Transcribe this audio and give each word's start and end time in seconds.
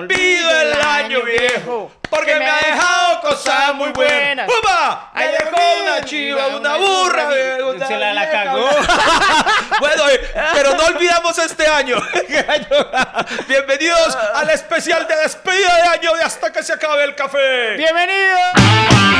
olvido 0.00 0.60
el 0.60 0.72
año 0.80 1.22
viejo, 1.22 1.92
porque 2.08 2.34
me 2.36 2.48
ha 2.48 2.56
dejado 2.56 3.20
cosas 3.20 3.74
muy 3.74 3.90
buenas. 3.90 4.48
¡Pumba! 4.48 5.10
Me 5.14 5.28
dejó 5.28 5.82
una 5.82 6.04
chiva, 6.04 6.46
una 6.48 6.76
burra. 6.76 7.28
una 7.68 7.86
Se 7.86 7.96
la, 7.98 8.14
la 8.14 8.30
cagó. 8.30 8.68
Bueno, 9.80 10.02
pero 10.52 10.74
no 10.74 10.84
olvidamos 10.84 11.38
este 11.38 11.66
año. 11.66 11.96
Bienvenidos 13.48 14.16
al 14.34 14.50
especial 14.50 15.06
de 15.06 15.16
despedida 15.16 15.74
de 15.76 15.82
año 15.82 16.14
de 16.14 16.22
hasta 16.22 16.52
que 16.52 16.62
se 16.62 16.74
acabe 16.74 17.04
el 17.04 17.14
café. 17.14 17.76
¡Bienvenido! 17.76 19.19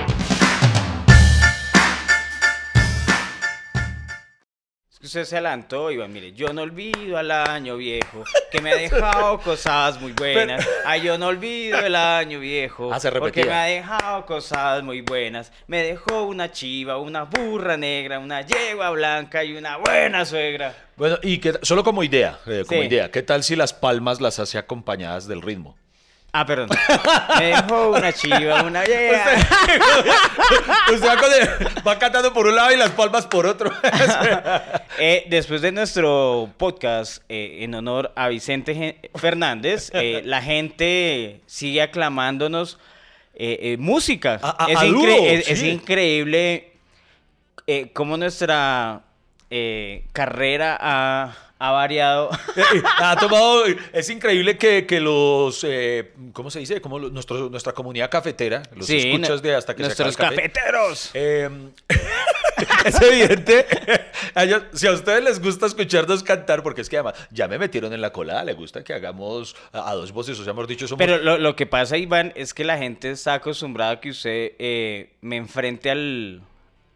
Usted 5.11 5.25
se 5.25 5.35
adelantó, 5.35 5.91
Iván. 5.91 6.13
Mire, 6.13 6.31
yo 6.31 6.53
no 6.53 6.61
olvido 6.61 7.17
al 7.17 7.31
año 7.31 7.75
viejo, 7.75 8.23
que 8.49 8.61
me 8.61 8.71
ha 8.71 8.75
dejado 8.77 9.39
cosas 9.43 9.99
muy 9.99 10.13
buenas. 10.13 10.65
Ay, 10.85 11.01
yo 11.01 11.17
no 11.17 11.27
olvido 11.27 11.79
el 11.79 11.95
año 11.95 12.39
viejo, 12.39 12.93
Ah, 12.93 12.99
se 12.99 13.11
porque 13.11 13.43
me 13.43 13.51
ha 13.51 13.65
dejado 13.65 14.25
cosas 14.25 14.81
muy 14.83 15.01
buenas. 15.01 15.51
Me 15.67 15.83
dejó 15.83 16.23
una 16.23 16.51
chiva, 16.53 16.97
una 16.97 17.23
burra 17.23 17.75
negra, 17.75 18.19
una 18.19 18.41
yegua 18.41 18.89
blanca 18.91 19.43
y 19.43 19.57
una 19.57 19.75
buena 19.77 20.23
suegra. 20.23 20.75
Bueno, 20.95 21.17
y 21.23 21.39
que 21.39 21.55
solo 21.61 21.83
como 21.83 22.03
idea, 22.03 22.39
eh, 22.45 22.63
como 22.65 22.81
Sí. 22.81 22.87
idea, 22.87 23.11
¿qué 23.11 23.21
tal 23.21 23.43
si 23.43 23.57
las 23.57 23.73
palmas 23.73 24.21
las 24.21 24.39
hace 24.39 24.57
acompañadas 24.57 25.27
del 25.27 25.41
ritmo? 25.41 25.75
Ah, 26.33 26.45
perdón. 26.45 26.69
Me 27.39 27.45
dejó 27.47 27.89
una 27.89 28.13
chiva, 28.13 28.63
una 28.63 28.83
yegua. 28.85 29.17
Usted 30.93 31.07
va, 31.07 31.17
con 31.17 31.29
el- 31.33 31.87
va 31.87 31.99
cantando 31.99 32.31
por 32.33 32.47
un 32.47 32.55
lado 32.55 32.71
y 32.71 32.77
las 32.77 32.91
palmas 32.91 33.27
por 33.27 33.45
otro. 33.45 33.71
Eh, 34.99 35.25
después 35.29 35.61
de 35.61 35.71
nuestro 35.71 36.49
podcast 36.57 37.23
eh, 37.29 37.59
en 37.61 37.73
honor 37.73 38.11
a 38.15 38.27
Vicente 38.27 38.75
Gen- 38.75 38.97
Fernández, 39.15 39.89
eh, 39.93 40.21
la 40.25 40.41
gente 40.41 41.39
sigue 41.47 41.81
aclamándonos 41.81 42.77
música. 43.79 44.39
A- 44.43 44.65
a- 44.65 44.71
es, 44.71 44.77
a 44.77 45.51
es- 45.51 45.63
increíble 45.63 46.73
cómo 47.93 48.17
nuestra 48.17 49.01
carrera 50.11 50.77
ha, 50.79 51.35
ha 51.63 51.71
variado. 51.71 52.29
ha 52.97 53.15
tomado, 53.17 53.63
es 53.93 54.09
increíble 54.09 54.57
que, 54.57 54.85
que 54.87 54.99
los, 54.99 55.63
eh, 55.63 56.11
¿cómo 56.33 56.49
se 56.49 56.57
dice? 56.59 56.81
Como 56.81 56.97
los- 56.97 57.11
nuestro- 57.11 57.49
nuestra 57.49 57.71
comunidad 57.73 58.09
cafetera, 58.09 58.63
los 58.75 58.87
Sí, 58.87 58.97
escuchas 59.11 59.41
de 59.43 59.53
hasta 59.55 59.75
que 59.75 59.83
se 59.85 59.91
acabe 59.91 60.05
nuestros 60.07 60.09
el 60.09 60.35
café. 60.35 60.49
cafeteros. 60.51 61.11
Eh, 61.13 61.49
es 62.85 63.01
evidente. 63.01 63.65
a 64.33 64.43
ellos- 64.43 64.63
si 64.73 64.87
a 64.87 64.91
ustedes 64.91 65.23
les 65.23 65.39
gusta 65.39 65.67
escucharnos 65.67 66.23
cantar, 66.23 66.63
porque 66.63 66.81
es 66.81 66.89
que 66.89 66.97
además 66.97 67.13
ya 67.29 67.47
me 67.47 67.59
metieron 67.59 67.93
en 67.93 68.01
la 68.01 68.11
colada, 68.11 68.43
le 68.43 68.53
gusta 68.53 68.83
que 68.83 68.93
hagamos 68.93 69.55
a, 69.71 69.89
a 69.91 69.93
dos 69.95 70.11
voces, 70.11 70.39
o 70.39 70.43
sea, 70.43 70.51
hemos 70.53 70.67
dicho, 70.67 70.87
somos. 70.87 70.97
Pero 71.05 71.17
lo, 71.19 71.37
lo 71.37 71.55
que 71.55 71.65
pasa, 71.67 71.95
Iván, 71.97 72.33
es 72.35 72.53
que 72.53 72.63
la 72.63 72.77
gente 72.79 73.11
está 73.11 73.35
acostumbrada 73.35 73.91
a 73.91 73.99
que 73.99 74.09
usted 74.09 74.53
eh, 74.57 75.11
me 75.21 75.37
enfrente 75.37 75.91
al, 75.91 76.41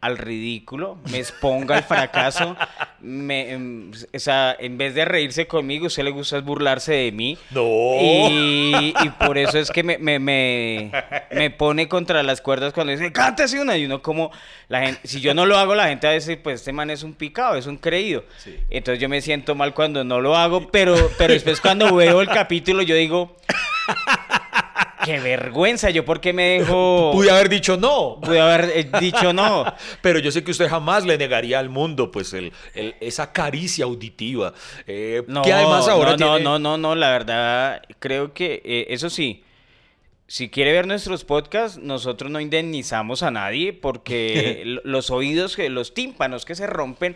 al 0.06 0.18
ridículo, 0.18 1.00
me 1.12 1.18
exponga 1.18 1.78
al 1.78 1.84
fracaso. 1.84 2.56
me, 3.02 3.52
em, 3.52 3.92
o 3.92 4.20
sea, 4.20 4.56
en 4.60 4.78
vez 4.78 4.94
de 4.94 5.04
reírse 5.04 5.48
conmigo, 5.48 5.88
usted 5.88 6.04
le 6.04 6.12
gusta 6.12 6.40
burlarse 6.42 6.94
de 6.94 7.12
mí. 7.12 7.38
No. 7.50 7.64
Y, 8.00 8.94
y 9.04 9.10
por 9.26 9.38
eso 9.38 9.58
es 9.58 9.72
que 9.72 9.84
me, 9.84 9.98
me, 9.98 10.20
me, 10.20 10.92
me 11.32 11.50
pone 11.50 11.88
contra 11.88 12.22
las 12.22 12.40
cuerdas 12.42 12.72
cuando 12.72 12.92
dice, 12.92 13.12
cántese 13.12 13.60
una. 13.60 13.78
Y 13.78 13.86
uno 13.86 14.02
como, 14.02 14.32
la 14.68 14.82
gente, 14.82 15.08
si 15.08 15.22
yo 15.22 15.34
no 15.34 15.46
lo 15.46 15.58
hago, 15.58 15.74
la 15.74 15.88
gente 15.88 16.06
va 16.06 16.12
a 16.12 16.16
decir, 16.16 16.42
pues 16.44 16.60
este 16.60 16.72
man 16.72 16.92
es 16.92 17.02
un 17.02 17.14
picado, 17.14 17.56
es 17.56 17.66
un 17.66 17.78
creído. 17.78 18.24
Sí. 18.38 18.56
Entonces 18.70 19.02
yo 19.02 19.10
me 19.10 19.22
siento 19.22 19.56
mal 19.56 19.74
cuando 19.74 20.04
no 20.04 20.22
lo 20.22 20.36
hago, 20.36 20.68
pero, 20.70 20.96
pero 21.18 21.34
después 21.34 21.60
cuando 21.62 21.94
veo 21.96 22.22
el 22.22 22.28
capítulo 22.28 22.84
yo 22.84 22.96
digo, 22.96 23.36
qué 25.06 25.20
vergüenza, 25.20 25.90
yo 25.92 26.04
por 26.04 26.20
qué 26.20 26.34
me 26.34 26.60
dejo... 26.60 27.12
Pude 27.14 27.30
haber 27.32 27.48
dicho 27.48 27.78
no. 27.78 28.20
Pude 28.22 28.40
haber 28.42 28.72
eh, 28.76 28.90
dicho 29.00 29.32
no. 29.32 29.64
Pero 30.02 30.20
yo 30.20 30.32
sé 30.32 30.44
que 30.44 30.52
usted 30.52 30.68
jamás 30.68 31.06
le 31.06 31.18
negaría 31.18 31.60
al 31.60 31.70
mundo, 31.70 32.12
pues, 32.12 32.34
el, 32.34 32.52
el- 32.74 32.96
esa 33.00 33.32
caricia 33.32 33.86
auditiva. 33.86 34.54
eh, 34.88 35.24
No, 35.28 35.44
que 35.44 35.54
además 35.54 35.88
ahora 35.88 36.12
no, 36.12 36.18
tiene... 36.18 36.40
no, 36.44 36.60
no, 36.60 36.78
no, 36.78 36.96
la 36.96 37.12
verdad, 37.12 37.82
creo 38.00 38.34
que 38.34 38.62
eh, 38.66 38.88
eso 38.90 39.10
sí. 39.10 39.44
Si 40.28 40.50
quiere 40.50 40.72
ver 40.72 40.88
nuestros 40.88 41.24
podcasts, 41.24 41.78
nosotros 41.78 42.32
no 42.32 42.40
indemnizamos 42.40 43.22
a 43.22 43.30
nadie 43.30 43.74
porque 43.74 44.64
los 44.84 45.12
oídos, 45.12 45.56
los 45.70 45.94
tímpanos 45.94 46.46
que 46.46 46.56
se 46.56 46.66
rompen 46.66 47.16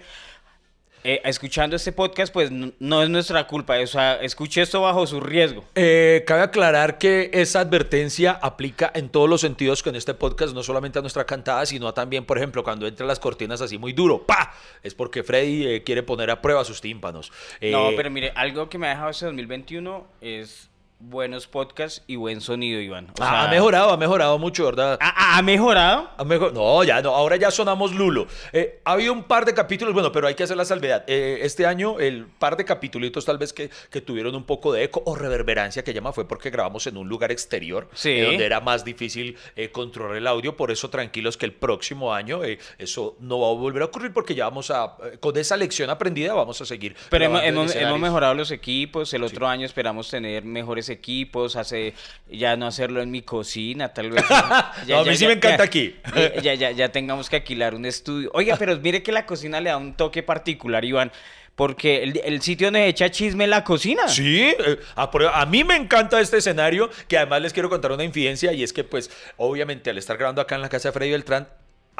eh, 1.04 1.22
escuchando 1.24 1.76
este 1.76 1.92
podcast, 1.92 2.34
pues 2.34 2.52
no 2.52 3.04
es 3.04 3.10
nuestra 3.10 3.48
culpa. 3.48 3.80
O 3.80 3.88
sea, 3.88 4.16
escuche 4.16 4.62
esto 4.62 4.82
bajo 4.82 5.06
su 5.08 5.20
riesgo. 5.20 5.64
Eh, 5.76 6.24
cabe 6.28 6.42
aclarar 6.42 6.98
que 6.98 7.30
esa 7.34 7.62
advertencia 7.62 8.32
aplica 8.42 8.92
en 8.94 9.10
todos 9.10 9.30
los 9.30 9.42
sentidos 9.42 9.84
con 9.84 9.96
este 9.96 10.14
podcast, 10.14 10.54
no 10.54 10.64
solamente 10.64 11.00
a 11.00 11.02
nuestra 11.02 11.26
cantada, 11.26 11.66
sino 11.66 11.94
también, 11.94 12.26
por 12.26 12.38
ejemplo, 12.38 12.64
cuando 12.64 12.88
entran 12.88 13.08
las 13.08 13.20
cortinas 13.20 13.62
así 13.62 13.78
muy 13.78 13.94
duro, 13.94 14.26
¡pa! 14.26 14.54
Es 14.84 14.94
porque 14.94 15.24
Freddy 15.24 15.68
eh, 15.68 15.84
quiere 15.84 16.04
poner 16.04 16.32
a 16.32 16.42
prueba 16.42 16.66
sus 16.66 16.82
tímpanos. 16.82 17.32
No, 17.62 17.92
pero 17.96 18.10
mire, 18.10 18.32
algo 18.36 18.70
que 18.70 18.78
me 18.78 18.88
ha 18.88 18.92
dejado 18.92 19.10
este 19.10 19.26
2021 19.26 20.08
es 20.22 20.70
buenos 21.00 21.48
podcasts 21.48 22.04
y 22.08 22.18
buen 22.18 22.42
sonido, 22.42 22.80
Iván. 22.82 23.08
O 23.20 23.24
ah, 23.24 23.46
ha 23.46 23.48
mejorado, 23.50 23.92
ha 23.92 23.98
mejorado 23.98 24.38
mucho, 24.38 24.66
¿verdad? 24.66 24.98
¿Ha, 25.02 25.38
ha 25.38 25.42
mejorado? 25.42 26.10
Ha 26.18 26.24
mejor- 26.26 26.54
No, 26.54 26.84
ya 26.84 27.02
no, 27.02 27.16
ahora 27.16 27.38
ya 27.38 27.52
sonamos 27.52 27.94
Lulo. 27.94 28.28
Eh, 28.52 28.82
ha 28.84 28.92
habido 28.94 29.14
un 29.14 29.24
par 29.24 29.46
de 29.46 29.54
capítulos, 29.54 29.94
bueno, 29.94 30.12
pero 30.12 30.28
hay 30.28 30.36
que 30.36 30.44
hacer 30.44 30.58
la 30.58 30.66
salvedad. 30.66 31.06
Eh, 31.08 31.40
este 31.44 31.66
año, 31.66 32.00
el 32.00 32.26
par 32.26 32.58
de 32.58 32.66
capítulos 32.66 33.26
tal 33.26 33.38
vez 33.38 33.54
que, 33.54 33.70
que 33.90 34.02
tuvieron 34.02 34.36
un 34.36 34.44
poco 34.44 34.74
de 34.74 34.84
eco 34.84 35.02
o 35.06 35.16
reverberancia 35.16 35.84
que 35.84 35.94
llama 35.94 36.12
fue 36.12 36.28
porque 36.28 36.50
grabamos 36.50 36.86
en 36.88 36.98
un 36.98 37.08
lugar 37.08 37.32
exterior, 37.32 37.88
Sí. 37.94 38.10
eh, 38.10 38.26
donde 38.26 38.46
era 38.46 38.60
más 38.60 38.84
difícil 38.84 39.38
eh, 39.56 39.72
controlar 39.72 40.18
el 40.18 40.28
audio. 40.28 40.58
Por 40.58 40.70
eso, 40.70 40.90
tranquilos 40.90 41.38
que 41.38 41.46
el 41.46 41.54
próximo 41.54 42.14
año 42.14 42.44
eh, 42.44 42.60
eso 42.78 43.16
no 43.22 43.40
va 43.40 43.48
a 43.50 43.54
volver 43.54 43.84
a 43.84 43.86
ocurrir 43.86 44.12
porque 44.12 44.36
ya 44.36 44.46
vamos 44.46 44.70
a, 44.70 44.98
con 45.22 45.38
esa 45.38 45.56
lección 45.56 45.90
aprendida, 45.90 46.34
vamos 46.34 46.60
a 46.62 46.66
seguir. 46.66 46.96
Pero 47.10 47.26
hemos, 47.40 48.00
mejorado 48.00 48.34
los 48.34 48.52
equipos. 48.52 49.14
El 49.14 49.24
otro 49.24 49.48
año 49.48 49.66
esperamos 49.66 50.10
tener 50.10 50.44
mejores 50.44 50.89
equipos. 50.90 51.56
Hace, 51.56 51.94
ya 52.30 52.56
no 52.56 52.68
hacerlo 52.68 53.02
en 53.02 53.12
mi 53.12 53.22
cocina, 53.22 53.94
tal 53.94 54.12
vez. 54.12 54.24
No, 54.88 55.00
a 55.00 55.04
mí 55.04 55.16
sí 55.16 55.26
me 55.28 55.34
encanta 55.34 55.64
aquí. 55.64 55.96
Ya, 56.16 56.42
ya, 56.42 56.54
ya, 56.54 56.72
ya 56.72 56.92
tengamos 56.92 57.30
que 57.30 57.38
alquilar 57.38 57.76
un 57.76 57.86
estudio. 57.86 58.32
Oiga, 58.34 58.56
pero 58.58 58.78
mire 58.80 59.04
que 59.04 59.12
la 59.12 59.26
cocina 59.26 59.62
le 59.62 59.70
da 59.70 59.78
un 59.78 59.94
toque 59.96 60.24
particular, 60.24 60.84
Iván. 60.84 61.12
Porque 61.56 62.04
el, 62.04 62.22
el 62.24 62.42
sitio 62.42 62.68
donde 62.68 62.88
echa 62.88 63.12
chisme 63.12 63.44
es 63.44 63.50
la 63.50 63.66
cocina. 63.66 64.08
Sí, 64.08 64.44
eh, 64.44 64.80
a, 64.96 65.10
a 65.34 65.46
mí 65.46 65.66
me 65.66 65.76
encanta 65.76 66.22
este 66.22 66.38
escenario, 66.38 66.90
que 67.10 67.18
además 67.18 67.42
les 67.42 67.52
quiero 67.52 67.70
contar 67.70 67.92
una 67.92 68.06
infidencia, 68.06 68.54
y 68.54 68.64
es 68.64 68.72
que 68.72 68.86
pues 68.86 69.12
obviamente 69.36 69.90
al 69.90 69.98
estar 69.98 70.16
grabando 70.18 70.42
acá 70.42 70.56
en 70.56 70.62
la 70.62 70.70
casa 70.70 70.88
de 70.88 70.94
Freddy 70.94 71.12
Beltrán, 71.12 71.50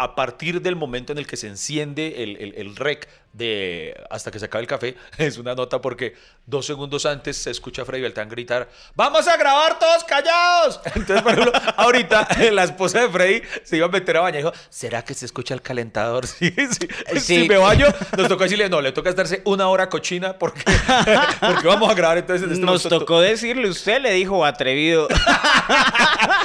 a 0.04 0.16
partir 0.16 0.62
del 0.62 0.76
momento 0.76 1.12
en 1.12 1.18
el 1.18 1.28
que 1.28 1.38
se 1.38 1.48
enciende 1.48 2.24
el, 2.24 2.38
el- 2.38 2.54
el 2.56 2.76
rec 2.76 3.08
de 3.34 3.96
hasta 4.10 4.32
que 4.32 4.40
se 4.40 4.46
acabe 4.46 4.64
el 4.64 4.68
café, 4.68 4.96
es 5.20 5.38
una 5.38 5.54
nota 5.54 5.80
porque 5.82 6.16
dos 6.48 6.66
segundos 6.66 7.06
antes 7.06 7.38
se 7.38 7.52
escucha 7.52 7.84
a 7.84 7.86
Freddy 7.86 8.02
Beltrán 8.02 8.28
gritar, 8.28 8.68
¡Vamos 8.96 9.28
a 9.28 9.38
grabar 9.38 9.78
todos 9.78 10.04
callados! 10.04 10.80
Entonces, 10.96 11.22
por 11.22 11.34
ejemplo, 11.34 11.52
ahorita 11.78 12.28
la 12.52 12.64
esposa 12.64 13.02
de 13.02 13.10
Freddy 13.10 13.42
se 13.64 13.78
iba 13.78 13.86
a 13.86 13.90
meter 13.90 14.18
a 14.18 14.22
bañar 14.22 14.40
y 14.42 14.44
dijo, 14.44 14.54
¿será 14.70 15.04
que 15.04 15.14
se 15.14 15.26
escucha 15.26 15.54
el 15.54 15.62
calentador? 15.62 16.26
Sí, 16.40 16.52
sí. 16.56 16.88
Sí. 17.14 17.20
Si 17.20 17.48
me 17.50 17.58
baño, 17.58 17.86
nos 18.18 18.28
tocó 18.30 18.44
decirle, 18.44 18.68
no, 18.70 18.82
le 18.82 18.92
toca 18.94 19.10
estarse 19.10 19.42
una 19.46 19.68
hora 19.68 19.90
cochina 19.90 20.38
porque, 20.40 20.64
porque 21.40 21.68
vamos 21.68 21.90
a 21.92 21.94
grabar 21.94 22.18
entonces 22.20 22.46
en 22.48 22.54
este 22.54 22.66
Nos 22.66 22.84
momento- 22.86 23.00
tocó 23.00 23.22
decirle, 23.22 23.68
usted 23.70 24.02
le 24.02 24.12
dijo 24.14 24.44
atrevido. 24.46 25.08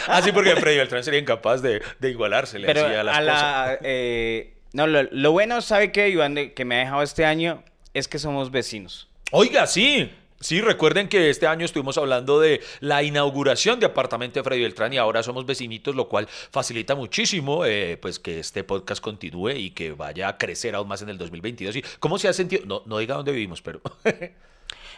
Así 0.08 0.32
porque 0.32 0.54
Freddy 0.56 0.76
Beltrán 0.78 1.02
sería 1.04 1.20
incapaz 1.20 1.62
de, 1.62 1.82
de 1.98 2.10
igualarse 2.10 2.60
Pero 2.60 2.86
a 2.86 3.02
la 3.02 3.16
a. 3.16 3.20
la... 3.44 3.78
eh, 3.82 4.54
no, 4.72 4.86
lo, 4.86 5.02
lo 5.04 5.32
bueno, 5.32 5.60
¿sabe 5.60 5.92
qué, 5.92 6.08
Iván, 6.08 6.34
que 6.54 6.64
me 6.64 6.76
ha 6.76 6.78
dejado 6.80 7.02
este 7.02 7.24
año? 7.24 7.62
Es 7.92 8.08
que 8.08 8.18
somos 8.18 8.50
vecinos. 8.50 9.08
Oiga, 9.30 9.66
sí. 9.66 10.10
Sí, 10.40 10.60
recuerden 10.60 11.08
que 11.08 11.30
este 11.30 11.46
año 11.46 11.64
estuvimos 11.64 11.96
hablando 11.96 12.38
de 12.38 12.60
la 12.80 13.02
inauguración 13.02 13.80
de 13.80 13.86
apartamento 13.86 14.38
de 14.38 14.44
Freddy 14.44 14.60
Beltrán 14.60 14.92
y 14.92 14.98
ahora 14.98 15.22
somos 15.22 15.46
vecinitos, 15.46 15.94
lo 15.94 16.08
cual 16.08 16.28
facilita 16.28 16.94
muchísimo 16.94 17.64
eh, 17.64 17.96
pues 17.96 18.18
que 18.18 18.40
este 18.40 18.62
podcast 18.62 19.02
continúe 19.02 19.52
y 19.52 19.70
que 19.70 19.92
vaya 19.92 20.28
a 20.28 20.36
crecer 20.36 20.74
aún 20.74 20.88
más 20.88 21.00
en 21.00 21.08
el 21.08 21.16
2022. 21.16 21.76
¿Y 21.76 21.84
¿Cómo 21.98 22.18
se 22.18 22.28
ha 22.28 22.34
sentido? 22.34 22.62
No, 22.66 22.82
no 22.84 22.98
diga 22.98 23.14
dónde 23.14 23.32
vivimos, 23.32 23.62
pero... 23.62 23.80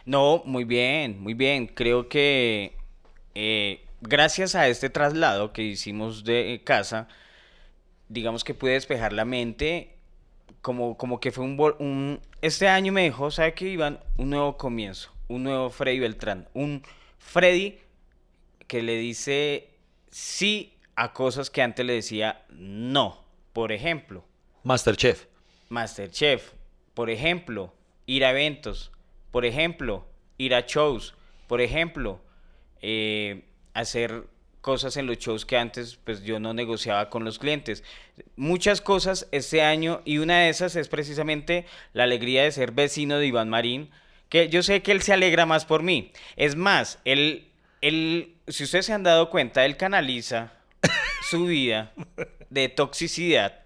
No, 0.07 0.43
muy 0.45 0.65
bien, 0.65 1.21
muy 1.21 1.35
bien. 1.35 1.67
Creo 1.67 2.09
que 2.09 2.77
eh, 3.35 3.85
gracias 4.01 4.55
a 4.55 4.69
este 4.69 4.89
traslado 4.89 5.53
que 5.53 5.63
hicimos 5.63 6.25
de 6.25 6.63
casa, 6.65 7.09
digamos 8.09 8.45
que 8.45 8.55
pude 8.55 8.73
despejar 8.73 9.13
la 9.13 9.25
mente. 9.25 9.93
Como, 10.63 10.97
como 10.97 11.21
que 11.21 11.31
fue 11.33 11.45
un, 11.45 11.59
un... 11.79 12.21
Este 12.43 12.69
año 12.69 12.93
me 12.93 13.03
dejó, 13.03 13.31
¿sabe 13.31 13.55
qué, 13.55 13.69
Iván? 13.69 14.01
Un 14.17 14.31
nuevo 14.31 14.57
comienzo. 14.57 15.13
Un 15.29 15.45
nuevo 15.45 15.71
Freddy 15.71 16.01
Beltrán. 16.01 16.49
Un 16.55 16.83
Freddy 17.19 17.79
que 18.67 18.83
le 18.83 18.97
dice 18.97 19.71
sí 20.11 20.75
a 20.97 21.13
cosas 21.13 21.51
que 21.51 21.63
antes 21.63 21.85
le 21.87 21.95
decía 21.95 22.45
no. 22.51 23.25
Por 23.53 23.73
ejemplo, 23.73 24.25
Masterchef. 24.65 25.27
Masterchef. 25.69 26.53
Por 26.95 27.11
ejemplo, 27.11 27.73
ir 28.07 28.25
a 28.25 28.31
eventos. 28.31 28.91
Por 29.31 29.45
ejemplo, 29.45 30.07
ir 30.39 30.55
a 30.55 30.63
shows. 30.67 31.15
Por 31.47 31.61
ejemplo, 31.61 32.21
eh, 32.81 33.45
hacer 33.75 34.25
cosas 34.67 34.97
en 34.97 35.07
los 35.07 35.19
shows 35.19 35.47
que 35.47 35.57
antes 35.57 35.97
pues 36.03 36.25
yo 36.25 36.41
no 36.41 36.53
negociaba 36.53 37.09
con 37.09 37.25
los 37.25 37.39
clientes. 37.39 37.85
Muchas 38.35 38.81
cosas 38.81 39.29
este 39.31 39.63
año 39.63 40.03
y 40.05 40.19
una 40.19 40.41
de 40.41 40.49
esas 40.49 40.75
es 40.75 40.89
precisamente 40.89 41.67
la 41.93 42.03
alegría 42.03 42.43
de 42.43 42.51
ser 42.51 42.73
vecino 42.73 43.21
de 43.21 43.29
Iván 43.29 43.49
Marín, 43.49 43.93
que 44.29 44.49
yo 44.49 44.65
sé 44.65 44.83
que 44.83 44.91
él 44.91 45.03
se 45.03 45.13
alegra 45.13 45.47
más 45.47 45.67
por 45.67 45.85
mí. 45.85 46.11
Es 46.35 46.57
más, 46.57 46.99
él, 47.05 47.47
él 47.81 48.35
si 48.49 48.65
ustedes 48.65 48.87
se 48.87 48.93
han 48.93 49.05
dado 49.05 49.31
cuenta, 49.31 49.65
él 49.65 49.77
canaliza 49.77 50.53
su 51.31 51.47
vida 51.47 51.93
de 52.51 52.69
toxicidad. 52.69 53.63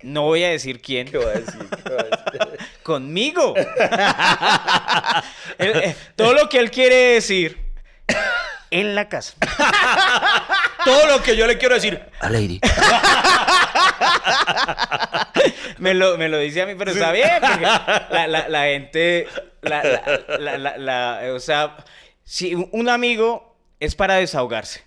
No 0.00 0.22
voy 0.22 0.42
a 0.42 0.48
decir 0.48 0.80
quién. 0.80 1.08
¿Qué 1.08 1.18
va 1.18 1.32
a 1.32 1.34
decir? 1.34 1.68
¿Qué 1.84 1.92
va 1.92 2.00
a 2.00 2.04
decir? 2.04 2.66
Conmigo. 2.82 3.54
Él, 5.58 5.72
eh, 5.76 5.94
todo 6.16 6.32
lo 6.32 6.48
que 6.48 6.60
él 6.60 6.70
quiere 6.70 6.94
decir 6.94 7.67
en 8.70 8.94
la 8.94 9.08
casa. 9.08 9.34
Todo 10.84 11.06
lo 11.06 11.22
que 11.22 11.36
yo 11.36 11.46
le 11.46 11.58
quiero 11.58 11.74
decir. 11.74 12.00
A 12.20 12.30
Lady. 12.30 12.60
me, 15.78 15.94
lo, 15.94 16.16
me 16.18 16.28
lo 16.28 16.38
dice 16.38 16.62
a 16.62 16.66
mí, 16.66 16.74
pero 16.76 16.90
está 16.90 17.12
bien. 17.12 17.30
porque 17.40 17.62
la, 18.10 18.26
la- 18.26 18.48
la 18.48 18.62
gente. 18.64 19.26
la- 19.62 19.82
la- 19.82 20.38
la- 20.38 20.58
la- 20.58 20.78
la- 20.78 21.20
o 21.34 21.40
sea, 21.40 21.76
si 22.24 22.54
un 22.54 22.88
amigo 22.88 23.56
es 23.80 23.94
para 23.94 24.14
desahogarse. 24.14 24.82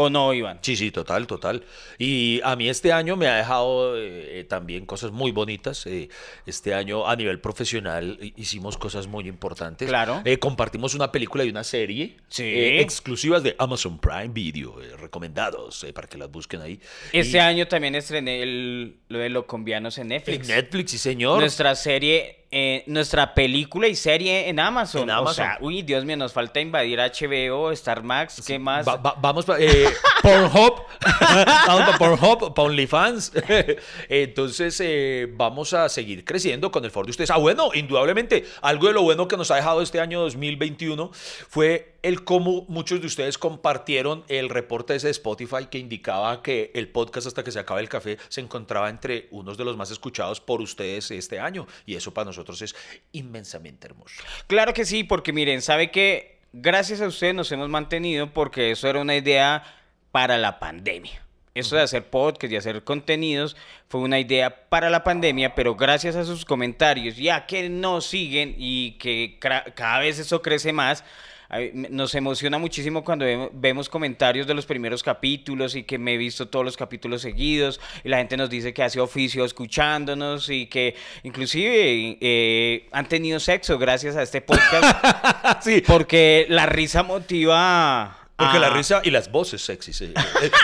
¿O 0.00 0.08
no, 0.10 0.32
Iván? 0.32 0.58
Sí, 0.62 0.76
sí, 0.76 0.90
total, 0.92 1.26
total. 1.26 1.64
Y 1.98 2.40
a 2.44 2.54
mí 2.54 2.68
este 2.68 2.92
año 2.92 3.16
me 3.16 3.26
ha 3.26 3.36
dejado 3.36 3.94
eh, 3.96 4.44
también 4.48 4.86
cosas 4.86 5.10
muy 5.10 5.32
bonitas. 5.32 5.86
Eh, 5.86 6.08
este 6.46 6.72
año 6.72 7.08
a 7.08 7.16
nivel 7.16 7.40
profesional 7.40 8.16
hi- 8.22 8.32
hicimos 8.36 8.78
cosas 8.78 9.06
muy 9.08 9.26
importantes. 9.26 9.88
Claro. 9.88 10.22
Eh, 10.24 10.38
compartimos 10.38 10.94
una 10.94 11.10
película 11.10 11.42
y 11.44 11.50
una 11.50 11.64
serie 11.64 12.16
Sí. 12.28 12.44
eh, 12.44 12.80
exclusivas 12.80 13.42
de 13.42 13.56
Amazon 13.58 13.98
Prime 13.98 14.28
Video, 14.28 14.80
eh, 14.80 14.96
recomendados 14.96 15.82
eh, 15.84 15.92
para 15.92 16.06
que 16.08 16.16
las 16.16 16.30
busquen 16.30 16.60
ahí. 16.60 16.78
Este 17.12 17.38
Y- 17.38 17.40
año 17.40 17.66
también 17.66 17.94
estrené 17.96 18.42
el- 18.42 18.98
lo 19.08 19.18
de 19.18 19.28
los 19.30 19.46
colombianos 19.46 19.98
en 19.98 20.08
Netflix. 20.08 20.48
En 20.48 20.56
Netflix, 20.56 20.90
sí, 20.92 20.98
señor. 20.98 21.40
Nuestra 21.40 21.74
serie, 21.74 22.44
eh, 22.50 22.82
nuestra 22.86 23.34
película 23.34 23.88
y 23.88 23.94
serie 23.94 24.48
en 24.48 24.58
Amazon. 24.58 25.02
En 25.02 25.10
O 25.10 25.18
Amazon. 25.18 25.34
sea, 25.34 25.58
uy, 25.60 25.82
Dios 25.82 26.04
mío, 26.04 26.16
nos 26.16 26.32
falta 26.32 26.60
invadir 26.60 26.98
HBO, 26.98 27.70
Star 27.72 28.02
Max, 28.02 28.42
¿qué 28.46 28.58
más? 28.58 28.88
Va- 28.88 28.96
va- 28.96 29.14
vamos 29.20 29.44
para 29.44 29.62
eh, 29.62 29.86
Pornhub, 30.22 30.82
vamos 31.66 31.82
para 31.86 31.98
Pornhub, 31.98 32.54
para 32.54 32.68
OnlyFans. 32.68 33.32
Entonces 34.08 34.80
eh, 34.84 35.28
vamos 35.32 35.72
a 35.74 35.88
seguir 35.88 36.24
creciendo 36.24 36.70
con 36.70 36.84
el 36.84 36.90
Ford 36.90 37.06
de 37.06 37.10
ustedes. 37.10 37.30
Ah, 37.30 37.36
bueno, 37.38 37.70
indudablemente, 37.74 38.46
algo 38.62 38.86
de 38.88 38.94
lo 38.94 39.02
bueno 39.02 39.28
que 39.28 39.36
nos 39.36 39.50
ha 39.50 39.56
dejado 39.56 39.82
este 39.82 40.00
año 40.00 40.20
2021 40.20 41.10
fue 41.48 41.97
el 42.02 42.24
cómo 42.24 42.64
muchos 42.68 43.00
de 43.00 43.06
ustedes 43.06 43.38
compartieron 43.38 44.24
el 44.28 44.48
reporte 44.48 44.94
ese 44.94 45.08
de 45.08 45.10
Spotify 45.12 45.66
que 45.70 45.78
indicaba 45.78 46.42
que 46.42 46.70
el 46.74 46.88
podcast 46.88 47.26
hasta 47.26 47.42
que 47.42 47.50
se 47.50 47.58
acabe 47.58 47.80
el 47.80 47.88
café 47.88 48.18
se 48.28 48.40
encontraba 48.40 48.88
entre 48.88 49.28
unos 49.30 49.58
de 49.58 49.64
los 49.64 49.76
más 49.76 49.90
escuchados 49.90 50.40
por 50.40 50.60
ustedes 50.60 51.10
este 51.10 51.40
año. 51.40 51.66
Y 51.86 51.96
eso 51.96 52.14
para 52.14 52.26
nosotros 52.26 52.62
es 52.62 52.76
inmensamente 53.12 53.86
hermoso. 53.86 54.22
Claro 54.46 54.72
que 54.72 54.84
sí, 54.84 55.04
porque 55.04 55.32
miren, 55.32 55.62
sabe 55.62 55.90
que 55.90 56.38
gracias 56.52 57.00
a 57.00 57.06
ustedes 57.06 57.34
nos 57.34 57.50
hemos 57.52 57.68
mantenido 57.68 58.32
porque 58.32 58.70
eso 58.70 58.88
era 58.88 59.00
una 59.00 59.16
idea 59.16 59.62
para 60.12 60.38
la 60.38 60.58
pandemia. 60.58 61.22
Eso 61.54 61.74
de 61.74 61.82
hacer 61.82 62.08
podcast 62.08 62.52
y 62.52 62.56
hacer 62.56 62.84
contenidos 62.84 63.56
fue 63.88 64.00
una 64.00 64.20
idea 64.20 64.68
para 64.68 64.90
la 64.90 65.02
pandemia, 65.02 65.56
pero 65.56 65.74
gracias 65.74 66.14
a 66.14 66.24
sus 66.24 66.44
comentarios, 66.44 67.16
ya 67.16 67.46
que 67.46 67.68
nos 67.68 68.06
siguen 68.06 68.54
y 68.56 68.92
que 68.92 69.38
cada 69.40 69.98
vez 69.98 70.20
eso 70.20 70.40
crece 70.40 70.72
más, 70.72 71.02
nos 71.72 72.14
emociona 72.14 72.58
muchísimo 72.58 73.02
cuando 73.02 73.24
vemo- 73.24 73.50
vemos 73.54 73.88
comentarios 73.88 74.46
de 74.46 74.52
los 74.52 74.66
primeros 74.66 75.02
capítulos 75.02 75.74
y 75.74 75.82
que 75.84 75.96
me 75.98 76.12
he 76.14 76.16
visto 76.18 76.46
todos 76.48 76.62
los 76.64 76.76
capítulos 76.76 77.22
seguidos 77.22 77.80
y 78.04 78.10
la 78.10 78.18
gente 78.18 78.36
nos 78.36 78.50
dice 78.50 78.74
que 78.74 78.82
hace 78.82 79.00
oficio 79.00 79.44
escuchándonos 79.46 80.50
y 80.50 80.66
que 80.66 80.94
inclusive 81.22 82.18
eh, 82.20 82.86
han 82.92 83.08
tenido 83.08 83.40
sexo 83.40 83.78
gracias 83.78 84.16
a 84.16 84.22
este 84.22 84.42
podcast 84.42 85.04
sí, 85.62 85.82
porque 85.86 86.44
la 86.50 86.66
risa 86.66 87.02
motiva 87.02 88.17
Porque 88.38 88.56
a- 88.56 88.60
la 88.60 88.70
risa 88.70 89.00
y 89.02 89.10
las 89.10 89.30
voces 89.30 89.62
sexys. 89.64 90.00
eh. 90.02 90.14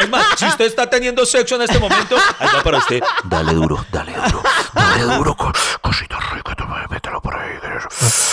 Es 0.01 0.09
más, 0.09 0.25
si 0.39 0.47
usted 0.47 0.65
está 0.67 0.89
teniendo 0.89 1.27
sexo 1.27 1.57
en 1.57 1.63
este 1.63 1.79
momento, 1.79 2.17
ahí 2.39 2.49
va 2.55 2.63
para 2.63 2.79
usted. 2.79 3.03
Dale 3.25 3.53
duro, 3.53 3.85
dale 3.91 4.13
duro, 4.15 4.43
dale 4.73 5.03
duro, 5.17 5.35
co- 5.37 5.53
cosita 5.81 6.19
rica, 6.33 6.55
tú 6.55 6.65
me- 6.67 6.87
mételo 6.89 7.21
por 7.21 7.35
ahí. 7.37 7.51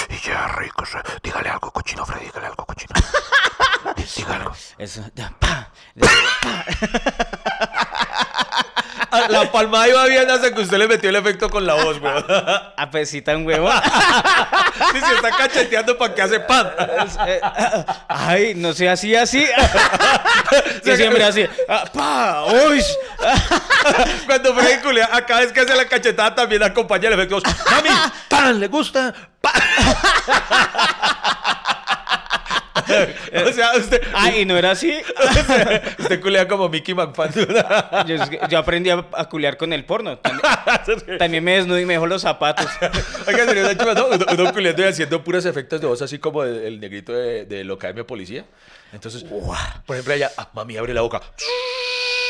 Y 0.09 0.27
ya 0.27 0.47
rico, 0.49 0.85
sí. 0.85 0.97
dígale 1.23 1.49
algo, 1.49 1.71
cochino, 1.71 2.05
Freddy, 2.05 2.25
dígale 2.25 2.47
algo, 2.47 2.65
cochino. 2.65 2.93
Diga 4.15 4.35
algo. 4.35 4.51
Eso, 4.77 5.01
pa, 5.15 5.33
pa. 5.39 5.71
Ah, 9.11 9.25
La 9.29 9.51
palmada 9.51 9.89
iba 9.89 10.05
bien 10.05 10.29
hasta 10.29 10.53
que 10.53 10.61
usted 10.61 10.77
le 10.77 10.87
metió 10.87 11.09
el 11.09 11.15
efecto 11.17 11.49
con 11.49 11.65
la 11.65 11.73
voz, 11.73 11.99
güey. 11.99 12.13
apesita 12.77 13.35
un 13.35 13.45
huevo 13.45 13.69
Si 14.93 14.99
se 14.99 15.15
está 15.15 15.31
cacheteando 15.31 15.97
para 15.97 16.15
que 16.15 16.21
hace 16.21 16.39
pan. 16.39 16.71
Eh, 17.27 17.41
ay 18.07 18.53
no 18.55 18.73
sé 18.73 18.89
así 18.89 19.15
así 19.15 19.45
yo 20.85 20.95
siempre 20.95 21.23
así 21.23 21.45
ah, 21.67 21.83
pa 21.93 22.45
uy 22.67 22.81
Cuando 24.25 24.53
Freddy 24.55 24.81
culea, 24.81 25.09
a 25.11 25.25
cada 25.25 25.41
vez 25.41 25.51
que 25.51 25.59
hace 25.61 25.75
la 25.75 25.85
cachetada 25.85 26.33
también 26.35 26.63
acompaña 26.63 27.07
el 27.09 27.13
efecto. 27.19 27.41
Mami, 27.69 27.89
pan, 28.29 28.59
¿le 28.59 28.67
gusta? 28.67 29.13
Pan. 29.41 29.53
O 33.47 33.53
sea, 33.53 33.71
usted, 33.77 34.01
ay 34.13 34.45
no 34.45 34.57
era 34.57 34.71
así 34.71 34.93
usted 35.99 36.21
culea 36.21 36.47
como 36.47 36.69
Mickey 36.69 36.93
McFadden. 36.93 37.47
yo, 38.07 38.15
yo 38.49 38.57
aprendí 38.57 38.89
a, 38.89 39.05
a 39.13 39.29
culiar 39.29 39.57
con 39.57 39.73
el 39.73 39.85
porno 39.85 40.17
también, 40.17 41.17
también 41.17 41.43
me 41.43 41.53
desnudo 41.53 41.79
y 41.79 41.85
me 41.85 41.93
dejo 41.93 42.07
los 42.07 42.21
zapatos 42.21 42.67
Oiga, 43.27 43.45
señor 43.47 43.67
Sánchez, 43.67 43.95
¿no? 43.95 44.07
uno, 44.07 44.25
uno 44.31 44.53
culiando 44.53 44.81
y 44.83 44.85
haciendo 44.85 45.23
puros 45.23 45.45
efectos 45.45 45.81
de 45.81 45.88
voz, 45.88 46.01
así 46.01 46.19
como 46.19 46.43
el, 46.43 46.55
el 46.63 46.79
negrito 46.79 47.13
de, 47.13 47.45
de 47.45 47.63
lo 47.63 47.75
Academia 47.75 48.05
Policía. 48.05 48.45
Entonces, 48.93 49.24
por 49.24 49.95
ejemplo, 49.95 50.13
ella, 50.13 50.31
ah, 50.38 50.50
mami, 50.53 50.77
abre 50.77 50.93
la 50.93 51.01
boca. 51.01 51.21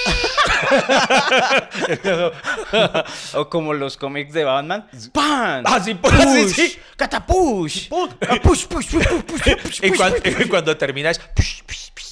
o 3.34 3.50
como 3.50 3.74
los 3.74 3.98
cómics 3.98 4.34
de 4.34 4.43
Batman 4.43 4.88
pan 5.13 5.63
Ah, 5.65 5.79
sí, 5.84 5.93
pues, 5.96 6.13
sí, 6.13 6.43
push, 6.43 6.53
sí. 6.53 6.77
catapush. 6.96 7.88
Ah, 7.91 8.36
push, 8.41 8.65
push, 8.65 8.88
push, 8.88 9.08
push, 9.08 9.24
push, 9.25 9.55
push, 9.62 9.79
Y 9.84 9.91
cuando, 9.91 10.17
push. 10.22 10.48
cuando 10.50 10.77
termina 10.77 11.10
es. 11.10 11.20
push, 11.20 11.63
push, 11.63 11.89
push. 11.93 12.05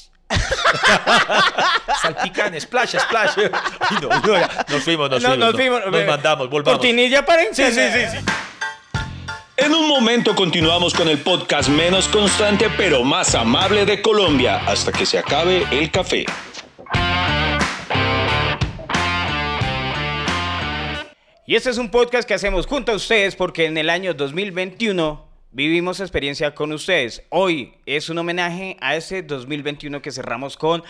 Salpican, 2.02 2.60
splash, 2.60 2.96
splash. 2.98 3.32
Ay, 3.38 3.98
no, 4.02 4.10
no, 4.10 4.38
ya, 4.40 4.66
nos 4.70 4.84
fuimos, 4.84 5.10
nos 5.10 5.22
No, 5.24 5.30
fuimos. 5.30 5.46
nos 5.46 5.52
no. 5.54 5.58
fuimos. 5.58 5.82
Nos 5.92 6.06
mandamos, 6.06 6.50
volvamos. 6.50 6.80
Cortinilla 6.80 7.26
para 7.26 7.44
Sí, 7.54 7.64
sí, 7.66 7.74
sí, 7.74 8.06
sí. 8.12 8.18
En 9.58 9.74
un 9.74 9.88
momento 9.90 10.36
continuamos 10.36 10.94
con 10.94 11.10
el 11.10 11.20
podcast 11.20 11.68
menos 11.70 12.08
constante 12.08 12.70
pero 12.78 13.04
más 13.04 13.36
amable 13.36 13.86
de 13.86 14.02
Colombia 14.02 14.62
hasta 14.66 14.92
que 14.92 15.06
se 15.06 15.20
acabe 15.20 15.68
el 15.72 15.92
café. 15.92 16.26
Y 21.50 21.56
este 21.56 21.72
es 21.72 21.80
un 21.80 21.90
podcast 21.90 22.28
que 22.28 22.36
hacemos 22.36 22.68
junto 22.68 22.92
a 22.92 22.96
ustedes 22.96 23.36
porque 23.36 23.66
en 23.66 23.76
el 23.76 23.90
año 23.90 24.14
2021 24.14 25.26
vivimos 25.52 26.00
experiencia 26.00 26.54
con 26.54 26.72
ustedes. 26.72 27.24
Hoy 27.30 27.74
es 27.88 28.08
un 28.10 28.20
homenaje 28.20 28.78
a 28.82 28.96
ese 28.96 29.24
2021 29.24 30.00
que 30.00 30.12
cerramos 30.12 30.58
con, 30.58 30.84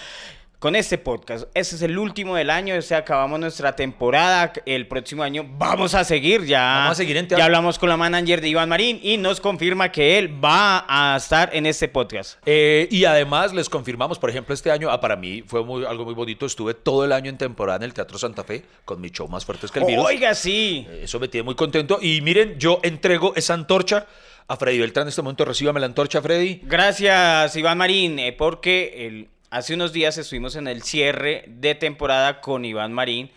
con 0.60 0.76
este 0.76 0.98
podcast. 0.98 1.46
Este 1.54 1.78
es 1.78 1.82
el 1.82 1.98
último 1.98 2.36
del 2.36 2.50
año, 2.50 2.76
este 2.76 2.94
acabamos 2.94 3.40
nuestra 3.40 3.78
temporada. 3.78 4.52
El 4.66 4.88
próximo 4.88 5.24
año 5.24 5.46
vamos 5.58 5.96
a 5.96 6.04
seguir 6.04 6.44
ya. 6.44 6.62
Vamos 6.62 6.92
a 6.92 6.96
seguir 6.96 7.16
en 7.16 7.30
Ya 7.30 7.46
hablamos 7.46 7.80
con 7.80 7.88
la 7.88 7.96
manager 7.96 8.42
de 8.42 8.50
Iván 8.50 8.68
Marín 8.68 9.00
y 9.02 9.16
nos 9.16 9.40
confirma 9.40 9.90
que 9.90 10.18
él 10.18 10.44
va 10.44 10.86
a 10.88 11.16
estar 11.16 11.50
en 11.56 11.66
este 11.66 11.88
podcast. 11.88 12.40
Eh, 12.46 12.90
y 12.92 13.06
además 13.06 13.54
les 13.54 13.70
confirmamos, 13.70 14.20
por 14.20 14.30
ejemplo, 14.30 14.54
este 14.54 14.70
año, 14.70 14.90
ah, 14.92 15.00
para 15.00 15.16
mí 15.16 15.44
fue 15.48 15.64
muy, 15.64 15.86
algo 15.86 16.04
muy 16.04 16.14
bonito. 16.14 16.46
Estuve 16.46 16.74
todo 16.74 17.06
el 17.06 17.14
año 17.14 17.30
en 17.30 17.38
temporada 17.38 17.78
en 17.78 17.84
el 17.84 17.94
Teatro 17.94 18.20
Santa 18.20 18.44
Fe 18.44 18.64
con 18.84 19.00
mi 19.00 19.12
show 19.12 19.30
más 19.30 19.46
fuertes 19.46 19.72
que 19.72 19.80
el 19.80 19.86
virus. 19.86 20.06
Oiga, 20.06 20.36
sí. 20.36 20.86
Eso 21.02 21.22
me 21.22 21.30
tiene 21.30 21.46
muy 21.46 21.56
contento. 21.56 22.00
Y 22.02 22.20
miren, 22.20 22.60
yo 22.60 22.82
entrego 22.84 23.34
esa 23.38 23.54
antorcha 23.54 24.08
a 24.50 24.58
Freddy 24.58 24.80
Beltrán 24.80 25.04
en 25.04 25.10
este 25.10 25.22
momento. 25.22 25.46
Recíbame 25.46 25.80
la 25.80 25.86
antorcha, 25.86 26.22
Freddy. 26.22 26.60
Gracias, 26.64 27.56
Iván 27.56 27.78
Marín, 27.78 28.20
eh, 28.20 28.34
porque 28.34 29.08
el- 29.08 29.30
hace 29.50 29.74
unos 29.74 29.94
días 29.94 30.18
estuvimos 30.18 30.56
en 30.56 30.68
el 30.68 30.84
cierre 30.84 31.46
de 31.48 31.76
temporada 31.76 32.42
con 32.42 32.66
Iván 32.66 32.94
Marín 32.94 33.32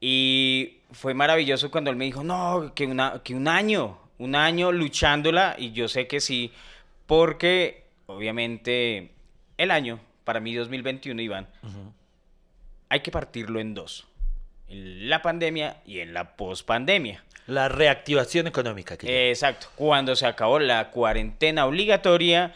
y 0.00 0.78
fue 0.92 1.14
maravilloso 1.14 1.70
cuando 1.70 1.90
él 1.90 1.96
me 1.96 2.04
dijo, 2.04 2.22
no, 2.22 2.72
que, 2.74 2.86
una, 2.86 3.20
que 3.24 3.34
un 3.34 3.48
año, 3.48 3.98
un 4.18 4.34
año 4.34 4.72
luchándola 4.72 5.56
y 5.58 5.72
yo 5.72 5.88
sé 5.88 6.06
que 6.06 6.20
sí, 6.20 6.52
porque 7.06 7.84
obviamente 8.06 9.10
el 9.56 9.70
año, 9.70 10.00
para 10.24 10.40
mí 10.40 10.54
2021, 10.54 11.22
Iván, 11.22 11.48
hay 12.88 13.00
que 13.00 13.10
partirlo 13.10 13.60
en 13.60 13.74
dos. 13.74 14.06
En 14.68 15.08
la 15.08 15.22
pandemia 15.22 15.80
y 15.86 16.00
en 16.00 16.12
la 16.12 16.36
pospandemia. 16.36 17.24
La 17.46 17.68
reactivación 17.68 18.48
económica. 18.48 18.96
Que. 18.96 19.30
Exacto, 19.30 19.68
cuando 19.76 20.16
se 20.16 20.26
acabó 20.26 20.58
la 20.58 20.90
cuarentena 20.90 21.66
obligatoria 21.66 22.52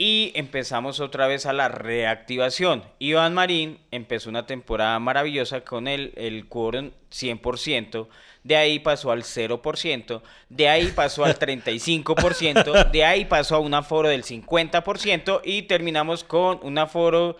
y 0.00 0.30
empezamos 0.36 1.00
otra 1.00 1.26
vez 1.26 1.44
a 1.44 1.52
la 1.52 1.68
reactivación. 1.68 2.84
Iván 3.00 3.34
Marín 3.34 3.80
empezó 3.90 4.30
una 4.30 4.46
temporada 4.46 4.96
maravillosa 5.00 5.62
con 5.62 5.88
el, 5.88 6.12
el 6.16 6.46
quórum 6.46 6.92
100%, 7.10 8.06
de 8.44 8.56
ahí 8.56 8.78
pasó 8.78 9.10
al 9.10 9.24
0%, 9.24 10.22
de 10.48 10.68
ahí 10.68 10.92
pasó 10.94 11.24
al 11.24 11.36
35%, 11.36 12.92
de 12.92 13.04
ahí 13.04 13.24
pasó 13.24 13.56
a 13.56 13.58
un 13.58 13.74
aforo 13.74 14.08
del 14.08 14.22
50% 14.22 15.40
y 15.44 15.62
terminamos 15.62 16.22
con 16.22 16.60
un 16.62 16.78
aforo 16.78 17.36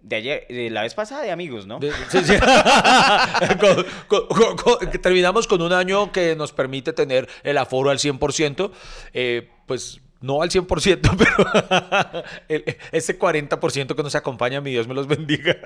de 0.00 0.16
ayer, 0.16 0.46
de 0.48 0.70
la 0.70 0.82
vez 0.82 0.94
pasada 0.94 1.22
de 1.22 1.30
amigos, 1.30 1.66
¿no? 1.66 1.78
Sí, 2.08 2.24
sí. 2.24 2.32
Terminamos 5.02 5.46
con 5.46 5.60
un 5.60 5.74
año 5.74 6.10
que 6.10 6.36
nos 6.36 6.52
permite 6.52 6.94
tener 6.94 7.28
el 7.42 7.58
aforo 7.58 7.90
al 7.90 7.98
100%, 7.98 8.70
eh, 9.12 9.50
pues 9.66 10.00
no 10.26 10.42
al 10.42 10.50
100%, 10.50 10.66
pero 11.18 12.32
el- 12.48 12.76
ese 12.92 13.18
40% 13.18 13.94
que 13.94 14.02
nos 14.02 14.14
acompaña, 14.14 14.60
mi 14.60 14.70
Dios 14.70 14.86
me 14.88 14.94
los 14.94 15.06
bendiga. 15.06 15.56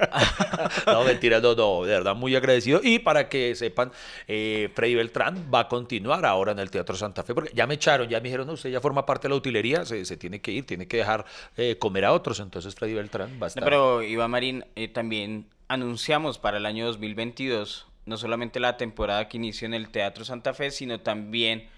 no, 0.86 1.04
mentira, 1.04 1.40
no, 1.40 1.54
no, 1.54 1.84
de 1.84 1.92
verdad 1.92 2.14
muy 2.14 2.36
agradecido. 2.36 2.80
Y 2.82 2.98
para 3.00 3.28
que 3.28 3.54
sepan, 3.54 3.90
eh, 4.28 4.70
Freddy 4.74 4.94
Beltrán 4.94 5.50
va 5.52 5.60
a 5.60 5.68
continuar 5.68 6.24
ahora 6.26 6.52
en 6.52 6.58
el 6.58 6.70
Teatro 6.70 6.96
Santa 6.96 7.22
Fe, 7.22 7.34
porque 7.34 7.50
ya 7.54 7.66
me 7.66 7.74
echaron, 7.74 8.08
ya 8.08 8.18
me 8.18 8.24
dijeron, 8.24 8.46
no, 8.46 8.52
usted 8.54 8.70
ya 8.70 8.80
forma 8.80 9.06
parte 9.06 9.26
de 9.28 9.30
la 9.30 9.36
utilería, 9.36 9.84
se, 9.84 10.04
se 10.04 10.16
tiene 10.16 10.40
que 10.40 10.50
ir, 10.52 10.66
tiene 10.66 10.86
que 10.86 10.98
dejar 10.98 11.24
eh, 11.56 11.76
comer 11.78 12.04
a 12.04 12.12
otros, 12.12 12.40
entonces 12.40 12.74
Freddy 12.74 12.94
Beltrán 12.94 13.38
va 13.42 13.46
a 13.46 13.48
estar. 13.48 13.62
No, 13.62 13.64
pero 13.64 14.02
Iván 14.02 14.30
Marín, 14.30 14.64
eh, 14.76 14.88
también 14.88 15.46
anunciamos 15.68 16.38
para 16.38 16.58
el 16.58 16.66
año 16.66 16.86
2022 16.86 17.86
no 18.06 18.16
solamente 18.16 18.58
la 18.58 18.76
temporada 18.76 19.28
que 19.28 19.36
inició 19.36 19.66
en 19.66 19.74
el 19.74 19.90
Teatro 19.90 20.24
Santa 20.24 20.52
Fe, 20.52 20.70
sino 20.72 20.98
también 21.00 21.68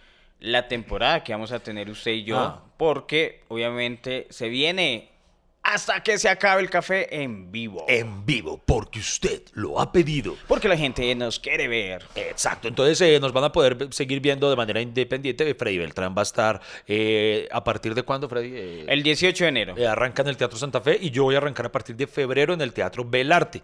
la 0.40 0.66
temporada 0.66 1.22
que 1.22 1.32
vamos 1.32 1.52
a 1.52 1.58
tener 1.60 1.90
usted 1.90 2.12
y 2.12 2.24
yo, 2.24 2.38
Ah. 2.38 2.62
Porque 2.82 3.38
obviamente 3.46 4.26
se 4.30 4.48
viene 4.48 5.11
hasta 5.62 6.02
que 6.02 6.18
se 6.18 6.28
acabe 6.28 6.60
el 6.62 6.68
café 6.70 7.22
en 7.22 7.52
vivo. 7.52 7.84
en 7.88 8.26
vivo, 8.26 8.60
porque 8.64 8.98
usted 8.98 9.42
lo 9.52 9.80
ha 9.80 9.92
pedido. 9.92 10.36
Porque 10.48 10.68
la 10.68 10.76
gente 10.76 11.14
nos 11.14 11.38
quiere 11.38 11.68
ver. 11.68 12.02
Exacto, 12.16 12.66
entonces 12.68 13.00
eh, 13.00 13.20
nos 13.20 13.32
van 13.32 13.44
a 13.44 13.52
poder 13.52 13.88
seguir 13.90 14.20
viendo 14.20 14.50
de 14.50 14.56
manera 14.56 14.80
independiente. 14.80 15.54
Freddy 15.54 15.78
Beltrán 15.78 16.14
va 16.16 16.22
a 16.22 16.24
estar 16.24 16.60
eh, 16.86 17.48
a 17.52 17.62
partir 17.62 17.94
de 17.94 18.02
cuándo, 18.02 18.28
Freddy? 18.28 18.50
Eh, 18.52 18.84
El 18.88 19.02
18 19.02 19.44
de 19.44 19.48
enero. 19.48 19.74
arranca 19.88 20.22
en 20.22 20.28
el 20.28 20.36
Teatro 20.36 20.58
Santa 20.58 20.80
Fe 20.80 20.98
y 21.00 21.10
yo 21.10 21.24
voy 21.24 21.36
a 21.36 21.38
arrancar 21.38 21.66
a 21.66 21.72
partir 21.72 21.94
de 21.96 22.06
febrero 22.06 22.54
en 22.54 22.60
el 22.60 22.72
Teatro 22.72 23.04
Belarte 23.04 23.62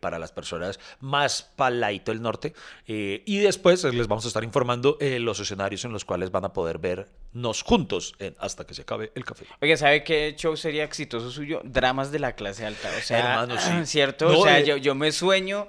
para 0.00 0.18
las 0.18 0.32
personas 0.32 0.80
más 1.00 1.42
palaito 1.56 2.10
del 2.10 2.20
norte. 2.20 2.52
Y 2.86 3.38
después 3.38 3.84
les 3.84 4.08
vamos 4.08 4.24
a 4.24 4.28
estar 4.28 4.42
informando 4.42 4.98
los 5.00 5.38
escenarios 5.38 5.84
en 5.84 5.92
los 5.92 6.04
cuales 6.04 6.30
van 6.32 6.44
a 6.44 6.52
poder 6.52 6.78
vernos 6.78 7.62
juntos 7.62 8.14
en- 8.18 8.34
hasta 8.40 8.66
que 8.66 8.74
se 8.74 8.82
acabe 8.82 9.12
el 9.14 9.24
café. 9.24 9.46
Oiga, 9.60 9.76
¿sabe 9.76 10.02
qué 10.02 10.34
show 10.36 10.56
sería 10.56 10.82
exitoso 10.84 11.11
suyo? 11.20 11.60
Dramas 11.64 12.10
de 12.12 12.18
la 12.18 12.32
clase 12.34 12.64
alta. 12.66 12.88
O 12.98 13.02
sea, 13.02 13.18
Hermano, 13.18 13.60
sí. 13.60 13.70
¿cierto? 13.86 14.30
No, 14.30 14.40
o 14.40 14.44
sea, 14.44 14.60
eh, 14.60 14.64
yo, 14.66 14.76
yo 14.76 14.94
me 14.94 15.12
sueño 15.12 15.66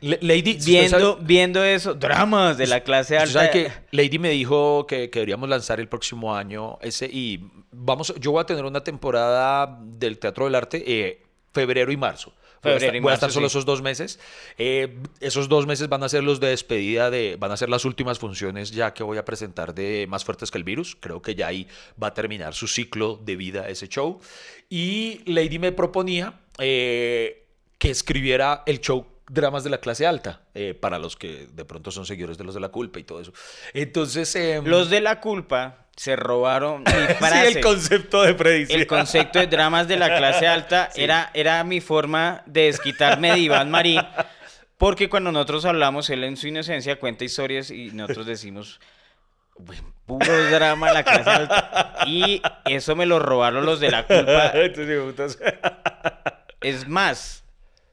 Le- 0.00 0.18
Lady, 0.20 0.58
viendo, 0.64 1.16
viendo 1.16 1.64
eso. 1.64 1.94
Dramas 1.94 2.58
de 2.58 2.66
la 2.66 2.80
clase 2.80 3.16
alta. 3.18 3.32
sabe 3.32 3.50
que 3.50 3.72
Lady 3.92 4.18
me 4.18 4.30
dijo 4.30 4.86
que, 4.86 5.10
que 5.10 5.20
deberíamos 5.20 5.48
lanzar 5.48 5.80
el 5.80 5.88
próximo 5.88 6.34
año 6.34 6.78
ese 6.82 7.06
y 7.06 7.48
vamos, 7.70 8.14
yo 8.20 8.32
voy 8.32 8.42
a 8.42 8.44
tener 8.44 8.64
una 8.64 8.82
temporada 8.84 9.78
del 9.82 10.18
Teatro 10.18 10.44
del 10.44 10.54
Arte 10.54 10.84
eh, 10.86 11.22
febrero 11.52 11.90
y 11.92 11.96
marzo. 11.96 12.34
Voy 12.66 12.76
a 12.76 12.78
Febrero 12.78 12.92
estar, 12.92 13.02
voy 13.02 13.10
a 13.10 13.14
estar 13.14 13.32
solo 13.32 13.48
sí. 13.48 13.52
esos 13.52 13.64
dos 13.64 13.82
meses. 13.82 14.20
Eh, 14.58 14.98
esos 15.20 15.48
dos 15.48 15.66
meses 15.66 15.88
van 15.88 16.02
a 16.02 16.08
ser 16.08 16.24
los 16.24 16.40
de 16.40 16.48
despedida 16.48 17.10
de, 17.10 17.36
van 17.38 17.52
a 17.52 17.56
ser 17.56 17.68
las 17.68 17.84
últimas 17.84 18.18
funciones 18.18 18.70
ya 18.70 18.94
que 18.94 19.02
voy 19.02 19.18
a 19.18 19.24
presentar 19.24 19.74
de 19.74 20.06
Más 20.08 20.24
Fuertes 20.24 20.50
que 20.50 20.58
el 20.58 20.64
Virus. 20.64 20.96
Creo 20.98 21.22
que 21.22 21.34
ya 21.34 21.48
ahí 21.48 21.68
va 22.02 22.08
a 22.08 22.14
terminar 22.14 22.54
su 22.54 22.66
ciclo 22.66 23.20
de 23.22 23.36
vida 23.36 23.68
ese 23.68 23.88
show. 23.88 24.20
Y 24.68 25.20
Lady 25.30 25.58
me 25.58 25.72
proponía 25.72 26.40
eh, 26.58 27.46
que 27.78 27.90
escribiera 27.90 28.62
el 28.66 28.80
show 28.80 29.06
dramas 29.28 29.64
de 29.64 29.70
la 29.70 29.78
clase 29.78 30.06
alta, 30.06 30.42
eh, 30.54 30.74
para 30.74 30.98
los 30.98 31.16
que 31.16 31.48
de 31.52 31.64
pronto 31.64 31.90
son 31.90 32.06
seguidores 32.06 32.38
de 32.38 32.44
los 32.44 32.54
de 32.54 32.60
la 32.60 32.68
culpa 32.68 33.00
y 33.00 33.04
todo 33.04 33.20
eso. 33.20 33.32
Entonces, 33.74 34.34
em, 34.36 34.64
Los 34.64 34.88
de 34.88 35.00
la 35.00 35.20
culpa 35.20 35.85
se 35.96 36.14
robaron 36.14 36.82
mi 36.82 36.90
sí, 37.28 37.56
el 37.56 37.60
concepto 37.60 38.22
de 38.22 38.66
sí. 38.66 38.72
El 38.72 38.86
concepto 38.86 39.38
de 39.38 39.46
dramas 39.46 39.88
de 39.88 39.96
la 39.96 40.16
clase 40.16 40.46
alta 40.46 40.90
era, 40.94 41.30
era 41.34 41.64
mi 41.64 41.80
forma 41.80 42.42
de 42.46 42.64
desquitarme 42.66 43.32
de 43.32 43.38
Iván 43.38 43.70
Marín. 43.70 44.00
Porque 44.78 45.08
cuando 45.08 45.32
nosotros 45.32 45.64
hablamos, 45.64 46.10
él 46.10 46.22
en 46.24 46.36
su 46.36 46.48
inocencia 46.48 47.00
cuenta 47.00 47.24
historias 47.24 47.70
y 47.70 47.92
nosotros 47.92 48.26
decimos, 48.26 48.78
"Pues, 49.64 49.82
puro 50.06 50.50
drama 50.50 50.92
la 50.92 51.02
clase 51.02 51.30
alta. 51.30 51.94
Y 52.06 52.40
eso 52.64 52.96
me 52.96 53.06
lo 53.06 53.18
robaron 53.18 53.66
los 53.66 53.80
de 53.80 53.90
la 53.90 54.06
culpa. 54.06 54.52
Putas. 55.04 55.38
Es 56.60 56.88
más, 56.88 57.44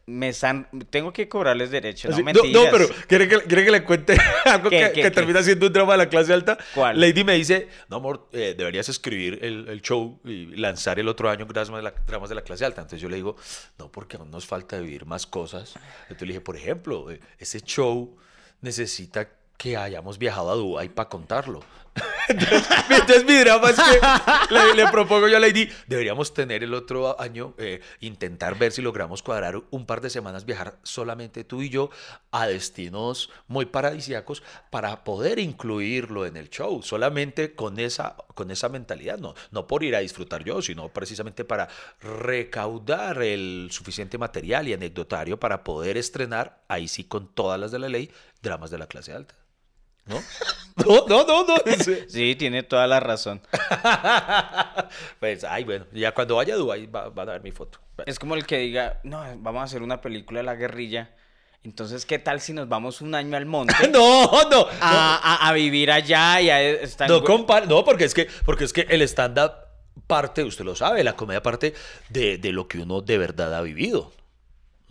me 0.06 0.30
están, 0.30 0.68
tengo 0.90 1.14
que 1.14 1.30
cobrarles 1.30 1.72
derechos, 1.72 2.10
no 2.12 2.16
Así- 2.16 2.24
mentiras. 2.24 2.52
no, 2.52 2.70
pero 2.70 2.88
¿quiere 3.08 3.28
que, 3.28 3.38
quiere 3.44 3.64
que 3.64 3.72
le 3.72 3.84
cuente 3.86 4.18
algo 4.46 4.70
¿Qué, 4.70 4.78
que, 4.80 4.86
qué, 4.88 4.92
que 4.94 5.02
qué? 5.04 5.12
termina 5.12 5.42
siendo 5.42 5.68
un 5.68 5.74
drama 5.74 5.94
de 5.94 5.98
la 6.00 6.10
clase 6.10 6.34
alta? 6.34 6.58
¿Cuál? 6.76 7.00
Lady 7.00 7.24
me 7.24 7.36
dice, 7.36 7.70
no, 7.90 7.96
amor, 7.98 8.28
eh, 8.34 8.54
deberías 8.58 8.90
escribir 8.90 9.40
el, 9.42 9.68
el 9.70 9.82
show 9.82 10.20
y 10.26 10.48
lanzar 10.58 11.00
el 11.00 11.08
otro 11.08 11.30
año 11.30 11.46
dramas 11.46 11.70
de, 11.78 11.82
la, 11.84 11.94
dramas 12.06 12.28
de 12.30 12.36
la 12.36 12.42
clase 12.42 12.66
alta. 12.66 12.82
Entonces 12.82 13.02
yo 13.02 13.08
le 13.08 13.16
digo, 13.16 13.38
no, 13.80 13.90
porque 13.92 14.18
aún 14.18 14.30
nos 14.30 14.46
falta 14.46 14.78
vivir 14.80 15.06
más 15.06 15.26
cosas. 15.26 15.76
Entonces 16.04 16.22
le 16.28 16.34
dije, 16.34 16.42
por 16.42 16.58
ejemplo, 16.58 17.10
eh, 17.10 17.22
ese 17.40 17.62
show 17.62 18.18
necesita 18.62 19.30
que 19.58 19.78
hayamos 19.78 20.18
viajado 20.18 20.52
a 20.52 20.56
Dubái 20.56 20.90
para 20.90 21.10
contarlo. 21.10 21.62
Entonces, 22.28 23.26
mi 23.26 23.36
drama 23.36 23.70
es 23.70 23.76
que 23.76 24.54
le, 24.54 24.74
le 24.74 24.88
propongo 24.88 25.28
yo 25.28 25.38
a 25.38 25.40
Lady, 25.40 25.70
deberíamos 25.88 26.34
tener 26.34 26.64
el 26.64 26.74
otro 26.74 27.20
año, 27.20 27.54
eh, 27.58 27.82
intentar 28.00 28.58
ver 28.58 28.72
si 28.72 28.82
logramos 28.82 29.22
cuadrar 29.22 29.62
un 29.70 29.86
par 29.86 30.02
de 30.02 30.10
semanas, 30.10 30.46
viajar 30.46 30.80
solamente 30.84 31.44
tú 31.44 31.62
y 31.62 31.70
yo 31.70 31.90
a 32.32 32.48
destinos 32.48 33.30
muy 33.48 33.66
paradisíacos 33.66 34.42
para 34.70 35.04
poder 35.04 35.38
incluirlo 35.40 36.26
en 36.26 36.38
el 36.38 36.50
show, 36.50 36.82
solamente 36.82 37.54
con 37.54 37.80
esa, 37.80 38.16
con 38.34 38.50
esa 38.52 38.70
mentalidad, 38.70 39.20
no, 39.20 39.36
no 39.52 39.68
por 39.68 39.84
ir 39.84 39.96
a 39.96 40.00
disfrutar 40.00 40.44
yo, 40.44 40.62
sino 40.62 40.90
precisamente 40.90 41.46
para 41.46 41.68
recaudar 42.02 43.22
el 43.22 43.68
suficiente 43.72 44.18
material 44.18 44.68
y 44.68 44.74
anecdotario 44.74 45.40
para 45.40 45.64
poder 45.64 45.98
estrenar, 45.98 46.62
ahí 46.68 46.88
sí 46.88 47.04
con 47.04 47.28
todas 47.28 47.60
las 47.60 47.72
de 47.72 47.80
la 47.80 47.90
ley, 47.90 48.12
dramas 48.42 48.72
de 48.72 48.78
la 48.78 48.88
clase 48.88 49.14
alta. 49.14 49.43
¿No? 50.76 51.06
No, 51.08 51.08
no, 51.08 51.26
no, 51.26 51.44
no. 51.48 51.56
Sí, 52.08 52.36
tiene 52.36 52.64
toda 52.64 52.88
la 52.88 53.00
razón. 53.00 53.42
Pues, 55.20 55.44
ay, 55.44 55.64
bueno, 55.64 55.86
ya 55.92 56.14
cuando 56.14 56.36
vaya 56.36 56.54
a 56.54 56.58
Dubái 56.58 56.86
va- 56.88 57.10
van 57.10 57.30
a 57.30 57.34
ver 57.34 57.42
mi 57.44 57.52
foto. 57.52 57.80
Es 58.06 58.20
como 58.20 58.36
el 58.36 58.46
que 58.46 58.58
diga, 58.58 59.00
no, 59.04 59.24
vamos 59.38 59.62
a 59.62 59.64
hacer 59.66 59.82
una 59.82 60.02
película 60.02 60.40
de 60.40 60.44
la 60.44 60.56
guerrilla. 60.56 61.12
Entonces, 61.64 62.06
¿qué 62.06 62.20
tal 62.20 62.42
si 62.42 62.52
nos 62.54 62.68
vamos 62.68 63.00
un 63.02 63.16
año 63.16 63.38
al 63.38 63.46
monte 63.46 63.88
No, 63.88 64.30
no, 64.50 64.68
a, 64.82 65.16
a- 65.18 65.48
a 65.48 65.54
vivir 65.54 65.92
allá 65.92 66.42
y 66.42 66.50
a 66.50 66.62
estar... 66.62 67.10
no, 67.10 67.24
compar- 67.24 67.68
no, 67.68 67.86
porque 67.86 68.04
es 68.04 68.14
que, 68.14 68.28
porque 68.46 68.66
es 68.66 68.74
que 68.74 68.82
el 68.90 69.02
stand-up 69.04 69.52
parte, 70.08 70.44
usted 70.44 70.66
lo 70.66 70.76
sabe, 70.76 71.04
la 71.04 71.16
comedia 71.16 71.42
parte 71.42 71.74
de, 72.10 72.38
de 72.38 72.52
lo 72.52 72.68
que 72.68 72.80
uno 72.80 73.02
de 73.02 73.18
verdad 73.18 73.56
ha 73.56 73.62
vivido. 73.62 74.12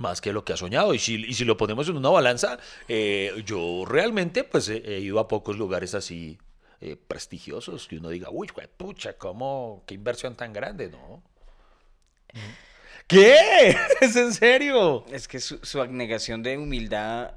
Más 0.03 0.21
que 0.21 0.33
lo 0.33 0.45
que 0.45 0.53
ha 0.53 0.57
soñado. 0.57 0.95
Y 0.95 0.99
si, 0.99 1.15
y 1.15 1.35
si 1.35 1.45
lo 1.45 1.57
ponemos 1.57 1.89
en 1.89 1.97
una 1.97 2.09
balanza, 2.09 2.59
eh, 2.89 3.41
yo 3.47 3.85
realmente 3.87 4.43
pues 4.43 4.69
he, 4.69 4.79
he 4.79 4.99
ido 4.99 5.21
a 5.21 5.29
pocos 5.29 5.57
lugares 5.57 5.95
así 5.95 6.39
eh, 6.81 6.97
prestigiosos 6.97 7.87
que 7.87 7.99
uno 7.99 8.09
diga, 8.09 8.29
uy, 8.33 8.49
pucha, 8.77 9.17
¿cómo? 9.17 9.85
¿Qué 9.87 9.95
inversión 9.95 10.35
tan 10.35 10.53
grande? 10.53 10.89
No. 10.89 11.23
¿Qué? 13.07 13.77
¿Es 14.01 14.17
en 14.17 14.35
serio? 14.35 15.05
Es 15.13 15.29
que 15.29 15.39
su, 15.39 15.61
su 15.63 15.81
abnegación 15.81 16.43
de 16.43 16.59
humildad... 16.59 17.35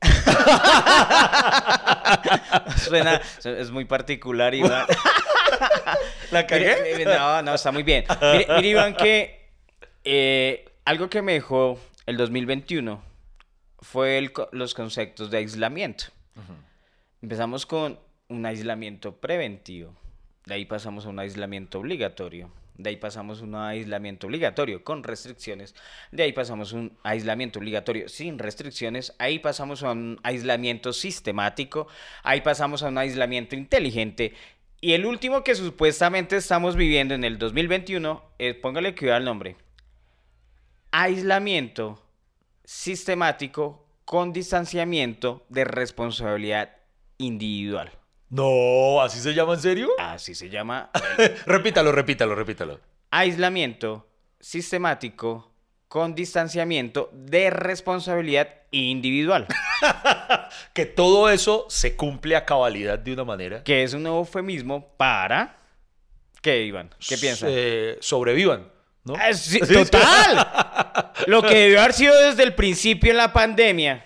Suena, 2.76 3.20
es 3.42 3.72
muy 3.72 3.86
particular, 3.86 4.54
Iván. 4.54 4.86
¿La 6.30 6.46
Mire, 6.48 6.76
mire, 6.84 7.04
no, 7.06 7.42
no, 7.42 7.54
está 7.54 7.72
muy 7.72 7.82
bien. 7.82 8.04
Mire, 8.20 8.46
mire, 8.54 8.68
Iván, 8.68 8.94
que 8.94 9.50
eh, 10.04 10.64
algo 10.84 11.10
que 11.10 11.22
me 11.22 11.32
dejó 11.32 11.80
el 12.06 12.16
2021 12.16 13.02
fue 13.80 14.18
el 14.18 14.32
los 14.52 14.74
conceptos 14.74 15.30
de 15.30 15.38
aislamiento. 15.38 16.06
Empezamos 17.20 17.66
con 17.66 17.98
un 18.28 18.46
aislamiento 18.46 19.16
preventivo, 19.16 19.94
de 20.44 20.54
ahí 20.54 20.64
pasamos 20.64 21.06
a 21.06 21.08
un 21.08 21.18
aislamiento 21.18 21.80
obligatorio, 21.80 22.50
de 22.76 22.90
ahí 22.90 22.96
pasamos 22.96 23.40
a 23.40 23.44
un 23.44 23.54
aislamiento 23.56 24.28
obligatorio 24.28 24.84
con 24.84 25.02
restricciones, 25.02 25.74
de 26.12 26.22
ahí 26.22 26.32
pasamos 26.32 26.72
a 26.72 26.76
un 26.76 26.96
aislamiento 27.02 27.58
obligatorio 27.58 28.08
sin 28.08 28.38
restricciones, 28.38 29.14
ahí 29.18 29.40
pasamos 29.40 29.82
a 29.82 29.92
un 29.92 30.20
aislamiento 30.22 30.92
sistemático, 30.92 31.88
ahí 32.22 32.40
pasamos 32.42 32.82
a 32.82 32.88
un 32.88 32.98
aislamiento 32.98 33.56
inteligente 33.56 34.34
Y 34.80 34.92
el 34.92 35.06
último 35.06 35.42
que 35.42 35.54
supuestamente 35.54 36.36
estamos 36.36 36.76
viviendo 36.76 37.14
en 37.14 37.24
el 37.24 37.38
2021, 37.38 38.22
eh, 38.38 38.54
póngale 38.54 38.94
cuidado 38.94 39.16
al 39.16 39.24
nombre. 39.24 39.56
Aislamiento 40.98 42.02
sistemático 42.64 43.86
con 44.06 44.32
distanciamiento 44.32 45.44
de 45.50 45.64
responsabilidad 45.64 46.70
individual. 47.18 47.92
No, 48.30 49.02
¿así 49.02 49.20
se 49.20 49.34
llama 49.34 49.52
en 49.52 49.60
serio? 49.60 49.90
Así 49.98 50.34
se 50.34 50.48
llama 50.48 50.88
repítalo, 51.44 51.92
repítalo, 51.92 52.34
repítalo. 52.34 52.80
aislamiento 53.10 54.08
sistemático 54.40 55.52
con 55.86 56.14
distanciamiento 56.14 57.10
de 57.12 57.50
responsabilidad 57.50 58.48
individual, 58.70 59.46
Que 60.72 60.86
todo 60.86 61.28
eso 61.28 61.66
se 61.68 61.94
cumple 61.94 62.36
a 62.36 62.46
cabalidad 62.46 62.98
de 62.98 63.12
una 63.12 63.24
manera. 63.24 63.62
que 63.64 63.82
es 63.82 63.92
un 63.92 64.06
eufemismo 64.06 64.88
para... 64.96 65.58
¿Qué, 66.40 66.64
Iván? 66.64 66.88
¿Qué 67.06 67.18
piensas? 67.18 67.50
Eh, 67.52 67.98
sobrevivan, 68.00 68.70
¿no? 69.06 69.14
Ah, 69.16 69.32
sí, 69.32 69.60
total. 69.60 71.12
Lo 71.26 71.42
que 71.42 71.54
debió 71.54 71.80
haber 71.80 71.92
sido 71.92 72.20
desde 72.20 72.42
el 72.42 72.54
principio 72.54 73.12
en 73.12 73.16
la 73.16 73.32
pandemia. 73.32 74.04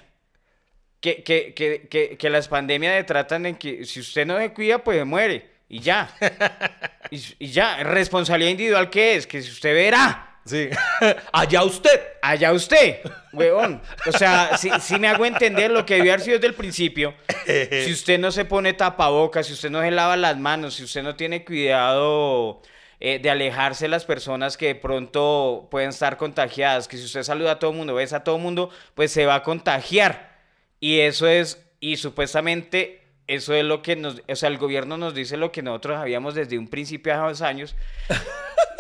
Que, 1.01 1.23
que, 1.23 1.55
que, 1.55 1.89
que, 1.89 2.19
que 2.19 2.31
las 2.31 2.47
pandemias 2.49 3.05
tratan 3.07 3.47
en 3.47 3.57
que 3.57 3.87
si 3.87 4.01
usted 4.01 4.27
no 4.27 4.37
se 4.37 4.53
cuida, 4.53 4.85
pues 4.85 4.99
se 4.99 5.05
muere. 5.05 5.51
Y 5.69 5.81
ya. 5.81 6.15
Y, 7.13 7.21
y 7.41 7.47
ya. 7.49 7.83
Responsabilidad 7.83 8.53
individual, 8.53 8.89
¿qué 8.89 9.17
es? 9.17 9.27
Que 9.27 9.43
si 9.43 9.51
usted 9.51 9.75
verá. 9.75 10.39
Sí. 10.45 10.69
Allá 11.33 11.65
usted. 11.65 12.01
Allá 12.23 12.53
usted, 12.53 13.01
huevón. 13.33 13.83
O 14.07 14.13
sea, 14.13 14.57
si, 14.57 14.71
si 14.81 14.97
me 14.99 15.09
hago 15.09 15.25
entender 15.25 15.73
lo 15.73 15.85
que 15.85 15.97
debió 15.97 16.13
haber 16.13 16.25
sido 16.25 16.37
desde 16.37 16.49
el 16.49 16.55
principio. 16.55 17.15
Si 17.47 17.91
usted 17.91 18.19
no 18.21 18.31
se 18.31 18.45
pone 18.45 18.75
tapabocas, 18.75 19.47
si 19.47 19.55
usted 19.55 19.71
no 19.71 19.81
se 19.81 19.91
lava 19.91 20.17
las 20.17 20.37
manos, 20.39 20.75
si 20.75 20.85
usted 20.85 21.03
no 21.03 21.17
tiene 21.17 21.45
cuidado 21.45 22.63
eh, 23.01 23.19
de 23.19 23.31
alejarse 23.31 23.89
las 23.89 24.05
personas 24.05 24.57
que 24.57 24.67
de 24.67 24.75
pronto 24.75 25.69
pueden 25.71 25.89
estar 25.89 26.19
contagiadas, 26.19 26.87
que 26.87 26.99
si 26.99 27.05
usted 27.05 27.23
saluda 27.23 27.53
a 27.53 27.59
todo 27.59 27.71
el 27.71 27.77
mundo, 27.79 27.95
ves 27.95 28.13
a 28.13 28.25
todo 28.25 28.37
el 28.37 28.43
mundo, 28.43 28.71
pues 28.95 29.11
se 29.11 29.25
va 29.25 29.37
a 29.37 29.43
contagiar. 29.43 30.39
Y 30.81 31.01
eso 31.01 31.27
es, 31.27 31.67
y 31.81 31.97
supuestamente 31.97 33.01
eso 33.27 33.55
es 33.55 33.65
lo 33.65 33.81
que 33.81 33.97
nos, 33.97 34.21
o 34.29 34.37
sea, 34.37 34.49
el 34.49 34.59
gobierno 34.59 34.97
nos 34.97 35.15
dice 35.15 35.37
lo 35.37 35.53
que 35.53 35.63
nosotros 35.63 35.99
habíamos 35.99 36.35
desde 36.35 36.59
un 36.59 36.69
principio 36.69 37.15
hace 37.15 37.23
dos 37.23 37.43
años. 37.43 37.77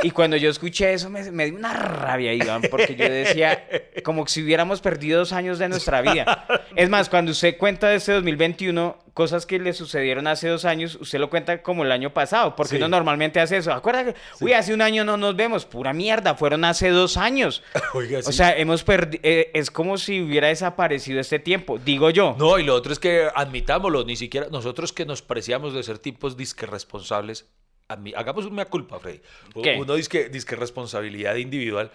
Y 0.02 0.10
cuando 0.10 0.36
yo 0.36 0.50
escuché 0.50 0.92
eso 0.92 1.10
me, 1.10 1.30
me 1.30 1.46
dio 1.46 1.56
una 1.56 1.72
rabia, 1.74 2.32
Iván, 2.32 2.62
porque 2.70 2.94
yo 2.96 3.08
decía, 3.08 3.66
como 4.04 4.26
si 4.26 4.42
hubiéramos 4.42 4.80
perdido 4.80 5.18
dos 5.20 5.32
años 5.32 5.58
de 5.58 5.68
nuestra 5.68 6.00
vida. 6.02 6.46
Es 6.76 6.88
más, 6.88 7.08
cuando 7.08 7.32
usted 7.32 7.56
cuenta 7.58 7.88
de 7.88 7.96
este 7.96 8.12
2021, 8.12 8.98
cosas 9.14 9.44
que 9.44 9.58
le 9.58 9.72
sucedieron 9.72 10.26
hace 10.26 10.48
dos 10.48 10.64
años, 10.64 10.96
usted 11.00 11.18
lo 11.18 11.28
cuenta 11.28 11.62
como 11.62 11.82
el 11.84 11.92
año 11.92 12.14
pasado, 12.14 12.56
porque 12.56 12.70
Sí. 12.70 12.76
uno 12.76 12.88
normalmente 12.88 13.40
hace 13.40 13.56
eso. 13.58 13.72
Acuerda 13.72 14.04
que, 14.04 14.14
uy, 14.40 14.52
hace 14.52 14.72
un 14.72 14.80
año 14.82 15.04
no 15.04 15.16
nos 15.16 15.36
vemos, 15.36 15.66
pura 15.66 15.92
mierda, 15.92 16.34
fueron 16.34 16.64
hace 16.64 16.88
dos 16.90 17.16
años. 17.16 17.62
Oiga, 17.94 18.20
O 18.24 18.32
sea, 18.32 18.56
hemos 18.56 18.82
perdido, 18.84 19.20
es 19.22 19.70
como 19.70 19.98
si 19.98 20.20
hubiera 20.22 20.48
desaparecido 20.48 21.20
este 21.20 21.38
tiempo, 21.38 21.78
digo 21.78 22.10
yo. 22.10 22.36
No, 22.38 22.58
y 22.58 22.62
lo 22.64 22.74
otro 22.74 22.92
es 22.92 22.98
que 22.98 23.28
admitámoslo, 23.34 24.04
ni 24.04 24.16
siquiera 24.16 24.46
nosotros 24.50 24.92
que 24.92 25.04
nos 25.04 25.20
parecíamos 25.22 25.74
de 25.74 25.82
ser 25.82 25.98
tipos 25.98 26.36
disque 26.36 26.64
responsables, 26.66 27.46
hagamos 28.16 28.44
una 28.46 28.64
culpa, 28.66 28.98
Freddy. 28.98 29.20
¿Qué? 29.62 29.76
Uno 29.78 29.94
disque, 29.94 30.28
disque 30.28 30.56
responsabilidad 30.56 31.36
individual. 31.36 31.90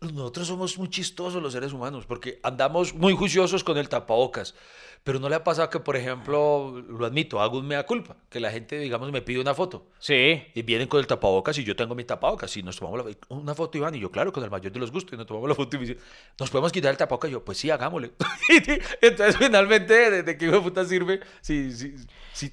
Nosotros 0.00 0.46
somos 0.46 0.78
muy 0.78 0.88
chistosos 0.88 1.42
los 1.42 1.52
seres 1.52 1.72
humanos 1.72 2.06
porque 2.06 2.40
andamos 2.42 2.94
muy 2.94 3.14
juiciosos 3.14 3.62
con 3.64 3.76
el 3.76 3.88
tapabocas. 3.88 4.54
Pero 5.02 5.18
no 5.20 5.28
le 5.28 5.34
ha 5.34 5.44
pasado 5.44 5.68
que, 5.68 5.80
por 5.80 5.96
ejemplo, 5.96 6.82
lo 6.88 7.04
admito, 7.04 7.38
hago 7.38 7.58
un 7.58 7.66
mea 7.66 7.84
culpa, 7.84 8.16
que 8.30 8.40
la 8.40 8.50
gente, 8.50 8.78
digamos, 8.78 9.12
me 9.12 9.20
pide 9.20 9.38
una 9.38 9.52
foto. 9.52 9.86
Sí. 9.98 10.42
Y 10.54 10.62
vienen 10.62 10.88
con 10.88 10.98
el 10.98 11.06
tapabocas 11.06 11.58
y 11.58 11.64
yo 11.64 11.76
tengo 11.76 11.94
mi 11.94 12.04
tapabocas 12.04 12.56
y 12.56 12.62
nos 12.62 12.78
tomamos 12.78 13.04
la- 13.04 13.14
una 13.28 13.54
foto, 13.54 13.76
Iván, 13.76 13.94
y 13.94 14.00
yo, 14.00 14.10
claro, 14.10 14.32
con 14.32 14.42
el 14.42 14.48
mayor 14.50 14.72
de 14.72 14.78
los 14.80 14.90
gustos, 14.90 15.12
y 15.12 15.16
nos 15.18 15.26
tomamos 15.26 15.46
la 15.50 15.54
foto 15.54 15.76
y 15.76 15.80
me 15.80 15.86
dice, 15.86 16.00
¿nos 16.40 16.48
podemos 16.48 16.72
quitar 16.72 16.90
el 16.90 16.96
tapabocas? 16.96 17.28
Y 17.28 17.32
yo, 17.32 17.44
pues 17.44 17.58
sí, 17.58 17.68
hagámosle. 17.70 18.12
Entonces, 19.02 19.36
finalmente, 19.36 20.22
¿de 20.22 20.38
qué 20.38 20.46
de 20.46 20.58
puta 20.60 20.86
sirve 20.86 21.20
si, 21.42 21.70
si, 21.72 21.94
si 22.32 22.50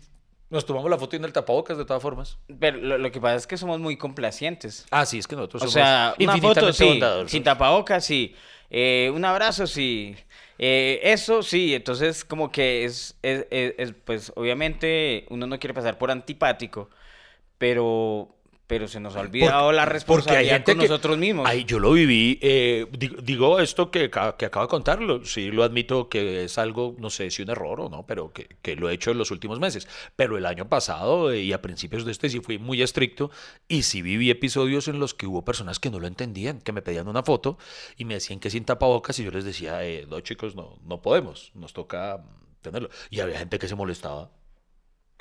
nos 0.51 0.65
tomamos 0.65 0.89
la 0.91 0.97
foto 0.97 1.15
y 1.15 1.19
en 1.19 1.25
el 1.25 1.33
tapabocas 1.33 1.77
de 1.77 1.85
todas 1.85 2.01
formas? 2.03 2.37
Pero 2.59 2.77
lo, 2.77 2.97
lo 2.97 3.11
que 3.11 3.19
pasa 3.19 3.35
es 3.35 3.47
que 3.47 3.57
somos 3.57 3.79
muy 3.79 3.97
complacientes. 3.97 4.85
Ah, 4.91 5.05
sí, 5.05 5.17
es 5.17 5.27
que 5.27 5.35
nosotros 5.35 5.63
O 5.63 5.65
somos 5.65 5.73
sea, 5.73 6.13
una 6.19 6.37
foto 6.37 6.71
sí, 6.73 7.01
sin 7.27 7.43
tapabocas 7.43 8.05
sí, 8.05 8.35
Eh, 8.69 9.11
un 9.13 9.25
abrazo 9.25 9.67
sí, 9.67 10.15
Eh, 10.57 10.99
eso 11.03 11.41
sí, 11.41 11.73
entonces 11.73 12.23
como 12.23 12.51
que 12.51 12.85
es, 12.85 13.17
es- 13.23 13.47
es- 13.49 13.73
es, 13.77 13.93
pues 14.05 14.31
obviamente 14.35 15.25
uno 15.29 15.47
no 15.47 15.57
quiere 15.59 15.73
pasar 15.73 15.97
por 15.97 16.11
antipático, 16.11 16.89
pero, 17.57 18.35
pero 18.71 18.87
se 18.87 19.01
nos 19.01 19.17
ha 19.17 19.19
olvidado 19.19 19.73
la 19.73 19.83
responsabilidad 19.83 20.63
con 20.63 20.75
que- 20.77 20.87
nosotros 20.87 21.17
mismos. 21.17 21.45
Ay, 21.45 21.65
yo 21.65 21.77
lo 21.77 21.91
viví. 21.91 22.39
eh, 22.41 22.87
di- 22.97 23.11
digo, 23.21 23.59
esto 23.59 23.91
que, 23.91 24.09
que 24.09 24.45
acabo 24.45 24.61
de 24.65 24.69
contarlo. 24.69 25.25
Sí, 25.25 25.51
lo 25.51 25.63
admito 25.65 26.07
que 26.07 26.45
es 26.45 26.57
algo, 26.57 26.95
no 26.97 27.09
sé 27.09 27.29
si 27.31 27.41
un 27.41 27.49
error 27.49 27.81
o 27.81 27.89
no, 27.89 28.05
pero 28.07 28.31
que, 28.31 28.47
que 28.61 28.77
lo 28.77 28.89
he 28.89 28.93
hecho 28.93 29.11
en 29.11 29.17
los 29.17 29.29
últimos 29.29 29.59
meses. 29.59 29.89
Pero 30.15 30.37
el 30.37 30.45
año 30.45 30.69
pasado 30.69 31.33
eh, 31.33 31.41
y 31.41 31.51
a 31.51 31.61
principios 31.61 32.05
de 32.05 32.13
este 32.13 32.29
sí 32.29 32.39
fui 32.39 32.59
muy 32.59 32.81
estricto. 32.81 33.29
Y 33.67 33.83
sí 33.83 34.01
viví 34.01 34.29
episodios 34.29 34.87
en 34.87 34.99
los 34.99 35.13
que 35.13 35.27
hubo 35.27 35.43
personas 35.43 35.77
que 35.79 35.89
no 35.89 35.99
lo 35.99 36.07
entendían, 36.07 36.61
que 36.61 36.71
me 36.71 36.81
pedían 36.81 37.09
una 37.09 37.23
foto 37.23 37.57
y 37.97 38.05
me 38.05 38.13
decían 38.13 38.39
que 38.39 38.49
sin 38.49 38.63
tapabocas. 38.63 39.19
Y 39.19 39.25
yo 39.25 39.31
les 39.31 39.43
decía, 39.43 39.83
eh, 39.85 40.07
no, 40.09 40.21
chicos, 40.21 40.55
no, 40.55 40.79
no 40.85 41.01
podemos. 41.01 41.51
Nos 41.55 41.73
toca 41.73 42.23
tenerlo. 42.61 42.89
Y 43.09 43.19
había 43.19 43.37
gente 43.37 43.59
que 43.59 43.67
se 43.67 43.75
molestaba. 43.75 44.29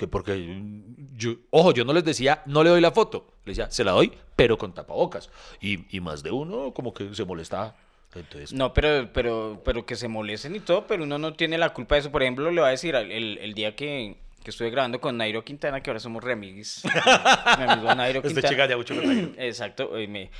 Que 0.01 0.07
porque 0.07 0.33
mm, 0.33 1.15
yo, 1.15 1.35
ojo, 1.51 1.71
yo 1.73 1.85
no 1.85 1.93
les 1.93 2.03
decía, 2.03 2.41
no 2.47 2.63
le 2.63 2.71
doy 2.71 2.81
la 2.81 2.89
foto. 2.91 3.27
Les 3.45 3.55
decía, 3.57 3.69
se 3.71 3.83
la 3.83 3.91
doy, 3.91 4.11
pero 4.35 4.57
con 4.57 4.73
tapabocas. 4.73 5.29
Y, 5.61 5.95
y 5.95 5.99
más 6.01 6.23
de 6.23 6.31
uno 6.31 6.73
como 6.73 6.91
que 6.93 7.13
se 7.13 7.23
molestaba. 7.23 7.75
Entonces, 8.15 8.51
No, 8.51 8.73
pero, 8.73 9.13
pero, 9.13 9.61
pero 9.63 9.85
que 9.85 9.95
se 9.95 10.07
molesten 10.07 10.55
y 10.55 10.59
todo, 10.59 10.87
pero 10.87 11.03
uno 11.03 11.19
no 11.19 11.33
tiene 11.33 11.57
la 11.59 11.69
culpa 11.69 11.95
de 11.95 12.01
eso. 12.01 12.11
Por 12.11 12.23
ejemplo, 12.23 12.49
le 12.49 12.59
voy 12.59 12.67
a 12.67 12.71
decir, 12.71 12.95
el, 12.95 13.37
el- 13.37 13.53
día 13.53 13.75
que, 13.75 14.17
que 14.43 14.49
estuve 14.49 14.71
grabando 14.71 14.99
con 14.99 15.15
Nairo 15.17 15.45
Quintana, 15.45 15.81
que 15.81 15.91
ahora 15.91 15.99
somos 15.99 16.23
remiguis. 16.23 16.81
mi 17.59 17.63
amigo 17.71 17.93
Nairo 17.93 18.19
este 18.21 18.29
Quintana. 18.33 18.49
chica 18.49 18.67
ya 18.67 18.75
mucho 18.77 18.95
con 18.95 19.05
Nairo. 19.05 19.31
Exacto. 19.37 19.91
me- 20.09 20.31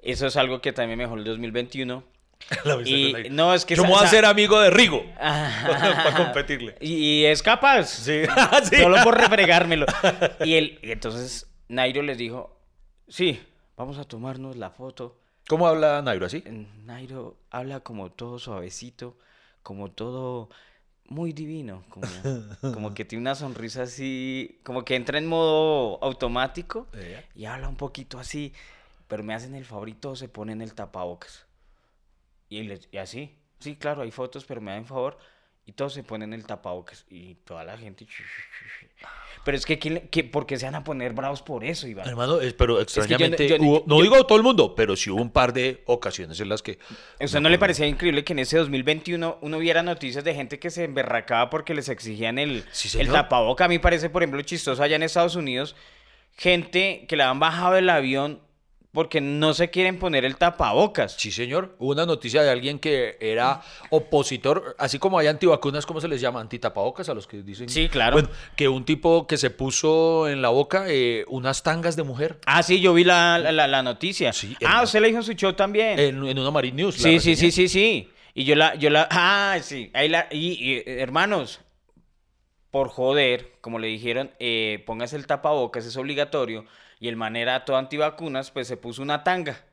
eso 0.00 0.28
es 0.28 0.36
algo 0.36 0.60
que 0.60 0.72
también 0.72 0.96
me 0.96 1.04
dejó 1.04 1.16
el 1.16 1.24
2021. 1.24 2.04
Y- 2.84 3.28
no, 3.30 3.52
es 3.54 3.64
que 3.64 3.74
Yo 3.76 3.82
sa- 3.82 3.88
me 3.88 3.94
voy 3.94 4.04
a 4.04 4.08
ser 4.08 4.24
amigo 4.24 4.60
de 4.60 4.70
Rigo 4.70 5.04
para 5.18 6.14
competirle. 6.16 6.76
Y, 6.80 6.94
y 6.94 7.24
es 7.26 7.42
capaz. 7.42 7.84
Sí, 7.84 8.22
sí. 8.70 8.76
Solo 8.76 8.96
por 9.04 9.16
refregármelo. 9.18 9.86
Y, 10.44 10.54
él, 10.54 10.78
y 10.82 10.90
entonces 10.92 11.46
Nairo 11.68 12.02
les 12.02 12.16
dijo, 12.18 12.58
sí, 13.08 13.40
vamos 13.76 13.98
a 13.98 14.04
tomarnos 14.04 14.56
la 14.56 14.70
foto. 14.70 15.18
¿Cómo 15.48 15.66
habla 15.66 16.02
Nairo 16.02 16.26
así? 16.26 16.42
Nairo 16.84 17.38
habla 17.50 17.80
como 17.80 18.10
todo 18.12 18.38
suavecito, 18.38 19.16
como 19.62 19.90
todo 19.90 20.50
muy 21.06 21.32
divino, 21.32 21.84
como, 21.88 22.06
como 22.74 22.92
que 22.92 23.06
tiene 23.06 23.22
una 23.22 23.34
sonrisa 23.34 23.82
así, 23.84 24.60
como 24.62 24.84
que 24.84 24.94
entra 24.94 25.16
en 25.16 25.26
modo 25.26 25.98
automático 26.04 26.86
Eh. 26.92 27.24
y 27.34 27.46
habla 27.46 27.66
un 27.68 27.76
poquito 27.76 28.18
así, 28.18 28.52
pero 29.08 29.22
me 29.22 29.32
hacen 29.34 29.54
el 29.54 29.64
favor 29.64 29.88
y 29.88 29.94
todos 29.94 30.18
se 30.18 30.28
ponen 30.28 30.60
el 30.60 30.74
tapabocas. 30.74 31.46
Y, 32.48 32.62
les- 32.62 32.88
y 32.92 32.98
así, 32.98 33.36
sí, 33.58 33.76
claro, 33.76 34.02
hay 34.02 34.10
fotos, 34.10 34.44
pero 34.44 34.60
me 34.60 34.70
dan 34.72 34.86
favor 34.86 35.18
y 35.66 35.72
todos 35.72 35.92
se 35.92 36.02
ponen 36.02 36.32
el 36.32 36.46
tapabocas 36.46 37.04
y 37.10 37.34
toda 37.36 37.62
la 37.64 37.76
gente... 37.76 38.06
Pero 39.44 39.56
es 39.56 39.64
que, 39.66 39.78
¿quién 39.78 40.08
qué- 40.10 40.24
¿por 40.24 40.46
qué 40.46 40.58
se 40.58 40.64
van 40.66 40.74
a 40.74 40.82
poner 40.84 41.12
bravos 41.12 41.42
por 41.42 41.64
eso, 41.64 41.86
Iván? 41.86 42.08
Hermano, 42.08 42.40
es- 42.40 42.54
pero 42.54 42.74
no- 42.74 42.80
extrañamente, 42.80 43.48
yo- 43.48 43.56
hubo- 43.60 43.84
no 43.86 44.00
digo 44.02 44.24
todo 44.26 44.36
el 44.36 44.44
mundo, 44.44 44.74
pero 44.74 44.96
sí 44.96 45.10
hubo 45.10 45.22
un 45.22 45.30
par 45.30 45.52
de 45.52 45.82
ocasiones 45.86 46.40
en 46.40 46.48
las 46.48 46.62
que... 46.62 46.78
¿A 47.20 47.24
usted 47.24 47.40
no 47.40 47.48
le 47.48 47.58
parecía 47.58 47.86
increíble 47.86 48.24
que 48.24 48.32
en 48.32 48.40
ese 48.40 48.58
2021 48.58 49.38
uno 49.42 49.58
viera 49.58 49.82
noticias 49.82 50.24
de 50.24 50.34
gente 50.34 50.58
que 50.58 50.70
se 50.70 50.84
emberracaba 50.84 51.50
porque 51.50 51.74
les 51.74 51.88
exigían 51.88 52.38
el, 52.38 52.64
Sí, 52.72 52.98
el 52.98 53.08
tapaboca? 53.12 53.66
A 53.66 53.68
mí 53.68 53.78
parece, 53.78 54.10
por 54.10 54.22
ejemplo, 54.22 54.42
chistoso 54.42 54.82
allá 54.82 54.96
en 54.96 55.02
Estados 55.04 55.36
Unidos, 55.36 55.76
gente 56.36 57.04
que 57.08 57.16
la 57.16 57.30
han 57.30 57.38
bajado 57.40 57.74
del 57.74 57.88
avión 57.90 58.40
porque 58.92 59.20
no 59.20 59.52
se 59.54 59.70
quieren 59.70 59.98
poner 59.98 60.24
el 60.24 60.36
tapabocas. 60.36 61.12
Sí, 61.12 61.30
señor. 61.30 61.76
Hubo 61.78 61.92
una 61.92 62.06
noticia 62.06 62.42
de 62.42 62.50
alguien 62.50 62.78
que 62.78 63.16
era 63.20 63.60
opositor, 63.90 64.74
así 64.78 64.98
como 64.98 65.18
hay 65.18 65.26
antivacunas, 65.26 65.84
¿cómo 65.86 66.00
se 66.00 66.08
les 66.08 66.20
llama? 66.20 66.40
Antitapabocas 66.40 67.08
a 67.08 67.14
los 67.14 67.26
que 67.26 67.42
dicen. 67.42 67.68
Sí, 67.68 67.88
claro. 67.88 68.14
Bueno, 68.14 68.28
que 68.56 68.68
un 68.68 68.84
tipo 68.84 69.26
que 69.26 69.36
se 69.36 69.50
puso 69.50 70.28
en 70.28 70.40
la 70.42 70.48
boca 70.48 70.86
eh, 70.88 71.24
unas 71.28 71.62
tangas 71.62 71.96
de 71.96 72.02
mujer 72.02 72.38
Ah, 72.46 72.62
sí, 72.62 72.80
yo 72.80 72.94
vi 72.94 73.04
la, 73.04 73.38
la- 73.38 73.52
la- 73.52 73.66
la 73.68 73.82
noticia. 73.82 74.32
Sí, 74.32 74.56
ah, 74.66 74.82
usted 74.82 75.00
le 75.00 75.08
dijo 75.08 75.18
en 75.18 75.24
su 75.24 75.32
show 75.34 75.52
también. 75.52 75.98
en, 75.98 76.26
en 76.26 76.38
una 76.38 76.50
Marine 76.50 76.76
News. 76.82 76.98
la 76.98 77.02
sí, 77.10 77.20
sí, 77.20 77.36
sí, 77.36 77.50
sí, 77.52 77.68
sí. 77.68 78.08
Y 78.34 78.44
yo 78.44 78.54
la, 78.54 78.74
yo 78.76 78.88
la, 78.88 79.06
ah, 79.10 79.58
sí, 79.62 79.90
ahí 79.94 80.08
la, 80.08 80.28
y, 80.30 80.52
y, 80.52 80.82
hermanos, 80.86 81.60
por 82.70 82.88
joder, 82.88 83.52
como 83.60 83.78
le 83.78 83.88
dijeron, 83.88 84.30
eh, 84.38 84.82
póngase 84.86 85.16
el 85.16 85.26
tapabocas, 85.26 85.86
es 85.86 85.96
obligatorio, 85.96 86.64
y 87.00 87.08
el 87.08 87.16
man 87.16 87.36
era 87.36 87.64
todo 87.64 87.76
antivacunas, 87.76 88.50
pues 88.50 88.66
se 88.68 88.76
puso 88.76 89.02
una 89.02 89.24
tanga. 89.24 89.64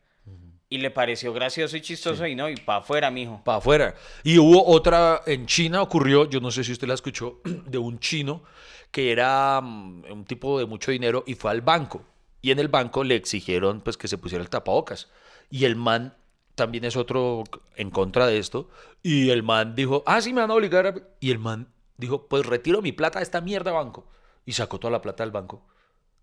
Y 0.67 0.79
le 0.79 0.89
pareció 0.89 1.31
gracioso 1.31 1.77
y 1.77 1.81
chistoso, 1.81 2.25
y 2.25 2.35
no, 2.35 2.49
y 2.49 2.55
para 2.55 2.79
afuera, 2.79 3.11
mijo. 3.11 3.41
Para 3.45 3.59
afuera. 3.59 3.95
Y 4.23 4.39
hubo 4.39 4.65
otra 4.65 5.21
en 5.27 5.45
China, 5.45 5.81
ocurrió, 5.81 6.27
yo 6.27 6.39
no 6.39 6.49
sé 6.49 6.63
si 6.63 6.71
usted 6.71 6.87
la 6.87 6.95
escuchó, 6.95 7.39
de 7.43 7.77
un 7.77 7.99
chino 7.99 8.43
que 8.91 9.11
era 9.11 9.61
mm, 9.61 10.05
un 10.11 10.25
tipo 10.25 10.57
de 10.57 10.65
mucho 10.65 10.91
dinero 10.91 11.23
y 11.27 11.35
fue 11.35 11.51
al 11.51 11.61
banco. 11.61 12.03
Y 12.41 12.51
en 12.51 12.59
el 12.59 12.67
banco 12.67 13.03
le 13.03 13.15
exigieron 13.15 13.81
pues 13.81 13.97
que 13.97 14.07
se 14.07 14.17
pusiera 14.17 14.43
el 14.43 14.49
tapabocas. 14.49 15.09
Y 15.49 15.65
el 15.65 15.75
man 15.75 16.15
también 16.55 16.85
es 16.85 16.95
otro 16.95 17.43
en 17.75 17.91
contra 17.91 18.25
de 18.25 18.39
esto. 18.39 18.69
Y 19.03 19.29
el 19.29 19.43
man 19.43 19.75
dijo, 19.75 20.03
ah, 20.05 20.21
sí, 20.21 20.33
me 20.33 20.41
van 20.41 20.51
a 20.51 20.55
obligar. 20.55 20.87
a-". 20.87 20.95
Y 21.19 21.31
el 21.31 21.39
man 21.39 21.67
dijo, 21.97 22.27
pues 22.27 22.45
retiro 22.45 22.81
mi 22.81 22.91
plata 22.91 23.19
de 23.19 23.23
esta 23.23 23.41
mierda 23.41 23.71
banco. 23.71 24.07
Y 24.45 24.53
sacó 24.53 24.79
toda 24.79 24.91
la 24.91 25.01
plata 25.01 25.23
del 25.23 25.31
banco. 25.31 25.65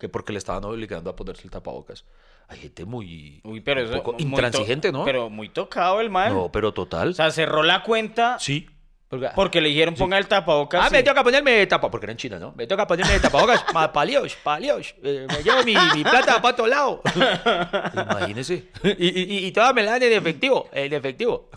Que 0.03 0.09
porque 0.09 0.33
le 0.33 0.39
estaban 0.39 0.65
obligando 0.65 1.11
a 1.11 1.15
ponerse 1.15 1.45
el 1.45 1.53
tapabocas. 1.53 2.05
Hay 2.49 2.59
gente 2.59 2.85
muy, 2.85 3.41
Uy, 3.45 3.61
pero 3.61 3.83
un 3.83 3.87
eso. 3.87 3.99
poco 3.99 4.15
muy 4.15 4.23
intransigente, 4.23 4.91
¿no? 4.91 5.05
Pero 5.05 5.31
muy 5.31 5.49
tocado 5.49 6.01
el 6.01 6.11
man. 6.11 6.35
no, 6.35 6.51
pero 6.51 6.75
total. 6.75 7.11
O 7.11 7.13
sea, 7.13 7.31
cerró 7.31 7.63
la 7.63 7.85
cuenta 7.85 8.37
sí. 8.41 8.69
Porque 9.35 9.61
le 9.61 9.69
dijeron 9.69 9.95
ponga 9.95 10.17
el 10.19 10.27
tapabocas. 10.27 10.85
Ah, 10.85 10.89
sí. 10.89 10.95
me 10.97 11.03
toca 11.03 11.23
ponerme 11.23 11.67
tapa, 11.67 11.91
porque 11.91 12.07
era 12.07 12.13
en 12.13 12.19
China, 12.19 12.39
¿no? 12.39 12.53
Me 12.57 12.67
toca 12.67 12.87
ponerme 12.87 13.19
tapabocas, 13.21 13.65
palios, 13.93 14.37
palios. 14.43 14.95
Eh, 15.03 15.27
me 15.29 15.43
llevo 15.43 15.63
mi, 15.65 15.75
mi 15.95 16.03
plata 16.03 16.41
para 16.41 16.53
otro 16.55 16.67
lado. 16.67 17.03
Imagínese. 17.95 18.65
Y, 18.99 19.09
y, 19.21 19.47
y 19.47 19.53
toda 19.53 19.73
me 19.73 19.83
la 19.83 19.93
dan 19.93 20.03
en 20.05 20.13
efectivo, 20.15 20.69
en 20.73 20.93
efectivo. 20.93 21.49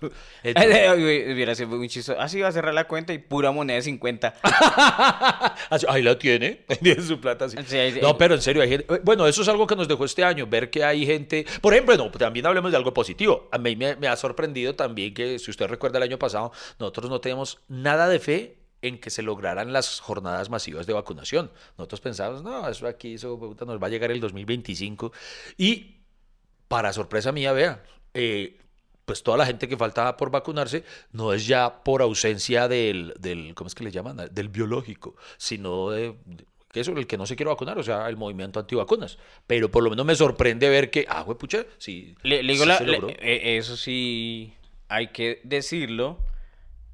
Hubiera 0.44 1.56
sido 1.56 1.70
muy 1.70 1.88
chistoso. 1.89 2.20
Así 2.20 2.39
va 2.41 2.50
a 2.50 2.52
cerrar 2.52 2.74
la 2.74 2.86
cuenta 2.88 3.13
y 3.13 3.18
pura 3.20 3.52
moneda 3.52 3.76
de 3.78 3.82
50. 3.84 4.34
así- 5.70 5.86
ahí 5.89 6.02
la 6.02 6.18
tiene, 6.18 6.65
tiene 6.82 7.02
su 7.02 7.20
plata 7.20 7.46
así. 7.46 7.58
Sí, 7.65 8.00
No, 8.02 8.18
pero 8.18 8.36
en 8.36 8.41
serio, 8.41 8.62
hay 8.62 8.70
gente- 8.70 8.94
eh, 8.94 9.00
bueno, 9.04 9.28
eso 9.28 9.41
es 9.41 9.48
algo 9.48 9.65
que 9.68 9.76
nos 9.76 9.88
dejó 9.88 10.06
este 10.06 10.24
año, 10.24 10.46
ver 10.48 10.70
que 10.70 10.84
hay 10.84 11.06
gente, 11.06 11.46
por 11.62 11.74
ejemplo, 11.74 11.96
no, 11.98 12.10
también 12.12 12.46
hablemos 12.46 12.72
de 12.72 12.78
algo 12.78 12.94
positivo. 12.94 13.48
A 13.52 13.58
mí 13.58 13.76
me, 13.76 13.96
me 13.96 14.08
ha 14.08 14.15
sorprendido 14.15 14.76
también 14.76 15.13
que, 15.13 15.39
si 15.39 15.52
usted 15.52 15.68
recuerda 15.68 15.98
el 15.98 16.04
año 16.04 16.18
pasado, 16.20 16.52
nosotros 16.80 17.10
no 17.10 17.20
teníamos 17.20 17.45
nada 17.68 18.08
de 18.10 18.20
fe 18.20 18.58
en 18.82 19.00
que 19.00 19.10
se 19.10 19.22
lograran 19.24 19.74
las 19.74 20.00
jornadas 20.00 20.50
masivas 20.50 20.86
de 20.86 20.94
vacunación. 20.94 21.52
Nosotros 21.78 22.02
pensábamos, 22.02 22.44
no, 22.44 22.68
eso 22.70 22.86
aquí, 22.88 23.16
eso 23.16 23.56
nos 23.66 23.82
va 23.82 23.88
a 23.88 23.90
llegar 23.90 24.12
el 24.12 24.20
2025. 24.20 25.12
Y 25.58 25.98
para 26.68 26.94
sorpresa 26.94 27.32
mía, 27.32 27.52
vea, 27.52 27.84
eh, 28.14 28.60
pues 29.06 29.24
toda 29.24 29.38
la 29.38 29.46
gente 29.46 29.68
que 29.68 29.78
faltaba 29.78 30.18
por 30.18 30.30
vacunarse 30.32 30.84
no 31.12 31.34
es 31.34 31.46
ya 31.48 31.84
por 31.84 32.02
ausencia 32.02 32.68
del, 32.68 33.14
del 33.20 33.54
¿cómo 33.56 33.68
es 33.68 33.76
que 33.76 33.84
le 33.84 33.92
llaman? 33.92 34.18
Del 34.32 34.50
biológico, 34.50 35.16
sino 35.38 35.90
de, 35.92 36.16
de- 36.26 36.46
que 36.72 36.82
eso, 36.82 36.92
el 36.92 37.08
que 37.08 37.18
no 37.18 37.26
se 37.26 37.36
quiere 37.38 37.50
vacunar, 37.52 37.78
o 37.80 37.84
sea, 37.84 38.10
el 38.10 38.18
movimiento 38.18 38.60
antivacunas. 38.60 39.18
Pero 39.48 39.72
por 39.72 39.82
lo 39.84 39.90
menos 39.92 40.06
me 40.06 40.14
sorprende 40.16 40.68
ver 40.70 40.92
que, 40.92 41.06
ah, 41.08 41.22
güey, 41.22 41.38
pucha, 41.38 41.66
sí, 41.78 42.16
Le, 42.24 42.44
le 42.44 42.52
digo 42.54 42.66
sí 42.66 42.70
la- 42.70 42.78
se 42.80 42.86
le- 42.86 42.92
logró. 43.00 43.10
eh, 43.18 43.58
eso 43.58 43.78
sí, 43.78 44.54
hay 44.90 45.08
que 45.08 45.40
decirlo. 45.46 46.20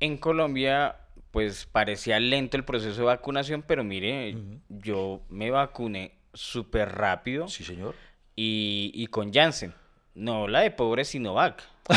En 0.02 0.18
Colombia, 0.18 0.98
pues 1.32 1.66
parecía 1.66 2.20
lento 2.20 2.58
el 2.58 2.66
proceso 2.66 2.98
de 3.00 3.06
vacunación, 3.06 3.64
pero 3.66 3.84
mire, 3.86 4.36
yo 4.68 5.22
me 5.30 5.50
vacuné 5.52 6.12
súper 6.34 6.90
rápido 6.94 7.48
Sí, 7.48 7.64
señor. 7.64 7.96
y, 8.36 8.92
y 8.94 9.08
con 9.08 9.32
Janssen. 9.34 9.74
No 10.14 10.48
la 10.50 10.60
de 10.60 10.72
pobre 10.72 11.06
Sinovac. 11.06 11.64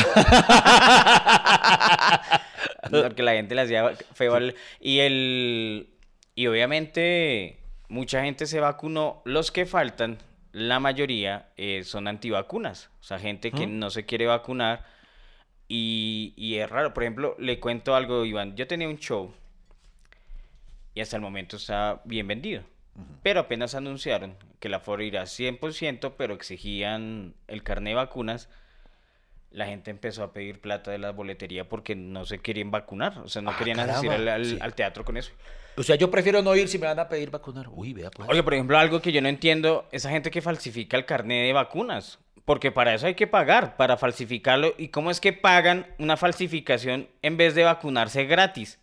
Porque 2.89 3.23
la 3.23 3.33
gente 3.33 3.55
le 3.55 3.61
hacía 3.61 3.91
feo 4.13 4.35
al- 4.35 4.55
Y 4.79 4.99
el. 4.99 5.89
Y 6.35 6.47
obviamente, 6.47 7.59
mucha 7.89 8.23
gente 8.23 8.45
se 8.45 8.59
vacunó. 8.59 9.21
Los 9.25 9.51
que 9.51 9.65
faltan, 9.65 10.17
la 10.51 10.79
mayoría, 10.79 11.49
eh, 11.57 11.83
son 11.83 12.07
antivacunas. 12.07 12.89
O 12.99 13.03
sea, 13.03 13.19
gente 13.19 13.51
que 13.51 13.67
no 13.67 13.89
se 13.89 14.05
quiere 14.05 14.27
vacunar. 14.27 14.85
Y, 15.67 16.33
y 16.35 16.55
es 16.55 16.69
raro. 16.69 16.93
Por 16.93 17.03
ejemplo, 17.03 17.35
le 17.39 17.59
cuento 17.59 17.95
algo, 17.95 18.25
Iván. 18.25 18.55
Yo 18.55 18.67
tenía 18.67 18.87
un 18.87 18.97
show. 18.97 19.33
Y 20.93 21.01
hasta 21.01 21.15
el 21.17 21.21
momento 21.21 21.57
está 21.57 22.01
bien 22.05 22.27
vendido. 22.27 22.63
Pero 23.23 23.41
apenas 23.41 23.75
anunciaron 23.75 24.37
que 24.59 24.69
la 24.69 24.77
aforo 24.77 25.03
irá 25.03 25.23
100%, 25.23 26.13
pero 26.17 26.33
exigían 26.33 27.35
el 27.47 27.63
carnet 27.63 27.91
de 27.91 27.95
vacunas. 27.95 28.49
La 29.55 29.65
gente 29.67 29.89
empezó 29.89 30.23
a 30.23 30.33
pedir 30.33 30.59
plata 30.59 30.91
de 30.91 30.97
la 30.97 31.11
boletería 31.11 31.67
porque 31.69 31.95
no 31.95 32.25
se 32.25 32.39
querían 32.39 32.71
vacunar. 32.71 33.19
O 33.19 33.29
sea, 33.29 33.41
no 33.41 33.51
Ah, 33.51 33.55
querían 33.57 33.79
asistir 33.79 34.11
al, 34.11 34.17
caramba, 34.25 34.33
al- 34.35 34.45
sí. 34.45 34.57
al 34.59 34.73
teatro 34.75 35.05
con 35.05 35.15
eso. 35.17 35.31
O 35.77 35.83
sea, 35.83 35.95
yo 35.95 36.11
prefiero 36.11 36.41
no 36.41 36.55
ir 36.55 36.67
si 36.67 36.77
me 36.77 36.87
van 36.87 36.99
a 36.99 37.07
pedir 37.07 37.31
vacunar. 37.31 37.67
Uy, 37.69 37.93
vea, 37.93 38.11
pues. 38.11 38.27
Oye, 38.29 38.43
por 38.43 38.53
ejemplo, 38.53 38.77
algo 38.77 39.01
que 39.01 39.11
yo 39.11 39.21
no 39.21 39.29
entiendo, 39.29 39.87
esa 39.91 40.09
gente 40.09 40.29
que 40.31 40.41
falsifica 40.41 40.97
el 40.97 41.05
carnet 41.05 41.45
de 41.47 41.53
vacunas. 41.53 42.19
Porque 42.43 42.71
para 42.71 42.93
eso 42.93 43.07
hay 43.07 43.15
que 43.15 43.27
pagar, 43.27 43.75
para 43.75 43.97
falsificarlo. 43.97 44.73
¿Y 44.77 44.89
cómo 44.89 45.09
es 45.09 45.19
que 45.19 45.33
pagan 45.33 45.87
una 45.99 46.15
falsificación 46.17 47.09
en 47.21 47.37
vez 47.37 47.55
de 47.55 47.63
vacunarse 47.63 48.25
gratis? 48.25 48.79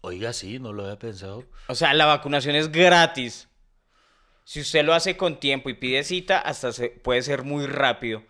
Oiga, 0.00 0.32
sí, 0.32 0.58
no 0.58 0.72
lo 0.72 0.82
había 0.84 0.98
pensado. 0.98 1.44
O 1.68 1.74
sea, 1.76 1.94
la 1.94 2.06
vacunación 2.06 2.56
es 2.56 2.72
gratis. 2.72 3.48
Si 4.44 4.60
usted 4.60 4.84
lo 4.84 4.94
hace 4.94 5.16
con 5.16 5.38
tiempo 5.38 5.70
y 5.70 5.74
pide 5.74 6.02
cita, 6.02 6.38
hasta 6.40 6.72
se, 6.72 6.88
puede 6.88 7.22
ser 7.22 7.44
muy 7.44 7.66
rápido. 7.66 8.24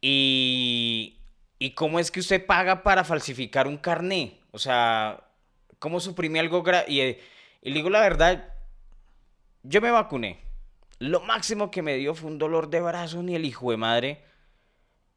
Y, 0.00 1.20
¿Y 1.58 1.72
cómo 1.72 1.98
es 1.98 2.10
que 2.10 2.20
usted 2.20 2.46
paga 2.46 2.82
para 2.82 3.04
falsificar 3.04 3.68
un 3.68 3.76
carné? 3.76 4.40
O 4.50 4.58
sea, 4.58 5.22
¿cómo 5.78 6.00
suprime 6.00 6.40
algo? 6.40 6.64
Y, 6.88 7.00
eh, 7.00 7.20
y 7.60 7.68
le 7.68 7.76
digo 7.76 7.90
la 7.90 8.00
verdad, 8.00 8.54
yo 9.62 9.82
me 9.82 9.90
vacuné. 9.90 10.40
Lo 10.98 11.20
máximo 11.20 11.70
que 11.70 11.82
me 11.82 11.96
dio 11.96 12.14
fue 12.14 12.30
un 12.30 12.38
dolor 12.38 12.70
de 12.70 12.80
brazo, 12.80 13.22
ni 13.22 13.34
el 13.34 13.44
hijo 13.44 13.70
de 13.70 13.76
madre. 13.76 14.24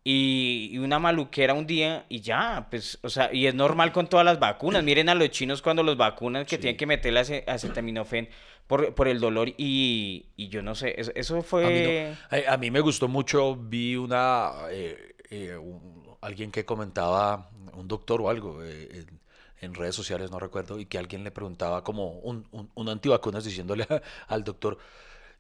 Y, 0.06 0.70
y 0.74 0.78
una 0.80 1.00
maluquera 1.00 1.54
un 1.54 1.66
día 1.66 2.06
y 2.10 2.20
ya, 2.20 2.68
pues, 2.70 3.00
o 3.04 3.10
sea, 3.10 3.34
y 3.34 3.48
es 3.48 3.56
normal 3.56 3.94
con 3.94 4.08
todas 4.08 4.26
las 4.26 4.38
vacunas. 4.38 4.84
Miren 4.84 5.08
a 5.08 5.16
los 5.16 5.30
chinos 5.30 5.62
cuando 5.62 5.82
los 5.82 5.96
vacunan 5.96 6.46
que 6.46 6.58
tienen 6.58 6.76
que 6.78 6.86
meterle 6.86 7.22
ace- 7.22 7.44
acetaminofén 7.48 8.28
por, 8.68 8.94
por 8.96 9.08
el 9.08 9.22
dolor 9.22 9.50
y, 9.58 10.26
y 10.36 10.50
yo 10.50 10.62
no 10.62 10.76
sé, 10.76 10.94
eso, 11.00 11.12
eso 11.16 11.36
A 11.36 11.38
mí, 11.40 11.44
fue... 11.44 12.16
no. 12.32 12.38
A- 12.50 12.54
a 12.54 12.58
mí 12.58 12.70
me 12.70 12.82
gustó 12.82 13.08
mucho, 13.08 13.56
vi 13.56 13.96
una, 13.96 14.52
eh, 14.72 15.16
eh, 15.30 15.56
un- 15.56 16.04
alguien 16.20 16.52
que 16.52 16.66
comentaba, 16.66 17.50
un 17.74 17.88
doctor 17.88 18.22
o 18.22 18.30
algo, 18.30 18.62
eh, 18.64 18.90
en, 18.92 19.20
en 19.62 19.74
redes 19.74 19.96
sociales, 19.96 20.32
no 20.32 20.40
recuerdo, 20.40 20.80
y 20.80 20.86
que 20.86 20.98
alguien 20.98 21.24
le 21.24 21.32
preguntaba 21.32 21.82
como 21.84 22.20
un, 22.20 22.46
un, 22.52 22.70
un 22.74 22.90
antivacunas 22.90 23.46
diciéndole 23.46 23.84
a- 23.90 24.02
al 24.28 24.44
doctor, 24.44 24.78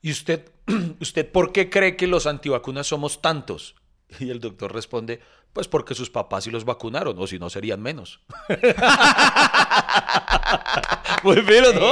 ¿y 0.02 0.10
usted, 0.12 0.50
usted 1.02 1.30
por 1.30 1.52
qué 1.52 1.70
cree 1.70 1.98
que 1.98 2.08
los 2.08 2.28
antivacunas 2.28 2.88
somos 2.88 3.22
tantos? 3.22 3.76
Y 4.20 4.30
el 4.30 4.40
doctor 4.40 4.74
responde, 4.74 5.20
pues 5.54 5.68
porque 5.68 5.96
sus 5.96 6.10
papás 6.10 6.44
sí 6.44 6.52
los 6.52 6.66
vacunaron, 6.66 7.18
o 7.18 7.28
si 7.28 7.40
no 7.40 7.50
serían 7.50 7.82
menos. 7.82 8.20
Muy 11.24 11.42
bien, 11.42 11.64
¿no? 11.76 11.92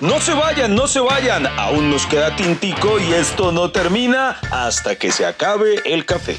No 0.00 0.20
se 0.20 0.34
vayan, 0.34 0.74
no 0.74 0.86
se 0.86 1.00
vayan. 1.00 1.46
Aún 1.46 1.90
nos 1.90 2.06
queda 2.06 2.36
tintico 2.36 2.98
y 2.98 3.12
esto 3.14 3.50
no 3.52 3.70
termina 3.70 4.38
hasta 4.50 4.96
que 4.96 5.10
se 5.10 5.24
acabe 5.24 5.80
el 5.84 6.04
café. 6.04 6.38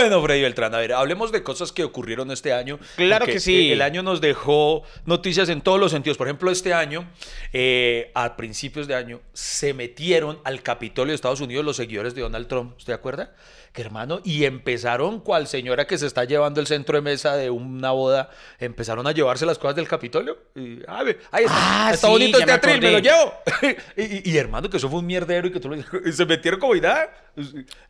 Bueno, 0.00 0.22
Freddy 0.22 0.42
Beltrán, 0.42 0.72
a 0.76 0.78
ver, 0.78 0.92
hablemos 0.92 1.32
de 1.32 1.42
cosas 1.42 1.72
que 1.72 1.82
ocurrieron 1.82 2.30
este 2.30 2.52
año. 2.52 2.78
Claro 2.94 3.26
que 3.26 3.40
sí. 3.40 3.72
El 3.72 3.82
año 3.82 4.04
nos 4.04 4.20
dejó 4.20 4.84
noticias 5.06 5.48
en 5.48 5.60
todos 5.60 5.80
los 5.80 5.90
sentidos. 5.90 6.16
Por 6.16 6.28
ejemplo, 6.28 6.52
este 6.52 6.72
año, 6.72 7.10
eh, 7.52 8.12
a 8.14 8.36
principios 8.36 8.86
de 8.86 8.94
año, 8.94 9.20
se 9.32 9.74
metieron 9.74 10.38
al 10.44 10.62
Capitolio 10.62 11.10
de 11.10 11.16
Estados 11.16 11.40
Unidos 11.40 11.64
los 11.64 11.76
seguidores 11.76 12.14
de 12.14 12.22
Donald 12.22 12.46
Trump. 12.46 12.76
¿Usted 12.76 12.92
acuerda? 12.92 13.34
Que 13.72 13.82
hermano, 13.82 14.20
y 14.24 14.44
empezaron, 14.44 15.20
cual 15.20 15.46
señora 15.46 15.86
que 15.86 15.98
se 15.98 16.06
está 16.06 16.24
llevando 16.24 16.60
el 16.60 16.66
centro 16.66 16.96
de 16.96 17.02
mesa 17.02 17.36
de 17.36 17.50
una 17.50 17.90
boda, 17.92 18.30
empezaron 18.58 19.06
a 19.06 19.12
llevarse 19.12 19.44
las 19.46 19.58
cosas 19.58 19.76
del 19.76 19.86
Capitolio. 19.86 20.38
Y, 20.56 20.80
ah, 20.88 21.04
ahí 21.30 21.44
está, 21.44 21.86
Ah, 21.86 21.90
está 21.92 22.06
sí, 22.06 22.12
bonito 22.12 22.38
ya 22.40 22.54
este 22.56 22.80
me 22.80 22.90
lo 22.92 22.98
llevo. 22.98 23.34
y, 23.96 24.02
y- 24.02 24.22
y, 24.32 24.36
hermano, 24.38 24.68
que 24.70 24.78
eso 24.78 24.88
fue 24.88 24.98
un 25.00 25.06
mierdero 25.06 25.46
y 25.48 25.52
que 25.52 25.60
tú 25.60 25.68
lo- 25.68 25.76
y 25.76 26.12
se 26.12 26.26
metieron 26.26 26.58
como 26.58 26.74
y 26.74 26.80
nada. 26.80 27.08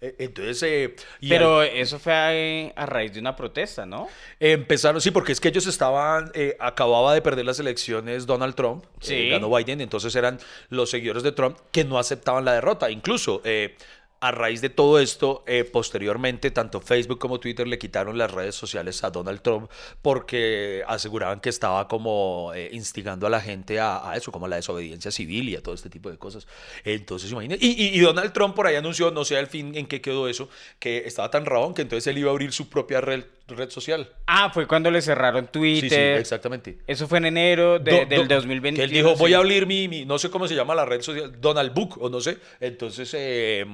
Eh, 0.01 0.15
Entonces, 0.19 0.63
eh, 0.65 0.97
y 1.21 1.33
al- 1.33 1.39
pero 1.39 1.63
eso 1.63 1.99
fue 1.99 2.13
eh, 2.15 2.73
a, 2.77 2.85
raíz 2.85 3.15
de 3.15 3.21
una 3.21 3.35
protesta, 3.35 3.87
¿no? 3.87 4.09
Empezaron, 4.41 5.01
sí, 5.01 5.11
porque 5.11 5.33
es 5.33 5.41
que 5.41 5.49
ellos 5.49 5.67
estaban, 5.67 6.31
eh, 6.35 6.57
acababa 6.61 7.15
de 7.15 7.23
perder 7.23 7.47
las 7.47 7.59
elecciones 7.61 8.27
Donald 8.27 8.55
Trump, 8.55 8.85
eh, 8.85 8.89
Sí. 9.01 9.29
ganó 9.31 9.49
Biden, 9.55 9.81
entonces 9.81 10.15
eran 10.17 10.39
los 10.69 10.91
seguidores 10.91 11.23
de 11.23 11.33
Trump 11.33 11.57
que 11.73 11.85
no 11.85 11.99
aceptaban 11.99 12.45
la 12.45 12.53
derrota. 12.53 12.91
Incluso 12.91 13.41
eh, 13.45 13.77
a 14.21 14.31
raíz 14.33 14.61
de 14.61 14.69
todo 14.71 14.99
esto, 14.99 15.45
eh, 15.47 15.65
posteriormente, 15.65 16.51
tanto 16.51 16.81
Facebook 16.81 17.19
como 17.19 17.39
Twitter 17.41 17.69
le 17.69 17.79
quitaron 17.79 18.19
las 18.19 18.31
redes 18.33 18.55
sociales 18.55 19.05
a 19.05 19.11
Donald 19.11 19.41
Trump 19.43 19.71
porque 20.03 20.83
aseguraban 20.87 21.41
que 21.41 21.49
estaba 21.49 21.87
como 21.89 22.53
eh, 22.55 22.71
instigando 22.73 23.27
a 23.27 23.31
la 23.31 23.41
gente 23.41 23.79
a, 23.81 24.13
eso, 24.17 24.33
como 24.33 24.47
a 24.47 24.49
la 24.49 24.57
desobediencia 24.57 25.11
civil 25.11 25.49
y 25.49 25.57
a 25.57 25.63
todo 25.63 25.75
este 25.75 25.91
tipo 25.91 26.11
de 26.11 26.19
cosas. 26.19 26.47
Entonces, 26.85 27.31
imagínate. 27.31 27.65
Y, 27.65 27.71
y- 27.71 27.97
y 27.97 28.01
Donald 28.01 28.33
Trump 28.33 28.55
por 28.55 28.67
ahí 28.67 28.77
anunció, 28.77 29.11
no 29.11 29.25
sé 29.25 29.37
al 29.37 29.47
fin 29.47 29.75
en 29.77 29.87
qué 29.87 30.01
quedó 30.01 30.29
eso, 30.29 30.49
que 30.79 30.99
estaba 31.07 31.31
tan 31.31 31.47
rabón 31.47 31.75
que 31.75 31.83
entonces 31.83 32.07
él 32.09 32.19
iba 32.19 32.31
a 32.31 32.33
abrir 32.33 32.53
su 32.53 32.69
propia 32.69 33.01
red 33.01 33.25
red 33.57 33.71
social. 33.71 34.09
Ah, 34.27 34.51
fue 34.53 34.67
cuando 34.67 34.91
le 34.91 35.01
cerraron 35.03 35.45
Sí, 35.47 35.51
Twitter. 35.53 36.17
sí, 36.17 36.21
exactamente. 36.21 36.79
Eso 36.87 37.09
fue 37.09 37.19
en 37.19 37.27
enero 37.27 37.79
de- 37.79 37.91
Do- 38.01 38.07
del 38.07 38.29
do- 38.29 38.35
2021. 38.37 38.77
Que 38.77 38.85
él 38.85 38.91
dijo, 38.91 39.17
voy 39.17 39.31
sí. 39.31 39.35
a 39.35 39.39
abrir 39.39 39.67
mi, 39.67 39.89
mi- 39.89 40.05
no 40.05 40.19
sé 40.19 40.31
cómo 40.31 40.47
se 40.49 40.55
llama 40.55 40.75
la 40.75 40.85
red 40.85 41.01
social, 41.01 41.41
Donald 41.41 41.73
Book, 41.75 41.97
o 42.01 42.09
no 42.11 42.21
sé. 42.21 42.39
Entonces, 42.61 43.13
eh, 43.15 43.65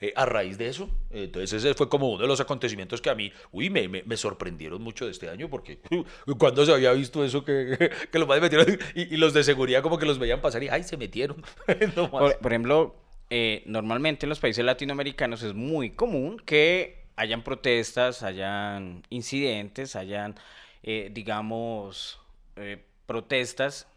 eh, 0.00 0.12
a 0.16 0.24
raíz 0.26 0.56
de 0.58 0.68
eso, 0.68 0.88
entonces 1.10 1.52
ese 1.64 1.74
fue 1.74 1.88
como 1.88 2.10
uno 2.10 2.22
de 2.22 2.28
los 2.28 2.40
acontecimientos 2.40 3.00
que 3.00 3.10
a 3.10 3.14
mí, 3.14 3.30
uy, 3.52 3.70
me, 3.70 3.88
me- 3.88 4.02
me 4.04 4.16
sorprendieron 4.16 4.82
mucho 4.82 5.04
de 5.04 5.10
este 5.12 5.28
año, 5.28 5.48
porque 5.50 5.78
uh, 5.90 6.34
cuando 6.36 6.64
se 6.64 6.72
había 6.72 6.92
visto 6.92 7.24
eso 7.24 7.44
que, 7.44 7.90
que 8.12 8.18
los 8.18 8.26
más 8.28 8.40
metieron, 8.40 8.78
y, 8.94 9.14
y 9.14 9.16
los 9.18 9.34
de 9.34 9.44
seguridad 9.44 9.82
como 9.82 9.98
que 9.98 10.06
los 10.06 10.18
veían 10.18 10.40
pasar 10.40 10.62
y, 10.62 10.68
ay, 10.68 10.82
se 10.82 10.96
metieron. 10.96 11.42
No 11.96 12.02
más. 12.04 12.10
Por, 12.10 12.38
por 12.38 12.52
ejemplo, 12.52 12.96
eh, 13.30 13.62
normalmente 13.66 14.24
en 14.26 14.30
los 14.30 14.40
países 14.40 14.64
latinoamericanos 14.64 15.42
es 15.42 15.52
muy 15.54 15.90
común 15.90 16.40
que 16.44 16.97
hayan 17.18 17.42
protestas, 17.42 18.22
hayan 18.22 19.02
incidentes, 19.10 19.96
hayan, 19.96 20.36
eh, 20.84 21.10
digamos, 21.12 22.20
eh, 22.56 22.84
protestas 23.06 23.88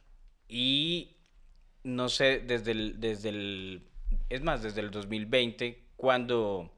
y 0.50 1.16
no 1.84 2.10
sé, 2.10 2.40
desde 2.40 2.72
el, 2.72 3.00
desde 3.00 3.30
el, 3.30 3.84
es 4.30 4.42
más, 4.42 4.64
desde 4.64 4.82
el 4.82 4.90
2020, 4.90 5.84
cuando 5.98 6.72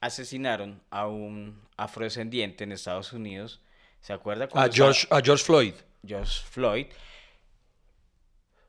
asesinaron 0.00 0.82
a 0.90 1.06
un 1.06 1.60
afrodescendiente 1.78 2.64
en 2.64 2.72
Estados 2.72 3.14
Unidos, 3.14 3.60
¿se 4.02 4.12
acuerda? 4.12 4.48
a, 4.52 4.68
George, 4.70 5.06
a 5.10 5.20
George 5.22 5.44
Floyd. 5.44 5.74
George 6.06 6.42
Floyd, 6.50 6.86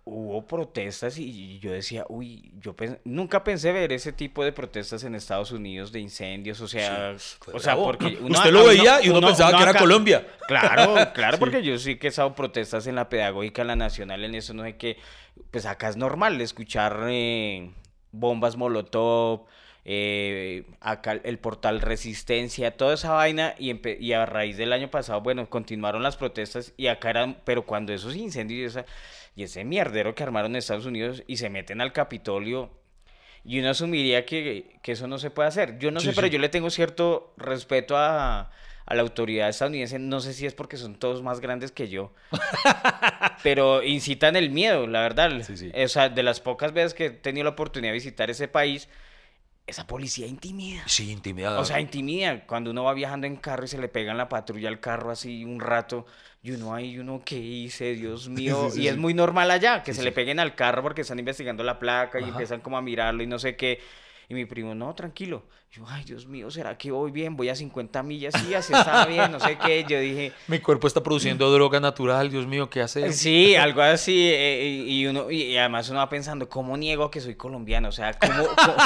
hubo 0.04 0.46
protestas 0.48 1.18
y 1.20 1.60
yo 1.60 1.72
decía, 1.72 2.06
uy, 2.10 2.52
yo 2.60 2.76
nunca 3.04 3.44
pensé 3.44 3.72
ver 3.72 3.92
ese 3.94 4.12
tipo 4.12 4.44
de 4.44 4.52
protestas 4.52 5.04
en 5.04 5.14
Estados 5.16 5.52
Unidos 5.52 5.92
de 5.92 6.00
incendios, 6.00 6.60
o 6.60 6.68
sea, 6.68 7.14
Sí, 7.20 7.38
fue 7.40 7.54
o 7.54 7.60
sea, 7.60 7.76
porque 7.76 8.18
uno- 8.20 8.36
Usted 8.38 8.52
lo 8.52 8.62
uno- 8.62 8.70
veía 8.70 9.00
y 9.04 9.10
uno 9.10 9.28
pensaba 9.28 9.56
que 9.58 9.64
era 9.64 9.74
Colombia. 9.76 10.28
Claro, 10.48 10.96
claro, 11.14 11.38
porque 11.38 11.62
yo 11.62 11.78
sí 11.78 11.98
que 11.98 12.08
he 12.08 12.10
estado 12.10 12.34
protestas 12.34 12.88
en 12.88 12.96
la 12.96 13.10
pedagógica, 13.10 13.62
en 13.62 13.68
la 13.68 13.76
nacional, 13.76 14.24
en 14.26 14.34
eso, 14.36 14.54
no 14.56 14.64
sé 14.64 14.76
qué, 14.76 14.98
pues 15.52 15.66
acá 15.68 15.90
es 15.90 15.98
normal 15.98 16.42
escuchar 16.42 17.06
eh, 17.08 17.70
bombas 18.12 18.58
molotov, 18.58 19.46
eh, 19.86 20.66
acá 20.80 21.20
el 21.24 21.40
portal 21.40 21.82
Resistencia, 21.82 22.76
toda 22.78 22.94
esa 22.96 23.12
vaina, 23.12 23.56
y, 23.58 24.14
a 24.14 24.26
raíz 24.26 24.58
del 24.58 24.74
año 24.74 24.90
pasado, 24.90 25.22
bueno, 25.22 25.50
continuaron 25.50 26.04
las 26.04 26.18
protestas 26.18 26.74
y 26.78 26.88
acá 26.88 27.10
eran, 27.12 27.38
pero 27.46 27.66
cuando 27.66 27.94
esos 27.94 28.16
incendios 28.16 28.60
y, 28.60 28.64
esa- 28.66 28.86
y 29.36 29.44
ese 29.44 29.64
mierdero 29.64 30.16
que 30.16 30.24
armaron 30.24 30.52
en 30.52 30.58
Estados 30.58 30.86
Unidos 30.86 31.24
y 31.28 31.38
se 31.38 31.50
meten 31.50 31.82
al 31.82 31.94
Capitolio, 31.94 32.72
y 33.44 33.60
uno 33.60 33.70
asumiría 33.72 34.26
que, 34.26 34.78
que 34.84 34.92
eso 34.92 35.08
no 35.08 35.18
se 35.18 35.32
puede 35.32 35.48
hacer. 35.50 35.80
Yo 35.80 35.90
no 35.92 36.00
Sí, 36.00 36.08
sé, 36.08 36.14
pero 36.14 36.28
yo 36.28 36.38
le 36.38 36.50
tengo 36.50 36.70
cierto 36.70 37.34
respeto 37.38 37.98
a, 37.98 38.52
a 38.86 38.96
la 38.96 39.02
autoridad 39.02 39.50
estadounidense. 39.50 39.98
No 39.98 40.20
sé 40.20 40.34
si 40.34 40.46
es 40.46 40.54
porque 40.54 40.78
son 40.78 41.00
todos 41.00 41.24
más 41.24 41.40
grandes 41.40 41.72
que 41.72 41.90
yo. 41.90 42.14
pero 43.44 43.84
incitan 43.84 44.36
el 44.36 44.52
miedo, 44.52 44.86
la 44.88 45.02
verdad. 45.02 45.32
Sí, 45.42 45.58
sí. 45.58 45.72
O 45.74 45.88
sea, 45.88 46.10
de 46.10 46.24
las 46.24 46.40
pocas 46.40 46.74
veces 46.74 46.94
que 46.94 47.06
he 47.08 47.10
tenido 47.10 47.46
la 47.46 47.52
oportunidad 47.52 47.92
de 47.92 47.96
visitar 47.96 48.30
ese 48.30 48.48
país, 48.48 48.90
esa 49.68 49.88
policía 49.88 50.28
intimida. 50.28 50.84
Sí, 50.88 51.12
intimidada. 51.12 51.60
O 51.60 51.66
sea, 51.66 51.80
intimida. 51.80 52.46
Cuando 52.46 52.72
uno 52.72 52.84
va 52.84 52.94
viajando 52.94 53.28
en 53.28 53.38
carro 53.38 53.66
y 53.66 53.68
se 53.68 53.78
le 53.78 53.88
pega 53.88 54.12
en 54.12 54.18
la 54.18 54.28
patrulla 54.30 54.70
al 54.70 54.80
carro 54.80 55.12
así 55.12 55.46
un 55.46 55.60
rato, 55.60 56.06
y 56.44 56.52
uno 56.52 56.74
ahí, 56.74 56.98
uno, 56.98 57.22
¿qué 57.24 57.38
hice? 57.38 57.94
Dios 57.94 58.28
mío. 58.30 58.70
Sí, 58.70 58.78
sí, 58.78 58.82
y 58.84 58.88
es 58.88 58.98
muy 58.98 59.14
normal 59.14 59.52
allá 59.52 59.84
que 59.84 59.94
se 59.94 60.04
le 60.04 60.12
peguen 60.12 60.40
al 60.40 60.56
carro 60.56 60.82
porque 60.82 61.02
están 61.02 61.20
investigando 61.20 61.64
la 61.64 61.80
placa 61.80 62.20
y 62.20 62.24
Ajá. 62.24 62.32
empiezan 62.32 62.62
como 62.62 62.78
a 62.78 62.82
mirarlo 62.82 63.24
y 63.24 63.28
no 63.28 63.40
sé 63.40 63.56
qué. 63.56 63.80
Y 64.32 64.34
mi 64.34 64.46
primo, 64.46 64.74
no, 64.74 64.96
tranquilo. 64.96 65.44
Yo, 65.74 65.84
ay, 65.90 66.06
Dios 66.06 66.26
mío, 66.26 66.50
¿será 66.50 66.78
que 66.78 66.90
voy 66.90 67.12
bien? 67.12 67.36
Voy 67.36 67.50
a 67.50 67.56
50 67.56 68.02
millas, 68.02 68.34
sí, 68.40 68.54
así 68.54 68.72
está 68.72 69.06
bien, 69.06 69.30
no 69.30 69.42
sé 69.42 69.58
qué. 69.58 69.84
Yo 69.86 70.00
dije, 70.00 70.32
Mi 70.48 70.60
cuerpo 70.60 70.88
está 70.88 71.04
produciendo 71.04 71.52
droga 71.52 71.82
natural, 71.82 72.30
Dios 72.32 72.48
mío, 72.48 72.70
¿qué 72.70 72.82
hace? 72.82 73.12
Sí, 73.12 73.58
algo 73.58 73.82
así, 73.82 74.30
eh, 74.32 74.86
y, 74.88 75.06
uno, 75.06 75.30
y, 75.30 75.58
además 75.58 75.90
uno 75.90 76.00
va 76.00 76.08
pensando, 76.08 76.48
¿cómo 76.48 76.78
niego 76.78 77.12
que 77.12 77.20
soy 77.20 77.36
colombiano? 77.36 77.90
O 77.90 77.92
sea, 77.92 78.14
¿cómo, 78.14 78.46
cómo- 78.56 78.78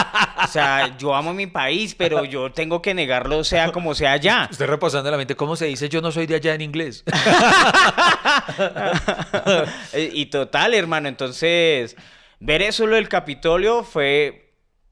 o 0.44 0.48
sea, 0.48 0.98
yo 0.98 1.14
amo 1.14 1.32
mi 1.32 1.46
país, 1.46 1.94
pero 1.94 2.26
yo 2.26 2.52
tengo 2.52 2.82
que 2.82 2.96
negarlo, 2.96 3.44
sea 3.44 3.72
como 3.72 3.94
sea 3.94 4.14
allá. 4.14 4.48
Estoy 4.52 4.66
repasando 4.66 5.10
en 5.10 5.12
la 5.12 5.18
mente, 5.20 5.36
¿cómo 5.36 5.56
se 5.56 5.66
dice 5.66 5.90
yo 5.90 6.02
no 6.02 6.12
soy 6.12 6.26
de 6.26 6.34
allá 6.34 6.56
en 6.56 6.62
inglés? 6.62 7.04
Y 9.94 10.26
total, 10.26 10.74
hermano, 10.74 11.08
entonces, 11.08 11.96
ver 12.40 12.64
eso 12.64 12.88
lo 12.88 12.96
del 12.96 13.10
Capitolio 13.10 13.84
fue 13.84 14.45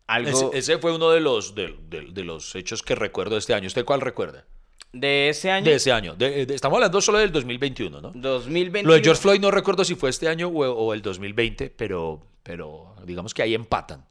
algo 0.08 0.30
Ese, 0.30 0.50
ese 0.58 0.78
fue 0.80 0.94
uno 0.94 1.10
de 1.12 1.20
los, 1.22 1.56
de, 1.56 1.78
de- 1.90 2.08
de 2.12 2.24
los 2.24 2.54
hechos 2.56 2.84
que 2.84 2.96
recuerdo 2.96 3.36
de 3.36 3.40
este 3.40 3.54
año. 3.54 3.68
¿Usted 3.68 3.86
cuál 3.86 4.02
recuerda? 4.02 4.46
de 4.92 5.30
ese 5.30 5.50
año, 5.50 5.66
De 5.66 5.74
ese 5.76 5.92
año. 5.92 6.14
De- 6.16 6.46
de- 6.46 6.54
estamos 6.54 6.76
hablando 6.78 7.02
solo 7.02 7.18
del 7.18 7.32
2021, 7.32 8.00
¿no? 8.00 8.12
2021. 8.14 8.88
Lo 8.88 8.94
de 8.94 9.02
George 9.04 9.22
Floyd 9.22 9.40
no 9.40 9.50
recuerdo 9.50 9.84
si 9.84 9.96
fue 9.96 10.12
este 10.12 10.28
año 10.28 10.50
o, 10.50 10.66
o 10.72 10.94
el 10.94 11.02
2020, 11.02 11.72
pero, 11.72 12.22
pero 12.44 12.96
digamos 13.04 13.34
que 13.34 13.42
ahí 13.42 13.56
empatan. 13.56 14.06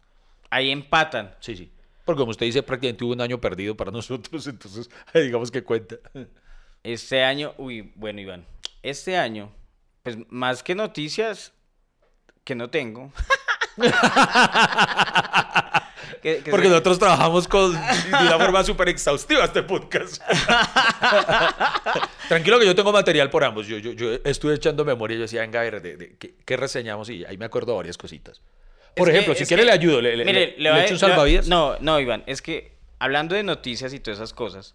Ahí 0.51 0.71
empatan. 0.71 1.37
Sí, 1.39 1.57
sí. 1.57 1.71
Porque 2.05 2.19
como 2.19 2.33
usted 2.33 2.47
dice, 2.47 2.65
prácticamente 2.65 3.05
hubo 3.05 3.13
un 3.13 3.21
año 3.21 3.41
perdido 3.41 3.77
para 3.77 3.91
nosotros, 3.93 4.45
entonces 4.49 4.91
digamos 5.15 5.53
que 5.53 5.63
cuenta. 5.63 5.97
Este 6.83 7.23
año, 7.23 7.55
uy, 7.59 7.93
bueno, 7.95 8.21
Iván, 8.21 8.45
este 8.83 9.17
año, 9.17 9.53
pues 10.03 10.17
más 10.31 10.65
que 10.65 10.75
noticias 10.75 11.53
que 12.43 12.57
no 12.57 12.71
tengo. 12.71 13.13
Que- 16.23 16.39
que 16.43 16.51
Porque 16.53 16.67
se- 16.67 16.71
nosotros 16.71 16.99
trabajamos 17.01 17.49
con, 17.49 17.73
de 17.73 17.79
una 18.11 18.39
forma 18.39 18.63
súper 18.65 18.89
exhaustiva 18.89 19.45
este 19.45 19.63
podcast. 19.65 20.23
Tranquilo 22.29 22.59
que 22.59 22.67
yo 22.67 22.75
tengo 22.75 22.93
material 22.93 23.29
por 23.31 23.45
ambos. 23.45 23.67
Yo, 23.67 23.79
yo, 23.79 23.93
yo 23.93 24.13
estuve 24.25 24.55
echando 24.55 24.85
memoria 24.85 25.15
y 25.17 25.19
yo 25.19 25.23
decía, 25.23 25.41
venga, 25.43 25.61
a 25.61 25.65
ver, 25.65 25.83
de, 25.83 25.97
de- 25.97 26.17
¿qué, 26.17 26.35
qué 26.45 26.57
reseñamos? 26.57 27.09
Y 27.11 27.25
ahí 27.25 27.37
me 27.37 27.45
acuerdo 27.45 27.75
varias 27.77 27.99
cositas. 27.99 28.41
Por 28.95 29.09
Es 29.09 29.13
que- 29.13 29.19
ejemplo, 29.19 29.35
si 29.35 29.47
quiere 29.47 29.65
le 29.65 29.73
ayudo, 29.73 30.01
le, 30.01 30.17
Mire, 30.25 30.33
le- 30.33 30.55
le 30.59 30.73
le 30.73 30.85
echo 30.85 30.95
un 30.95 31.01
salvavidas. 31.01 31.49
No, 31.49 31.77
no, 31.81 31.99
Iván, 31.99 32.23
es 32.27 32.41
que 32.43 32.77
hablando 32.99 33.35
de 33.35 33.43
noticias 33.43 33.93
y 33.93 34.01
todas 34.01 34.19
esas 34.19 34.33
cosas, 34.33 34.75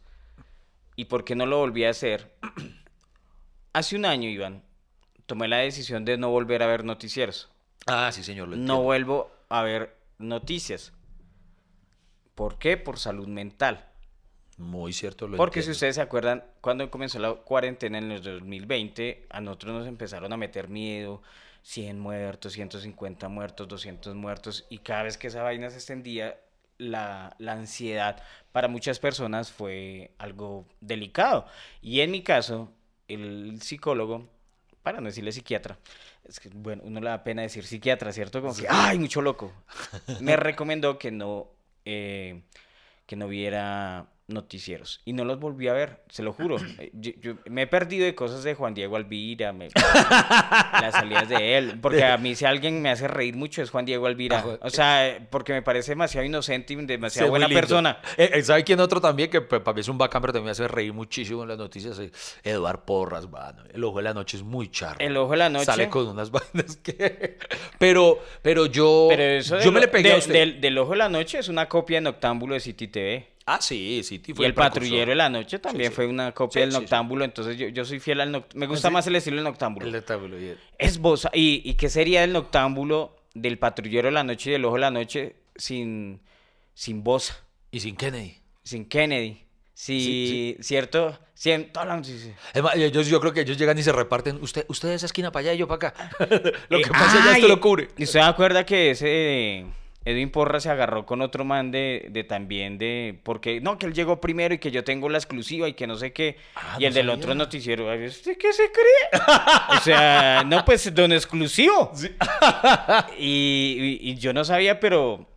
¿y 0.96 1.06
por 1.06 1.24
qué 1.24 1.36
no 1.36 1.46
lo 1.46 1.58
volví 1.60 1.86
a 1.86 1.92
hacer? 1.92 2.32
Hace 3.74 3.96
un 3.96 4.06
año, 4.06 4.28
Iván, 4.30 4.64
tomé 5.28 5.48
la 5.48 5.58
decisión 5.58 6.04
de 6.04 6.18
no 6.18 6.30
volver 6.30 6.64
a 6.64 6.68
ver 6.68 6.84
noticieros. 6.84 7.50
Ah, 7.86 8.12
sí, 8.12 8.24
señor. 8.24 8.50
Lo 8.50 8.58
No 8.58 8.82
vuelvo 8.82 9.32
a 9.50 9.62
ver 9.62 9.96
noticias. 10.18 10.92
¿Por 12.38 12.60
qué? 12.60 12.78
Por 12.78 13.00
salud 13.00 13.28
mental. 13.28 13.84
Muy 14.58 14.94
cierto. 14.94 15.28
Lo 15.28 15.38
Porque 15.38 15.64
si 15.64 15.72
ustedes 15.72 15.96
se 15.96 16.02
acuerdan, 16.02 16.44
cuando 16.62 16.88
comenzó 16.92 17.18
la 17.18 17.34
cuarentena 17.34 17.98
en 17.98 18.12
el 18.12 18.22
2020, 18.22 19.26
a 19.28 19.42
nosotros 19.42 19.74
nos 19.74 19.88
empezaron 19.88 20.32
a 20.32 20.38
meter 20.38 20.68
miedo, 20.68 21.24
100 21.64 22.00
muertos, 22.00 22.54
150 22.54 23.28
muertos, 23.28 23.68
200 23.68 24.14
muertos, 24.14 24.68
y 24.70 24.78
cada 24.78 25.02
vez 25.02 25.18
que 25.18 25.28
esa 25.28 25.42
vaina 25.42 25.72
se 25.72 25.78
extendía, 25.78 26.38
la, 26.78 27.36
la 27.40 27.54
ansiedad 27.54 28.22
para 28.52 28.68
muchas 28.68 29.00
personas 29.00 29.52
fue 29.52 30.12
algo 30.20 30.68
delicado. 30.80 31.48
Y 31.82 32.02
en 32.02 32.12
mi 32.12 32.22
caso, 32.22 32.72
el 33.08 33.60
psicólogo, 33.64 34.30
para 34.84 35.02
no 35.02 35.08
decirle 35.08 35.32
psiquiatra, 35.32 35.80
es 36.24 36.40
que, 36.40 36.50
bueno, 36.54 36.84
uno 36.86 37.00
le 37.00 37.10
da 37.10 37.24
pena 37.24 37.42
decir 37.42 37.66
psiquiatra, 37.66 38.12
¿cierto? 38.12 38.44
Como 38.44 38.56
que, 38.56 38.68
¡ay, 38.70 39.00
mucho 39.00 39.24
loco! 39.24 39.52
Me 40.22 40.36
recomendó 40.36 41.00
que 41.00 41.10
no, 41.10 41.57
eh, 41.88 42.44
que 43.08 43.16
no 43.16 43.28
viera 43.28 44.08
noticieros. 44.28 45.02
Y 45.06 45.14
no 45.14 45.24
los 45.26 45.40
volví 45.40 45.68
a 45.68 45.74
ver, 45.74 46.02
se 46.10 46.22
lo 46.24 46.34
juro. 46.34 46.58
Eh, 46.80 46.92
Yo, 46.94 47.12
yo 47.22 47.34
me 47.46 47.64
he 47.64 47.68
perdido 47.68 48.06
de 48.06 48.14
cosas 48.14 48.44
de 48.44 48.54
Juan 48.54 48.74
Diego 48.74 48.96
Alvira, 48.98 49.54
me- 49.54 49.70
las 49.76 50.94
salidas 50.94 51.30
de 51.30 51.58
él. 51.58 51.80
Porque 51.82 52.04
a 52.04 52.18
mí 52.18 52.36
si 52.36 52.46
alguien 52.46 52.82
me 52.82 52.90
hace 52.90 53.08
reír 53.08 53.36
mucho 53.36 53.62
es 53.62 53.70
Juan 53.70 53.86
Diego 53.86 54.06
Alvira. 54.08 54.44
O 54.62 54.70
sea, 54.70 55.26
porque 55.30 55.54
me 55.54 55.62
parece 55.62 55.92
demasiado 55.92 56.26
inocente 56.26 56.74
y 56.74 56.76
demasiado 56.86 57.30
buena 57.30 57.48
persona. 57.48 58.00
Eh, 58.18 58.30
eh, 58.34 58.42
¿Sabe 58.44 58.64
quién 58.64 58.80
otro 58.80 59.00
también? 59.02 59.30
Que 59.30 59.42
para 59.42 59.74
mí 59.74 59.82
es 59.82 59.88
un 59.88 59.98
bacán, 59.98 60.22
pero 60.22 60.34
también 60.34 60.46
me 60.46 60.52
hace 60.52 60.68
reír 60.68 60.94
muchísimo 60.94 61.44
en 61.44 61.50
las 61.50 61.58
noticias. 61.58 61.98
eh, 62.00 62.12
Eduard 62.44 62.86
Porras, 62.86 63.30
mano. 63.30 63.64
El 63.74 63.84
ojo 63.84 63.98
de 63.98 64.04
la 64.04 64.14
noche 64.14 64.38
es 64.38 64.44
muy 64.44 64.70
charro. 64.70 64.98
El 65.00 65.16
ojo 65.18 65.32
de 65.32 65.38
la 65.38 65.50
noche. 65.50 65.66
Sale 65.66 65.90
con 65.90 66.08
unas 66.08 66.32
vainas 66.32 66.78
que. 66.78 67.38
Pero, 67.80 68.20
pero 68.42 68.66
yo. 68.66 69.08
Pero 69.10 69.24
eso 69.24 69.60
yo 69.60 69.72
me 69.72 69.80
le 69.80 69.88
pegué 69.88 70.10
de- 70.10 70.16
a 70.16 70.18
usted. 70.18 70.34
Del, 70.34 70.62
del 70.62 70.78
Ojo 70.78 70.92
de 70.92 70.98
la 70.98 71.10
Noche 71.10 71.40
es 71.40 71.48
una 71.50 71.68
copia 71.68 71.98
de 71.98 72.02
Noctámbulo 72.02 72.54
de 72.54 72.60
City 72.60 72.88
TV. 72.88 73.28
Ah, 73.50 73.60
sí, 73.62 74.02
sí. 74.04 74.22
Y 74.38 74.44
el 74.44 74.54
patrullero 74.54 75.10
de 75.12 75.16
la 75.16 75.30
noche 75.30 75.58
también 75.60 75.90
sí. 75.90 75.96
fue 75.96 76.06
una 76.06 76.34
copia 76.34 76.66
Sí, 76.66 76.70
del. 76.70 76.74
Noctámbulo. 76.82 77.24
Entonces 77.24 77.58
yo, 77.58 77.70
yo 77.70 77.86
soy 77.86 78.02
fiel 78.02 78.20
al 78.20 78.32
Noctámbulo. 78.34 78.60
Me 78.60 78.68
gusta 78.68 78.90
sí? 78.90 78.94
más 78.94 79.08
el 79.08 79.16
estilo 79.16 79.38
del 79.38 79.46
Noctámbulo. 79.46 79.86
El 79.88 79.94
Noctámbulo, 79.94 80.38
Es 80.78 80.98
bosa. 81.00 81.32
¿Y, 81.34 81.62
¿Y 81.64 81.76
qué 81.76 81.90
sería 81.90 82.26
el 82.26 82.34
Noctámbulo 82.34 83.16
del 83.34 83.58
patrullero 83.58 84.10
de 84.10 84.12
la 84.12 84.24
noche 84.26 84.50
y 84.50 84.54
del 84.54 84.66
Ojo 84.66 84.76
de 84.76 84.82
la 84.82 84.92
Noche 84.92 85.38
sin, 85.56 86.20
sin 86.74 87.04
Bosa? 87.06 87.42
Y 87.72 87.80
sin 87.80 87.96
Kennedy. 87.96 88.38
Sin 88.64 88.86
Kennedy. 88.86 89.44
Sí, 89.74 90.58
¿cierto? 90.60 91.18
Más, 92.62 92.76
ellos, 92.76 93.08
yo 93.08 93.20
creo 93.22 93.32
que 93.32 93.42
ellos 93.42 93.58
llegan 93.58 93.78
y 93.78 93.84
se 93.84 93.92
reparten. 93.92 94.40
Usted, 94.42 94.66
usted 94.70 94.90
de 94.90 94.96
esa 94.96 95.06
esquina 95.06 95.32
para 95.32 95.42
allá 95.42 95.54
y 95.54 95.58
yo 95.60 95.68
para 95.68 95.90
acá. 95.90 96.10
Lo 96.70 96.80
Eh, 96.80 96.82
que 96.82 96.90
pasa 96.90 97.20
ya 97.24 97.30
¡ay! 97.30 97.36
esto 97.36 97.48
lo 97.48 97.62
cubre. 97.62 97.88
¿Y 97.96 98.04
usted 98.06 98.20
acuerda 98.22 98.66
que 98.66 98.92
ese, 98.92 99.66
Edwin 100.10 100.30
Porra 100.32 100.60
se 100.60 100.70
agarró 100.70 101.06
con 101.06 101.22
otro 101.22 101.44
man 101.44 101.70
de, 101.72 102.08
de 102.10 102.24
también 102.24 102.78
de... 102.78 103.20
Porque, 103.24 103.60
no, 103.62 103.78
que 103.78 103.86
él 103.88 103.94
llegó 103.94 104.22
primero 104.22 104.54
y 104.54 104.58
que 104.58 104.72
yo 104.72 104.84
tengo 104.84 105.10
la 105.10 105.18
exclusiva 105.18 105.68
y 105.68 105.74
que 105.74 105.86
no 105.88 105.96
sé 105.98 106.14
qué. 106.14 106.38
Ah, 106.56 106.78
y 106.80 106.86
el 106.86 106.94
del 106.94 107.08
sabía. 107.08 107.18
otro 107.22 107.36
noticiero, 107.36 107.86
¿usted 108.06 108.38
qué 108.38 108.54
se 108.54 108.72
cree? 108.72 109.22
o 109.78 109.82
sea, 109.82 110.44
no, 110.46 110.64
pues, 110.64 110.94
don 110.96 111.12
exclusivo. 111.12 111.92
y, 113.18 114.00
y- 114.02 114.10
y 114.12 114.16
yo 114.16 114.34
no 114.34 114.44
sabía, 114.44 114.80
pero 114.80 115.28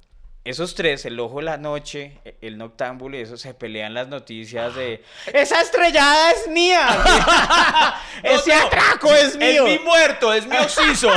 esos 0.42 0.74
tres, 0.74 1.04
el 1.04 1.20
ojo 1.20 1.38
de 1.38 1.44
la 1.44 1.58
noche, 1.58 2.18
el 2.40 2.56
noctámbulo 2.56 3.16
y 3.18 3.20
eso, 3.20 3.36
se 3.36 3.52
pelean 3.52 3.92
las 3.92 4.08
noticias 4.08 4.74
de... 4.74 5.04
¡Esa 5.32 5.60
estrellada 5.60 6.30
es 6.32 6.48
mía! 6.48 6.88
¡Ese 8.22 8.54
No, 8.54 8.62
atraco 8.66 9.14
es 9.14 9.36
mío! 9.36 9.66
Es 9.66 9.78
mi 9.80 9.84
muerto, 9.84 10.32
es 10.32 10.46
mi 10.46 10.56
oxiso. 10.56 11.10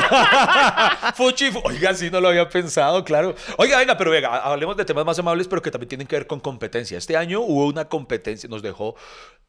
Fuchi, 1.16 1.52
fu- 1.52 1.62
Oiga, 1.64 1.94
sí, 1.94 2.10
no 2.12 2.20
lo 2.20 2.28
había 2.30 2.50
pensado, 2.50 3.04
claro. 3.06 3.34
Oiga, 3.58 3.78
venga, 3.78 3.98
pero 3.98 4.12
venga, 4.12 4.38
hablemos 4.40 4.76
de 4.76 4.84
temas 4.86 5.06
más 5.06 5.18
amables, 5.20 5.48
pero 5.48 5.62
que 5.62 5.72
también 5.72 5.90
tienen 5.90 6.08
que 6.08 6.16
ver 6.18 6.28
con 6.28 6.40
competencia. 6.40 6.98
Este 6.98 7.16
año 7.16 7.40
hubo 7.42 7.66
una 7.68 7.86
competencia, 7.86 8.50
nos 8.50 8.62
dejó 8.62 8.96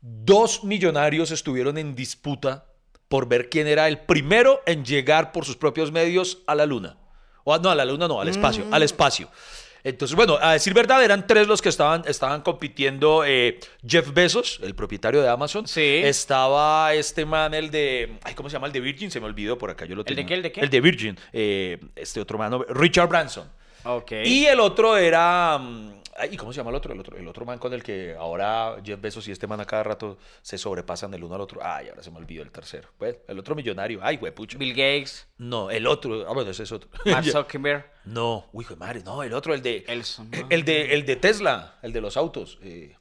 dos 0.01 0.65
millonarios 0.65 1.31
estuvieron 1.31 1.79
en 1.79 1.95
disputa 1.95 2.67
por 3.09 3.27
ver 3.27 3.49
quién 3.49 3.67
era 3.67 3.89
el 3.89 3.99
primero 4.01 4.61
en 4.67 4.85
llegar 4.85 5.33
por 5.33 5.45
sus 5.45 5.57
propios 5.57 5.91
medios 5.93 6.43
a 6.47 6.55
la 6.55 6.67
luna. 6.67 6.99
O, 7.45 7.57
no, 7.59 7.71
a 7.71 7.75
la 7.75 7.85
luna 7.85 8.07
no, 8.09 8.21
al 8.21 8.29
espacio, 8.29 8.65
al 8.71 8.83
espacio. 8.83 9.29
Entonces, 9.85 10.17
bueno, 10.17 10.39
a 10.41 10.55
decir 10.55 10.73
verdad, 10.73 11.05
eran 11.05 11.27
tres 11.27 11.47
los 11.47 11.61
que 11.61 11.69
estaban, 11.69 12.03
estaban 12.07 12.41
compitiendo. 12.41 13.23
eh, 13.27 13.61
Jeff 13.87 14.13
Bezos, 14.15 14.59
el 14.63 14.75
propietario 14.75 15.21
de 15.21 15.29
Amazon. 15.29 15.69
Sí. 15.69 16.01
Estaba 16.03 16.95
este 16.95 17.27
man, 17.27 17.53
el 17.53 17.71
de. 17.71 18.19
Ay, 18.25 18.35
¿cómo 18.35 18.49
se 18.49 18.55
llama? 18.55 18.67
El 18.67 18.73
de 18.73 18.81
Virgin, 18.81 19.11
se 19.11 19.21
me 19.21 19.27
olvidó 19.27 19.59
por 19.59 19.71
acá. 19.71 19.85
Yo 19.85 19.95
lo 19.95 20.01
¿El 20.01 20.07
de 20.07 20.15
tenía. 20.15 20.27
qué, 20.27 20.35
el 20.35 20.43
de 20.43 20.53
qué? 20.53 20.61
El 20.63 20.71
de 20.71 20.81
Virgin. 20.81 21.19
eh, 21.33 21.79
este 21.97 22.21
otro 22.21 22.39
man, 22.39 22.59
Richard 22.71 23.09
Branson. 23.09 23.47
Y 24.25 24.47
el 24.47 24.61
otro 24.61 24.97
era. 24.97 25.59
mm, 25.59 25.95
¿Y 26.31 26.37
cómo 26.37 26.53
se 26.53 26.59
llama 26.59 26.71
el 26.71 26.77
otro? 26.77 26.93
El 26.93 27.01
otro, 27.01 27.17
el 27.17 27.27
otro 27.27 27.45
man 27.45 27.59
con 27.59 27.73
el 27.73 27.83
que 27.83 28.15
ahora 28.17 28.77
Jeff 28.85 29.01
Bezos 29.01 29.27
y 29.27 29.33
este 29.33 29.49
man 29.49 29.61
a 29.61 29.65
cada 29.65 29.83
rato 29.83 30.17
se 30.43 30.57
sobrepasan 30.59 31.11
del 31.11 31.25
uno 31.25 31.35
al 31.35 31.41
otro. 31.41 31.61
Ay, 31.63 31.89
ahora 31.89 32.03
se 32.05 32.11
me 32.13 32.19
olvidó 32.19 32.43
el 32.45 32.53
tercero. 32.53 32.89
Pues, 32.99 33.17
el 33.27 33.37
otro 33.39 33.55
millonario. 33.57 33.99
Ay, 34.01 34.17
güey, 34.17 34.33
pucho. 34.33 34.57
Bill 34.57 34.71
Gates, 34.75 35.27
No, 35.39 35.71
el 35.73 35.87
otro. 35.89 36.25
Ah, 36.29 36.33
bueno, 36.33 36.51
ese 36.51 36.63
es 36.63 36.71
otro. 36.73 36.89
Mark 37.05 37.25
Zuckerberg, 37.27 37.91
no, 38.05 38.47
hijo 38.59 38.75
de 38.75 38.81
madre, 38.81 39.03
no, 39.05 39.23
el 39.25 39.33
otro, 39.33 39.55
el 39.55 39.63
de. 39.63 39.85
Elson. 39.89 40.31
El 40.51 40.65
de, 40.65 40.95
el 40.95 41.05
de 41.05 41.17
Tesla, 41.17 41.79
el 41.83 41.93
de 41.93 42.01
los 42.01 42.17
autos. 42.17 42.59
eh, 42.63 42.97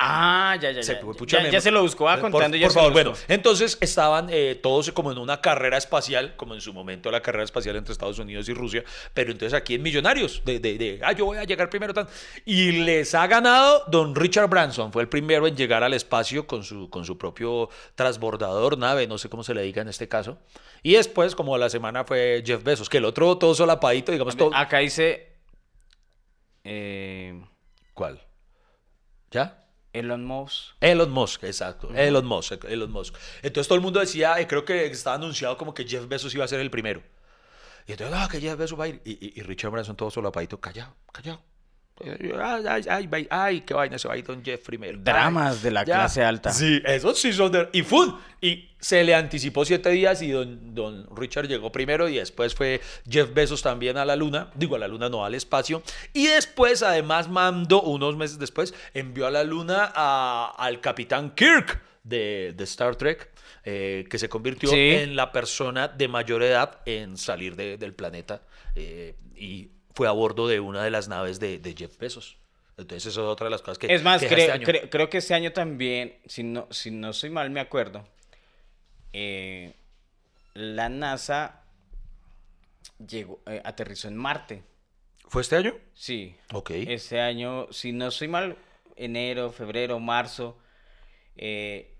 Ah, 0.00 0.56
ya, 0.62 0.70
ya, 0.70 0.80
se- 0.80 0.94
ya. 0.94 1.00
pucha, 1.00 1.38
ya, 1.38 1.42
me- 1.42 1.50
ya 1.50 1.60
se 1.60 1.72
lo 1.72 1.82
buscó, 1.82 2.04
va 2.04 2.14
por- 2.20 2.30
contando. 2.30 2.54
Por, 2.54 2.60
ya 2.60 2.66
lo 2.68 2.72
favor, 2.72 2.92
bueno, 2.92 3.14
entonces 3.26 3.76
estaban 3.80 4.28
eh, 4.30 4.54
todos 4.62 4.92
como 4.92 5.10
en 5.10 5.18
una 5.18 5.40
carrera 5.40 5.76
espacial, 5.76 6.36
como 6.36 6.54
en 6.54 6.60
su 6.60 6.72
momento 6.72 7.10
la 7.10 7.20
carrera 7.20 7.42
espacial 7.42 7.74
entre 7.74 7.90
Estados 7.92 8.16
Unidos 8.20 8.48
y 8.48 8.54
Rusia, 8.54 8.84
pero 9.12 9.32
entonces 9.32 9.54
aquí 9.58 9.74
en 9.74 9.82
Millonarios, 9.82 10.42
de, 10.44 10.60
de, 10.60 10.78
de, 10.78 11.00
ah, 11.02 11.10
yo 11.10 11.24
voy 11.24 11.38
a 11.38 11.42
llegar 11.42 11.68
primero, 11.68 11.92
tan, 11.92 12.06
y 12.44 12.70
les 12.70 13.12
ha 13.16 13.26
ganado 13.26 13.82
don 13.88 14.14
Richard 14.14 14.48
Branson, 14.48 14.92
fue 14.92 15.02
el 15.02 15.08
primero 15.08 15.48
en 15.48 15.56
llegar 15.56 15.82
al 15.82 15.92
espacio 15.94 16.46
con 16.46 16.62
su, 16.62 16.88
con 16.90 17.04
su 17.04 17.18
propio 17.18 17.68
transbordador, 17.96 18.78
nave, 18.78 19.08
no 19.08 19.18
sé 19.18 19.28
cómo 19.28 19.42
se 19.42 19.52
le 19.52 19.62
diga 19.62 19.82
en 19.82 19.88
este 19.88 20.06
caso, 20.06 20.38
y 20.84 20.92
después, 20.92 21.34
como 21.34 21.56
a 21.56 21.58
la 21.58 21.70
semana 21.70 22.04
fue 22.04 22.44
Jeff 22.46 22.62
Bezos, 22.62 22.88
que 22.88 22.98
el 22.98 23.04
otro 23.04 23.36
todo 23.36 23.52
solapadito, 23.52 24.12
digamos, 24.12 24.36
todo... 24.36 24.54
Acá 24.54 24.78
dice. 24.78 25.40
eh, 26.62 27.42
¿Cuál? 27.94 28.20
¿Ya? 29.32 29.64
Elon 29.92 30.24
Musk. 30.24 30.74
Elon 30.80 31.10
Musk, 31.10 31.44
exacto. 31.44 31.92
Elon 31.94 32.26
Musk, 32.26 32.64
Elon 32.64 32.90
Musk. 32.90 33.14
Entonces 33.42 33.66
todo 33.68 33.76
el 33.76 33.82
mundo 33.82 34.00
decía, 34.00 34.38
eh, 34.40 34.46
creo 34.46 34.64
que 34.64 34.86
estaba 34.86 35.16
anunciado 35.16 35.56
como 35.56 35.72
que 35.74 35.86
Jeff 35.86 36.06
Bezos 36.08 36.34
iba 36.34 36.44
a 36.44 36.48
ser 36.48 36.60
el 36.60 36.70
primero. 36.70 37.02
Y 37.86 37.92
entonces, 37.92 38.14
ah, 38.18 38.28
que 38.30 38.40
Jeff 38.40 38.56
Bezos 38.58 38.78
va 38.78 38.84
a 38.84 38.88
ir. 38.88 39.00
Y, 39.04 39.12
y- 39.12 39.32
y 39.36 39.42
Richard 39.42 39.70
Branson 39.70 39.96
todo 39.96 40.10
solapadito, 40.10 40.60
callado, 40.60 40.94
callado. 41.12 41.40
Ay, 42.00 42.64
ay, 42.68 43.08
ay, 43.10 43.26
ay, 43.30 43.60
qué 43.62 43.74
vaina, 43.74 43.98
se 43.98 44.06
va 44.08 44.14
a 44.14 44.16
ir 44.16 44.24
don 44.24 44.44
Jeff 44.44 44.64
primero. 44.64 44.98
Dramas 45.00 45.56
Ay, 45.56 45.62
de 45.64 45.70
la 45.70 45.84
clase 45.84 46.22
alta. 46.22 46.50
Sí, 46.52 46.80
esos 46.84 47.18
sí 47.18 47.32
son 47.32 47.50
de... 47.52 47.68
Y 47.72 47.82
¡fum! 47.82 48.16
Y 48.40 48.70
se 48.78 49.02
le 49.02 49.14
anticipó 49.14 49.64
siete 49.64 49.90
días 49.90 50.22
y 50.22 50.30
don, 50.30 50.74
don 50.74 51.08
Richard 51.16 51.48
llegó 51.48 51.72
primero 51.72 52.08
y 52.08 52.16
después 52.18 52.54
fue 52.54 52.80
Jeff 53.08 53.34
Bezos 53.34 53.62
también 53.62 53.96
a 53.96 54.04
la 54.04 54.14
luna. 54.14 54.50
Digo, 54.54 54.76
a 54.76 54.78
la 54.78 54.86
luna 54.86 55.08
no, 55.08 55.24
al 55.24 55.34
espacio. 55.34 55.82
Y 56.12 56.26
después, 56.28 56.82
además, 56.84 57.28
mandó, 57.28 57.82
unos 57.82 58.16
meses 58.16 58.38
después, 58.38 58.74
envió 58.94 59.26
a 59.26 59.30
la 59.32 59.42
luna 59.42 59.90
a- 59.94 60.54
al 60.56 60.80
capitán 60.80 61.30
Kirk 61.34 61.82
de, 62.04 62.54
de 62.56 62.64
Star 62.64 62.94
Trek, 62.96 63.28
eh, 63.64 64.06
que 64.08 64.18
se 64.18 64.28
convirtió 64.28 64.70
Sí. 64.70 64.76
en 64.78 65.16
la 65.16 65.32
persona 65.32 65.88
de 65.88 66.06
mayor 66.08 66.42
edad 66.44 66.78
en 66.86 67.16
salir 67.16 67.56
de- 67.56 67.76
del 67.76 67.92
planeta. 67.94 68.42
eh, 68.76 69.16
y 69.34 69.70
fue 69.94 70.06
a 70.08 70.12
bordo 70.12 70.46
de 70.48 70.60
una 70.60 70.82
de 70.84 70.90
las 70.90 71.08
naves 71.08 71.40
de, 71.40 71.58
de 71.58 71.74
Jeff 71.76 71.96
Bezos. 71.98 72.36
Entonces, 72.76 73.06
eso 73.06 73.22
es 73.22 73.26
otra 73.26 73.44
de 73.46 73.50
las 73.50 73.60
cosas 73.62 73.78
que... 73.78 73.92
Es 73.92 74.02
más, 74.04 74.20
que 74.20 74.28
creo, 74.28 74.38
este 74.38 74.52
año. 74.52 74.64
creo- 74.64 74.90
creo 74.90 75.10
que 75.10 75.18
este 75.18 75.34
año 75.34 75.52
también, 75.52 76.16
si 76.26 76.44
no, 76.44 76.68
si 76.70 76.90
no 76.92 77.12
soy 77.12 77.30
mal, 77.30 77.50
me 77.50 77.60
acuerdo. 77.60 78.06
eh, 79.12 79.74
la 80.54 80.88
NASA 80.88 81.62
llegó, 83.06 83.40
eh, 83.46 83.60
aterrizó 83.64 84.08
en 84.08 84.16
Marte. 84.16 84.62
¿Fue 85.28 85.42
este 85.42 85.56
año? 85.56 85.74
Sí. 85.94 86.36
Ok. 86.52 86.70
Este 86.70 87.20
año, 87.20 87.66
si 87.72 87.92
no 87.92 88.10
soy 88.10 88.28
mal, 88.28 88.56
enero, 88.96 89.50
febrero, 89.52 89.98
marzo, 90.00 90.58
eh, 91.36 91.94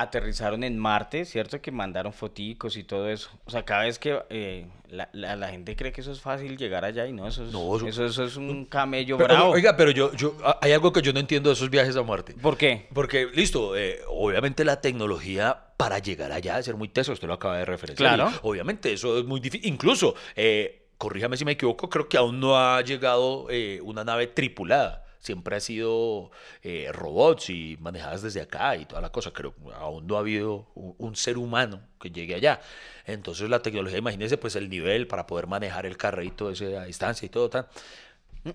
aterrizaron 0.00 0.64
en 0.64 0.78
Marte, 0.78 1.24
¿cierto? 1.24 1.60
Que 1.60 1.70
mandaron 1.70 2.12
foticos 2.12 2.76
y 2.76 2.84
todo 2.84 3.08
eso. 3.08 3.30
O 3.44 3.50
sea, 3.50 3.64
cada 3.64 3.84
vez 3.84 3.98
que 3.98 4.18
eh, 4.30 4.66
la, 4.88 5.08
la- 5.12 5.36
la 5.36 5.48
gente 5.50 5.76
cree 5.76 5.92
que 5.92 6.00
eso 6.00 6.12
es 6.12 6.20
fácil 6.20 6.56
llegar 6.56 6.84
allá 6.84 7.06
y 7.06 7.12
no, 7.12 7.26
eso 7.28 7.44
es, 7.44 7.52
No, 7.52 7.76
eso- 7.76 7.86
eso, 7.88 8.04
eso 8.06 8.24
es 8.24 8.36
un 8.36 8.64
camello 8.64 9.16
Pero, 9.18 9.34
bravo. 9.34 9.50
Oiga, 9.52 9.76
pero 9.76 9.90
yo, 9.90 10.12
yo, 10.14 10.36
ah, 10.44 10.58
hay 10.62 10.72
algo 10.72 10.92
que 10.92 11.02
yo 11.02 11.12
no 11.12 11.20
entiendo 11.20 11.50
de 11.50 11.54
esos 11.54 11.70
viajes 11.70 11.96
a 11.96 12.02
Marte. 12.02 12.34
¿Por 12.34 12.56
qué? 12.56 12.88
Porque, 12.94 13.28
listo, 13.34 13.76
eh, 13.76 14.00
obviamente 14.08 14.64
la 14.64 14.80
tecnología 14.80 15.56
para 15.76 15.98
llegar 15.98 16.32
allá 16.32 16.52
debe 16.52 16.62
ser 16.64 16.76
muy 16.76 16.88
teso, 16.88 17.12
usted 17.12 17.28
lo 17.28 17.34
acaba 17.34 17.58
de 17.58 17.64
referenciar. 17.64 18.14
Claro. 18.16 18.30
y 18.34 18.38
obviamente 18.42 18.92
eso 18.92 19.18
es 19.18 19.24
muy 19.24 19.40
difícil. 19.40 19.66
Incluso, 19.72 20.14
eh, 20.36 20.88
corríjame 20.98 21.36
si 21.36 21.44
me 21.44 21.52
equivoco, 21.52 21.88
creo 21.88 22.08
que 22.08 22.16
aún 22.18 22.40
no 22.40 22.58
ha 22.58 22.80
llegado 22.82 23.46
eh, 23.50 23.80
una 23.82 24.04
nave 24.04 24.26
tripulada. 24.26 25.04
Siempre 25.20 25.54
ha 25.56 25.60
sido 25.60 26.30
eh, 26.62 26.88
robots 26.92 27.50
y 27.50 27.76
manejadas 27.80 28.22
desde 28.22 28.40
acá 28.40 28.76
y 28.76 28.86
toda 28.86 29.00
la 29.02 29.12
cosa. 29.12 29.30
Que 29.32 29.50
aún 29.78 30.06
no 30.06 30.16
ha 30.16 30.20
habido 30.20 30.66
un, 30.74 30.94
un 30.98 31.14
ser 31.16 31.36
humano 31.38 31.80
que 32.00 32.10
llegue 32.10 32.34
allá. 32.34 32.60
Entonces 33.06 33.48
la 33.50 33.60
tecnología, 33.60 33.98
imagínese 33.98 34.38
pues 34.38 34.56
el 34.56 34.68
nivel 34.70 35.06
para 35.06 35.26
poder 35.26 35.46
manejar 35.46 35.84
el 35.86 35.96
carrito 35.98 36.50
ese 36.50 36.76
a 36.76 36.84
distancia 36.84 37.26
y 37.26 37.28
todo 37.28 37.50
tan. 37.50 37.66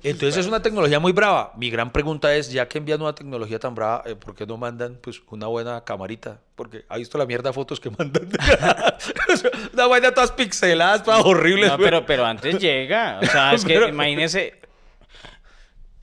Entonces 0.01 0.38
es 0.38 0.47
una 0.47 0.63
tecnología 0.63 0.99
muy 0.99 1.12
brava. 1.12 1.54
Mi 1.58 1.69
gran 1.69 1.91
pregunta 1.91 2.36
es, 2.36 2.51
ya 2.51 2.67
que 2.67 2.80
envían 2.80 2.99
una 3.04 3.13
tecnología 3.13 3.60
tan 3.60 3.75
brava, 3.75 4.01
eh, 4.08 4.15
¿por 4.15 4.34
qué 4.34 4.47
no 4.47 4.58
mandan 4.58 4.97
pues 4.99 5.21
una 5.30 5.45
buena 5.45 5.84
camarita? 5.84 6.39
Porque 6.56 6.86
ha 6.89 6.97
visto 6.97 7.19
la 7.19 7.28
mierda 7.28 7.54
fotos 7.54 7.80
que 7.80 7.91
mandan. 7.91 8.28
una 9.73 9.86
vaina 9.86 10.12
todas 10.12 10.32
pixeladas, 10.32 11.04
todas 11.04 11.23
horribles. 11.23 11.69
No, 11.69 11.78
pero, 11.78 12.04
pero 12.04 12.25
antes 12.25 12.58
llega. 12.58 13.19
O 13.21 13.25
sea, 13.28 13.54
es 13.54 13.63
que 13.63 13.75
Pero- 13.75 13.89
imagínese. 13.89 14.64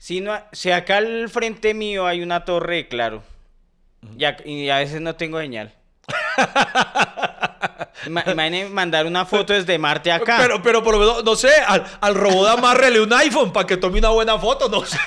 Si, 0.03 0.19
no, 0.19 0.37
si 0.51 0.69
acá 0.69 0.97
al 0.97 1.29
frente 1.29 1.73
mío 1.73 2.05
hay 2.05 2.21
una 2.21 2.43
torre, 2.43 2.89
claro. 2.89 3.23
Y 4.17 4.25
a, 4.25 4.35
y 4.43 4.69
a 4.69 4.79
veces 4.79 4.99
no 4.99 5.15
tengo 5.15 5.39
señal. 5.39 5.73
Ima- 8.05 8.23
Imagine 8.31 8.69
mandar 8.69 9.05
una 9.05 9.25
foto 9.25 9.53
desde 9.53 9.77
Marte 9.77 10.11
acá. 10.11 10.37
Pero, 10.39 10.61
pero 10.61 10.83
por 10.83 10.93
lo 10.95 10.99
menos, 10.99 11.23
no 11.23 11.35
sé, 11.35 11.49
al, 11.67 11.83
al 12.01 12.15
robot 12.15 12.49
amárrele 12.57 13.01
un 13.01 13.11
iPhone 13.13 13.51
para 13.53 13.67
que 13.67 13.77
tome 13.77 13.99
una 13.99 14.09
buena 14.09 14.37
foto, 14.39 14.69
no 14.69 14.85
sé. 14.85 14.97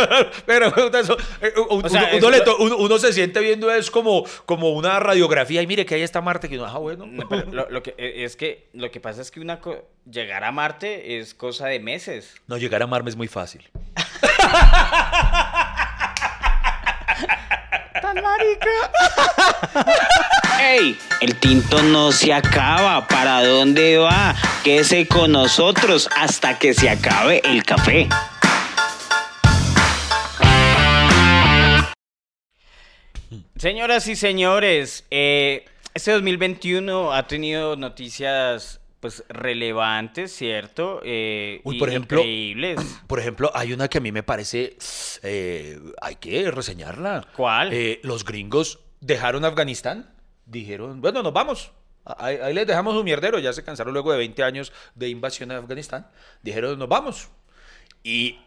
pero 0.46 0.68
eso, 0.98 1.16
eh, 1.40 1.52
uno, 1.70 1.88
sea, 1.88 2.10
uno 2.14 2.28
es- 2.30 2.38
le 2.38 2.40
to- 2.42 2.56
uno- 2.58 2.76
uno 2.76 2.98
se 2.98 3.12
siente 3.12 3.40
viendo 3.40 3.70
es 3.72 3.90
como, 3.90 4.24
como 4.46 4.70
una 4.70 4.98
radiografía 5.00 5.62
y 5.62 5.66
mire 5.66 5.84
que 5.86 5.94
ahí 5.94 6.02
está 6.02 6.20
Marte, 6.20 6.48
que 6.48 6.58
ah, 6.60 6.78
bueno. 6.78 7.06
No, 7.06 7.28
pero 7.28 7.50
lo, 7.50 7.70
lo 7.70 7.82
que, 7.82 7.94
e, 7.98 8.24
es 8.24 8.36
que 8.36 8.68
lo 8.72 8.90
que 8.90 9.00
pasa 9.00 9.22
es 9.22 9.30
que 9.30 9.40
una 9.40 9.60
llegar 10.10 10.44
a 10.44 10.52
Marte 10.52 11.18
es 11.18 11.34
cosa 11.34 11.66
de 11.66 11.80
meses. 11.80 12.34
No, 12.46 12.56
llegar 12.56 12.82
a 12.82 12.86
Marte 12.86 13.10
es 13.10 13.16
muy 13.16 13.28
fácil. 13.28 13.68
¡Tan 18.12 18.24
marica! 18.24 18.90
¡Ey! 20.60 20.98
El 21.20 21.36
tinto 21.36 21.80
no 21.80 22.10
se 22.10 22.32
acaba. 22.32 23.06
¿Para 23.06 23.46
dónde 23.46 23.98
va? 23.98 24.34
Quédese 24.64 25.06
con 25.06 25.30
nosotros 25.30 26.08
hasta 26.16 26.58
que 26.58 26.74
se 26.74 26.90
acabe 26.90 27.40
el 27.44 27.62
café. 27.62 28.08
Señoras 33.56 34.08
y 34.08 34.16
señores, 34.16 35.04
eh, 35.12 35.66
este 35.94 36.10
2021 36.10 37.12
ha 37.12 37.28
tenido 37.28 37.76
noticias 37.76 38.79
pues 39.00 39.24
relevantes, 39.28 40.32
¿cierto? 40.34 41.00
Eh, 41.02 41.60
Uy, 41.64 41.76
y 41.76 41.78
por 41.78 41.88
ejemplo, 41.88 42.20
increíbles. 42.20 43.00
Por 43.06 43.18
ejemplo, 43.18 43.50
hay 43.54 43.72
una 43.72 43.88
que 43.88 43.98
a 43.98 44.00
mí 44.00 44.12
me 44.12 44.22
parece, 44.22 44.76
eh, 45.22 45.80
hay 46.00 46.16
que 46.16 46.50
reseñarla. 46.50 47.26
¿Cuál? 47.34 47.72
Eh, 47.72 48.00
los 48.02 48.24
gringos 48.24 48.80
dejaron 49.00 49.44
Afganistán, 49.44 50.14
dijeron, 50.44 51.00
bueno, 51.00 51.22
nos 51.22 51.32
vamos. 51.32 51.72
Ahí, 52.04 52.36
ahí 52.36 52.54
les 52.54 52.66
dejamos 52.66 52.94
un 52.94 53.04
mierdero, 53.04 53.38
ya 53.38 53.52
se 53.52 53.64
cansaron 53.64 53.92
luego 53.92 54.12
de 54.12 54.18
20 54.18 54.42
años 54.42 54.72
de 54.94 55.08
invasión 55.08 55.50
a 55.50 55.58
Afganistán. 55.58 56.06
Dijeron, 56.42 56.78
nos 56.78 56.88
vamos. 56.88 57.28
Y 58.02 58.38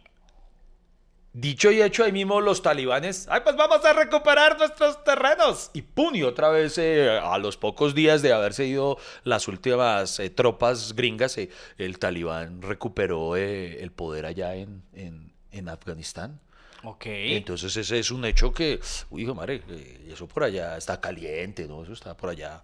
dicho 1.33 1.71
y 1.71 1.81
hecho, 1.81 2.03
ahí 2.03 2.11
mismo 2.11 2.39
los 2.41 2.61
talibanes, 2.61 3.27
ay, 3.29 3.41
pues 3.43 3.55
vamos 3.55 3.83
a 3.83 3.93
recuperar 3.93 4.57
nuestros 4.57 5.03
terrenos. 5.03 5.71
Y 5.73 5.81
pum, 5.81 6.15
y 6.15 6.23
otra 6.23 6.49
vez 6.49 6.77
eh, 6.77 7.19
a 7.21 7.37
los 7.39 7.57
pocos 7.57 7.95
días 7.95 8.21
de 8.21 8.31
haberse 8.33 8.65
ido 8.65 8.97
las 9.23 9.47
últimas 9.47 10.19
eh, 10.19 10.29
tropas 10.29 10.93
gringas, 10.95 11.37
eh, 11.37 11.49
el 11.77 11.99
talibán 11.99 12.61
recuperó 12.61 13.35
el 13.35 13.91
poder 13.91 14.25
allá 14.25 14.55
en, 14.55 14.83
en- 14.93 15.33
en 15.51 15.69
Afganistán. 15.69 16.39
Ok. 16.85 17.05
Entonces 17.05 17.75
ese 17.77 17.97
es 17.99 18.11
un 18.11 18.25
hecho 18.25 18.51
que, 18.51 18.79
uy, 19.09 19.23
hijo 19.23 19.33
madre, 19.33 19.61
eso 20.07 20.27
por 20.27 20.43
allá 20.43 20.77
está 20.77 20.99
caliente, 20.99 21.67
¿no? 21.67 21.83
Eso 21.83 21.93
está 21.93 22.15
por 22.17 22.29
allá 22.29 22.61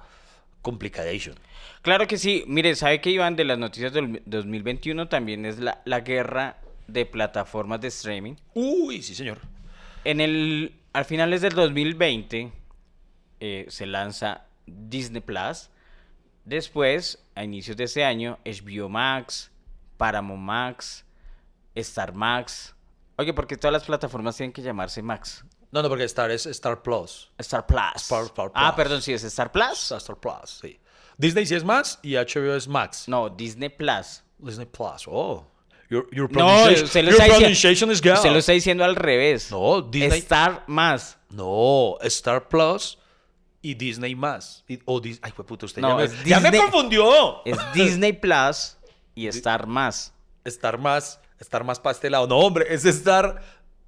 complicadation. 0.62 1.36
Claro 1.82 2.06
que 2.08 2.18
sí. 2.18 2.44
Mire, 2.48 2.76
¿sabe 2.76 3.00
que 3.00 3.10
Iván 3.12 3.36
de 3.38 3.46
las 3.46 3.58
noticias 3.58 3.94
del 3.94 4.22
2021 4.26 5.08
también 5.08 5.46
es 5.46 5.60
la, 5.60 5.82
la 5.86 6.02
guerra 6.02 6.58
de 6.92 7.06
plataformas 7.06 7.80
de 7.82 7.88
streaming? 7.90 8.36
Uy, 8.54 9.02
sí, 9.02 9.16
señor. 9.16 9.40
En 10.04 10.22
el, 10.22 10.76
al 10.94 11.06
finales 11.06 11.42
del 11.42 11.54
2020 11.54 12.52
eh, 13.40 13.66
se 13.70 13.86
lanza 13.86 14.46
Disney 14.66 15.22
Plus. 15.22 15.70
Después, 16.46 17.24
a 17.36 17.44
inicios 17.44 17.78
de 17.78 17.84
ese 17.86 18.04
año, 18.04 18.40
HBO 18.46 18.90
Max, 18.90 19.52
Paramount 19.98 20.42
Max, 20.42 21.06
Star 21.76 22.14
Max. 22.14 22.76
Oye, 23.18 23.34
porque 23.34 23.58
todas 23.58 23.74
las 23.74 23.84
plataformas 23.84 24.36
tienen 24.38 24.52
que 24.54 24.62
llamarse 24.62 25.02
Max. 25.02 25.44
No, 25.72 25.84
no, 25.84 25.90
porque 25.90 26.06
Star 26.06 26.32
es 26.32 26.46
Star 26.48 26.82
Plus. 26.82 27.30
Star 27.38 27.66
Plus. 27.68 27.80
Star- 27.98 28.24
Star 28.24 28.52
Ah, 28.56 28.74
Plus. 28.74 28.84
perdón, 28.84 29.02
sí, 29.02 29.14
es 29.14 29.24
Star 29.24 29.52
Plus. 29.52 29.92
Star 29.92 30.18
Plus, 30.18 30.60
sí. 30.62 30.80
Disney 31.18 31.46
sí 31.46 31.54
es 31.54 31.64
Max 31.64 32.00
y 32.02 32.16
HBO 32.16 32.56
es 32.56 32.68
Max. 32.68 33.08
No, 33.08 33.30
Disney 33.30 33.70
Plus. 33.70 34.24
Disney 34.40 34.66
Plus, 34.66 35.06
oh. 35.08 35.46
Your, 35.90 36.08
your 36.12 36.32
No, 36.32 36.66
se 36.66 36.70
lo 36.70 36.76
your 36.76 36.84
está 36.86 37.04
diciendo. 37.26 37.36
pronunciation 37.38 37.92
is 37.92 38.02
good. 38.02 38.18
Se 38.18 38.30
lo 38.30 38.38
está 38.38 38.52
diciendo 38.52 38.84
al 38.86 38.96
revés. 38.96 39.50
No, 39.52 39.82
Disney. 39.82 40.20
Star 40.20 40.64
más. 40.68 41.18
No, 41.32 41.98
Star 42.02 42.48
Plus 42.48 42.98
y 43.62 43.74
Disney 43.74 44.14
más. 44.16 44.64
Y- 44.68 44.80
o 44.86 45.02
Dis- 45.02 45.20
Ay, 45.22 45.32
fue 45.36 45.46
puto, 45.46 45.66
usted 45.66 45.82
No, 45.82 46.04
ya, 46.26 46.40
me, 46.40 46.52
ya 46.52 46.62
confundió. 46.62 47.44
Es 47.46 47.58
Disney 47.74 48.14
Plus 48.14 48.78
y 49.16 49.28
Star 49.28 49.66
más. 49.68 50.14
Estar 50.46 50.78
más, 50.78 51.20
estar 51.40 51.64
más 51.64 51.80
para 51.80 51.94
este 51.94 52.10
lado. 52.10 52.28
No, 52.28 52.38
hombre, 52.38 52.66
es 52.70 52.86
estar. 52.86 53.42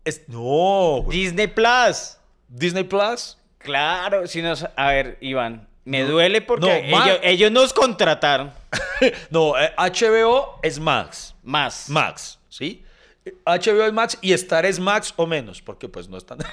Es, 0.03 0.23
no. 0.27 1.05
Disney 1.09 1.47
Plus. 1.47 2.17
Disney 2.47 2.83
Plus. 2.83 3.37
Claro, 3.59 4.25
si 4.27 4.41
nos... 4.41 4.65
A 4.75 4.87
ver, 4.87 5.17
Iván, 5.21 5.69
me 5.85 6.03
duele 6.03 6.41
porque 6.41 6.87
no, 6.89 7.03
ellos, 7.03 7.19
ellos 7.23 7.51
nos 7.51 7.73
contrataron. 7.73 8.51
No, 9.31 9.59
eh, 9.59 9.73
HBO 9.77 10.59
es 10.61 10.79
Max. 10.79 11.33
Más. 11.41 11.89
Max, 11.89 12.37
¿sí? 12.49 12.85
HBO 13.45 13.83
es 13.85 13.93
Max 13.93 14.17
y 14.21 14.31
Star 14.33 14.63
es 14.65 14.79
Max 14.79 15.11
o 15.15 15.25
menos, 15.25 15.59
porque 15.61 15.89
pues 15.89 16.07
no 16.07 16.17
están. 16.17 16.37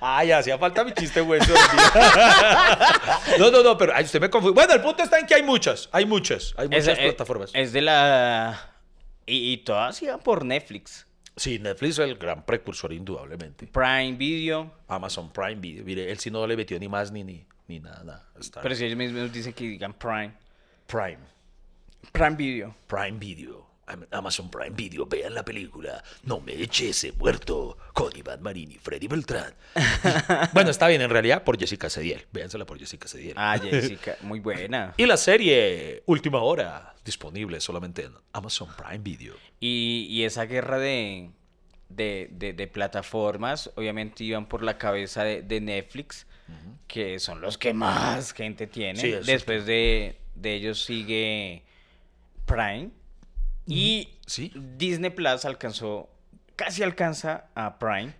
Ay, 0.00 0.32
hacía 0.32 0.58
falta 0.58 0.84
mi 0.84 0.92
chiste 0.92 1.22
hueso. 1.22 1.52
no, 3.38 3.50
no, 3.50 3.62
no, 3.62 3.78
pero 3.78 3.92
ay, 3.94 4.04
usted 4.04 4.20
me 4.20 4.28
confunde. 4.28 4.54
Bueno, 4.54 4.74
el 4.74 4.82
punto 4.82 5.02
está 5.02 5.18
en 5.18 5.26
que 5.26 5.34
hay 5.34 5.42
muchas, 5.42 5.88
hay 5.92 6.04
muchas, 6.04 6.54
hay 6.56 6.68
muchas 6.68 6.88
Es, 6.88 6.98
eh, 6.98 7.02
plataformas. 7.02 7.50
es 7.54 7.72
de 7.72 7.82
la... 7.82 8.72
Y, 9.24 9.52
y 9.52 9.56
todas 9.58 10.00
iban 10.02 10.20
por 10.20 10.44
Netflix. 10.44 11.05
Sí, 11.36 11.58
Netflix 11.58 11.98
es 11.98 11.98
el 11.98 12.16
gran 12.16 12.44
precursor, 12.46 12.94
indudablemente. 12.94 13.66
Prime 13.66 14.12
Video. 14.12 14.72
Amazon 14.88 15.30
Prime 15.30 15.56
Video. 15.56 15.84
Mire, 15.84 16.10
él 16.10 16.18
sí 16.18 16.30
no 16.30 16.46
le 16.46 16.56
metió 16.56 16.78
ni 16.78 16.88
más 16.88 17.12
ni, 17.12 17.24
ni, 17.24 17.46
ni 17.68 17.78
nada. 17.78 18.02
nada. 18.04 18.28
Pero 18.62 18.74
si 18.74 18.86
ellos 18.86 18.96
mismos 18.96 19.30
dicen 19.30 19.52
que 19.52 19.64
digan 19.64 19.92
Prime. 19.92 20.32
Prime. 20.86 21.18
Prime 22.10 22.36
Video. 22.36 22.74
Prime 22.86 23.18
Video. 23.18 23.65
Am- 23.86 24.06
Amazon 24.10 24.50
Prime 24.50 24.74
Video. 24.76 25.06
Vean 25.06 25.34
la 25.34 25.44
película. 25.44 26.02
No 26.24 26.40
me 26.40 26.52
eche 26.54 26.90
ese 26.90 27.12
muerto. 27.12 27.78
Con 27.92 28.16
Iván 28.16 28.42
Marín 28.42 28.70
y 28.72 28.76
Freddy 28.78 29.06
Beltrán. 29.08 29.54
Bueno, 30.52 30.70
está 30.70 30.88
bien, 30.88 31.00
en 31.02 31.10
realidad, 31.10 31.44
por 31.44 31.58
Jessica 31.58 31.88
Cediel. 31.88 32.26
Véansela 32.32 32.66
por 32.66 32.78
Jessica 32.78 33.08
Cediel. 33.08 33.34
Ah, 33.36 33.58
Jessica, 33.62 34.16
muy 34.22 34.40
buena. 34.40 34.94
Y 34.98 35.06
la 35.06 35.16
serie 35.16 36.02
Última 36.06 36.40
Hora, 36.42 36.94
disponible 37.04 37.60
solamente 37.60 38.04
en 38.04 38.12
Amazon 38.32 38.68
Prime 38.76 38.98
Video. 38.98 39.34
Y, 39.60 40.06
y 40.10 40.24
esa 40.24 40.44
guerra 40.46 40.78
de, 40.78 41.30
de, 41.88 42.28
de- 42.32 42.52
de 42.52 42.66
plataformas, 42.66 43.70
obviamente 43.76 44.24
iban 44.24 44.46
por 44.46 44.62
la 44.62 44.76
cabeza 44.78 45.22
de, 45.24 45.42
de 45.42 45.60
Netflix, 45.60 46.26
que 46.86 47.18
son 47.18 47.40
los 47.40 47.56
que 47.58 47.72
más 47.74 48.32
gente 48.32 48.66
tiene. 48.66 49.00
Sí, 49.00 49.10
Después 49.24 49.66
de, 49.66 50.16
de 50.34 50.54
ellos 50.54 50.84
sigue 50.84 51.64
Prime. 52.46 52.90
Y 53.66 54.08
Sí. 54.26 54.52
Disney 54.54 55.10
Plus 55.10 55.44
alcanzó, 55.44 56.08
casi 56.56 56.82
alcanza 56.82 57.46
a 57.54 57.78
Prime. 57.78 58.14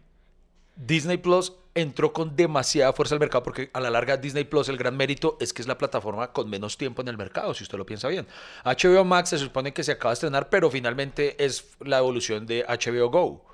Disney 0.77 1.17
Plus 1.17 1.53
entró 1.75 2.13
con 2.13 2.37
demasiada 2.37 2.93
fuerza 2.93 3.15
al 3.15 3.21
mercado 3.21 3.43
porque 3.43 3.71
a 3.75 3.81
la 3.81 3.91
larga 3.91 4.17
Disney 4.17 4.45
Plus 4.45 4.69
el 4.69 4.79
gran 4.79 4.97
mérito 4.97 5.37
es 5.41 5.53
que 5.53 5.61
es 5.63 5.69
la 5.69 5.77
plataforma 5.77 6.33
con 6.33 6.49
menos 6.49 6.79
tiempo 6.79 7.03
en 7.03 7.09
el 7.09 7.19
mercado, 7.19 7.53
si 7.55 7.65
usted 7.65 7.77
lo 7.77 7.85
piensa 7.85 8.09
bien. 8.09 8.27
HBO 8.65 9.05
Max 9.05 9.31
se 9.31 9.39
supone 9.39 9.75
que 9.75 9.85
se 9.85 9.93
acaba 9.93 10.13
de 10.13 10.15
estrenar, 10.15 10.49
pero 10.49 10.71
finalmente 10.71 11.45
es 11.45 11.77
la 11.81 11.99
evolución 11.99 12.47
de 12.47 12.65
HBO 12.67 13.11
Go. 13.11 13.45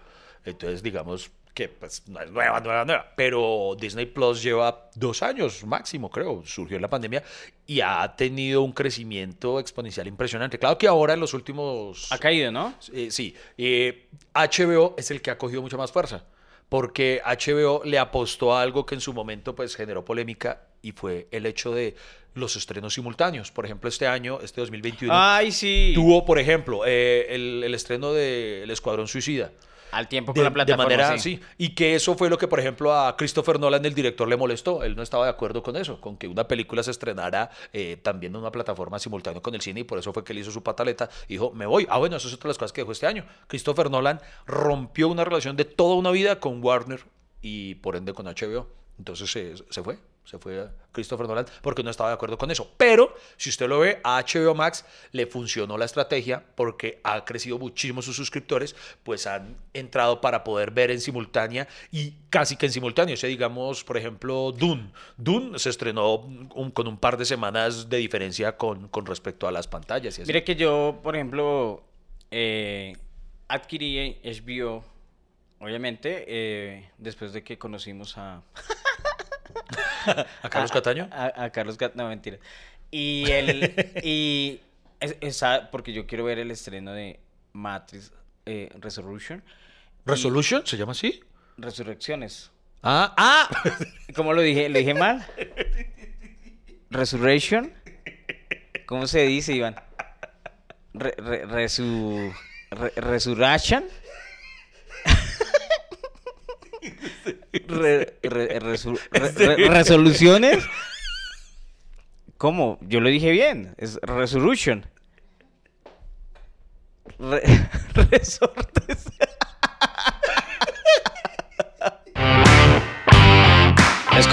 Entonces 0.44 0.82
digamos 0.82 1.30
que 1.54 1.68
pues 1.68 2.08
no 2.08 2.20
es 2.20 2.30
nueva, 2.30 2.60
nueva, 2.60 2.84
nueva, 2.84 3.12
pero 3.14 3.76
Disney 3.78 4.06
Plus 4.06 4.42
lleva 4.42 4.88
dos 4.94 5.22
años 5.22 5.64
máximo, 5.64 6.10
creo, 6.10 6.42
surgió 6.46 6.76
en 6.76 6.82
la 6.82 6.88
pandemia 6.88 7.22
y 7.66 7.80
ha 7.80 8.14
tenido 8.16 8.62
un 8.62 8.72
crecimiento 8.72 9.60
exponencial 9.60 10.06
impresionante. 10.06 10.58
Claro 10.58 10.78
que 10.78 10.88
ahora 10.88 11.12
en 11.14 11.20
los 11.20 11.34
últimos... 11.34 12.10
Ha 12.10 12.18
caído, 12.18 12.50
¿no? 12.50 12.74
Eh, 12.92 13.10
sí, 13.10 13.34
Eh, 13.58 14.08
HBO 14.34 14.94
es 14.96 15.10
el 15.10 15.20
que 15.20 15.30
ha 15.30 15.36
cogido 15.38 15.60
mucha 15.60 15.76
más 15.76 15.92
fuerza, 15.92 16.24
porque 16.68 17.20
HBO 17.24 17.82
le 17.84 17.98
apostó 17.98 18.54
a 18.54 18.62
algo 18.62 18.86
que 18.86 18.94
en 18.94 19.02
su 19.02 19.12
momento 19.12 19.54
pues 19.54 19.76
generó 19.76 20.04
polémica 20.04 20.62
y 20.80 20.92
fue 20.92 21.28
el 21.30 21.44
hecho 21.46 21.72
de 21.74 21.94
los 22.34 22.56
estrenos 22.56 22.94
simultáneos. 22.94 23.50
Por 23.52 23.66
ejemplo, 23.66 23.90
este 23.90 24.06
año, 24.06 24.40
este 24.42 24.62
2021, 24.62 25.12
Ay, 25.14 25.52
sí. 25.52 25.92
tuvo, 25.94 26.24
por 26.24 26.38
ejemplo, 26.38 26.80
eh, 26.86 27.26
el, 27.28 27.62
el 27.62 27.74
estreno 27.74 28.14
de 28.14 28.62
El 28.62 28.70
Escuadrón 28.70 29.06
Suicida. 29.06 29.52
Al 29.92 30.08
tiempo 30.08 30.32
De, 30.32 30.40
con 30.40 30.44
la 30.44 30.50
de 30.50 30.54
plataforma. 30.54 30.84
manera 30.84 31.18
sí. 31.18 31.36
sí. 31.36 31.40
Y 31.58 31.74
que 31.74 31.94
eso 31.94 32.16
fue 32.16 32.28
lo 32.28 32.38
que, 32.38 32.48
por 32.48 32.58
ejemplo, 32.58 32.92
a 32.92 33.16
Christopher 33.16 33.60
Nolan, 33.60 33.84
el 33.84 33.94
director, 33.94 34.26
le 34.26 34.36
molestó. 34.36 34.82
Él 34.82 34.96
no 34.96 35.02
estaba 35.02 35.24
de 35.26 35.30
acuerdo 35.30 35.62
con 35.62 35.76
eso, 35.76 36.00
con 36.00 36.16
que 36.16 36.26
una 36.26 36.48
película 36.48 36.82
se 36.82 36.90
estrenara 36.90 37.50
eh, 37.72 37.98
también 38.02 38.32
en 38.34 38.40
una 38.40 38.50
plataforma 38.50 38.98
simultánea 38.98 39.40
con 39.40 39.54
el 39.54 39.60
cine. 39.60 39.80
Y 39.80 39.84
por 39.84 39.98
eso 39.98 40.12
fue 40.12 40.24
que 40.24 40.32
él 40.32 40.38
hizo 40.40 40.50
su 40.50 40.62
pataleta. 40.62 41.08
y 41.28 41.34
Dijo, 41.34 41.52
me 41.52 41.66
voy. 41.66 41.86
Ah, 41.88 41.98
bueno, 41.98 42.16
eso 42.16 42.26
es 42.28 42.34
otra 42.34 42.48
de 42.48 42.50
las 42.50 42.58
cosas 42.58 42.72
que 42.72 42.80
dejó 42.80 42.92
este 42.92 43.06
año. 43.06 43.24
Christopher 43.46 43.90
Nolan 43.90 44.20
rompió 44.46 45.08
una 45.08 45.24
relación 45.24 45.56
de 45.56 45.64
toda 45.64 45.94
una 45.94 46.10
vida 46.10 46.40
con 46.40 46.64
Warner 46.64 47.04
y 47.40 47.74
por 47.76 47.94
ende 47.96 48.12
con 48.14 48.26
HBO. 48.26 48.68
Entonces 48.98 49.30
se, 49.30 49.54
se 49.70 49.82
fue. 49.82 49.98
Se 50.24 50.38
fue 50.38 50.68
Christopher 50.92 51.26
Nolan 51.26 51.46
porque 51.62 51.82
no 51.82 51.90
estaba 51.90 52.10
de 52.10 52.14
acuerdo 52.14 52.38
con 52.38 52.50
eso. 52.50 52.70
Pero 52.76 53.12
si 53.36 53.50
usted 53.50 53.68
lo 53.68 53.80
ve, 53.80 54.00
a 54.04 54.22
HBO 54.22 54.54
Max 54.54 54.84
le 55.10 55.26
funcionó 55.26 55.76
la 55.76 55.84
estrategia 55.84 56.44
porque 56.54 57.00
ha 57.02 57.24
crecido 57.24 57.58
muchísimo 57.58 58.02
sus 58.02 58.14
suscriptores, 58.14 58.76
pues 59.02 59.26
han 59.26 59.56
entrado 59.74 60.20
para 60.20 60.44
poder 60.44 60.70
ver 60.70 60.92
en 60.92 61.00
simultánea 61.00 61.66
y 61.90 62.12
casi 62.30 62.56
que 62.56 62.66
en 62.66 62.72
simultáneo. 62.72 63.14
O 63.14 63.16
sea, 63.16 63.28
digamos, 63.28 63.82
por 63.82 63.96
ejemplo, 63.96 64.52
Dune. 64.52 64.92
Dune 65.16 65.58
se 65.58 65.70
estrenó 65.70 66.14
un- 66.16 66.70
con 66.70 66.86
un 66.86 66.98
par 66.98 67.16
de 67.16 67.24
semanas 67.24 67.88
de 67.90 67.96
diferencia 67.98 68.56
con, 68.56 68.86
con 68.88 69.04
respecto 69.06 69.48
a 69.48 69.52
las 69.52 69.66
pantallas. 69.66 70.18
Y 70.18 70.22
así. 70.22 70.28
Mire 70.28 70.44
que 70.44 70.54
yo, 70.54 71.00
por 71.02 71.16
ejemplo, 71.16 71.82
eh, 72.30 72.96
adquirí 73.48 74.20
HBO, 74.22 74.84
obviamente, 75.58 76.24
eh, 76.28 76.90
después 76.96 77.32
de 77.32 77.42
que 77.42 77.58
conocimos 77.58 78.16
a... 78.18 78.40
¿A 80.42 80.48
Carlos 80.48 80.70
Cataño? 80.72 81.08
A, 81.12 81.44
a 81.44 81.50
Carlos 81.50 81.76
Gat, 81.78 81.94
no, 81.94 82.08
mentira. 82.08 82.38
Y 82.90 83.30
el... 83.30 83.74
y 84.02 84.60
es- 85.00 85.16
esa, 85.20 85.70
porque 85.70 85.92
yo 85.92 86.06
quiero 86.06 86.24
ver 86.24 86.38
el 86.38 86.50
estreno 86.50 86.92
de 86.92 87.20
Matrix 87.52 88.12
eh, 88.46 88.70
Resurrection. 88.78 89.42
¿Resolution? 90.04 90.66
¿Se 90.66 90.76
llama 90.76 90.92
así? 90.92 91.22
Resurrecciones. 91.58 92.50
Ah, 92.82 93.14
ah. 93.16 93.48
¿Cómo 94.16 94.32
lo 94.32 94.42
dije? 94.42 94.68
¿Lo 94.68 94.78
dije 94.78 94.94
mal? 94.94 95.24
Resurrection. 96.90 97.72
¿Cómo 98.86 99.06
se 99.06 99.20
dice, 99.26 99.52
Iván? 99.54 99.76
Re- 100.94 101.14
re- 101.16 101.46
resu- 101.46 102.34
re- 102.70 102.92
resurrection. 102.96 103.84
Re- 107.52 108.18
re- 108.22 108.60
resu- 108.60 108.98
re- 109.10 109.30
re- 109.56 109.68
resoluciones. 109.68 110.64
¿Cómo? 112.38 112.78
Yo 112.82 113.00
lo 113.00 113.08
dije 113.08 113.30
bien. 113.30 113.74
Es 113.78 113.98
resolution. 114.02 114.86
Re- 117.18 117.42
resortes. 118.10 119.04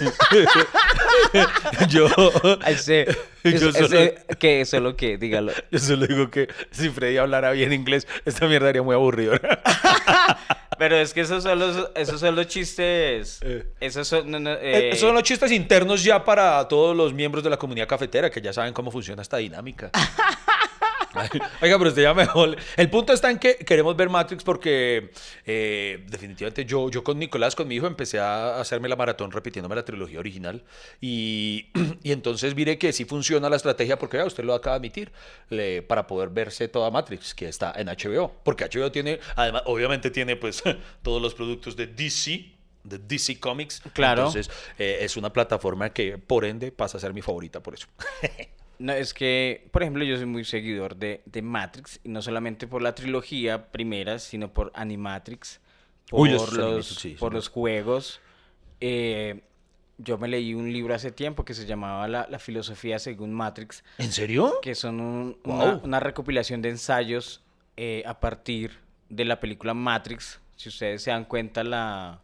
Yo, 1.88 2.08
Ese, 2.66 3.06
Yo 3.44 3.68
ese- 3.68 3.72
solo- 3.72 4.38
que 4.38 4.64
solo 4.64 4.96
que, 4.96 5.16
dígalo. 5.18 5.52
yo 5.70 5.78
solo 5.78 6.06
digo 6.06 6.30
que 6.30 6.48
si 6.70 6.90
Freddy 6.90 7.16
hablara 7.18 7.52
bien 7.52 7.72
inglés, 7.72 8.06
esta 8.24 8.46
mierda 8.46 8.66
sería 8.68 8.82
muy 8.82 8.94
aburrido. 8.94 9.34
Pero 10.78 10.96
es 10.96 11.12
que 11.12 11.20
esos 11.20 11.42
son 11.42 11.58
los, 11.58 11.90
esos 11.94 12.20
son 12.20 12.34
los 12.34 12.46
chistes. 12.46 13.38
Eh. 13.42 13.66
Esos 13.80 14.08
son. 14.08 14.30
no, 14.30 14.40
no, 14.40 14.50
Eh, 14.52 14.90
eh, 14.92 14.96
Son 14.96 15.12
los 15.14 15.22
chistes 15.22 15.52
internos 15.52 16.02
ya 16.02 16.24
para 16.24 16.66
todos 16.68 16.96
los 16.96 17.12
miembros 17.12 17.44
de 17.44 17.50
la 17.50 17.58
comunidad 17.58 17.86
cafetera 17.86 18.30
que 18.30 18.40
ya 18.40 18.52
saben 18.52 18.72
cómo 18.72 18.90
funciona 18.90 19.20
esta 19.20 19.36
dinámica. 19.36 19.90
Oiga, 21.60 21.76
pero 21.78 21.88
usted 21.90 22.02
ya 22.02 22.14
mejor. 22.14 22.56
El 22.76 22.90
punto 22.90 23.12
está 23.12 23.30
en 23.30 23.38
que 23.38 23.56
queremos 23.56 23.96
ver 23.96 24.08
Matrix 24.08 24.44
porque 24.44 25.10
eh, 25.44 26.04
definitivamente 26.08 26.64
yo, 26.64 26.90
yo 26.90 27.02
con 27.02 27.18
Nicolás, 27.18 27.54
con 27.56 27.66
mi 27.68 27.76
hijo, 27.76 27.86
empecé 27.86 28.18
a 28.18 28.60
hacerme 28.60 28.88
la 28.88 28.96
maratón 28.96 29.30
repitiéndome 29.32 29.74
la 29.74 29.84
trilogía 29.84 30.18
original. 30.20 30.62
Y, 31.00 31.66
y 32.02 32.12
entonces 32.12 32.54
mire 32.54 32.78
que 32.78 32.92
sí 32.92 33.04
funciona 33.04 33.48
la 33.50 33.56
estrategia 33.56 33.98
porque 33.98 34.16
vea, 34.18 34.26
usted 34.26 34.44
lo 34.44 34.54
acaba 34.54 34.74
de 34.74 34.78
admitir, 34.78 35.12
le- 35.48 35.82
para 35.82 36.06
poder 36.06 36.28
verse 36.30 36.68
toda 36.68 36.90
Matrix, 36.90 37.34
que 37.34 37.48
está 37.48 37.72
en 37.76 37.88
HBO. 37.88 38.32
Porque 38.44 38.64
HBO 38.64 38.92
tiene, 38.92 39.20
además, 39.36 39.62
obviamente 39.66 40.10
tiene 40.10 40.36
pues 40.36 40.62
todos 41.02 41.20
los 41.20 41.34
productos 41.34 41.76
de 41.76 41.86
DC. 41.88 42.52
De 42.82 42.96
DC 42.98 43.38
Comics. 43.40 43.82
Claro. 43.92 44.22
Entonces, 44.22 44.50
eh, 44.78 44.98
es 45.02 45.18
una 45.18 45.30
plataforma 45.32 45.90
que, 45.90 46.16
por 46.16 46.46
ende, 46.46 46.72
pasa 46.72 46.96
a 46.96 47.00
ser 47.00 47.12
mi 47.12 47.20
favorita 47.20 47.62
por 47.62 47.74
eso. 47.74 47.86
No, 48.80 48.92
es 48.94 49.12
que, 49.12 49.68
por 49.72 49.82
ejemplo, 49.82 50.02
yo 50.04 50.16
soy 50.16 50.24
muy 50.26 50.42
seguidor 50.44 50.96
de, 50.96 51.20
de 51.26 51.42
Matrix, 51.42 52.00
y 52.02 52.08
no 52.08 52.22
solamente 52.22 52.66
por 52.66 52.80
la 52.80 52.94
trilogía 52.94 53.70
primera, 53.70 54.18
sino 54.18 54.52
por 54.54 54.72
Animatrix, 54.74 55.60
por, 56.08 56.20
Uy, 56.20 56.30
los, 56.30 56.48
sí, 56.86 57.14
por 57.18 57.32
sí. 57.32 57.34
los 57.34 57.48
juegos. 57.50 58.20
Eh, 58.80 59.42
yo 59.98 60.16
me 60.16 60.28
leí 60.28 60.54
un 60.54 60.72
libro 60.72 60.94
hace 60.94 61.12
tiempo 61.12 61.44
que 61.44 61.52
se 61.52 61.66
llamaba 61.66 62.08
La, 62.08 62.26
la 62.30 62.38
filosofía 62.38 62.98
según 62.98 63.34
Matrix, 63.34 63.84
¿En 63.98 64.10
serio? 64.12 64.54
que 64.62 64.74
son 64.74 65.00
un- 65.00 65.38
Wow. 65.44 65.54
una, 65.56 65.80
una 65.84 66.00
recopilación 66.00 66.62
de 66.62 66.70
ensayos 66.70 67.42
eh, 67.76 68.02
a 68.06 68.18
partir 68.18 68.78
de 69.10 69.26
la 69.26 69.40
película 69.40 69.74
Matrix. 69.74 70.40
Si 70.56 70.70
ustedes 70.70 71.02
se 71.02 71.10
dan 71.10 71.26
cuenta, 71.26 71.62
la 71.64 72.22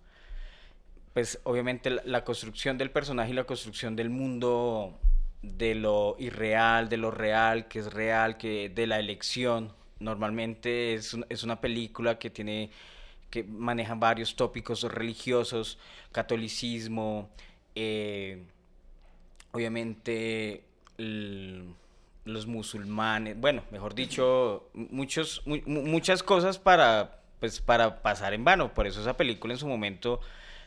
pues 1.12 1.40
obviamente 1.44 1.90
la, 1.90 2.02
la 2.04 2.24
construcción 2.24 2.76
del 2.78 2.90
personaje 2.90 3.30
y 3.30 3.34
la 3.34 3.44
construcción 3.44 3.96
del 3.96 4.10
mundo 4.10 4.98
de 5.42 5.74
lo 5.74 6.16
irreal, 6.18 6.88
de 6.88 6.96
lo 6.96 7.10
real, 7.10 7.68
que 7.68 7.78
es 7.80 7.92
real, 7.92 8.36
que 8.38 8.68
de 8.68 8.86
la 8.86 8.98
elección. 8.98 9.72
Normalmente 10.00 10.94
es, 10.94 11.14
un- 11.14 11.26
es 11.28 11.42
una 11.42 11.60
película 11.60 12.18
que 12.18 12.30
tiene 12.30 12.70
que 13.30 13.42
maneja 13.44 13.94
varios 13.94 14.36
tópicos 14.36 14.82
religiosos, 14.84 15.78
catolicismo, 16.12 17.28
eh, 17.74 18.44
obviamente 19.52 20.64
los 22.24 22.46
musulmanes, 22.46 23.38
bueno, 23.38 23.62
mejor 23.70 23.94
dicho, 23.94 24.68
muchos, 24.74 25.42
mu- 25.46 25.60
mu- 25.66 25.82
muchas 25.82 26.22
cosas 26.22 26.58
para, 26.58 27.20
pues, 27.40 27.60
para 27.60 28.02
pasar 28.02 28.34
en 28.34 28.44
vano. 28.44 28.72
Por 28.74 28.86
eso 28.86 29.00
esa 29.00 29.16
película 29.16 29.54
en 29.54 29.58
su 29.58 29.68
momento 29.68 30.20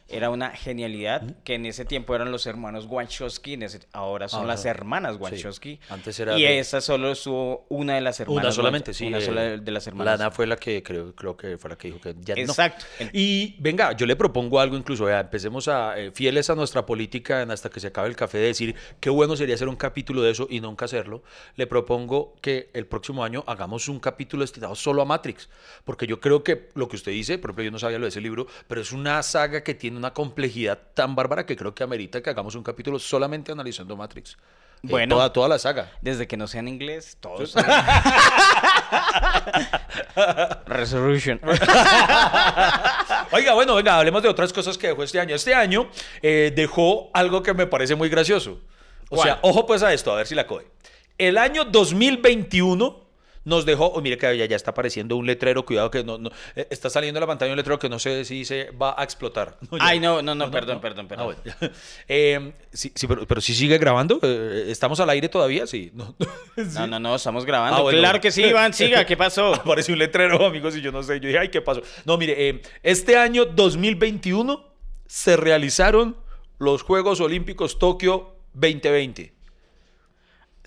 era 0.10 0.30
una 0.30 0.50
genialidad, 0.52 1.24
que 1.44 1.56
en 1.56 1.66
ese 1.66 1.86
tiempo 1.86 2.16
eran 2.16 2.32
los 2.32 2.46
hermanos 2.48 2.86
Wachowski, 2.88 3.54
ese- 3.64 3.80
ahora 3.94 4.28
son 4.28 4.48
las 4.48 4.66
hermanas 4.66 5.16
Sí. 5.16 5.22
Wachowski. 5.22 5.80
Antes 5.90 6.20
era 6.20 6.38
y 6.38 6.44
de- 6.44 6.60
esa 6.60 6.82
solo 6.82 7.12
estuvo 7.12 7.66
una 7.70 7.96
de 7.96 8.02
las 8.02 8.20
hermanas. 8.20 8.44
Una 8.46 8.52
solamente, 8.52 8.92
Wach- 8.92 8.96
sí. 8.96 9.08
Una 9.08 9.18
eh, 9.20 9.22
sola 9.22 9.42
de 9.58 9.72
las 9.72 9.86
hermanas. 9.88 10.20
Lana 10.20 10.32
fue 10.32 10.48
la 10.48 10.56
que 10.58 10.82
creo, 10.84 11.14
creo 11.16 11.38
que 11.38 11.58
fue 11.58 11.70
la 11.70 11.78
que 11.78 11.88
dijo 11.90 12.02
que 12.02 12.16
ya 12.22 12.36
no. 12.36 12.42
Exacto. 12.42 12.86
Y 13.14 13.56
venga, 13.60 13.92
yo 13.94 14.06
le 14.06 14.16
propongo 14.16 14.60
algo 14.60 14.76
incluso, 14.78 15.06
vea, 15.06 15.20
empecemos 15.20 15.68
a, 15.68 16.00
eh, 16.00 16.12
fieles 16.12 16.50
a 16.50 16.56
nuestra 16.56 16.86
política 16.86 17.42
en 17.42 17.52
hasta 17.52 17.70
que 17.70 17.80
se 17.80 17.88
acabe 17.88 18.08
el 18.10 18.16
café, 18.16 18.38
de 18.40 18.48
decir 18.48 18.76
qué 19.00 19.10
bueno 19.10 19.36
sería 19.36 19.56
hacer 19.56 19.68
un 19.68 19.76
capítulo 19.76 20.22
de 20.22 20.32
eso 20.32 20.48
y 20.50 20.60
nunca 20.60 20.86
hacerlo. 20.86 21.24
Le 21.56 21.68
propongo 21.68 22.36
que 22.42 22.70
el 22.74 22.86
próximo 22.88 23.24
año 23.24 23.44
hagamos 23.48 23.88
un 23.90 24.00
capítulo 24.00 24.42
destinado 24.42 24.76
solo 24.76 25.02
a 25.02 25.06
Matrix, 25.06 25.50
porque 25.84 26.08
yo 26.08 26.20
creo 26.20 26.44
que 26.44 26.70
lo 26.76 26.88
que 26.88 26.96
usted 26.96 27.12
dice, 27.12 27.38
por 27.38 27.50
ejemplo, 27.52 27.64
yo 27.66 27.72
no 27.72 27.80
sabía 27.80 28.00
lo 28.00 28.06
de 28.06 28.10
ese 28.10 28.22
libro, 28.22 28.48
pero 28.68 28.82
es 28.82 28.92
una 28.92 29.22
saga 29.24 29.64
que 29.64 29.74
tiene 29.76 29.99
una 30.00 30.14
complejidad 30.14 30.80
tan 30.94 31.16
bárbara 31.16 31.46
que 31.46 31.56
creo 31.56 31.74
que 31.76 31.84
amerita 31.84 32.22
que 32.22 32.30
hagamos 32.30 32.56
un 32.56 32.64
capítulo 32.64 33.00
solamente 33.00 33.52
analizando 33.52 33.96
Matrix. 33.96 34.32
Eh, 34.32 34.36
Bueno. 34.84 35.16
toda, 35.18 35.34
toda 35.34 35.48
la 35.50 35.60
saga. 35.60 35.92
Desde 36.02 36.28
que 36.28 36.38
no 36.38 36.48
sea 36.48 36.62
en 36.62 36.70
inglés, 36.70 37.18
todos. 37.20 37.54
Resolution. 40.66 41.40
Oiga, 43.32 43.54
bueno, 43.54 43.76
venga, 43.76 43.98
hablemos 43.98 44.24
de 44.24 44.30
otras 44.30 44.54
cosas 44.54 44.78
que 44.78 44.88
dejó 44.88 45.04
este 45.04 45.20
año. 45.20 45.36
Este 45.36 45.54
año 45.54 45.90
eh, 46.22 46.52
dejó 46.56 47.10
algo 47.14 47.44
que 47.44 47.54
me 47.54 47.68
parece 47.68 47.96
muy 47.96 48.10
gracioso. 48.10 48.60
O 49.10 49.16
¿Cuál? 49.18 49.28
sea, 49.30 49.40
ojo 49.42 49.66
pues 49.66 49.84
a 49.84 49.94
esto, 49.94 50.12
a 50.12 50.16
ver 50.16 50.28
si 50.28 50.36
la 50.36 50.48
coge. 50.48 50.68
El 51.18 51.38
año 51.38 51.66
2021 51.66 53.09
nos 53.50 53.66
dejó, 53.66 53.88
oh, 53.88 54.00
mire 54.02 54.18
que 54.18 54.38
ya, 54.38 54.46
ya 54.46 54.56
está 54.56 54.72
apareciendo 54.72 55.18
un 55.18 55.26
letrero, 55.26 55.66
cuidado 55.66 55.92
que 55.92 56.04
no, 56.04 56.18
no- 56.18 56.30
eh, 56.56 56.68
está 56.70 56.90
saliendo 56.90 57.18
en 57.18 57.22
la 57.22 57.28
pantalla 57.28 57.52
un 57.52 57.58
letrero 57.58 57.78
que 57.80 57.90
no 57.90 58.00
sé 58.00 58.24
si 58.24 58.46
se 58.46 58.72
va 58.72 58.96
a 58.98 59.04
explotar. 59.04 59.58
No. 59.72 59.78
Ay, 59.82 60.00
no, 60.00 60.22
no, 60.22 60.34
no, 60.36 60.50
perdón, 60.50 60.80
perdón, 60.80 61.06
Ah, 61.06 61.10
perdón. 61.10 61.36
bueno. 61.44 61.74
Eh, 62.08 62.54
sí, 62.72 62.92
sí, 62.96 63.08
pero, 63.08 63.28
pero 63.28 63.42
sí 63.42 63.54
sigue 63.54 63.78
grabando. 63.78 64.20
eh, 64.24 64.68
¿Estamos 64.70 65.00
al 65.02 65.10
aire 65.10 65.28
todavía? 65.28 65.68
Sí. 65.68 65.92
No, 65.94 66.16
No, 66.76 66.88
no, 66.88 67.00
no, 67.00 67.16
estamos 67.16 67.46
grabando. 67.46 67.78
Ah, 67.78 67.82
bueno. 67.82 68.00
Claro 68.00 68.22
que 68.22 68.32
sí, 68.32 68.44
Iván, 68.44 68.74
siga, 68.74 69.06
¿qué 69.06 69.18
pasó? 69.18 69.54
Aparece 69.56 69.92
un 69.92 70.00
letrero, 70.00 70.46
amigos, 70.46 70.76
y 70.78 70.82
yo 70.82 70.92
no 70.92 71.04
sé. 71.04 71.20
Yo 71.20 71.28
dije, 71.28 71.40
ay, 71.40 71.50
¿qué 71.50 71.62
pasó? 71.62 71.82
No, 72.06 72.18
mire, 72.18 72.50
eh, 72.50 72.62
este 72.84 73.18
año 73.18 73.46
2021 73.46 74.66
se 75.08 75.36
realizaron 75.38 76.16
los 76.60 76.84
Juegos 76.84 77.20
Olímpicos 77.22 77.80
Tokio 77.80 78.36
2020. 78.54 79.34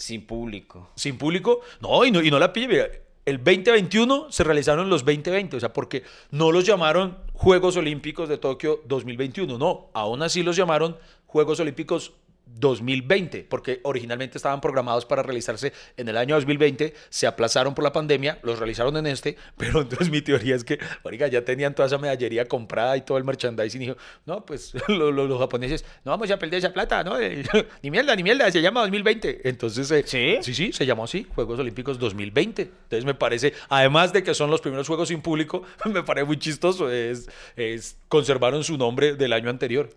Sin 0.03 0.27
público. 0.27 0.91
Sin 0.97 1.17
público. 1.17 1.61
No, 1.81 2.05
y 2.05 2.11
no, 2.11 2.21
y 2.21 2.29
no 2.29 2.41
la 2.41 2.53
pille, 2.53 2.67
mira. 2.67 2.89
El 3.25 3.37
2021 3.37 4.33
se 4.33 4.43
realizaron 4.43 4.91
los 4.91 5.05
2020, 5.05 5.59
o 5.59 5.61
sea, 5.61 5.73
porque 5.73 6.03
no 6.33 6.51
los 6.51 6.67
llamaron 6.67 7.19
Juegos 7.35 7.77
Olímpicos 7.77 8.29
de 8.29 8.37
Tokio 8.37 8.81
2021, 8.87 9.59
no, 9.59 9.91
aún 9.93 10.25
así 10.25 10.43
los 10.43 10.57
llamaron 10.57 10.97
Juegos 11.27 11.61
Olímpicos 11.61 12.15
2020, 12.47 13.45
porque 13.49 13.81
originalmente 13.83 14.39
estaban 14.39 14.61
programados 14.61 15.05
para 15.07 15.23
realizarse 15.23 15.73
en 15.97 16.09
el 16.09 16.17
año 16.17 16.35
2020, 16.37 16.95
se 17.09 17.27
aplazaron 17.27 17.75
por 17.75 17.83
la 17.83 17.93
pandemia, 17.93 18.39
los 18.43 18.59
realizaron 18.59 18.97
en 18.97 19.07
este, 19.07 19.37
pero 19.57 19.81
entonces 19.83 20.11
mi 20.11 20.23
teoría 20.23 20.55
es 20.55 20.65
que, 20.65 20.79
oiga, 21.03 21.27
ya 21.29 21.45
tenían 21.45 21.75
toda 21.75 21.87
esa 21.89 21.99
medallería 21.99 22.47
comprada 22.47 22.97
y 22.97 23.03
todo 23.03 23.19
el 23.19 23.25
merchandising 23.25 23.83
y 23.83 23.87
dijo, 23.87 23.97
no, 24.27 24.45
pues 24.45 24.73
lo- 24.89 25.11
lo- 25.11 25.27
los 25.27 25.39
japoneses, 25.39 25.85
no 26.05 26.11
vamos 26.13 26.31
a 26.31 26.39
perder 26.39 26.59
esa 26.59 26.73
plata, 26.73 27.03
¿no? 27.05 27.19
Eh, 27.19 27.43
ni 27.83 27.91
mierda, 27.91 28.15
ni 28.15 28.23
mierda, 28.23 28.51
se 28.51 28.61
llama 28.63 28.81
2020. 28.83 29.49
Entonces, 29.49 29.91
eh, 29.91 30.05
¿Sí? 30.07 30.39
Sí, 30.43 30.55
sí, 30.55 30.73
se 30.73 30.87
llamó 30.87 31.05
así, 31.05 31.27
Juegos 31.35 31.59
Olímpicos 31.59 31.99
2020. 31.99 32.63
Entonces 32.63 33.05
me 33.05 33.15
parece, 33.15 33.55
además 33.69 34.13
de 34.13 34.23
que 34.23 34.35
son 34.35 34.51
los 34.51 34.61
primeros 34.61 34.87
Juegos 34.87 35.09
sin 35.09 35.23
público, 35.23 35.63
me 35.87 36.03
parece 36.03 36.27
muy 36.27 36.39
chistoso, 36.39 36.91
es, 36.91 37.29
es- 37.57 37.97
conservaron 38.09 38.63
su 38.63 38.77
nombre 38.77 39.15
del 39.15 39.33
año 39.33 39.51
anterior. 39.51 39.91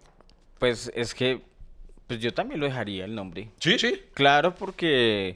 Pues 0.60 0.92
es 0.96 1.14
que 1.14 1.42
pues 2.08 2.20
yo 2.20 2.34
también 2.34 2.60
lo 2.60 2.66
dejaría 2.66 3.06
el 3.06 3.16
nombre. 3.16 3.50
Sí, 3.60 3.78
sí. 3.80 4.02
Claro, 4.14 4.54
porque 4.56 5.36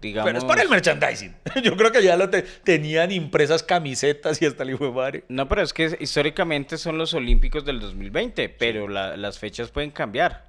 digamos 0.00 0.26
Pero 0.28 0.38
es 0.38 0.44
para 0.44 0.62
el 0.62 0.68
merchandising. 0.68 1.34
Yo 1.64 1.74
creo 1.76 1.90
que 1.90 2.02
ya 2.02 2.16
lo 2.16 2.28
te- 2.28 2.42
tenían 2.42 3.10
impresas 3.10 3.62
camisetas 3.62 4.40
y 4.42 4.46
hasta 4.46 4.62
el 4.62 4.70
hijo 4.70 4.84
de 4.84 4.92
madre. 4.92 5.24
No, 5.28 5.48
pero 5.48 5.62
es 5.62 5.72
que 5.72 5.96
históricamente 6.00 6.76
son 6.76 6.98
los 6.98 7.14
Olímpicos 7.14 7.64
del 7.64 7.80
2020, 7.80 8.48
pero 8.50 8.88
la- 8.88 9.16
las 9.16 9.38
fechas 9.38 9.70
pueden 9.70 9.90
cambiar. 9.90 10.44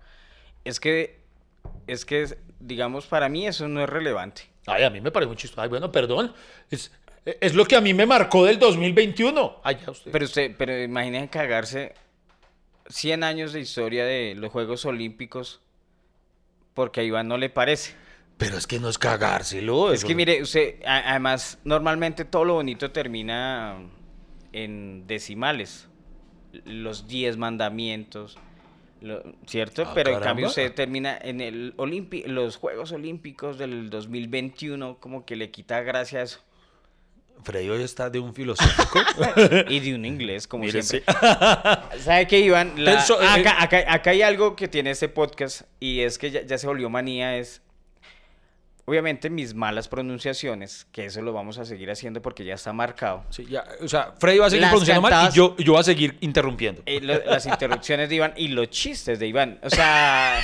Es 0.65 0.79
que, 0.81 1.19
es 1.87 2.03
que, 2.05 2.37
digamos, 2.59 3.05
para 3.07 3.29
mí 3.29 3.47
eso 3.47 3.67
no 3.69 3.81
es 3.81 3.89
relevante. 3.89 4.43
Ay, 4.65 4.83
a 4.83 4.89
mí 4.89 4.99
me 4.99 5.11
parece 5.11 5.27
muy 5.27 5.37
chistoso. 5.37 5.61
Ay, 5.61 5.69
bueno, 5.69 5.91
perdón. 5.93 6.33
Es, 6.69 6.91
es 7.25 7.55
lo 7.55 7.65
que 7.65 7.77
a 7.77 7.81
mí 7.81 7.93
me 7.93 8.05
marcó 8.05 8.43
del 8.45 8.59
2021. 8.59 9.61
Ay, 9.63 9.77
ya 9.83 9.91
usted. 9.91 10.11
Pero 10.11 10.25
usted, 10.25 10.55
pero 10.57 10.77
imaginen 10.83 11.27
cagarse 11.27 11.93
100 12.89 13.23
años 13.23 13.53
de 13.53 13.59
historia 13.61 14.05
de 14.05 14.35
los 14.35 14.51
Juegos 14.51 14.85
Olímpicos 14.85 15.61
porque 16.73 17.01
a 17.01 17.03
Iván 17.03 17.27
no 17.27 17.37
le 17.37 17.49
parece. 17.49 17.93
Pero 18.37 18.57
es 18.57 18.67
que 18.67 18.79
no 18.79 18.87
es 18.89 18.97
cagárselo. 18.99 19.91
Es 19.91 19.99
eso- 19.99 20.07
que 20.07 20.13
mire, 20.15 20.41
usted, 20.43 20.75
además, 20.85 21.57
normalmente 21.63 22.23
todo 22.23 22.45
lo 22.45 22.53
bonito 22.55 22.91
termina 22.91 23.77
en 24.53 25.07
decimales. 25.07 25.87
Los 26.65 27.07
10 27.07 27.35
mandamientos, 27.37 28.37
lo- 29.01 29.23
¿cierto? 29.47 29.83
Ah, 29.87 29.91
Pero 29.95 30.11
en 30.11 30.19
cambio 30.21 30.47
usted 30.47 30.73
termina 30.73 31.17
en 31.19 31.41
el 31.41 31.73
Olimpi 31.77 32.23
los 32.23 32.57
Juegos 32.57 32.91
Olímpicos 32.91 33.57
del 33.57 33.89
2021, 33.89 34.97
como 34.99 35.25
que 35.25 35.35
le 35.35 35.49
quita 35.49 35.81
gracia 35.81 36.19
a 36.19 36.23
eso. 36.23 36.39
Freddy 37.43 37.69
hoy 37.69 37.83
está 37.83 38.09
de 38.09 38.19
un 38.19 38.33
filosófico. 38.33 38.99
y 39.69 39.79
de 39.79 39.95
un 39.95 40.05
inglés, 40.05 40.47
como 40.47 40.67
siempre. 40.69 41.03
¿Sabe 41.99 42.27
qué, 42.27 42.39
Iván? 42.39 42.73
La- 42.83 42.93
Tenso, 42.97 43.21
eh, 43.21 43.27
acá, 43.27 43.61
acá- 43.63 43.85
acá 43.87 44.09
hay 44.11 44.21
algo 44.21 44.55
que 44.55 44.67
tiene 44.67 44.91
este 44.91 45.09
podcast 45.09 45.61
y 45.79 46.01
es 46.01 46.17
que 46.17 46.31
ya, 46.31 46.41
ya 46.45 46.57
se 46.57 46.67
volvió 46.67 46.89
manía, 46.89 47.37
es... 47.37 47.61
Obviamente 48.89 49.29
mis 49.29 49.53
malas 49.53 49.89
pronunciaciones, 49.89 50.87
que 50.93 51.05
eso 51.07 51.21
lo 51.21 51.33
vamos 51.33 51.57
a 51.57 51.65
seguir 51.65 51.91
haciendo 51.91 52.21
porque 52.21 52.45
ya 52.45 52.53
está 52.53 52.71
marcado. 52.71 53.25
Sí, 53.31 53.45
ya, 53.45 53.65
o 53.81 53.87
sea, 53.89 54.13
Freddy 54.17 54.37
va 54.37 54.45
a 54.45 54.49
seguir 54.49 54.61
Las 54.61 54.69
pronunciando 54.71 55.01
mal 55.01 55.29
y 55.29 55.35
yo, 55.35 55.57
yo 55.57 55.73
voy 55.73 55.81
a 55.81 55.83
seguir 55.83 56.17
interrumpiendo. 56.21 56.83
Eh, 56.85 57.01
lo- 57.01 57.21
las 57.25 57.45
interrupciones 57.47 58.07
de 58.07 58.15
Iván 58.15 58.33
y 58.37 58.47
los 58.47 58.69
chistes 58.69 59.19
de 59.19 59.27
Iván. 59.27 59.59
O 59.61 59.69
sea, 59.69 60.39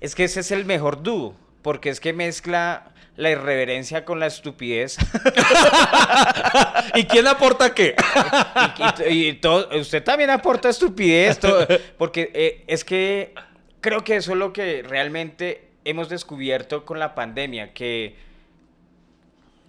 es 0.00 0.16
que 0.16 0.24
ese 0.24 0.40
es 0.40 0.50
el 0.50 0.64
mejor 0.64 1.00
dúo, 1.04 1.36
porque 1.62 1.90
es 1.90 2.00
que 2.00 2.12
mezcla 2.12 2.92
la 3.16 3.30
irreverencia 3.30 4.04
con 4.04 4.20
la 4.20 4.26
estupidez. 4.26 4.96
¿Y 6.94 7.04
quién 7.04 7.26
aporta 7.26 7.74
qué? 7.74 7.94
y, 9.08 9.12
y- 9.12 9.28
y 9.28 9.32
todo- 9.34 9.68
usted 9.78 10.02
también 10.02 10.30
aporta 10.30 10.68
estupidez, 10.68 11.38
todo- 11.38 11.66
porque 11.98 12.30
eh, 12.34 12.64
es 12.66 12.84
que 12.84 13.34
creo 13.80 14.04
que 14.04 14.16
eso 14.16 14.32
es 14.32 14.38
lo 14.38 14.52
que 14.52 14.82
realmente 14.82 15.68
hemos 15.84 16.08
descubierto 16.08 16.84
con 16.84 16.98
la 16.98 17.14
pandemia, 17.14 17.72
que 17.72 18.16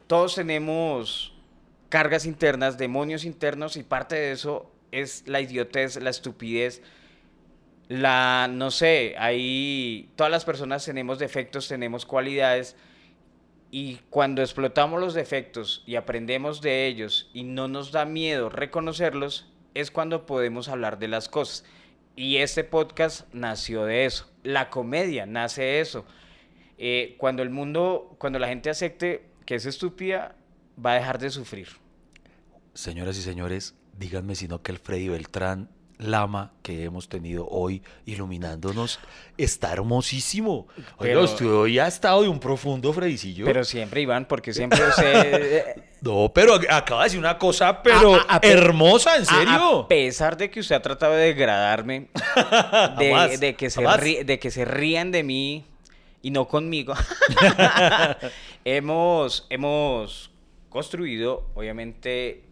todos 0.07 0.35
tenemos 0.35 1.33
cargas 1.89 2.25
internas, 2.25 2.77
demonios 2.77 3.23
internos, 3.25 3.77
y 3.77 3.83
parte 3.83 4.15
de 4.15 4.31
eso 4.31 4.71
es 4.91 5.23
la 5.27 5.41
idiotez, 5.41 5.97
la 6.01 6.09
estupidez, 6.09 6.81
la, 7.89 8.49
no 8.51 8.71
sé, 8.71 9.15
ahí 9.17 10.09
todas 10.15 10.31
las 10.31 10.43
personas 10.43 10.83
tenemos 10.85 11.19
defectos, 11.19 11.67
tenemos 11.67 12.05
cualidades, 12.05 12.75
y 13.71 13.97
cuando 14.09 14.41
explotamos 14.41 14.99
los 14.99 15.13
defectos 15.13 15.83
y 15.85 15.95
aprendemos 15.95 16.61
de 16.61 16.87
ellos 16.87 17.29
y 17.33 17.43
no 17.43 17.67
nos 17.67 17.91
da 17.91 18.05
miedo 18.05 18.49
reconocerlos, 18.49 19.51
es 19.73 19.91
cuando 19.91 20.25
podemos 20.25 20.69
hablar 20.69 20.99
de 20.99 21.07
las 21.07 21.27
cosas. 21.29 21.65
Y 22.15 22.37
este 22.37 22.63
podcast 22.63 23.31
nació 23.33 23.85
de 23.85 24.05
eso. 24.05 24.31
La 24.43 24.69
comedia 24.69 25.25
nace 25.25 25.61
de 25.61 25.81
eso. 25.81 26.05
Eh, 26.77 27.15
cuando 27.17 27.43
el 27.43 27.49
mundo, 27.49 28.15
cuando 28.17 28.39
la 28.39 28.47
gente 28.47 28.69
acepte 28.69 29.25
que 29.45 29.55
es 29.55 29.65
estúpida, 29.65 30.35
va 30.83 30.93
a 30.93 30.95
dejar 30.95 31.19
de 31.19 31.29
sufrir. 31.29 31.67
Señoras 32.73 33.17
y 33.17 33.21
señores, 33.21 33.75
díganme 33.97 34.35
si 34.35 34.47
no 34.47 34.61
que 34.61 34.71
el 34.71 34.79
Freddy 34.79 35.09
Beltrán 35.09 35.69
Lama 35.99 36.51
que 36.61 36.83
hemos 36.83 37.09
tenido 37.09 37.47
hoy 37.49 37.81
iluminándonos 38.05 38.99
está 39.37 39.73
hermosísimo. 39.73 40.67
Oiga, 40.97 41.21
usted 41.21 41.47
hoy 41.51 41.79
ha 41.79 41.87
estado 41.87 42.21
de 42.21 42.27
un 42.29 42.39
profundo 42.39 42.93
Fredicillo. 42.93 43.45
Pero 43.45 43.63
siempre, 43.63 44.01
Iván, 44.01 44.25
porque 44.27 44.53
siempre 44.53 44.79
usted... 44.87 45.63
No, 45.99 46.31
pero 46.31 46.59
acaba 46.69 47.01
de 47.01 47.05
decir 47.05 47.19
una 47.19 47.39
cosa, 47.39 47.81
pero 47.81 48.13
A- 48.13 48.17
a- 48.29 48.35
a 48.35 48.41
pe- 48.41 48.51
hermosa, 48.51 49.15
en 49.17 49.25
serio. 49.25 49.79
A, 49.79 49.87
pesar 49.87 50.37
de 50.37 50.51
que 50.51 50.59
usted 50.59 50.75
ha 50.75 50.81
tratado 50.83 51.13
de 51.13 51.25
degradarme, 51.25 52.09
de, 52.99 53.09
Jamás, 53.09 53.39
de 53.39 53.55
que 53.55 53.71
se 53.71 53.81
ri- 53.81 54.23
de 54.23 54.37
que 54.37 54.51
se 54.51 54.63
rían 54.63 55.09
de 55.11 55.23
mí 55.23 55.65
y 56.21 56.29
no 56.29 56.47
conmigo, 56.47 56.93
hemos, 58.65 59.47
hemos 59.49 60.31
construido, 60.69 61.45
obviamente, 61.55 62.43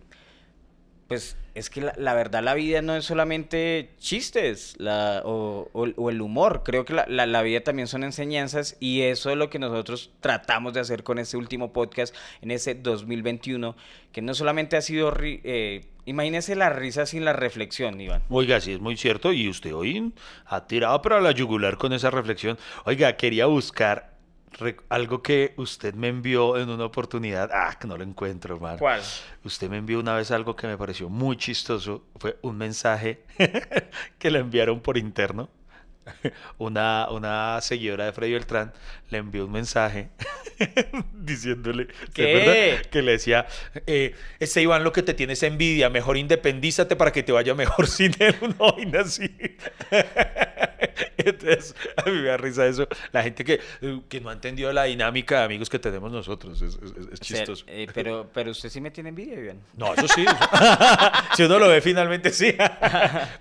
pues 1.08 1.38
es 1.54 1.70
que 1.70 1.82
la, 1.82 2.14
verdad 2.16 2.44
la 2.44 2.54
vida 2.56 2.82
no 2.82 2.96
es 2.96 3.06
solamente 3.06 3.92
chistes 4.00 4.74
la, 4.80 5.22
o, 5.24 5.70
o- 5.72 5.88
o 5.96 6.10
el 6.10 6.20
humor, 6.22 6.64
creo 6.66 6.84
que 6.84 6.94
la, 6.94 7.06
la- 7.08 7.42
vida 7.44 7.62
también 7.62 7.88
son 7.88 8.04
enseñanzas 8.04 8.76
y 8.80 9.02
eso 9.04 9.30
es 9.30 9.38
lo 9.38 9.50
que 9.50 9.60
nosotros 9.60 10.12
tratamos 10.20 10.74
de 10.74 10.80
hacer 10.80 11.04
con 11.04 11.20
este 11.20 11.38
último 11.38 11.72
podcast 11.74 12.14
en 12.42 12.50
ese 12.52 12.74
2021, 12.76 13.76
que 14.12 14.22
no 14.22 14.34
solamente 14.34 14.78
ha 14.78 14.82
sido, 14.82 15.12
ri- 15.14 15.42
eh, 15.44 15.86
imagínese 16.06 16.56
la 16.56 16.70
risa 16.72 17.06
sin 17.06 17.24
la 17.24 17.34
reflexión, 17.34 18.02
Iván. 18.02 18.24
Oiga, 18.30 18.60
sí 18.60 18.74
es 18.74 18.80
muy 18.80 18.98
cierto 18.98 19.32
y 19.32 19.48
usted 19.48 19.74
hoy 19.76 20.12
ha 20.48 20.66
tirado 20.66 21.02
para 21.04 21.22
la 21.22 21.32
yugular 21.32 21.78
con 21.78 21.94
esa 21.94 22.10
reflexión. 22.10 22.58
Oiga, 22.86 23.16
quería 23.16 23.46
buscar 23.46 24.15
algo 24.90 25.22
que 25.22 25.54
usted 25.58 25.94
me 25.94 26.08
envió 26.08 26.58
en 26.58 26.70
una 26.70 26.86
oportunidad. 26.86 27.50
Ah, 27.54 27.78
que 27.80 27.88
no 27.88 27.98
lo 27.98 28.04
encuentro, 28.04 28.56
hermano. 28.56 28.78
¿Cuál? 28.78 29.02
Usted 29.44 29.70
me 29.70 29.78
envió 29.78 30.00
una 30.00 30.16
vez 30.16 30.32
algo 30.32 30.56
que 30.56 30.68
me 30.68 30.78
pareció 30.78 31.10
muy 31.10 31.38
chistoso. 31.38 32.04
Fue 32.18 32.38
un 32.42 32.58
mensaje 32.58 33.24
que 34.20 34.32
le 34.32 34.40
enviaron 34.40 34.80
por 34.80 34.98
interno. 34.98 35.50
Una, 36.58 37.08
una 37.10 37.60
seguidora 37.62 38.06
de 38.06 38.12
Freddy 38.14 38.34
Beltrán 38.34 38.74
le 39.10 39.18
envió 39.20 39.46
un 39.46 39.52
mensaje 39.52 40.10
diciéndole 41.14 41.88
¿Qué? 42.14 42.82
que 42.92 43.02
le 43.02 43.14
decía, 43.14 43.46
eh, 43.88 44.16
este 44.40 44.62
Iván 44.62 44.84
lo 44.84 44.92
que 44.94 45.04
te 45.04 45.14
tiene 45.14 45.34
es 45.34 45.44
envidia, 45.44 45.90
mejor 45.90 46.18
independízate 46.18 46.96
para 46.96 47.12
que 47.12 47.24
te 47.24 47.32
vaya 47.32 47.54
mejor 47.56 47.88
sin 47.90 48.14
él, 48.20 48.36
una 48.42 48.56
vaina 48.58 49.02
así. 49.02 49.30
Entonces, 51.18 51.76
a 51.98 52.10
mí 52.10 52.18
me 52.18 52.28
da 52.28 52.38
risa 52.38 52.66
eso. 52.68 52.88
La 53.12 53.24
gente 53.24 53.44
que, 53.44 53.60
que 54.10 54.22
no 54.22 54.30
ha 54.30 54.34
entendido 54.34 54.72
la 54.74 54.84
dinámica 54.84 55.40
de 55.40 55.46
amigos 55.46 55.70
que 55.70 55.80
tenemos 55.80 56.12
nosotros, 56.12 56.62
es, 56.62 56.76
es- 56.76 56.82
es 56.84 56.92
O 56.92 56.94
sea, 57.02 57.38
chistoso. 57.40 57.66
eh, 57.68 57.88
pero, 57.94 58.30
pero 58.34 58.52
usted 58.52 58.70
sí 58.70 58.80
me 58.82 58.92
tiene 58.92 59.10
envidia, 59.10 59.40
Iván. 59.40 59.60
No, 59.76 59.94
eso 59.94 60.08
sí. 60.08 60.26
si 61.36 61.44
uno 61.44 61.58
lo 61.60 61.68
ve 61.70 61.82
finalmente, 61.82 62.30
sí. 62.32 62.56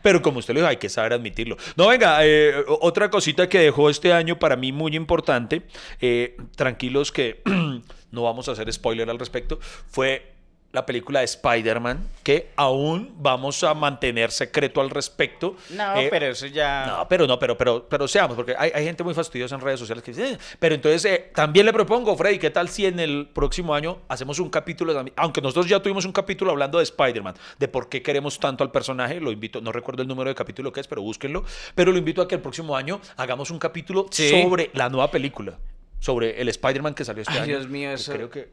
Pero 0.03 0.23
como 0.23 0.39
usted 0.39 0.55
lo 0.55 0.61
dijo, 0.61 0.69
hay 0.71 0.77
que 0.79 0.89
saber 0.89 1.13
admitirlo. 1.13 1.57
No, 1.77 1.89
venga, 1.89 2.19
eh, 2.25 2.54
otra 2.67 3.11
cosita 3.11 3.49
que 3.49 3.59
dejó 3.59 3.91
este 3.91 4.13
año 4.13 4.39
para 4.39 4.57
mí 4.57 4.73
muy 4.73 4.97
importante, 4.97 5.63
eh, 6.01 6.37
tranquilos 6.57 7.13
que 7.13 7.43
no 8.11 8.23
vamos 8.23 8.49
a 8.49 8.53
hacer 8.53 8.73
spoiler 8.73 9.11
al 9.11 9.19
respecto, 9.19 9.59
fue 9.61 10.34
la 10.75 10.85
película 10.85 11.21
de 11.21 11.25
Spider-Man, 11.27 12.01
que 12.25 12.51
aún 12.57 13.15
vamos 13.19 13.63
a 13.63 13.73
mantener 13.75 14.31
secreto 14.33 14.81
al 14.81 14.91
respecto. 14.91 15.57
No, 15.71 15.97
Eh, 15.97 16.09
pero 16.11 16.27
eso 16.27 16.47
ya... 16.47 16.85
no, 16.87 17.09
pero 17.09 17.27
no, 17.29 17.39
pero, 17.39 17.57
pero, 17.57 17.87
pero 17.89 18.09
seamos, 18.09 18.35
porque 18.37 18.55
hay, 18.59 18.73
hay 18.75 18.85
gente 18.85 19.05
muy 19.05 19.15
fastidiosa 19.15 19.55
en 19.55 19.61
redes 19.61 19.79
sociales 19.79 20.03
que 20.03 20.11
dice, 20.11 20.33
"Eh", 20.33 20.39
pero 20.59 20.75
entonces 20.75 21.05
eh, 21.05 21.31
también 21.35 21.65
le 21.65 21.73
propongo, 21.73 22.17
Freddy, 22.17 22.39
¿qué 22.41 22.51
tal 22.51 22.69
si 22.69 22.87
en 22.87 22.99
el 22.99 23.29
próximo 23.33 23.73
año 23.75 23.99
hacemos 24.09 24.41
un 24.41 24.51
capítulo, 24.51 25.05
aunque 25.17 25.41
nosotros 25.41 25.69
ya 25.69 25.81
tuvimos 25.81 26.05
un 26.05 26.13
capítulo 26.13 26.51
hablando 26.51 26.79
de 26.79 26.85
Spider-Man, 26.85 27.35
de 27.59 27.69
por 27.69 27.89
qué 27.89 28.03
queremos 28.03 28.41
tanto 28.41 28.65
al 28.65 28.73
personaje, 28.73 29.21
lo 29.21 29.31
invito, 29.31 29.61
no 29.61 29.71
recuerdo 29.71 30.03
el 30.03 30.09
número 30.09 30.29
de 30.29 30.35
capítulo 30.35 30.73
que 30.73 30.81
es, 30.81 30.89
pero 30.89 31.03
búsquenlo, 31.03 31.45
pero 31.77 31.93
lo 31.93 31.99
invito 31.99 32.21
a 32.21 32.27
que 32.27 32.35
el 32.35 32.41
próximo 32.41 32.77
año 32.77 33.01
hagamos 33.17 33.51
un 33.53 33.61
capítulo 33.61 34.07
Sí. 34.11 34.29
sobre 34.29 34.71
la 34.75 34.89
nueva 34.89 35.13
película, 35.13 35.57
sobre 36.01 36.41
el 36.41 36.49
Spider-Man 36.49 36.95
que 36.95 37.05
salió 37.05 37.23
este 37.23 37.33
Ay, 37.35 37.39
año. 37.39 37.47
Dios 37.59 37.69
mío, 37.69 37.93
eso- 37.93 38.13
Creo 38.13 38.29
que, 38.29 38.51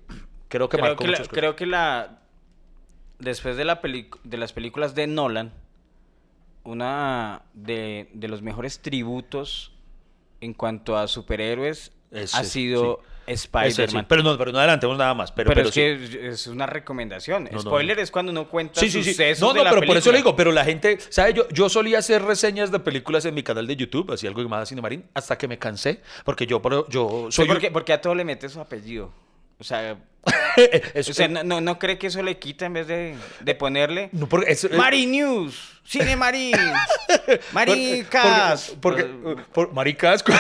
creo 0.52 0.70
que 0.70 0.78
creo 0.78 0.90
marcó 0.90 1.04
que, 1.04 1.10
la, 1.12 1.18
creo 1.24 1.56
que 1.56 1.66
la 1.66 2.20
después 3.18 3.58
de 3.58 3.66
la 3.66 3.82
peli- 3.82 4.10
de 4.24 4.38
las 4.38 4.54
películas 4.54 4.94
de 4.94 5.08
Nolan 5.08 5.52
una 6.64 7.42
de, 7.54 8.10
de 8.14 8.28
los 8.28 8.42
mejores 8.42 8.80
tributos 8.82 9.72
en 10.42 10.54
cuanto 10.54 10.96
a 10.98 11.08
superhéroes 11.08 11.92
Ese, 12.12 12.38
ha 12.38 12.44
sido 12.44 13.02
Ese, 13.26 13.46
Spider-Man. 13.46 14.04
sí. 14.04 14.06
Pero 14.08 14.22
no, 14.24 14.38
pero 14.38 14.52
no 14.52 14.60
adelantemos 14.60 14.98
nada 14.98 15.14
más. 15.14 15.32
Pero, 15.32 15.50
pero, 15.50 15.60
pero 15.60 15.70
es 15.70 15.74
sí. 15.74 15.80
que 16.20 16.28
es- 16.30 16.48
una 16.48 16.66
recomendación. 16.68 17.46
No, 17.46 17.52
no, 17.52 17.60
Spoiler 17.62 17.98
es 18.00 18.12
cuando 18.12 18.32
uno 18.32 18.48
cuenta 18.48 18.80
Sí, 18.80 18.90
sí, 18.92 19.04
sí. 19.04 19.12
sucesos 19.12 19.42
No, 19.48 19.54
de 19.54 19.60
no, 19.60 19.64
la 19.66 19.70
pero 19.72 19.82
por 19.88 19.98
eso 19.98 20.12
película. 20.12 20.12
le 20.12 20.18
digo, 20.18 20.36
pero 20.36 20.52
la 20.52 20.64
gente, 20.66 21.00
¿sabe? 21.10 21.34
Yo, 21.34 21.48
yo 21.50 21.70
solía 21.70 22.00
hacer 22.00 22.22
reseñas 22.24 22.72
de 22.72 22.80
películas 22.80 23.26
en 23.26 23.34
mi 23.34 23.42
canal 23.44 23.66
de 23.66 23.76
YouTube, 23.76 24.12
así 24.12 24.28
algo 24.28 24.42
llamado 24.42 24.66
Cine 24.66 24.82
Marín, 24.82 25.06
hasta 25.14 25.38
que 25.38 25.48
me 25.48 25.58
cansé, 25.58 26.02
porque 26.26 26.46
yo, 26.46 26.62
yo 26.90 27.28
Sí, 27.32 27.38
soy... 27.38 27.48
porque, 27.48 27.72
porque 27.72 27.94
a 27.94 28.02
todo 28.02 28.14
le 28.16 28.24
mete 28.26 28.50
su 28.50 28.60
apellido. 28.60 29.12
O 29.62 29.64
sea, 29.64 29.96
Eso- 30.96 31.12
o 31.12 31.14
sea, 31.14 31.28
no, 31.28 31.44
no, 31.44 31.62
no 31.62 31.78
cree 31.80 31.98
que 32.00 32.08
eso 32.08 32.22
le 32.24 32.38
quita 32.40 32.66
en 32.66 32.74
vez 32.74 32.88
de, 32.88 33.16
de 33.40 33.56
ponerle... 33.56 34.10
no, 34.12 34.28
porque 34.28 34.52
eso- 34.52 34.70
Mari 34.74 35.06
News, 35.06 35.80
Cine 35.84 36.16
Marín, 36.16 36.56
Maricas, 37.54 38.74
Porque, 38.82 39.04
porque- 39.06 39.44
por, 39.54 39.72
maricas. 39.74 40.24
Que 40.24 40.34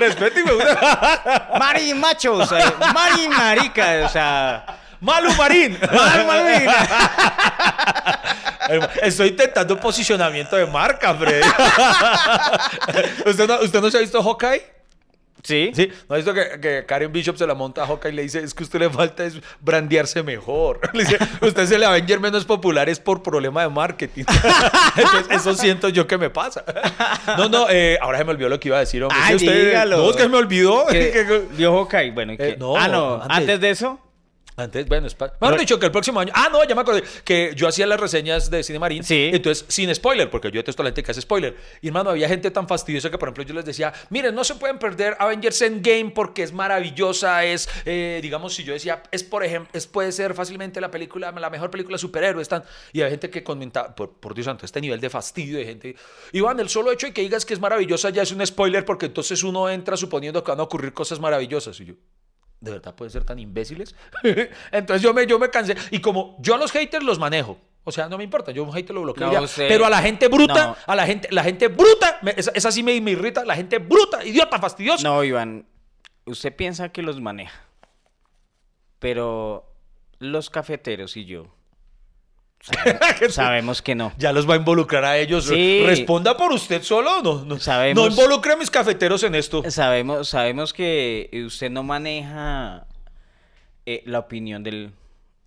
Respéteme. 0.00 0.52
Mari 1.58 1.94
Machos, 1.94 2.52
eh, 2.52 2.64
Mari 2.94 3.28
Marica, 3.28 4.02
o 4.04 4.08
sea... 4.08 4.66
Malu 5.00 5.32
Marín. 5.34 5.78
Malu 5.92 6.24
Marín. 6.26 6.70
Estoy 9.02 9.28
intentando 9.28 9.78
posicionamiento 9.78 10.56
de 10.56 10.64
marca, 10.66 11.14
Freddy. 11.14 11.46
¿Usted, 13.26 13.46
no, 13.46 13.60
¿Usted 13.60 13.80
no 13.80 13.90
se 13.90 13.98
ha 13.98 14.00
visto 14.00 14.22
Hawkeye? 14.22 14.75
Sí. 15.46 15.70
Sí, 15.74 15.88
¿no 16.08 16.14
ha 16.14 16.16
visto 16.16 16.34
que, 16.34 16.58
que 16.60 16.84
Karen 16.86 17.12
Bishop 17.12 17.36
se 17.36 17.46
la 17.46 17.54
monta 17.54 17.84
a 17.84 17.86
Hawkeye 17.86 18.10
y 18.12 18.14
le 18.16 18.22
dice, 18.22 18.40
es 18.42 18.52
que 18.52 18.64
a 18.64 18.66
usted 18.66 18.80
le 18.80 18.90
falta 18.90 19.24
es 19.24 19.34
brandearse 19.60 20.22
mejor? 20.24 20.80
Le 20.92 21.04
dice, 21.04 21.18
usted 21.40 21.62
es 21.62 21.70
el 21.70 21.84
Avenger 21.84 22.18
menos 22.18 22.44
popular 22.44 22.88
es 22.88 22.98
por 22.98 23.22
problema 23.22 23.62
de 23.62 23.68
marketing. 23.68 24.24
Entonces, 24.96 25.26
eso 25.30 25.54
siento 25.54 25.88
yo 25.88 26.06
que 26.06 26.18
me 26.18 26.30
pasa. 26.30 26.64
No, 27.38 27.48
no, 27.48 27.66
eh, 27.70 27.96
ahora 28.00 28.18
se 28.18 28.24
me 28.24 28.30
olvidó 28.32 28.48
lo 28.48 28.58
que 28.58 28.68
iba 28.68 28.76
a 28.78 28.80
decir, 28.80 29.02
hombre. 29.04 29.18
Ay, 29.20 29.38
Sí, 29.38 29.46
usted- 29.46 29.66
dígalo. 29.68 29.98
No, 29.98 30.10
es 30.10 30.16
que 30.16 30.22
se 30.24 30.28
me 30.28 30.36
olvidó. 30.38 30.86
Que 30.86 31.10
Que- 31.26 31.42
¿Vio 31.56 31.72
Hawkeye? 31.72 32.10
Bueno, 32.10 32.32
¿y 32.32 32.34
Eh, 32.36 32.38
qué? 32.38 32.56
no, 32.58 32.76
ah, 32.76 32.88
no, 32.88 33.14
antes. 33.22 33.36
antes. 33.38 33.60
de 33.60 33.70
eso... 33.70 34.00
Antes, 34.58 34.88
bueno, 34.88 35.06
es 35.06 35.14
pa- 35.14 35.34
mejor 35.38 35.58
dicho 35.60 35.78
que 35.78 35.86
el 35.86 35.92
próximo 35.92 36.18
año. 36.18 36.32
Ah, 36.34 36.48
no, 36.50 36.64
ya 36.64 36.74
me 36.74 36.80
acordé 36.80 37.04
que 37.24 37.52
yo 37.54 37.68
hacía 37.68 37.86
las 37.86 38.00
reseñas 38.00 38.50
de 38.50 38.62
Cine 38.62 38.78
Marín. 38.78 39.04
Sí. 39.04 39.30
Entonces, 39.32 39.66
sin 39.68 39.94
spoiler, 39.94 40.30
porque 40.30 40.50
yo 40.50 40.56
detesto 40.60 40.80
a 40.80 40.84
la 40.84 40.88
gente 40.90 41.02
que 41.02 41.10
hace 41.10 41.20
spoiler. 41.20 41.54
Y 41.82 41.88
hermano, 41.88 42.10
había 42.10 42.26
gente 42.26 42.50
tan 42.50 42.66
fastidiosa 42.66 43.10
que, 43.10 43.18
por 43.18 43.28
ejemplo, 43.28 43.44
yo 43.44 43.54
les 43.54 43.66
decía, 43.66 43.92
miren, 44.08 44.34
no 44.34 44.44
se 44.44 44.54
pueden 44.54 44.78
perder 44.78 45.14
Avengers 45.18 45.60
Endgame 45.60 46.10
porque 46.14 46.42
es 46.42 46.52
maravillosa. 46.54 47.44
Es, 47.44 47.68
eh, 47.84 48.18
digamos, 48.22 48.54
si 48.54 48.64
yo 48.64 48.72
decía, 48.72 49.02
es 49.10 49.22
por 49.22 49.44
ejemplo, 49.44 49.68
es, 49.74 49.86
puede 49.86 50.10
ser 50.10 50.32
fácilmente 50.32 50.80
la 50.80 50.90
película, 50.90 51.30
la 51.32 51.50
mejor 51.50 51.70
película 51.70 51.96
de 51.96 51.98
superhéroes. 51.98 52.48
Tan... 52.48 52.62
Y 52.94 53.00
había 53.02 53.10
gente 53.10 53.28
que 53.28 53.44
comentaba, 53.44 53.94
por, 53.94 54.14
por 54.18 54.32
Dios 54.34 54.46
santo, 54.46 54.64
este 54.64 54.80
nivel 54.80 55.00
de 55.00 55.10
fastidio 55.10 55.58
de 55.58 55.66
gente. 55.66 55.96
Iván, 56.32 56.58
el 56.60 56.70
solo 56.70 56.92
hecho 56.92 57.08
de 57.08 57.12
que 57.12 57.20
digas 57.20 57.44
que 57.44 57.52
es 57.52 57.60
maravillosa 57.60 58.08
ya 58.08 58.22
es 58.22 58.32
un 58.32 58.44
spoiler 58.46 58.86
porque 58.86 59.06
entonces 59.06 59.42
uno 59.42 59.68
entra 59.68 59.98
suponiendo 59.98 60.42
que 60.42 60.50
van 60.50 60.60
a 60.60 60.62
ocurrir 60.62 60.94
cosas 60.94 61.20
maravillosas. 61.20 61.78
Y 61.80 61.84
yo, 61.84 61.94
¿De 62.66 62.72
verdad 62.72 62.94
pueden 62.94 63.10
ser 63.10 63.24
tan 63.24 63.38
imbéciles? 63.38 63.94
Entonces 64.72 65.02
yo 65.02 65.14
me, 65.14 65.26
yo 65.26 65.38
me 65.38 65.48
cansé. 65.50 65.76
Y 65.90 66.00
como 66.00 66.36
yo 66.40 66.54
a 66.54 66.58
los 66.58 66.72
haters 66.72 67.04
los 67.04 67.18
manejo. 67.18 67.58
O 67.84 67.92
sea, 67.92 68.08
no 68.08 68.18
me 68.18 68.24
importa, 68.24 68.50
yo 68.50 68.64
a 68.64 68.66
un 68.66 68.72
hater 68.72 68.92
lo 68.94 69.02
bloqueo 69.02 69.28
No, 69.28 69.32
ya. 69.32 69.40
usted- 69.40 69.68
Pero 69.68 69.86
a 69.86 69.90
la 69.90 70.02
gente 70.02 70.26
bruta, 70.26 70.66
No. 70.66 70.76
a 70.86 70.96
la 70.96 71.06
gente, 71.06 71.28
la 71.30 71.44
gente 71.44 71.68
bruta, 71.68 72.18
me- 72.20 72.34
esa, 72.36 72.50
esa 72.52 72.72
sí 72.72 72.82
me, 72.82 73.00
me 73.00 73.12
irrita, 73.12 73.44
la 73.44 73.54
gente 73.54 73.78
bruta, 73.78 74.24
idiota, 74.24 74.58
fastidiosa. 74.58 75.04
No, 75.08 75.22
Iván, 75.22 75.66
usted 76.24 76.54
piensa 76.54 76.88
que 76.90 77.02
los 77.02 77.20
maneja. 77.20 77.60
Pero 78.98 79.72
los 80.18 80.50
cafeteros 80.50 81.16
y 81.16 81.26
yo 81.26 81.54
sabe- 82.66 83.28
sabemos 83.30 83.82
que 83.82 83.94
no. 83.94 84.12
Ya 84.18 84.32
los 84.32 84.48
va 84.48 84.54
a 84.54 84.56
involucrar 84.56 85.04
a 85.04 85.16
ellos. 85.18 85.46
Sí. 85.46 85.82
Responda 85.86 86.36
por 86.36 86.52
usted 86.52 86.82
solo. 86.82 87.22
No, 87.22 87.44
no, 87.44 87.58
Sabemos- 87.58 88.04
no 88.04 88.10
involucre 88.10 88.52
a 88.52 88.56
mis 88.56 88.70
cafeteros 88.70 89.22
en 89.22 89.34
esto. 89.34 89.62
Sabemos, 89.70 90.28
sabemos 90.28 90.72
que 90.72 91.30
usted 91.46 91.70
no 91.70 91.82
maneja 91.82 92.86
eh, 93.86 94.02
la 94.06 94.18
opinión 94.18 94.62
del, 94.62 94.92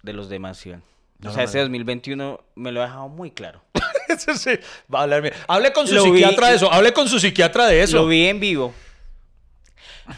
de 0.03 0.13
los 0.13 0.29
demás, 0.29 0.65
Iván. 0.65 0.83
No 1.19 1.29
o 1.31 1.33
sea, 1.33 1.41
lo 1.43 1.45
este 1.45 1.57
manejo. 1.57 1.69
2021 1.71 2.43
me 2.55 2.71
lo 2.71 2.81
ha 2.81 2.85
dejado 2.85 3.09
muy 3.09 3.31
claro. 3.31 3.61
Sí, 4.35 4.51
va 4.93 5.01
a 5.01 5.03
hablarme. 5.03 5.31
Hable 5.47 5.71
con 5.71 5.85
su 5.87 5.93
Lo 5.93 6.03
vi- 6.05 6.11
psiquiatra 6.21 6.47
de 6.49 6.55
eso. 6.55 6.71
Hable 6.73 6.93
con 6.93 7.07
su 7.07 7.19
psiquiatra 7.19 7.67
de 7.67 7.83
eso. 7.83 7.97
Lo 7.97 8.07
vi 8.07 8.25
en 8.25 8.39
vivo. 8.39 8.73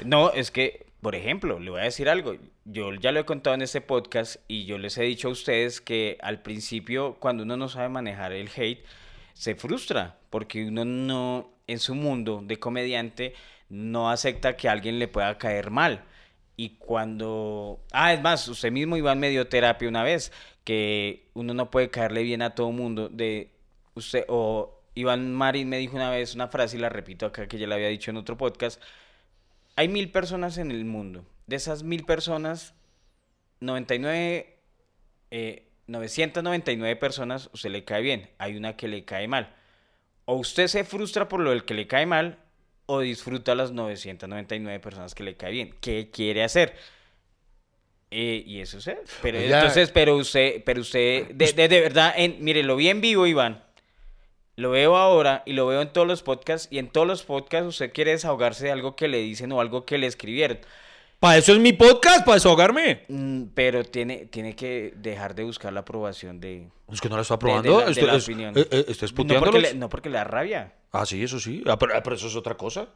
No, 0.06 0.32
es 0.32 0.50
que, 0.52 0.86
por 1.02 1.14
ejemplo, 1.14 1.60
le 1.60 1.70
voy 1.72 1.82
a 1.82 1.84
decir 1.84 2.08
algo. 2.10 2.36
Yo 2.66 2.94
ya 2.94 3.12
lo 3.12 3.20
he 3.20 3.26
contado 3.26 3.56
en 3.56 3.64
este 3.64 3.82
podcast 3.82 4.38
y 4.48 4.66
yo 4.66 4.78
les 4.78 4.98
he 4.98 5.04
dicho 5.04 5.30
a 5.30 5.32
ustedes 5.32 5.82
que 5.82 6.18
al 6.22 6.42
principio, 6.42 7.16
cuando 7.20 7.44
uno 7.44 7.58
no 7.58 7.70
sabe 7.70 7.90
manejar 7.90 8.34
el 8.34 8.50
hate, 8.56 8.86
se 9.34 9.56
frustra 9.56 10.20
porque 10.30 10.66
uno 10.66 10.86
no, 10.86 11.52
en 11.68 11.80
su 11.80 11.96
mundo 11.96 12.42
de 12.44 12.60
comediante, 12.60 13.34
no 13.70 14.12
acepta 14.12 14.58
que 14.58 14.70
alguien 14.70 15.00
le 15.00 15.08
pueda 15.08 15.38
caer 15.38 15.72
mal. 15.72 16.04
Y 16.56 16.78
cuando... 16.78 17.80
Ah, 17.92 18.14
es 18.14 18.22
más, 18.22 18.48
usted 18.48 18.72
mismo, 18.72 18.98
Iván, 18.98 19.20
me 19.20 19.30
dio 19.30 19.48
terapia 19.48 19.90
una 19.90 20.04
vez, 20.04 20.32
que 20.64 21.30
uno 21.34 21.54
no 21.56 21.72
puede 21.72 21.90
caerle 21.90 22.24
bien 22.24 22.42
a 22.44 22.54
todo 22.56 22.72
mundo. 22.72 23.10
De 23.10 23.52
usted, 23.96 24.26
o 24.28 24.80
Iván 24.94 25.34
Marín 25.34 25.70
me 25.70 25.78
dijo 25.80 25.96
una 25.96 26.12
vez 26.12 26.36
una 26.36 26.48
frase, 26.50 26.78
y 26.78 26.80
la 26.80 26.90
repito 26.90 27.26
acá, 27.26 27.48
que 27.48 27.58
ya 27.58 27.68
la 27.68 27.76
había 27.76 27.88
dicho 27.88 28.12
en 28.12 28.18
otro 28.18 28.38
podcast. 28.38 28.82
Hay 29.76 29.88
mil 29.88 30.12
personas 30.12 30.58
en 30.58 30.70
el 30.72 30.86
mundo. 30.86 31.26
De 31.52 31.58
esas 31.58 31.84
mil 31.84 32.06
personas, 32.06 32.74
99, 33.60 34.58
eh, 35.32 35.68
999 35.88 36.96
personas 36.96 37.50
usted 37.54 37.70
le 37.72 37.84
cae 37.84 38.02
bien. 38.02 38.30
Hay 38.38 38.56
una 38.56 38.78
que 38.78 38.88
le 38.88 39.04
cae 39.04 39.28
mal. 39.28 39.54
O 40.26 40.36
usted 40.36 40.68
se 40.68 40.86
frustra 40.86 41.28
por 41.28 41.42
lo 41.42 41.50
del 41.50 41.66
que 41.66 41.74
le 41.74 41.88
cae 41.88 42.06
mal, 42.06 42.40
o 42.86 43.02
disfruta 43.02 43.52
a 43.52 43.56
las 43.56 43.72
999 43.74 44.80
personas 44.80 45.14
que 45.14 45.24
le 45.24 45.36
cae 45.36 45.52
bien. 45.52 45.76
¿Qué 45.82 46.10
quiere 46.10 46.44
hacer? 46.44 46.74
Eh, 48.12 48.44
y 48.46 48.60
eso 48.62 48.78
es. 48.78 48.88
él. 48.88 48.98
Pero 49.22 49.38
Oiga. 49.40 49.60
entonces, 49.60 49.92
pero 49.92 50.16
usted, 50.18 50.64
pero 50.66 50.82
usted, 50.82 51.32
de, 51.34 51.54
de- 51.54 51.68
de 51.68 51.82
verdad, 51.82 52.14
en, 52.18 52.38
mire, 52.44 52.64
lo 52.64 52.76
vi 52.76 52.90
en 52.90 53.02
vivo, 53.02 53.28
Iván. 53.28 53.64
Lo 54.58 54.72
veo 54.72 54.98
ahora 54.98 55.44
y 55.46 55.54
lo 55.54 55.68
veo 55.68 55.82
en 55.82 55.92
todos 55.92 56.08
los 56.08 56.24
podcasts. 56.24 56.68
Y 56.72 56.78
en 56.80 56.90
todos 56.90 57.08
los 57.08 57.24
podcasts 57.24 57.68
usted 57.68 57.92
quiere 57.94 58.12
desahogarse 58.12 58.66
de 58.66 58.72
algo 58.72 58.96
que 58.96 59.08
le 59.08 59.18
dicen 59.20 59.52
o 59.52 59.62
algo 59.62 59.86
que 59.86 59.98
le 59.98 60.08
escribieron. 60.08 60.60
Para 61.22 61.38
eso 61.38 61.54
es 61.54 61.60
mi 61.60 61.72
podcast, 61.72 62.26
para 62.26 62.34
desahogarme. 62.38 63.04
Mm, 63.08 63.44
Pero 63.54 63.84
tiene, 63.86 64.26
tiene 64.26 64.56
que 64.56 64.92
dejar 64.98 65.36
de 65.36 65.44
buscar 65.44 65.72
la 65.72 65.82
aprobación 65.82 66.40
de. 66.40 66.68
Es 66.92 67.00
que 67.00 67.10
no 67.10 67.16
la 67.16 67.22
de- 67.22 67.28
de 67.30 67.34
aprobando. 67.36 67.80
la- 67.80 67.86
de 67.86 67.92
Esto- 67.92 68.08
la 68.08 68.16
es- 68.16 68.24
opinión. 68.24 68.58
eh, 68.58 68.68
eh, 68.72 68.86
¿Estás 68.88 69.12
no 69.12 69.18
porque, 69.18 69.34
puteándolos? 69.36 69.62
le, 69.62 69.74
no 69.76 69.88
porque 69.88 70.10
le 70.10 70.18
da 70.18 70.24
rabia. 70.24 70.74
Ah, 70.92 71.06
sí, 71.06 71.22
eso 71.24 71.40
sí. 71.40 71.64
Ah, 71.68 71.78
pero, 71.78 71.94
ah, 71.96 72.02
pero 72.04 72.16
eso 72.16 72.26
es 72.26 72.36
otra 72.36 72.56
cosa. 72.58 72.88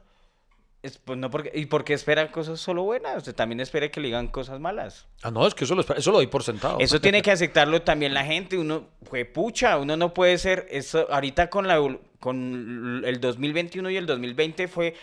Es, 0.81 0.97
pues 0.97 1.19
no 1.19 1.29
porque, 1.29 1.51
¿Y 1.53 1.67
porque 1.67 1.93
espera 1.93 2.31
cosas 2.31 2.59
solo 2.59 2.81
buenas? 2.83 3.17
Usted 3.17 3.35
también 3.35 3.59
espera 3.59 3.89
que 3.89 3.99
le 3.99 4.07
digan 4.07 4.27
cosas 4.27 4.59
malas. 4.59 5.07
Ah, 5.21 5.29
no, 5.29 5.45
es 5.45 5.53
que 5.53 5.65
eso 5.65 5.75
lo, 5.75 5.81
eso 5.81 6.11
lo 6.11 6.17
doy 6.17 6.27
por 6.27 6.41
sentado. 6.41 6.77
Eso 6.79 6.99
tiene 6.99 7.21
que 7.21 7.29
aceptarlo 7.31 7.83
también 7.83 8.13
la 8.15 8.23
gente. 8.25 8.57
Uno, 8.57 8.89
fue 9.03 9.25
pucha, 9.25 9.77
uno 9.77 9.97
no 9.97 10.15
puede 10.15 10.39
ser. 10.39 10.65
Eso, 10.71 11.07
ahorita 11.11 11.51
con, 11.51 11.67
la, 11.67 11.77
evol- 11.79 11.99
con 12.19 13.03
el 13.05 13.19
2021 13.19 13.91
y 13.91 13.97
el 13.97 14.07
2020 14.07 14.67
fue 14.67 14.95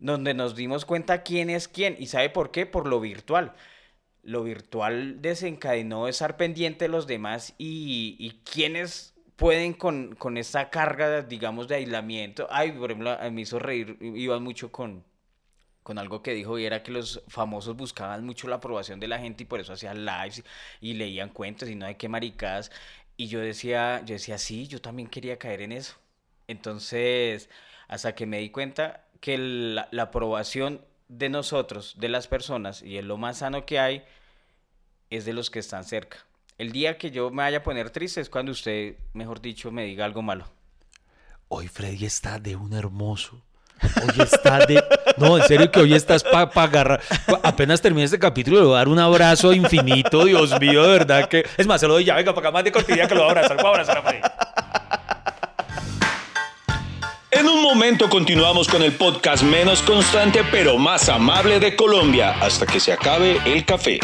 donde 0.00 0.34
nos 0.34 0.56
dimos 0.56 0.84
cuenta 0.84 1.22
quién 1.22 1.50
es 1.50 1.68
quién. 1.68 1.96
¿Y 1.98 2.06
sabe 2.06 2.30
por 2.30 2.50
qué? 2.50 2.66
Por 2.66 2.86
lo 2.88 3.00
virtual. 3.00 3.54
Lo 4.22 4.42
virtual 4.42 5.22
desencadenó 5.22 6.08
estar 6.08 6.36
pendiente 6.36 6.86
de 6.86 6.88
los 6.90 7.06
demás 7.06 7.54
y, 7.58 8.16
y 8.18 8.40
quiénes 8.44 9.14
pueden 9.36 9.72
con, 9.72 10.14
con 10.16 10.36
esta 10.36 10.68
carga, 10.70 11.22
digamos, 11.22 11.68
de 11.68 11.76
aislamiento. 11.76 12.46
Ay, 12.50 12.72
por 12.72 12.90
ejemplo, 12.90 13.16
me 13.32 13.40
hizo 13.40 13.58
reír, 13.58 13.96
iban 14.00 14.42
mucho 14.42 14.70
con, 14.70 15.04
con 15.82 15.98
algo 15.98 16.22
que 16.22 16.34
dijo 16.34 16.58
y 16.58 16.66
era 16.66 16.82
que 16.82 16.92
los 16.92 17.22
famosos 17.28 17.76
buscaban 17.76 18.24
mucho 18.24 18.48
la 18.48 18.56
aprobación 18.56 19.00
de 19.00 19.08
la 19.08 19.18
gente 19.18 19.44
y 19.44 19.46
por 19.46 19.60
eso 19.60 19.72
hacían 19.72 20.04
lives 20.04 20.44
y 20.80 20.94
leían 20.94 21.30
cuentos 21.30 21.70
y 21.70 21.74
no 21.74 21.86
hay 21.86 21.94
qué 21.96 22.08
maricadas. 22.08 22.70
Y 23.16 23.28
yo 23.28 23.40
decía, 23.40 24.02
yo 24.04 24.14
decía, 24.14 24.38
sí, 24.38 24.66
yo 24.68 24.80
también 24.80 25.08
quería 25.08 25.38
caer 25.38 25.62
en 25.62 25.72
eso. 25.72 25.96
Entonces, 26.46 27.48
hasta 27.88 28.14
que 28.14 28.26
me 28.26 28.38
di 28.40 28.50
cuenta 28.50 29.06
que 29.20 29.38
la, 29.38 29.88
la 29.90 30.04
aprobación 30.04 30.80
de 31.08 31.28
nosotros, 31.28 31.94
de 31.98 32.08
las 32.08 32.26
personas, 32.28 32.82
y 32.82 32.96
es 32.98 33.04
lo 33.04 33.16
más 33.16 33.38
sano 33.38 33.66
que 33.66 33.78
hay, 33.78 34.04
es 35.10 35.24
de 35.24 35.32
los 35.32 35.50
que 35.50 35.58
están 35.58 35.84
cerca. 35.84 36.18
El 36.58 36.72
día 36.72 36.98
que 36.98 37.10
yo 37.10 37.30
me 37.30 37.42
vaya 37.42 37.58
a 37.58 37.62
poner 37.62 37.90
triste 37.90 38.20
es 38.20 38.28
cuando 38.30 38.52
usted, 38.52 38.96
mejor 39.12 39.40
dicho, 39.40 39.70
me 39.70 39.84
diga 39.84 40.04
algo 40.04 40.22
malo. 40.22 40.46
Hoy 41.48 41.68
Freddy 41.68 42.06
está 42.06 42.38
de 42.38 42.54
un 42.54 42.72
hermoso. 42.74 43.42
Hoy 43.82 44.22
está 44.22 44.66
de. 44.66 44.84
No, 45.16 45.38
en 45.38 45.44
serio 45.44 45.70
que 45.70 45.80
hoy 45.80 45.94
estás 45.94 46.22
para 46.22 46.50
agarrar. 46.62 47.00
pa- 47.26 47.40
Apenas 47.42 47.80
termine 47.80 48.04
este 48.04 48.18
capítulo, 48.18 48.58
le 48.60 48.66
voy 48.66 48.74
a 48.74 48.78
dar 48.78 48.88
un 48.88 48.98
abrazo 48.98 49.54
infinito. 49.54 50.26
Dios 50.26 50.60
mío, 50.60 50.82
de 50.82 50.88
verdad 50.98 51.28
que. 51.30 51.46
Es 51.56 51.66
más, 51.66 51.80
se 51.80 51.86
lo 51.88 51.94
doy 51.94 52.04
ya. 52.04 52.14
Venga, 52.14 52.34
para 52.34 52.48
acá 52.48 52.52
más 52.52 52.64
de 52.64 52.72
cortilla 52.72 53.08
que 53.08 53.14
lo 53.14 53.22
voy 53.22 53.28
a 53.28 53.30
abrazar. 53.32 53.56
Voy 53.56 53.64
a 53.66 53.68
abrazar 53.70 54.02
Freddy. 54.02 54.20
En 57.40 57.48
un 57.48 57.62
momento 57.62 58.10
continuamos 58.10 58.68
con 58.68 58.82
el 58.82 58.92
podcast 58.92 59.42
menos 59.42 59.80
constante 59.80 60.44
pero 60.52 60.76
más 60.76 61.08
amable 61.08 61.58
de 61.58 61.74
Colombia 61.74 62.38
hasta 62.38 62.66
que 62.66 62.78
se 62.78 62.92
acabe 62.92 63.40
el 63.46 63.64
café. 63.64 63.98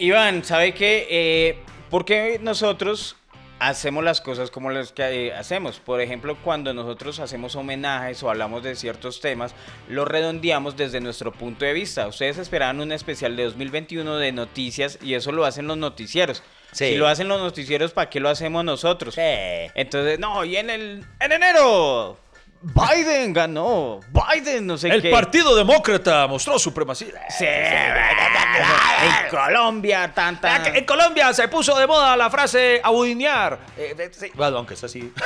Iván, 0.00 0.42
¿sabe 0.42 0.74
qué? 0.74 1.06
Eh, 1.08 1.58
¿Por 1.88 2.04
qué 2.04 2.40
nosotros 2.42 3.14
hacemos 3.60 4.02
las 4.02 4.20
cosas 4.20 4.50
como 4.50 4.70
las 4.70 4.92
que 4.92 5.28
eh, 5.28 5.32
hacemos? 5.32 5.78
Por 5.78 6.00
ejemplo, 6.00 6.36
cuando 6.42 6.74
nosotros 6.74 7.20
hacemos 7.20 7.54
homenajes 7.54 8.22
o 8.22 8.30
hablamos 8.30 8.62
de 8.62 8.74
ciertos 8.74 9.20
temas, 9.20 9.54
lo 9.88 10.04
redondeamos 10.04 10.76
desde 10.76 11.00
nuestro 11.00 11.32
punto 11.32 11.64
de 11.64 11.72
vista. 11.72 12.08
Ustedes 12.08 12.38
esperaban 12.38 12.80
un 12.80 12.90
especial 12.90 13.36
de 13.36 13.44
2021 13.44 14.16
de 14.16 14.32
noticias 14.32 14.98
y 15.02 15.14
eso 15.14 15.30
lo 15.30 15.44
hacen 15.44 15.68
los 15.68 15.76
noticieros. 15.76 16.42
Sí. 16.72 16.86
Si 16.86 16.96
lo 16.96 17.06
hacen 17.06 17.28
los 17.28 17.40
noticieros, 17.40 17.92
¿para 17.92 18.10
qué 18.10 18.20
lo 18.20 18.28
hacemos 18.28 18.64
nosotros? 18.64 19.14
Entonces, 19.18 20.18
no, 20.18 20.44
y 20.44 20.56
en 20.56 20.70
el 20.70 21.04
en 21.18 21.32
enero 21.32 22.16
Biden 22.62 23.32
ganó. 23.32 24.00
Biden, 24.08 24.66
no 24.66 24.76
sé 24.76 24.88
El 24.88 25.00
qué. 25.00 25.10
Partido 25.10 25.56
Demócrata 25.56 26.26
mostró 26.26 26.58
supremacía. 26.58 27.14
Sí, 27.30 27.46
en 27.46 29.28
Colombia, 29.30 30.12
tanta. 30.14 30.56
Ah, 30.56 30.62
En 30.74 30.84
Colombia 30.84 31.32
se 31.32 31.48
puso 31.48 31.78
de 31.78 31.86
moda 31.86 32.14
la 32.18 32.28
frase 32.28 32.80
abudinear. 32.84 33.58
Eh, 33.78 33.94
eh, 33.98 34.10
sí, 34.12 34.30
Bueno, 34.34 34.58
aunque 34.58 34.74
es 34.74 34.84
así. 34.84 35.12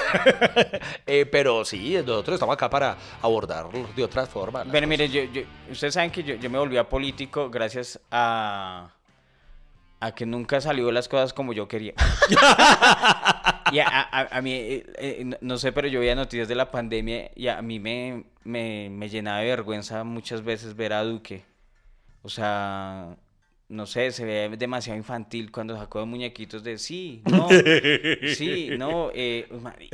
Eh, 1.07 1.27
pero 1.27 1.65
sí, 1.65 1.95
nosotros 2.07 2.35
estamos 2.35 2.55
acá 2.55 2.71
para 2.71 2.97
abordarlo 3.21 3.89
de 3.95 4.05
otra 4.05 4.27
forma. 4.27 4.65
Bueno, 4.65 4.87
mire, 4.87 5.09
yo, 5.09 5.23
yo- 5.25 5.43
ustedes 5.71 5.95
saben 5.95 6.11
que 6.11 6.23
yo, 6.23 6.35
yo 6.37 6.49
me 6.49 6.59
volví 6.59 6.77
a 6.79 6.89
político 6.89 7.51
gracias 7.51 8.01
a, 8.11 8.89
a 10.01 10.13
que 10.15 10.25
nunca 10.25 10.61
salió 10.61 10.91
las 10.93 11.09
cosas 11.09 11.33
como 11.33 11.53
yo 11.53 11.69
quería. 11.69 11.95
y 13.73 13.79
a, 13.79 13.87
a- 13.89 14.37
a 14.39 14.43
mí, 14.43 14.53
eh, 14.53 14.85
eh, 14.99 15.31
no- 15.41 15.59
sé, 15.59 15.73
pero 15.73 15.89
yo 15.89 16.01
veía 16.01 16.15
noticias 16.15 16.49
de 16.49 16.55
la 16.55 16.71
pandemia 16.71 17.31
y 17.35 17.49
a 17.49 17.61
mí 17.63 17.79
me, 17.81 18.25
me, 18.45 18.89
me 18.91 19.09
llenaba 19.09 19.39
de 19.41 19.47
vergüenza 19.47 20.05
muchas 20.05 20.43
veces 20.45 20.75
ver 20.77 20.93
a 20.93 21.03
Duque. 21.05 21.43
O 22.23 22.29
sea, 22.29 23.17
no 23.69 23.87
sé, 23.87 24.13
se 24.13 24.25
ve 24.25 24.55
demasiado 24.57 24.97
infantil 24.99 25.51
cuando 25.51 25.77
sacó 25.77 26.01
de 26.01 26.07
muñequitos 26.07 26.63
de 26.63 26.79
sí, 26.79 27.23
no, 27.31 27.49
sí, 28.37 28.71
no, 28.79 29.11
eh, 29.15 29.47
mari- 29.61 29.89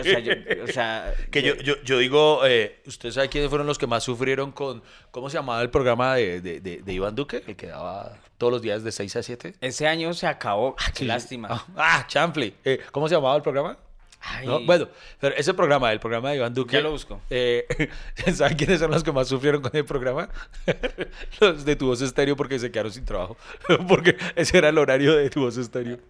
o 0.00 0.02
sea, 0.04 0.18
yo, 0.20 0.32
o 0.64 0.66
sea, 0.66 1.12
Que 1.30 1.42
yo, 1.42 1.54
yo, 1.56 1.74
yo 1.82 1.98
digo, 1.98 2.40
eh, 2.46 2.80
¿usted 2.86 3.10
sabe 3.10 3.28
quiénes 3.28 3.48
fueron 3.48 3.66
los 3.66 3.78
que 3.78 3.86
más 3.86 4.02
sufrieron 4.04 4.52
con, 4.52 4.82
¿cómo 5.10 5.30
se 5.30 5.38
llamaba 5.38 5.62
el 5.62 5.70
programa 5.70 6.14
de, 6.16 6.40
de, 6.40 6.60
de- 6.60 6.82
de 6.82 6.92
Iván 6.92 7.14
Duque? 7.14 7.42
El 7.46 7.56
que 7.56 7.66
daba 7.68 8.18
todos 8.42 8.54
los 8.54 8.62
días 8.62 8.82
de 8.82 8.90
6 8.90 9.14
a 9.14 9.22
7. 9.22 9.54
ese 9.60 9.86
año 9.86 10.12
se 10.14 10.26
acabó, 10.26 10.74
ah, 10.76 10.90
qué 10.92 11.04
lástima. 11.04 11.46
Ah, 11.48 11.64
ah. 11.76 12.32
Eh, 12.64 12.80
¿Cómo 12.90 13.06
se 13.06 13.14
llamaba 13.14 13.36
el 13.36 13.42
programa? 13.42 13.78
Ay, 14.20 14.48
¿No? 14.48 14.58
Bueno, 14.64 14.88
pero 15.20 15.36
ese 15.36 15.54
programa, 15.54 15.92
el 15.92 16.00
programa 16.00 16.30
de 16.30 16.38
Iván 16.38 16.52
Duque. 16.52 16.72
Ya 16.72 16.80
lo 16.80 16.90
busco. 16.90 17.20
eh, 17.30 17.88
¿Saben 18.34 18.56
quiénes 18.56 18.80
son 18.80 18.90
los 18.90 19.04
que 19.04 19.12
más 19.12 19.28
sufrieron 19.28 19.62
con 19.62 19.70
el 19.76 19.84
programa? 19.84 20.28
los 21.40 21.64
de 21.64 21.76
tu 21.76 21.86
voz 21.86 22.02
estéreo 22.02 22.34
porque 22.34 22.58
se 22.58 22.72
quedaron 22.72 22.90
sin 22.90 23.04
trabajo. 23.04 23.36
porque 23.86 24.16
ese 24.34 24.58
era 24.58 24.70
el 24.70 24.78
horario 24.78 25.14
de 25.14 25.30
tu 25.30 25.42
voz 25.42 25.56
estéreo. 25.56 26.00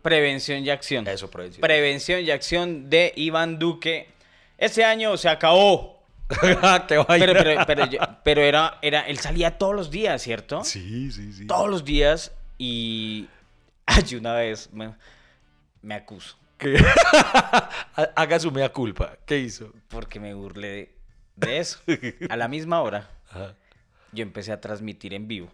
Prevención 0.00 0.64
y 0.64 0.70
acción. 0.70 1.06
Eso, 1.06 1.30
prevención. 1.30 1.60
Prevención 1.60 2.22
y 2.22 2.30
acción 2.30 2.88
de 2.88 3.12
Iván 3.14 3.58
Duque. 3.58 4.08
Ese 4.56 4.84
año 4.84 5.18
se 5.18 5.28
acabó. 5.28 5.93
Ir. 6.42 6.58
Pero, 6.58 7.04
pero, 7.06 7.66
pero, 7.66 7.86
yo- 7.86 7.98
pero 8.24 8.40
era, 8.42 8.78
era, 8.82 9.00
él 9.02 9.18
salía 9.18 9.58
todos 9.58 9.74
los 9.74 9.90
días, 9.90 10.22
¿cierto? 10.22 10.64
Sí, 10.64 11.10
sí, 11.12 11.32
sí. 11.32 11.46
Todos 11.46 11.68
los 11.70 11.84
días 11.84 12.32
y... 12.58 13.28
Ay, 13.86 14.14
una 14.16 14.32
vez 14.34 14.70
me, 14.72 14.94
me 15.82 15.94
acuso 15.94 16.38
Que- 16.56 16.82
Haga 18.16 18.40
su 18.40 18.50
mea 18.50 18.70
culpa. 18.72 19.16
¿Qué 19.26 19.38
hizo? 19.38 19.72
porque 19.88 20.18
me 20.20 20.32
burlé 20.34 20.68
de, 20.68 20.94
de 21.36 21.58
eso. 21.58 21.80
A 22.30 22.36
la 22.36 22.48
misma 22.48 22.80
hora 22.80 23.10
Ajá. 23.30 23.54
yo 24.12 24.22
empecé 24.22 24.52
a 24.52 24.60
transmitir 24.60 25.12
en 25.14 25.28
vivo. 25.28 25.52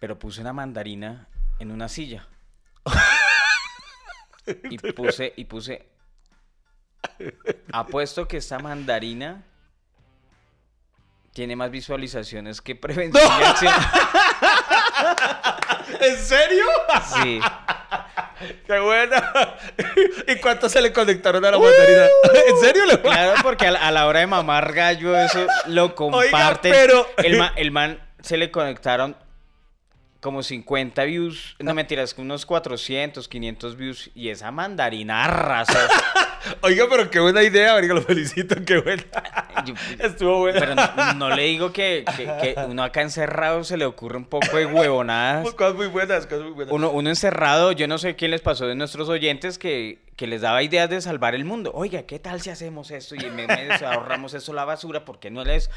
Pero 0.00 0.18
puse 0.18 0.40
una 0.40 0.52
mandarina 0.52 1.28
en 1.60 1.70
una 1.70 1.88
silla. 1.88 2.26
Y 4.70 4.76
puse, 4.78 5.32
y 5.36 5.44
puse. 5.46 5.86
Apuesto 7.72 8.26
que 8.28 8.36
esta 8.38 8.58
mandarina 8.58 9.42
tiene 11.32 11.56
más 11.56 11.70
visualizaciones 11.70 12.60
que 12.60 12.74
prevención. 12.76 13.24
¿En 16.00 16.16
serio? 16.18 16.64
Sí. 17.22 17.40
¡Qué 18.66 18.78
buena! 18.78 19.32
¿Y 20.28 20.36
cuántos 20.36 20.72
se 20.72 20.80
le 20.82 20.92
conectaron 20.92 21.44
a 21.44 21.50
la 21.50 21.58
mandarina? 21.58 22.06
¿En 22.48 22.58
serio? 22.60 22.84
Le... 22.86 23.00
Claro, 23.00 23.34
porque 23.42 23.66
a 23.66 23.90
la, 23.90 24.06
hora 24.06 24.20
de 24.20 24.26
mamar 24.26 24.72
gallo, 24.72 25.16
eso 25.16 25.46
lo 25.66 25.94
comparten. 25.94 26.72
pero- 26.72 27.06
El, 27.18 27.38
ma- 27.38 27.52
el 27.56 27.70
man 27.70 27.98
se 28.20 28.36
le 28.36 28.50
conectaron 28.50 29.16
como 30.20 30.42
50 30.42 31.04
views. 31.04 31.56
No 31.58 31.74
mentiras, 31.74 32.14
unos 32.18 32.46
400, 32.46 33.28
500 33.28 33.76
views. 33.76 34.10
Y 34.14 34.30
esa 34.30 34.50
mandarina 34.50 35.24
arrasó. 35.24 35.78
Oiga, 36.62 36.86
pero 36.90 37.10
qué 37.10 37.20
buena 37.20 37.42
idea, 37.42 37.74
Oiga, 37.74 37.94
lo 37.94 38.02
felicito, 38.02 38.56
qué 38.64 38.78
buena. 38.78 39.04
Yo- 39.64 39.74
Estuvo 39.98 40.38
buena. 40.40 40.60
Pero 40.60 40.74
no, 40.74 41.14
no 41.14 41.36
le 41.36 41.42
digo 41.44 41.72
que, 41.72 42.04
que- 42.16 42.24
que 42.24 42.54
uno 42.68 42.82
acá 42.82 43.02
encerrado 43.02 43.64
se 43.64 43.76
le 43.76 43.84
ocurre 43.86 44.16
un 44.16 44.24
poco 44.26 44.56
de 44.56 44.66
huevonadas. 44.66 45.52
Cosas 45.54 45.74
muy 45.74 45.86
buenas, 45.86 46.26
cosas 46.26 46.44
muy 46.44 46.52
buenas. 46.52 46.72
Uno, 46.72 46.90
uno 46.90 47.08
encerrado, 47.08 47.72
yo 47.72 47.86
no 47.88 47.98
sé 47.98 48.16
quién 48.16 48.30
les 48.30 48.40
pasó 48.40 48.66
de 48.66 48.74
nuestros 48.74 49.08
oyentes 49.08 49.58
que, 49.58 49.98
que 50.16 50.26
les 50.26 50.40
daba 50.42 50.62
ideas 50.62 50.90
de 50.90 51.00
salvar 51.00 51.34
el 51.34 51.44
mundo. 51.44 51.70
Oiga, 51.74 52.02
¿qué 52.02 52.18
tal 52.18 52.40
si 52.40 52.50
hacemos 52.50 52.90
esto 52.90 53.14
y 53.14 53.24
en 53.24 53.36
vez 53.36 53.48
de 53.48 53.86
ahorramos 53.86 54.34
eso 54.34 54.52
la 54.52 54.64
basura? 54.64 55.04
¿Por 55.04 55.18
qué 55.20 55.30
no 55.30 55.44
les...? 55.44 55.70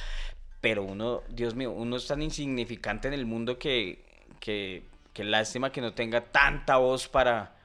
Pero 0.59 0.81
uno, 0.83 1.21
Dios 1.29 1.53
mío, 1.53 1.71
uno 1.71 1.97
es 1.97 2.07
tan 2.07 2.21
insignificante 2.23 3.07
en 3.07 3.13
el 3.13 3.27
mundo 3.27 3.59
que, 3.59 4.03
que, 4.39 4.83
que 5.13 5.23
lástima 5.23 5.71
que 5.71 5.81
no 5.81 5.93
tenga 5.93 6.21
tanta 6.21 6.77
voz 6.77 7.07
para, 7.07 7.55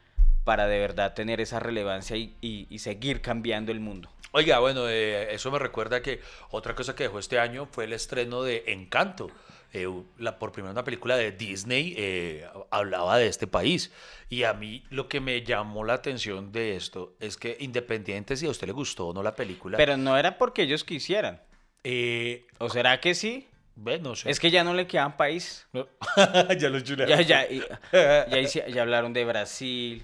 para 0.45 0.67
de 0.67 0.79
verdad 0.79 1.15
tener 1.15 1.41
esa 1.41 1.61
relevancia 1.61 2.17
y, 2.17 2.35
y- 2.41 2.67
y 2.71 2.79
seguir 2.81 3.21
cambiando 3.21 3.73
el 3.73 3.81
mundo. 3.81 4.11
Oiga, 4.33 4.59
bueno, 4.61 4.89
eh, 4.89 5.35
eso 5.35 5.51
me 5.51 5.59
recuerda 5.59 6.01
que 6.03 6.21
otra 6.51 6.75
cosa 6.75 6.95
que 6.97 7.05
dejó 7.05 7.19
este 7.19 7.39
año 7.39 7.67
fue 7.71 7.85
el 7.85 7.93
estreno 7.93 8.43
de 8.43 8.65
Encanto. 8.69 9.31
Eh, 9.75 9.87
la, 10.19 10.39
por 10.39 10.53
primera 10.53 10.73
una 10.73 10.85
película 10.85 11.17
de 11.17 11.33
Disney 11.33 11.95
eh, 11.97 12.47
hablaba 12.71 13.19
de 13.19 13.27
este 13.27 13.47
país. 13.47 13.91
Y 14.31 14.45
a 14.45 14.53
mí 14.55 14.85
lo 14.91 15.09
que 15.09 15.21
me 15.21 15.43
llamó 15.43 15.85
la 15.85 15.95
atención 15.95 16.51
de 16.53 16.77
esto 16.77 17.15
es 17.21 17.37
que 17.37 17.57
independiente 17.61 18.37
si 18.37 18.47
a 18.47 18.51
usted 18.51 18.67
le 18.67 18.73
gustó 18.73 19.09
o 19.09 19.15
no 19.15 19.23
la 19.23 19.35
película, 19.35 19.77
Pero 19.79 19.97
no 19.97 20.17
era 20.19 20.39
porque 20.39 20.63
ellos 20.63 20.83
quisieran. 20.85 21.41
eh, 21.85 22.45
¿O 22.59 22.69
será 22.71 23.01
que 23.01 23.15
sí? 23.15 23.49
ve, 23.77 23.99
no 23.99 24.15
sé. 24.17 24.31
Es 24.31 24.39
que 24.41 24.51
ya 24.51 24.63
no 24.65 24.75
le 24.75 24.87
quedan 24.87 25.17
país. 25.17 25.67
No. 25.73 25.87
ya 26.59 26.69
lo 26.69 26.81
chulearon. 26.81 27.19
Ya, 27.19 27.23
ya, 27.23 28.27
ya, 28.29 28.39
hice- 28.39 28.71
ya 28.73 28.83
hablaron 28.83 29.13
de 29.15 29.25
Brasil, 29.25 30.03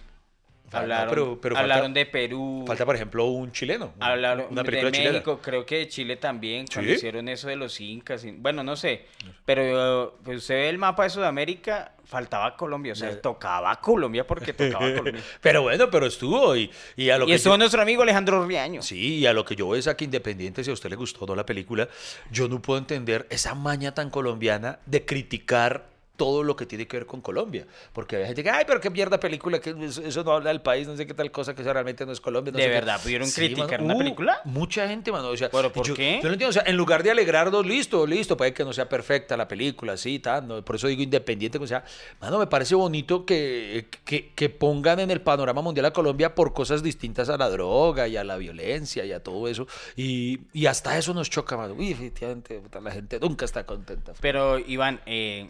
Hablaron, 0.73 1.09
pero- 1.11 1.41
pero 1.41 1.55
falta- 1.55 1.63
hablaron 1.75 1.95
de 1.95 2.07
Perú, 2.07 2.65
Falta, 2.67 2.85
por 2.85 2.95
ejemplo, 2.97 3.25
un 3.27 3.53
chileno. 3.53 3.93
hablaron 4.01 4.47
una 4.51 4.63
de 4.63 4.67
película 4.67 4.93
chilena. 4.93 5.13
México, 5.13 5.41
creo 5.43 5.65
que 5.65 5.79
de 5.79 5.89
Chile 5.89 6.17
también, 6.17 6.67
cuando 6.73 6.91
¿Sí? 6.91 6.97
hicieron 6.97 7.29
eso 7.29 7.49
de 7.49 7.57
los 7.57 7.81
incas. 7.81 8.25
bueno, 8.39 8.63
no 8.63 8.77
sé, 8.77 9.07
pero 9.45 10.19
pues, 10.25 10.39
usted 10.39 10.55
ve 10.55 10.69
el 10.69 10.79
mapa 10.79 11.05
de 11.05 11.11
Sudamérica, 11.11 11.93
faltaba 12.05 12.57
Colombia, 12.57 12.93
o 12.93 12.97
sea, 12.97 13.21
tocaba 13.21 13.75
Colombia 13.81 14.27
porque 14.27 14.53
tocaba 14.53 14.81
Colombia. 14.95 15.23
Pero 15.41 15.63
bueno, 15.63 15.91
pero 15.91 16.07
estuvo 16.07 16.57
y, 16.57 16.71
y 16.97 17.11
a 17.11 17.19
lo 17.19 17.25
y 17.25 17.29
que 17.29 17.35
estuvo 17.35 17.55
yo- 17.55 17.59
nuestro 17.59 17.83
amigo 17.83 18.03
Alejandro 18.03 18.47
Riaño. 18.47 18.83
Sí, 18.83 19.17
y 19.19 19.27
a 19.27 19.33
lo 19.33 19.45
que 19.45 19.57
yo 19.57 19.69
veo 19.69 19.79
es 19.79 19.87
a 19.89 19.97
que 19.97 20.05
independiente 20.05 20.65
si 20.65 20.71
a 20.71 20.75
usted 20.75 20.91
le 20.91 20.97
gustó 20.97 21.25
o 21.25 21.27
no 21.29 21.35
la 21.35 21.45
película, 21.47 21.89
yo 22.31 22.49
no 22.49 22.61
puedo 22.63 22.79
entender 22.79 23.27
esa 23.31 23.55
maña 23.55 23.95
tan 23.95 24.11
colombiana 24.11 24.79
de 24.87 25.05
criticar 25.05 25.87
todo 26.19 26.43
lo 26.43 26.55
que 26.57 26.67
tiene 26.67 26.87
que 26.87 26.99
ver 26.99 27.07
con 27.07 27.23
Colombia. 27.23 27.67
Porque 27.95 28.17
hay 28.17 28.27
gente 28.27 28.43
que, 28.43 28.51
ay, 28.51 28.65
pero 28.67 28.81
qué 28.81 28.91
mierda 28.91 29.19
película, 29.19 29.61
que 29.61 29.71
eso, 29.71 30.03
eso 30.03 30.25
no 30.25 30.33
habla 30.33 30.51
del 30.51 30.61
país, 30.61 30.87
no 30.87 30.97
sé 30.97 31.07
qué 31.07 31.15
tal 31.15 31.31
cosa, 31.31 31.55
que 31.55 31.63
eso 31.63 31.73
realmente 31.73 32.05
no 32.05 32.13
es 32.13 32.21
Colombia. 32.21 32.53
no 32.53 32.59
¿De 32.59 32.65
sé 32.65 32.69
qué". 32.69 32.75
verdad 32.75 33.01
pudieron 33.03 33.31
criticar 33.31 33.81
una 33.81 33.95
hubo 33.95 34.01
película? 34.01 34.41
Mucha 34.45 34.87
gente, 34.89 35.11
mano. 35.13 35.29
O 35.29 35.37
sea, 35.37 35.49
¿Pero 35.49 35.73
por 35.73 35.87
yo, 35.87 35.95
qué? 35.95 36.19
Yo 36.21 36.29
no 36.29 36.35
entiendo, 36.35 36.51
o 36.51 36.53
sea, 36.53 36.65
en 36.67 36.77
lugar 36.77 37.03
de 37.03 37.13
alegrarnos, 37.13 37.65
listo, 37.65 38.07
listo, 38.07 38.37
puede 38.37 38.53
que 38.53 38.65
no 38.65 38.73
sea 38.73 38.89
perfecta 38.89 39.37
la 39.37 39.47
película, 39.49 39.97
sí, 39.97 40.19
tal, 40.19 40.47
no, 40.47 40.65
por 40.65 40.77
eso 40.77 40.89
digo 40.89 41.03
independiente, 41.03 41.57
o 41.59 41.67
sea, 41.67 41.85
mano, 42.21 42.39
me 42.39 42.49
parece 42.49 42.75
bonito 42.75 43.25
que, 43.25 43.87
que, 44.05 44.33
que 44.35 44.49
pongan 44.49 44.99
en 45.01 45.11
el 45.13 45.21
panorama 45.21 45.63
mundial 45.63 45.87
a 45.87 45.93
Colombia 45.93 46.35
por 46.35 46.53
cosas 46.53 46.83
distintas 46.83 47.29
a 47.29 47.37
la 47.37 47.49
droga 47.49 48.09
y 48.09 48.17
a 48.17 48.25
la 48.25 48.37
violencia 48.37 49.05
y 49.05 49.13
a 49.13 49.23
todo 49.23 49.47
eso, 49.47 49.67
y, 49.97 50.41
y 50.53 50.67
hasta 50.67 50.99
eso 50.99 51.15
nos 51.15 51.31
choca, 51.31 51.57
mano. 51.57 51.75
Uy, 51.75 51.93
efectivamente, 51.93 52.61
la 52.83 52.91
gente 52.91 53.21
nunca 53.21 53.45
está 53.45 53.65
contenta. 53.65 54.15
Pero 54.21 54.59
Iván, 54.59 55.01
eh, 55.07 55.49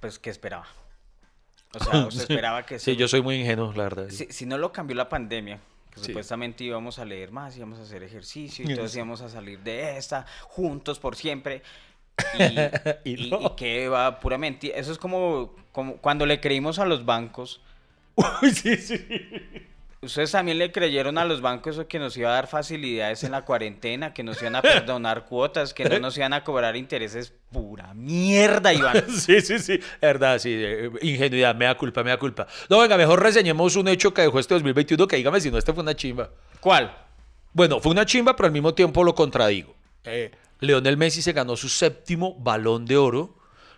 pues, 0.00 0.18
¿qué 0.18 0.30
esperaba? 0.30 0.66
O 1.74 1.82
sea, 1.84 2.06
¿usted 2.06 2.22
esperaba 2.22 2.64
que 2.64 2.78
Sí, 2.78 2.92
se- 2.92 2.96
yo 2.96 3.08
soy 3.08 3.22
muy 3.22 3.36
ingenuo, 3.36 3.72
la 3.72 3.84
verdad. 3.84 4.08
Si, 4.10 4.26
si 4.30 4.46
no 4.46 4.58
lo 4.58 4.72
cambió 4.72 4.96
la 4.96 5.08
pandemia, 5.08 5.58
que 5.92 6.00
Sí. 6.00 6.06
supuestamente 6.06 6.64
íbamos 6.64 6.98
a 6.98 7.04
leer 7.04 7.32
más, 7.32 7.56
íbamos 7.56 7.78
a 7.78 7.82
hacer 7.82 8.02
ejercicio 8.02 8.64
y 8.70 8.74
todos 8.74 8.94
íbamos 8.96 9.20
a 9.22 9.28
salir 9.28 9.60
de 9.60 9.96
esta 9.96 10.26
juntos 10.42 10.98
por 10.98 11.16
siempre. 11.16 11.62
Y, 13.04 13.12
Y 13.12 13.34
y 13.34 13.50
que 13.56 13.88
va 13.88 14.20
puramente. 14.20 14.78
Eso 14.78 14.90
es 14.90 14.96
como, 14.98 15.54
como 15.72 15.98
cuando 15.98 16.24
le 16.24 16.40
creímos 16.40 16.78
a 16.78 16.86
los 16.86 17.04
bancos. 17.04 17.60
Uy, 18.42 18.50
sí, 18.52 18.76
sí. 18.78 19.06
Ustedes 20.02 20.30
también 20.30 20.58
le 20.58 20.70
creyeron 20.70 21.16
a 21.18 21.24
los 21.24 21.40
bancos 21.40 21.74
eso 21.76 21.88
que 21.88 21.98
nos 21.98 22.16
iba 22.16 22.28
a 22.30 22.34
dar 22.34 22.46
facilidades 22.46 23.24
en 23.24 23.32
la 23.32 23.44
cuarentena, 23.44 24.12
que 24.12 24.22
nos 24.22 24.40
iban 24.42 24.54
a 24.56 24.62
perdonar 24.62 25.24
cuotas, 25.24 25.72
que 25.72 25.84
no 25.88 25.98
nos 25.98 26.16
iban 26.18 26.32
a 26.34 26.44
cobrar 26.44 26.76
intereses. 26.76 27.32
Pura 27.50 27.94
mierda, 27.94 28.72
Iván. 28.74 29.04
Sí, 29.10 29.40
sí, 29.40 29.58
sí. 29.58 29.80
Verdad, 30.00 30.38
sí. 30.38 30.52
eh, 30.54 30.90
Ingenuidad, 31.00 31.54
me 31.54 31.64
da 31.64 31.76
culpa, 31.76 32.04
me 32.04 32.10
da 32.10 32.18
culpa. 32.18 32.46
No, 32.68 32.78
venga, 32.78 32.96
mejor 32.96 33.22
reseñemos 33.22 33.74
un 33.76 33.88
hecho 33.88 34.12
que 34.12 34.22
dejó 34.22 34.38
este 34.38 34.54
2021 34.54 35.08
que 35.08 35.16
dígame 35.16 35.40
si 35.40 35.50
no, 35.50 35.58
este 35.58 35.72
fue 35.72 35.82
una 35.82 35.94
chimba. 35.96 36.30
¿Cuál? 36.60 36.94
Bueno, 37.52 37.80
fue 37.80 37.90
una 37.92 38.04
chimba, 38.04 38.36
pero 38.36 38.48
al 38.48 38.52
mismo 38.52 38.74
tiempo 38.74 39.02
lo 39.02 39.14
contradigo. 39.14 39.74
Eh, 40.04 40.30
Leonel 40.60 40.96
Messi 40.98 41.22
se 41.22 41.32
ganó 41.32 41.56
su 41.56 41.68
séptimo 41.70 42.34
balón 42.38 42.84
de 42.84 42.96
oro. 42.98 43.34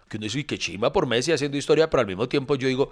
Que 0.08 0.16
uno 0.16 0.24
dice, 0.24 0.38
"Uy, 0.38 0.44
qué 0.44 0.58
chimba 0.58 0.92
por 0.92 1.06
Messi 1.06 1.32
haciendo 1.32 1.56
historia, 1.56 1.88
pero 1.88 2.00
al 2.00 2.06
mismo 2.06 2.28
tiempo 2.28 2.56
yo 2.56 2.66
digo, 2.66 2.90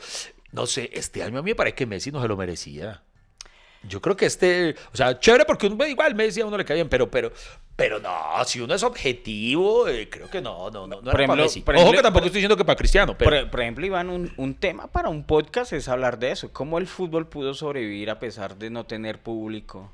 no 0.52 0.66
sé, 0.66 0.90
este 0.92 1.22
año 1.22 1.38
a 1.38 1.42
mí 1.42 1.50
me 1.50 1.54
parece 1.54 1.74
que 1.74 1.86
Messi 1.86 2.12
no 2.12 2.20
se 2.22 2.28
lo 2.28 2.36
merecía. 2.36 3.02
Yo 3.88 4.00
creo 4.00 4.16
que 4.16 4.26
este, 4.26 4.74
o 4.92 4.96
sea, 4.96 5.18
chévere 5.18 5.44
porque 5.44 5.66
uno, 5.66 5.84
igual 5.86 6.14
Messi 6.14 6.40
a 6.40 6.46
uno 6.46 6.56
le 6.56 6.64
cae 6.64 6.76
bien, 6.76 6.88
pero, 6.88 7.10
pero, 7.10 7.32
pero 7.76 7.98
no, 8.00 8.10
si 8.44 8.60
uno 8.60 8.74
es 8.74 8.82
objetivo, 8.82 9.86
eh, 9.88 10.08
creo 10.10 10.28
que 10.30 10.40
no, 10.40 10.70
no, 10.70 10.86
no, 10.86 11.00
no 11.02 11.10
Por 11.10 11.20
era 11.20 11.28
para 11.28 11.42
Messi. 11.42 11.60
por 11.60 11.74
Ojo 11.74 11.82
ejemplo- 11.82 11.98
que 11.98 12.02
tampoco 12.02 12.26
estoy 12.26 12.38
diciendo 12.40 12.56
que 12.56 12.64
para 12.64 12.76
Cristiano, 12.76 13.16
pero 13.16 13.30
Por, 13.42 13.50
por 13.50 13.60
ejemplo, 13.60 13.86
Iván, 13.86 14.10
un, 14.10 14.32
un 14.36 14.54
tema 14.54 14.86
para 14.88 15.08
un 15.08 15.24
podcast 15.24 15.72
es 15.72 15.88
hablar 15.88 16.18
de 16.18 16.30
eso. 16.32 16.52
¿Cómo 16.52 16.78
el 16.78 16.86
fútbol 16.86 17.28
pudo 17.28 17.54
sobrevivir 17.54 18.10
a 18.10 18.18
pesar 18.18 18.56
de 18.56 18.70
no 18.70 18.84
tener 18.86 19.18
público? 19.20 19.92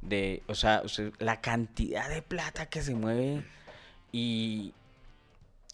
De, 0.00 0.42
o 0.48 0.54
sea, 0.54 0.82
usted- 0.84 1.12
la 1.18 1.40
cantidad 1.40 2.08
de 2.08 2.22
plata 2.22 2.66
que 2.66 2.82
se 2.82 2.94
mueve 2.94 3.42
y, 4.10 4.72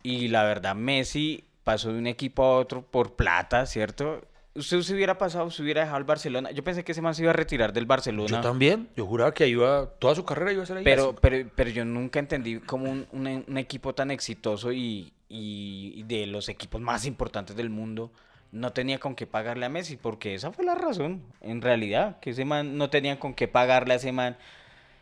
y 0.02 0.28
la 0.28 0.44
verdad, 0.44 0.74
Messi 0.74 1.44
pasó 1.64 1.92
de 1.92 1.98
un 1.98 2.06
equipo 2.06 2.42
a 2.44 2.56
otro 2.58 2.82
por 2.82 3.14
plata, 3.14 3.66
¿cierto? 3.66 4.22
Usted 4.58 4.80
se 4.82 4.94
hubiera 4.94 5.16
pasado, 5.18 5.50
se 5.50 5.62
hubiera 5.62 5.80
dejado 5.82 5.96
al 5.96 6.04
Barcelona. 6.04 6.50
Yo 6.50 6.62
pensé 6.64 6.84
que 6.84 6.92
ese 6.92 7.00
man 7.02 7.14
se 7.14 7.22
iba 7.22 7.30
a 7.30 7.34
retirar 7.34 7.72
del 7.72 7.86
Barcelona. 7.86 8.28
Yo 8.28 8.40
también. 8.40 8.88
Yo 8.96 9.06
juraba 9.06 9.32
que 9.32 9.46
iba, 9.48 9.86
toda 9.98 10.14
su 10.14 10.24
carrera 10.24 10.52
iba 10.52 10.62
a 10.62 10.66
ser 10.66 10.78
ahí. 10.78 10.84
Pero, 10.84 11.14
pero, 11.16 11.48
pero 11.54 11.70
yo 11.70 11.84
nunca 11.84 12.18
entendí 12.18 12.58
cómo 12.60 12.90
un, 12.90 13.06
un- 13.12 13.44
un 13.48 13.58
equipo 13.58 13.94
tan 13.94 14.10
exitoso 14.10 14.72
y, 14.72 15.12
y 15.28 16.02
de 16.04 16.26
los 16.26 16.48
equipos 16.48 16.80
más 16.80 17.04
importantes 17.06 17.56
del 17.56 17.70
mundo 17.70 18.10
no 18.50 18.72
tenía 18.72 18.98
con 18.98 19.14
qué 19.14 19.26
pagarle 19.26 19.66
a 19.66 19.68
Messi, 19.68 19.96
porque 19.98 20.34
esa 20.34 20.50
fue 20.52 20.64
la 20.64 20.74
razón, 20.74 21.22
en 21.42 21.60
realidad, 21.60 22.18
que 22.20 22.30
ese 22.30 22.46
man 22.46 22.78
no 22.78 22.88
tenía 22.88 23.20
con 23.20 23.34
qué 23.34 23.46
pagarle 23.46 23.92
a 23.92 23.96
ese 23.96 24.10
man. 24.12 24.38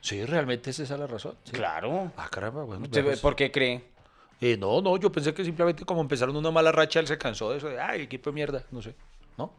Sí, 0.00 0.24
realmente 0.24 0.70
es 0.70 0.80
esa 0.80 0.96
la 0.96 1.06
razón. 1.06 1.36
sí. 1.44 1.52
Claro. 1.52 2.10
Ah, 2.16 2.28
caramba, 2.30 2.64
bueno. 2.64 2.82
¿Usted 2.84 3.02
vea, 3.02 3.10
pues. 3.12 3.20
¿Por 3.20 3.36
qué 3.36 3.50
cree? 3.52 3.84
Eh, 4.40 4.56
no, 4.58 4.82
no, 4.82 4.96
yo 4.98 5.10
pensé 5.12 5.32
que 5.32 5.44
simplemente 5.44 5.84
como 5.84 6.00
empezaron 6.00 6.36
una 6.36 6.50
mala 6.50 6.70
racha, 6.72 7.00
él 7.00 7.06
se 7.06 7.16
cansó 7.16 7.50
de 7.52 7.58
eso, 7.58 7.68
de, 7.68 7.80
ay, 7.80 8.02
equipo 8.02 8.30
de 8.30 8.34
mierda, 8.34 8.64
no 8.70 8.82
sé, 8.82 8.94
¿no? 9.38 9.52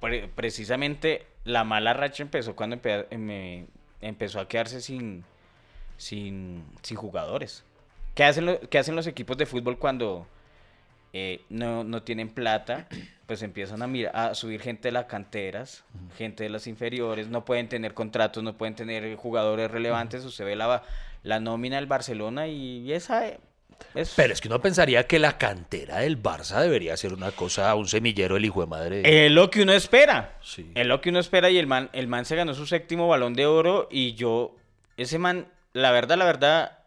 Pre- 0.00 0.28
precisamente 0.28 1.26
la 1.44 1.64
mala 1.64 1.92
racha 1.94 2.22
empezó 2.22 2.54
cuando 2.56 2.76
empe- 2.76 3.08
me- 3.18 3.66
empezó 4.00 4.40
a 4.40 4.48
quedarse 4.48 4.80
sin, 4.80 5.24
sin, 5.96 6.64
sin 6.82 6.96
jugadores. 6.96 7.64
¿Qué 8.14 8.24
hacen, 8.24 8.46
lo- 8.46 8.60
qué 8.60 8.78
hacen 8.78 8.96
los 8.96 9.06
equipos 9.06 9.36
de 9.36 9.46
fútbol 9.46 9.78
cuando 9.78 10.26
eh, 11.12 11.42
no, 11.48 11.84
no 11.84 12.02
tienen 12.02 12.28
plata? 12.28 12.88
Pues 13.24 13.40
empiezan 13.42 13.80
a, 13.80 13.86
mirar, 13.86 14.14
a 14.14 14.34
subir 14.34 14.60
gente 14.60 14.88
de 14.88 14.92
las 14.92 15.06
canteras, 15.06 15.82
gente 16.18 16.44
de 16.44 16.50
las 16.50 16.66
inferiores, 16.66 17.26
no 17.28 17.46
pueden 17.46 17.70
tener 17.70 17.94
contratos, 17.94 18.42
no 18.44 18.58
pueden 18.58 18.74
tener 18.74 19.16
jugadores 19.16 19.70
relevantes. 19.70 20.26
Usted 20.26 20.44
ve 20.44 20.56
la, 20.56 20.82
la 21.22 21.40
nómina 21.40 21.76
del 21.76 21.86
Barcelona 21.86 22.48
y 22.48 22.92
esa 22.92 23.24
es... 23.94 24.12
Pero 24.16 24.32
es 24.32 24.40
que 24.40 24.48
uno 24.48 24.60
pensaría 24.60 25.06
que 25.06 25.18
la 25.18 25.38
cantera 25.38 25.98
del 25.98 26.22
Barça 26.22 26.60
debería 26.60 26.96
ser 26.96 27.12
una 27.12 27.30
cosa, 27.32 27.74
un 27.74 27.88
semillero 27.88 28.34
del 28.34 28.44
hijo 28.44 28.60
de 28.60 28.66
madre. 28.66 29.24
Es 29.26 29.30
lo 29.30 29.50
que 29.50 29.62
uno 29.62 29.72
espera. 29.72 30.38
Sí. 30.42 30.70
Es 30.74 30.86
lo 30.86 31.00
que 31.00 31.10
uno 31.10 31.18
espera 31.18 31.50
y 31.50 31.58
el 31.58 31.66
man, 31.66 31.90
el 31.92 32.06
man 32.06 32.24
se 32.24 32.36
ganó 32.36 32.54
su 32.54 32.66
séptimo 32.66 33.08
balón 33.08 33.34
de 33.34 33.46
oro 33.46 33.88
y 33.90 34.14
yo, 34.14 34.56
ese 34.96 35.18
man, 35.18 35.48
la 35.72 35.90
verdad, 35.90 36.16
la 36.16 36.24
verdad, 36.24 36.78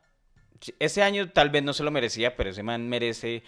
ese 0.79 1.03
año 1.03 1.29
tal 1.29 1.49
vez 1.49 1.63
no 1.63 1.73
se 1.73 1.83
lo 1.83 1.91
merecía, 1.91 2.35
pero 2.35 2.49
ese 2.49 2.63
man 2.63 2.89
merece 2.89 3.43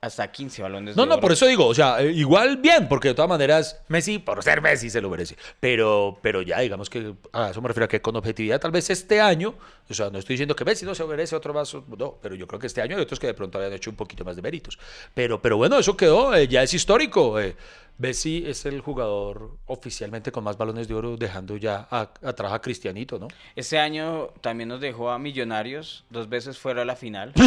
hasta 0.00 0.30
15 0.30 0.62
balones 0.62 0.96
No, 0.96 1.02
de 1.02 1.08
no, 1.08 1.14
oro. 1.14 1.20
por 1.20 1.32
eso 1.32 1.46
digo, 1.46 1.66
o 1.66 1.74
sea, 1.74 2.00
eh, 2.02 2.10
igual 2.12 2.58
bien, 2.58 2.88
porque 2.88 3.08
de 3.08 3.14
todas 3.14 3.28
maneras 3.28 3.80
Messi, 3.88 4.18
por 4.18 4.42
ser 4.42 4.60
Messi, 4.60 4.90
se 4.90 5.00
lo 5.00 5.10
merece. 5.10 5.36
Pero, 5.60 6.18
pero 6.22 6.42
ya, 6.42 6.60
digamos 6.60 6.88
que 6.90 7.14
a 7.32 7.50
eso 7.50 7.60
me 7.62 7.68
refiero 7.68 7.86
a 7.86 7.88
que 7.88 8.00
con 8.02 8.14
objetividad, 8.16 8.60
tal 8.60 8.70
vez 8.70 8.88
este 8.90 9.20
año, 9.20 9.54
o 9.88 9.94
sea, 9.94 10.10
no 10.10 10.18
estoy 10.18 10.34
diciendo 10.34 10.54
que 10.56 10.64
Messi 10.64 10.84
no 10.84 10.94
se 10.94 11.04
merece 11.04 11.34
otro 11.36 11.52
vaso, 11.52 11.84
no, 11.98 12.16
pero 12.20 12.34
yo 12.34 12.46
creo 12.46 12.60
que 12.60 12.66
este 12.66 12.82
año 12.82 12.96
hay 12.96 13.02
otros 13.02 13.18
que 13.20 13.26
de 13.28 13.34
pronto 13.34 13.58
habían 13.58 13.72
hecho 13.72 13.90
un 13.90 13.96
poquito 13.96 14.24
más 14.24 14.36
de 14.36 14.42
méritos. 14.42 14.78
Pero, 15.14 15.40
pero 15.40 15.56
bueno, 15.56 15.78
eso 15.78 15.96
quedó, 15.96 16.34
eh, 16.34 16.46
ya 16.48 16.62
es 16.62 16.72
histórico. 16.74 17.40
Eh, 17.40 17.56
Messi 17.98 18.44
es 18.46 18.66
el 18.66 18.82
jugador 18.82 19.52
oficialmente 19.64 20.30
con 20.30 20.44
más 20.44 20.58
balones 20.58 20.86
de 20.86 20.92
oro, 20.92 21.16
dejando 21.16 21.56
ya 21.56 21.88
a- 21.90 22.10
atrás 22.22 22.52
a 22.52 22.60
Cristianito, 22.60 23.18
¿no? 23.18 23.28
Ese 23.54 23.78
año 23.78 24.26
también 24.42 24.68
nos 24.68 24.82
dejó 24.82 25.10
a 25.10 25.18
Millonarios 25.18 26.04
dos 26.10 26.28
veces 26.28 26.58
fuera 26.58 26.80
de 26.80 26.86
la 26.86 26.94
final. 26.96 27.32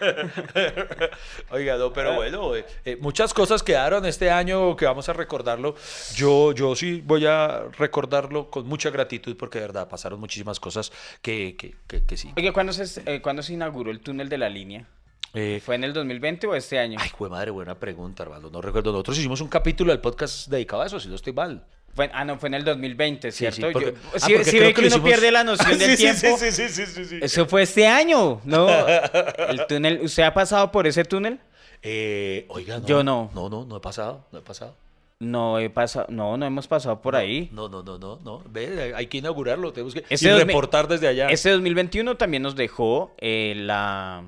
Oiga, 1.50 1.76
no, 1.76 1.92
pero 1.92 2.14
bueno, 2.14 2.54
eh, 2.56 2.64
eh, 2.84 2.96
muchas 3.00 3.34
cosas 3.34 3.62
quedaron 3.62 4.04
este 4.06 4.30
año 4.30 4.76
que 4.76 4.84
vamos 4.84 5.08
a 5.08 5.12
recordarlo. 5.12 5.74
Yo, 6.14 6.52
yo 6.52 6.74
sí 6.74 7.02
voy 7.04 7.26
a 7.26 7.64
recordarlo 7.78 8.50
con 8.50 8.66
mucha 8.66 8.90
gratitud 8.90 9.36
porque 9.36 9.58
de 9.58 9.66
verdad 9.66 9.88
pasaron 9.88 10.20
muchísimas 10.20 10.60
cosas 10.60 10.92
que, 11.22 11.56
que, 11.56 11.74
que, 11.86 12.04
que 12.04 12.16
sí. 12.16 12.32
Oye, 12.36 12.52
¿cuándo 12.52 12.72
se, 12.72 13.02
eh, 13.06 13.20
¿cuándo 13.20 13.42
se 13.42 13.54
inauguró 13.54 13.90
el 13.90 14.00
túnel 14.00 14.28
de 14.28 14.38
la 14.38 14.48
línea? 14.48 14.86
Eh, 15.34 15.60
¿Fue 15.64 15.74
en 15.74 15.84
el 15.84 15.92
2020 15.92 16.46
o 16.46 16.54
este 16.54 16.78
año? 16.78 16.98
ay, 17.00 17.10
jue 17.10 17.28
madre, 17.28 17.50
buena 17.50 17.78
pregunta, 17.78 18.22
hermano. 18.22 18.50
No 18.50 18.62
recuerdo. 18.62 18.92
Nosotros 18.92 19.18
hicimos 19.18 19.40
un 19.40 19.48
capítulo 19.48 19.92
del 19.92 20.00
podcast 20.00 20.48
dedicado 20.48 20.82
a 20.82 20.86
eso, 20.86 20.98
si 20.98 21.08
no 21.08 21.14
estoy 21.14 21.32
mal. 21.32 21.66
Fue- 21.98 22.10
ah, 22.14 22.24
no, 22.24 22.38
fue 22.38 22.46
en 22.48 22.54
el 22.54 22.64
2020, 22.64 23.32
Sí, 23.32 23.38
¿cierto? 23.38 23.56
sí, 23.56 23.62
Yo- 23.62 23.72
porque- 23.72 23.90
si 23.90 23.96
ah, 24.16 24.20
si 24.20 24.34
porque 24.34 24.50
creo 24.50 24.62
ve 24.62 24.74
que 24.74 24.80
uno 24.82 24.86
hicimos- 24.88 25.08
pierde 25.08 25.32
la 25.32 25.42
noción 25.42 25.76
del 25.78 25.96
tiempo. 25.96 26.38
sí, 26.38 26.52
sí, 26.52 26.68
sí. 26.68 27.18
Eso 27.20 27.46
fue 27.46 27.62
este 27.62 27.88
año, 27.88 28.40
¿no? 28.44 28.68
El 29.48 29.66
túnel, 29.66 30.00
¿usted 30.02 30.22
ha 30.22 30.32
pasado 30.32 30.70
por 30.70 30.86
ese 30.86 31.04
túnel? 31.04 31.40
Eh, 31.82 32.46
oiga, 32.50 32.78
no. 32.78 32.86
Yo 32.86 33.02
no. 33.02 33.30
No, 33.34 33.48
no, 33.50 33.64
no 33.64 33.76
he 33.78 33.80
pasado, 33.80 34.24
no 34.30 34.38
he 34.38 34.42
pasado. 34.42 34.76
No 35.18 35.58
he 35.58 35.68
pasado, 35.70 36.06
no, 36.10 36.36
no 36.36 36.46
hemos 36.46 36.68
pasado 36.68 37.02
por 37.02 37.16
ahí. 37.16 37.48
No, 37.52 37.68
no, 37.68 37.82
no, 37.82 37.98
no, 37.98 38.20
no. 38.24 38.42
Ve, 38.48 38.92
hay 38.94 39.08
que 39.08 39.18
inaugurarlo, 39.18 39.72
tenemos 39.72 39.92
que 39.92 40.04
y 40.08 40.28
reportar 40.28 40.86
desde 40.86 41.08
allá. 41.08 41.28
Este 41.30 41.50
2021 41.50 42.16
también 42.16 42.44
nos 42.44 42.54
dejó 42.54 43.12
eh, 43.18 43.54
la 43.56 44.22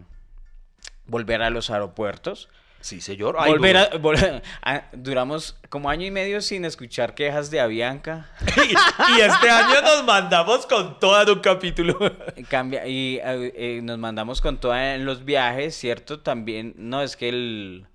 volver 1.07 1.43
a 1.43 1.51
los 1.51 1.71
aeropuertos. 1.71 2.49
Sí, 2.81 3.01
señor. 3.01 3.37
Ay, 3.39 3.53
volver 3.53 3.77
a, 3.77 3.91
vol- 3.93 4.43
a- 4.63 4.85
duramos 4.93 5.57
como 5.69 5.91
año 5.91 6.07
y 6.07 6.11
medio 6.11 6.41
sin 6.41 6.65
escuchar 6.65 7.15
quejas 7.15 7.51
de 7.51 7.61
Avianca. 7.61 8.31
y 9.17 9.21
este 9.21 9.51
año 9.51 9.83
nos 9.83 10.05
mandamos 10.05 10.67
con 10.67 10.99
todo 10.99 11.35
un 11.35 11.41
capítulo. 11.41 11.99
Cambia, 12.49 12.87
y 12.87 13.19
eh, 13.23 13.53
eh, 13.55 13.81
nos 13.83 13.99
mandamos 13.99 14.41
con 14.41 14.59
todo 14.59 14.75
en 14.77 15.05
los 15.05 15.25
viajes, 15.25 15.75
¿cierto? 15.77 16.21
También, 16.21 16.73
no, 16.79 17.03
es 17.03 17.17
que 17.17 17.29
el... 17.29 17.87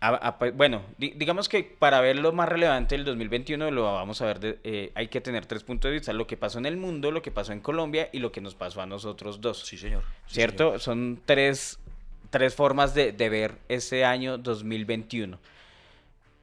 a- 0.00 0.10
a- 0.28 0.38
pues, 0.38 0.56
bueno, 0.56 0.82
di- 0.96 1.14
digamos 1.16 1.48
que 1.48 1.64
para 1.64 2.00
ver 2.00 2.16
lo 2.16 2.30
más 2.32 2.48
relevante 2.48 2.94
del 2.94 3.04
2021 3.04 3.72
lo 3.72 3.92
vamos 3.92 4.22
a 4.22 4.26
ver, 4.26 4.38
de- 4.38 4.58
eh, 4.62 4.92
hay 4.94 5.08
que 5.08 5.20
tener 5.20 5.46
tres 5.46 5.64
puntos 5.64 5.88
de 5.88 5.94
vista, 5.94 6.12
lo 6.12 6.28
que 6.28 6.36
pasó 6.36 6.58
en 6.60 6.66
el 6.66 6.76
mundo, 6.76 7.10
lo 7.10 7.22
que 7.22 7.32
pasó 7.32 7.52
en 7.52 7.58
Colombia 7.60 8.08
y 8.12 8.20
lo 8.20 8.30
que 8.30 8.40
nos 8.40 8.54
pasó 8.54 8.80
a 8.82 8.86
nosotros 8.86 9.40
dos, 9.40 9.66
Sí, 9.66 9.76
señor. 9.76 10.04
Sí, 10.28 10.36
¿cierto? 10.36 10.78
Son 10.78 11.20
tres, 11.26 11.80
tres 12.30 12.54
formas 12.54 12.94
de, 12.94 13.12
ver 13.12 13.58
ese 13.68 14.04
año 14.04 14.38
2021. 14.38 15.38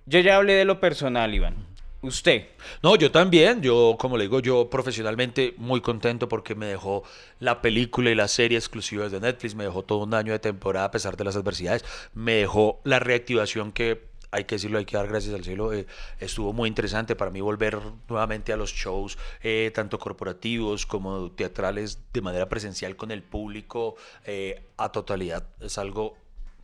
Yo 0.06 0.20
ya 0.20 0.36
hablé 0.36 0.54
de 0.54 0.66
lo 0.66 0.80
personal, 0.80 1.34
Iván. 1.34 1.56
Usted, 2.02 2.50
No, 2.84 2.96
yo 2.96 3.10
también, 3.10 3.64
yo 3.64 3.96
como 3.98 4.16
le 4.16 4.26
digo, 4.26 4.40
yo 4.40 4.70
profesionalmente 4.70 5.56
muy 5.58 5.82
contento 5.82 6.30
porque 6.30 6.54
me 6.54 6.68
dejó 6.68 7.04
la 7.40 7.64
película 7.64 8.12
y 8.12 8.16
la 8.16 8.28
serie 8.28 8.60
exclusivas 8.60 9.12
de 9.12 9.20
Netflix, 9.20 9.56
me 9.56 9.64
dejó 9.64 9.82
todo 9.82 10.04
un 10.04 10.14
año 10.14 10.32
de 10.32 10.38
temporada 10.38 10.86
a 10.86 10.92
pesar 10.92 11.18
de 11.18 11.24
las 11.24 11.36
adversidades, 11.36 11.84
me 12.14 12.34
dejó 12.34 12.80
la 12.84 13.00
reactivación 13.00 13.72
que 13.72 14.04
hay 14.36 14.44
que 14.44 14.56
decirlo, 14.56 14.78
hay 14.78 14.86
que 14.86 14.98
dar 14.98 15.08
gracias 15.08 15.34
al 15.34 15.46
cielo, 15.46 15.72
eh, 15.72 15.88
estuvo 16.20 16.52
muy 16.52 16.68
interesante 16.68 17.16
para 17.16 17.32
mí 17.32 17.40
volver 17.40 17.80
nuevamente 18.10 18.52
a 18.52 18.58
los 18.58 18.74
shows, 18.74 19.18
eh, 19.42 19.72
tanto 19.74 19.98
corporativos 19.98 20.86
como 20.86 21.32
teatrales, 21.32 22.00
de 22.12 22.22
manera 22.22 22.50
presencial 22.50 22.98
con 22.98 23.12
el 23.12 23.24
público 23.24 23.96
eh, 24.26 24.62
a 24.76 24.92
totalidad, 24.92 25.48
es 25.62 25.78
algo 25.78 26.18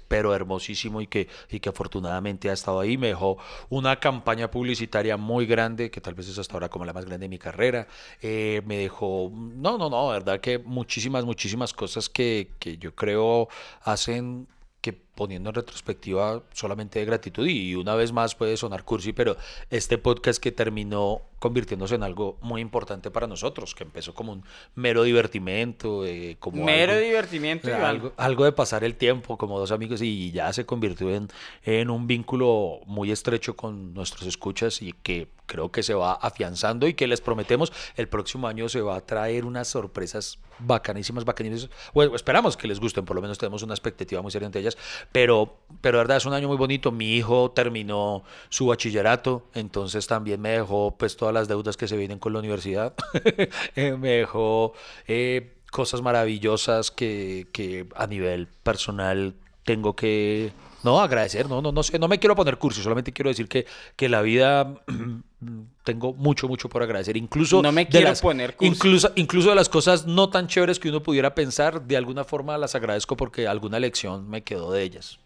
pero 0.09 0.35
hermosísimo 0.35 0.99
y 0.99 1.07
que, 1.07 1.29
y 1.49 1.61
que 1.61 1.69
afortunadamente 1.69 2.49
ha 2.49 2.53
estado 2.53 2.81
ahí. 2.81 2.97
Me 2.97 3.07
dejó 3.07 3.37
una 3.69 3.97
campaña 3.97 4.51
publicitaria 4.51 5.15
muy 5.15 5.45
grande, 5.45 5.89
que 5.89 6.01
tal 6.01 6.15
vez 6.15 6.27
es 6.27 6.37
hasta 6.37 6.53
ahora 6.53 6.67
como 6.67 6.83
la 6.83 6.91
más 6.91 7.05
grande 7.05 7.23
de 7.23 7.29
mi 7.29 7.39
carrera. 7.39 7.87
Me 8.21 8.75
dejó, 8.77 9.31
no, 9.33 9.77
no, 9.77 9.89
no, 9.89 10.09
verdad 10.09 10.41
que 10.41 10.59
muchísimas, 10.59 11.23
muchísimas 11.23 11.71
cosas 11.71 12.09
que, 12.09 12.51
que 12.59 12.77
yo 12.77 12.93
creo 12.93 13.47
hacen 13.83 14.49
que 14.81 14.93
poniendo 15.15 15.49
en 15.49 15.55
retrospectiva 15.55 16.41
solamente 16.53 16.99
de 16.99 17.05
gratitud 17.05 17.45
y 17.45 17.75
una 17.75 17.95
vez 17.95 18.11
más 18.11 18.33
puede 18.35 18.57
sonar 18.57 18.83
cursi, 18.83 19.13
pero 19.13 19.37
este 19.69 19.97
podcast 19.97 20.41
que 20.41 20.51
terminó 20.51 21.21
convirtiéndose 21.39 21.95
en 21.95 22.03
algo 22.03 22.37
muy 22.41 22.61
importante 22.61 23.09
para 23.11 23.27
nosotros, 23.27 23.73
que 23.75 23.83
empezó 23.83 24.13
como 24.13 24.31
un 24.31 24.43
mero 24.75 25.03
divertimento, 25.03 26.05
eh, 26.05 26.37
como 26.39 26.63
mero 26.63 26.93
algo- 26.93 27.03
divertimiento, 27.05 27.67
Iván. 27.67 27.83
algo, 27.83 28.13
algo 28.17 28.45
de 28.45 28.51
pasar 28.51 28.83
el 28.83 28.95
tiempo 28.95 29.37
como 29.37 29.59
dos 29.59 29.71
amigos 29.71 30.01
y 30.01 30.31
ya 30.31 30.51
se 30.53 30.65
convirtió 30.65 31.09
en, 31.13 31.27
en 31.63 31.89
un 31.89 32.07
vínculo 32.07 32.79
muy 32.85 33.11
estrecho 33.11 33.55
con 33.55 33.93
nuestros 33.93 34.27
escuchas 34.27 34.81
y 34.81 34.93
que 34.93 35.29
creo 35.47 35.71
que 35.71 35.83
se 35.83 35.93
va 35.93 36.13
afianzando 36.13 36.87
y 36.87 36.93
que 36.93 37.07
les 37.07 37.19
prometemos 37.19 37.73
el 37.97 38.07
próximo 38.07 38.47
año 38.47 38.69
se 38.69 38.79
va 38.81 38.95
a 38.95 39.01
traer 39.01 39.43
unas 39.43 39.67
sorpresas 39.67 40.39
bacanísimas, 40.59 41.25
bacanísimas. 41.25 41.69
Bueno, 41.93 42.15
esperamos 42.15 42.55
que 42.55 42.67
les 42.67 42.79
gusten, 42.79 43.03
por 43.03 43.15
lo 43.15 43.21
menos 43.21 43.37
tenemos 43.37 43.61
una 43.63 43.73
expectativa 43.73 44.21
muy 44.21 44.31
seria 44.31 44.45
ante 44.45 44.59
ellas, 44.59 44.77
pero, 45.11 45.57
pero 45.81 45.97
verdad 45.97 46.17
es 46.17 46.25
un 46.25 46.33
año 46.33 46.47
muy 46.47 46.57
bonito. 46.57 46.91
Mi 46.91 47.15
hijo 47.15 47.51
terminó 47.51 48.23
su 48.49 48.67
bachillerato, 48.67 49.43
entonces 49.53 50.07
también 50.07 50.41
me 50.41 50.49
dejó 50.49 50.95
pues 50.97 51.17
todas 51.17 51.33
las 51.33 51.47
deudas 51.47 51.77
que 51.77 51.87
se 51.87 51.97
vienen 51.97 52.19
con 52.19 52.33
la 52.33 52.39
universidad. 52.39 52.93
Eh, 53.75 53.95
me 53.97 54.09
dejó 54.09 54.73
eh, 55.07 55.53
cosas 55.71 56.01
maravillosas 56.01 56.91
que, 56.91 57.47
que 57.51 57.87
a 57.95 58.07
nivel 58.07 58.47
personal 58.47 59.33
tengo 59.63 59.95
que 59.95 60.51
no 60.83 60.99
agradecer, 60.99 61.47
no, 61.49 61.61
no, 61.61 61.71
no 61.71 61.83
sé, 61.83 61.97
no 61.99 62.07
me 62.07 62.19
quiero 62.19 62.35
poner 62.35 62.57
curso, 62.57 62.81
solamente 62.81 63.11
quiero 63.13 63.29
decir 63.29 63.47
que, 63.47 63.65
que 63.95 64.09
la 64.09 64.21
vida 64.21 64.73
tengo 65.83 66.13
mucho, 66.13 66.47
mucho 66.47 66.69
por 66.69 66.83
agradecer, 66.83 67.17
incluso 67.17 67.61
No 67.61 67.71
me 67.71 67.87
quiero 67.87 68.09
las- 68.09 68.21
poner 68.21 68.55
incluso, 68.59 69.11
incluso 69.15 69.49
de 69.49 69.55
las 69.55 69.69
cosas 69.69 70.05
no 70.05 70.29
tan 70.29 70.47
chéveres 70.47 70.79
que 70.79 70.89
uno 70.89 71.01
pudiera 71.03 71.35
pensar, 71.35 71.81
de 71.81 71.97
alguna 71.97 72.23
forma 72.23 72.57
las 72.57 72.75
agradezco 72.75 73.15
porque 73.17 73.47
alguna 73.47 73.79
lección 73.79 74.29
me 74.29 74.43
quedó 74.43 74.71
de 74.71 74.83
ellas. 74.83 75.19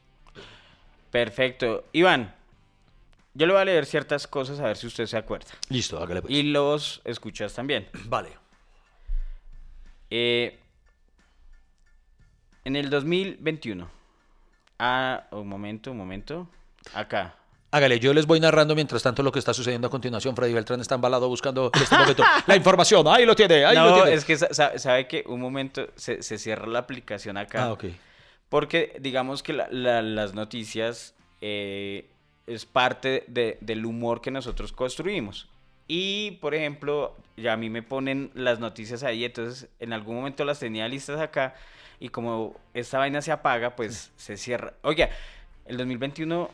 Perfecto. 1.11 1.85
Iván, 1.93 2.35
yo 3.33 3.45
le 3.45 3.53
voy 3.53 3.61
a 3.61 3.65
leer 3.65 3.85
ciertas 3.85 4.27
cosas 4.27 4.59
a 4.59 4.63
ver 4.63 4.77
si 4.77 4.87
usted 4.87 5.05
se 5.05 5.17
acuerda. 5.17 5.47
Listo, 5.69 5.97
hágale 5.99 6.21
pues. 6.21 6.33
Y 6.33 6.43
los 6.43 7.01
escuchas 7.05 7.53
también. 7.53 7.87
Vale. 8.05 8.29
Eh, 10.09 10.59
en 12.63 12.75
el 12.75 12.89
2021, 12.89 13.89
Ah, 14.79 15.23
un 15.31 15.47
momento, 15.47 15.91
un 15.91 15.97
momento. 15.97 16.47
Acá. 16.93 17.35
Hágale, 17.71 17.99
yo 17.99 18.13
les 18.13 18.25
voy 18.25 18.39
narrando 18.39 18.73
mientras 18.75 19.03
tanto 19.03 19.21
lo 19.21 19.31
que 19.31 19.39
está 19.39 19.53
sucediendo 19.53 19.87
a 19.87 19.91
continuación. 19.91 20.35
Freddy 20.35 20.53
Beltrán 20.53 20.79
está 20.79 20.95
embalado 20.95 21.27
buscando 21.27 21.71
en 21.75 21.81
este 21.83 21.97
momento 21.97 22.23
la 22.47 22.55
información. 22.55 23.05
Ahí 23.07 23.25
lo 23.25 23.35
tiene, 23.35 23.65
ahí 23.65 23.75
lo 23.75 23.89
no, 23.89 23.95
tiene. 23.95 24.13
es 24.13 24.23
que 24.23 24.37
sa- 24.37 24.53
sa- 24.53 24.77
sabe 24.79 25.07
que 25.07 25.23
un 25.27 25.41
momento 25.41 25.87
se, 25.95 26.21
se 26.23 26.37
cierra 26.37 26.67
la 26.67 26.79
aplicación 26.79 27.35
acá. 27.37 27.65
Ah, 27.65 27.71
ok. 27.73 27.85
Porque 28.47 28.95
digamos 29.01 29.43
que 29.43 29.53
la- 29.53 29.67
la- 29.71 30.01
las 30.01 30.33
noticias 30.33 31.15
eh, 31.41 32.09
es 32.47 32.65
parte 32.65 33.25
de- 33.27 33.57
del 33.59 33.85
humor 33.85 34.21
que 34.21 34.31
nosotros 34.31 34.71
construimos. 34.71 35.49
Y, 35.87 36.31
por 36.41 36.55
ejemplo, 36.55 37.15
ya 37.37 37.53
a 37.53 37.57
mí 37.57 37.69
me 37.69 37.83
ponen 37.83 38.31
las 38.35 38.59
noticias 38.59 39.03
ahí, 39.03 39.25
entonces 39.25 39.67
en 39.79 39.91
algún 39.93 40.15
momento 40.15 40.45
las 40.45 40.59
tenía 40.59 40.87
listas 40.87 41.19
acá 41.19 41.55
y 42.05 42.09
como 42.09 42.55
esta 42.75 42.99
vaina 42.99 43.19
se 43.21 43.31
apaga, 43.31 43.75
pues 43.75 44.11
se 44.15 44.37
cierra. 44.37 44.73
Oiga, 44.83 45.09
el 45.65 45.77
2021 45.77 46.51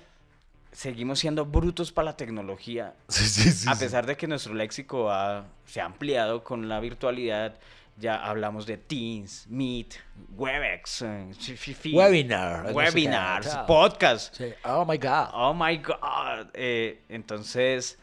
seguimos 0.72 1.20
siendo 1.20 1.46
brutos 1.46 1.92
para 1.92 2.06
la 2.06 2.16
tecnología, 2.18 2.94
Sí, 3.10 3.26
sí, 3.26 3.52
sí, 3.52 3.68
a 3.70 3.76
pesar 3.76 4.06
de 4.06 4.16
que 4.16 4.28
nuestro 4.28 4.54
léxico 4.54 5.12
ha- 5.12 5.46
se 5.66 5.82
ha 5.82 5.86
ampliado 5.86 6.44
con 6.44 6.70
la 6.70 6.80
virtualidad, 6.80 7.56
ya 7.98 8.16
hablamos 8.16 8.66
de 8.66 8.78
Teams, 8.78 9.46
Meet, 9.50 9.96
Webex, 10.38 11.02
eh, 11.02 11.32
Webinar, 11.94 12.60
no 12.60 12.68
sé 12.68 12.72
qué, 12.72 12.74
webinars, 12.78 13.52
tal. 13.52 13.66
podcast. 13.66 14.34
Sí. 14.36 14.54
Oh 14.64 14.86
my 14.86 14.98
God. 14.98 15.28
Oh 15.34 15.54
my 15.54 15.78
God. 15.78 16.48
Eh, 16.54 17.02
entonces, 17.10 18.00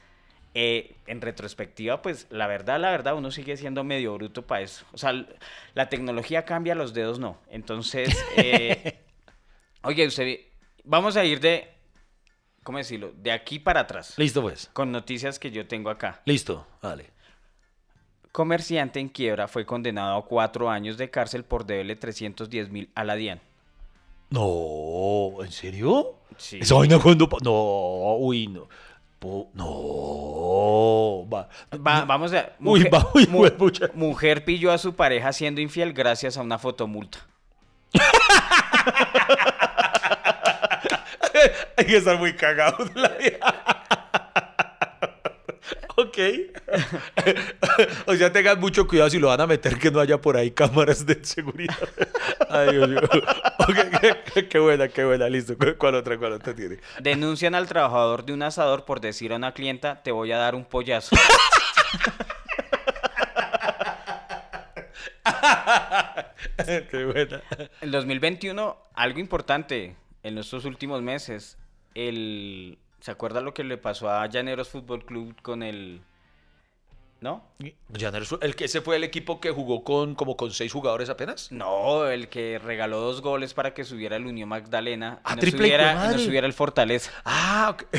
eh, 0.60 0.96
en 1.06 1.20
retrospectiva, 1.20 2.02
pues 2.02 2.26
la 2.30 2.48
verdad, 2.48 2.80
la 2.80 2.90
verdad, 2.90 3.14
uno 3.14 3.30
sigue 3.30 3.56
siendo 3.56 3.84
medio 3.84 4.14
bruto 4.14 4.44
para 4.44 4.62
eso. 4.62 4.84
O 4.92 4.98
sea, 4.98 5.12
la 5.74 5.88
tecnología 5.88 6.44
cambia, 6.44 6.74
los 6.74 6.94
dedos 6.94 7.20
no. 7.20 7.38
Entonces, 7.48 8.08
eh, 8.36 8.98
oye, 9.82 10.04
usted, 10.04 10.40
vamos 10.82 11.16
a 11.16 11.24
ir 11.24 11.38
de, 11.38 11.68
¿cómo 12.64 12.78
decirlo? 12.78 13.12
De 13.16 13.30
aquí 13.30 13.60
para 13.60 13.82
atrás. 13.82 14.14
Listo, 14.16 14.42
pues. 14.42 14.68
Con 14.72 14.90
noticias 14.90 15.38
que 15.38 15.52
yo 15.52 15.68
tengo 15.68 15.90
acá. 15.90 16.22
Listo. 16.24 16.66
Vale. 16.82 17.10
Comerciante 18.32 18.98
en 18.98 19.10
quiebra 19.10 19.46
fue 19.46 19.64
condenado 19.64 20.16
a 20.16 20.24
cuatro 20.24 20.70
años 20.70 20.98
de 20.98 21.08
cárcel 21.08 21.44
por 21.44 21.66
deberle 21.66 21.94
310 21.94 22.70
mil 22.70 22.90
a 22.96 23.04
la 23.04 23.14
DIAN. 23.14 23.40
No, 24.30 25.36
¿en 25.40 25.52
serio? 25.52 26.16
Sí. 26.36 26.58
Esa 26.60 26.74
vaina 26.74 26.98
cuando. 26.98 27.28
No, 27.44 28.16
uy, 28.16 28.48
no. 28.48 28.68
Po- 29.18 29.50
No. 29.54 31.28
Va. 31.28 31.48
Va- 31.74 32.04
vamos 32.04 32.32
a. 32.32 32.52
Uy, 32.60 32.84
va, 32.84 33.08
uy, 33.14 33.26
mu- 33.26 33.40
huepucha. 33.40 33.88
mujer 33.94 34.44
pilló 34.44 34.70
a 34.70 34.78
su 34.78 34.94
pareja 34.94 35.32
siendo 35.32 35.60
infiel 35.60 35.92
gracias 35.92 36.36
a 36.36 36.42
una 36.42 36.58
fotomulta. 36.58 37.18
Hay 41.76 41.86
que 41.86 41.96
estar 41.96 42.18
muy 42.18 42.34
cagado 42.34 42.84
de 42.84 43.00
la 43.00 43.08
vida. 43.10 43.38
Ok. 46.00 46.16
o 48.06 48.14
sea, 48.14 48.32
tengan 48.32 48.60
mucho 48.60 48.86
cuidado 48.86 49.10
si 49.10 49.18
lo 49.18 49.26
van 49.26 49.40
a 49.40 49.48
meter 49.48 49.76
que 49.80 49.90
no 49.90 49.98
haya 49.98 50.20
por 50.20 50.36
ahí 50.36 50.52
cámaras 50.52 51.04
de 51.04 51.18
seguridad. 51.24 51.74
Ay, 52.50 52.72
Dios 52.72 52.88
mío. 52.88 53.00
Qué 54.48 54.58
buena, 54.58 54.88
qué 54.88 55.04
buena. 55.04 55.28
Listo. 55.28 55.54
¿Cuál 55.76 55.96
otra, 55.96 56.16
cuál 56.16 56.32
otra 56.32 56.54
tiene? 56.54 56.78
Denuncian 57.00 57.54
al 57.54 57.66
trabajador 57.66 58.24
de 58.24 58.32
un 58.32 58.42
asador 58.42 58.84
por 58.84 59.00
decir 59.00 59.32
a 59.32 59.36
una 59.36 59.52
clienta, 59.52 60.02
te 60.02 60.10
voy 60.12 60.32
a 60.32 60.38
dar 60.38 60.54
un 60.54 60.64
pollazo. 60.64 61.16
qué 66.90 67.04
buena. 67.04 67.42
En 67.80 67.90
2021, 67.90 68.76
algo 68.94 69.18
importante 69.18 69.96
en 70.22 70.34
nuestros 70.34 70.64
últimos 70.64 71.02
meses, 71.02 71.58
el... 71.94 72.78
¿Se 73.00 73.12
acuerda 73.12 73.40
lo 73.40 73.54
que 73.54 73.62
le 73.62 73.78
pasó 73.78 74.10
a 74.10 74.26
Llaneros 74.26 74.68
Fútbol 74.68 75.04
Club 75.04 75.40
con 75.42 75.62
el... 75.62 76.00
¿No? 77.20 77.42
Llaneros, 77.88 78.38
¿El 78.42 78.54
que 78.54 78.66
ese 78.66 78.80
fue 78.80 78.94
el 78.96 79.02
equipo 79.02 79.40
que 79.40 79.50
jugó 79.50 79.82
con 79.82 80.14
como 80.14 80.36
con 80.36 80.52
seis 80.52 80.72
jugadores 80.72 81.10
apenas? 81.10 81.50
No, 81.50 82.06
el 82.06 82.28
que 82.28 82.60
regaló 82.60 83.00
dos 83.00 83.22
goles 83.22 83.54
para 83.54 83.74
que 83.74 83.82
subiera 83.84 84.14
el 84.16 84.26
Unión 84.26 84.48
Magdalena. 84.48 85.18
y 85.18 85.20
Ah, 85.24 85.34
no 85.34 85.40
triple, 85.40 85.58
subiera, 85.58 86.10
y 86.12 86.12
no 86.16 86.18
subiera 86.20 86.46
el 86.46 86.52
Fortaleza. 86.52 87.10
Ah, 87.24 87.70
ok. 87.74 87.84